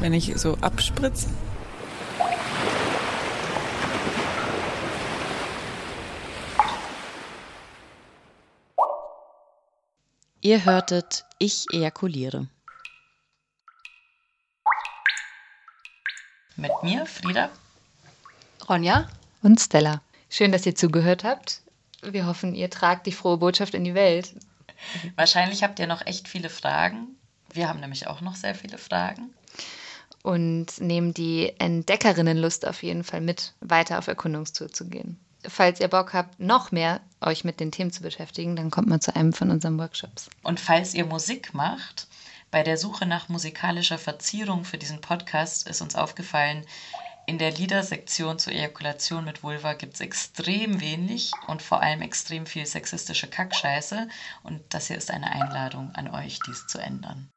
wenn 0.01 0.13
ich 0.13 0.37
so 0.37 0.57
abspritze. 0.61 1.29
Ihr 10.41 10.65
hörtet 10.65 11.25
Ich 11.39 11.67
ejakuliere. 11.73 12.47
Mit 16.57 16.73
mir, 16.83 17.05
Frieda, 17.05 17.51
Ronja 18.67 19.07
und 19.43 19.61
Stella. 19.61 20.01
Schön, 20.31 20.53
dass 20.53 20.65
ihr 20.65 20.75
zugehört 20.75 21.23
habt. 21.23 21.61
Wir 22.03 22.27
hoffen, 22.27 22.55
ihr 22.55 22.71
tragt 22.71 23.07
die 23.07 23.13
frohe 23.13 23.37
Botschaft 23.37 23.75
in 23.75 23.85
die 23.85 23.95
Welt. 23.95 24.35
Wahrscheinlich 25.17 25.63
habt 25.63 25.79
ihr 25.79 25.87
noch 25.87 26.07
echt 26.07 26.29
viele 26.29 26.49
Fragen. 26.49 27.09
Wir 27.53 27.69
haben 27.69 27.81
nämlich 27.81 28.07
auch 28.07 28.23
noch 28.23 28.37
sehr 28.37 28.55
viele 28.55 28.79
Fragen. 28.79 29.35
Und 30.23 30.81
nehmen 30.81 31.13
die 31.13 31.53
Entdeckerinnenlust 31.59 32.67
auf 32.67 32.83
jeden 32.83 33.05
Fall 33.05 33.21
mit, 33.21 33.53
weiter 33.61 33.99
auf 33.99 34.07
Erkundungstour 34.07 34.73
zu 34.73 34.89
gehen. 34.89 35.19
Falls 35.47 35.79
ihr 35.79 35.89
Bock 35.89 36.15
habt, 36.15 36.41
noch 36.41 36.73
mehr 36.73 37.01
euch 37.21 37.45
mit 37.45 37.61
den 37.61 37.71
Themen 37.71 37.93
zu 37.93 38.03
beschäftigen, 38.03 38.57
dann 38.57 38.71
kommt 38.71 38.89
mal 38.89 39.01
zu 39.01 39.15
einem 39.15 39.33
von 39.33 39.51
unseren 39.51 39.79
Workshops. 39.79 40.31
Und 40.43 40.59
falls 40.59 40.95
ihr 40.95 41.05
Musik 41.05 41.55
macht, 41.55 42.09
bei 42.51 42.63
der 42.63 42.77
Suche 42.77 43.07
nach 43.07 43.29
musikalischer 43.29 43.99
Verzierung 43.99 44.65
für 44.65 44.79
diesen 44.79 45.01
Podcast 45.01 45.67
ist 45.67 45.81
uns 45.81 45.95
aufgefallen, 45.95 46.67
in 47.29 47.39
der 47.39 47.51
Liedersektion 47.51 48.39
zur 48.39 48.53
Ejakulation 48.53 49.25
mit 49.25 49.43
Vulva 49.43 49.73
gibt 49.73 49.95
es 49.95 50.01
extrem 50.01 50.81
wenig 50.81 51.33
und 51.49 51.61
vor 51.61 51.83
allem 51.83 52.01
extrem 52.01 52.47
viel 52.47 52.67
sexistische 52.67 53.29
Kackscheiße. 53.29 54.09
Und 54.45 54.63
das 54.73 54.87
hier 54.87 54.97
ist 54.97 55.11
eine 55.11 55.33
Einladung 55.33 55.93
an 55.97 56.09
euch, 56.09 56.39
dies 56.47 56.69
zu 56.69 56.79
ändern. 56.79 57.33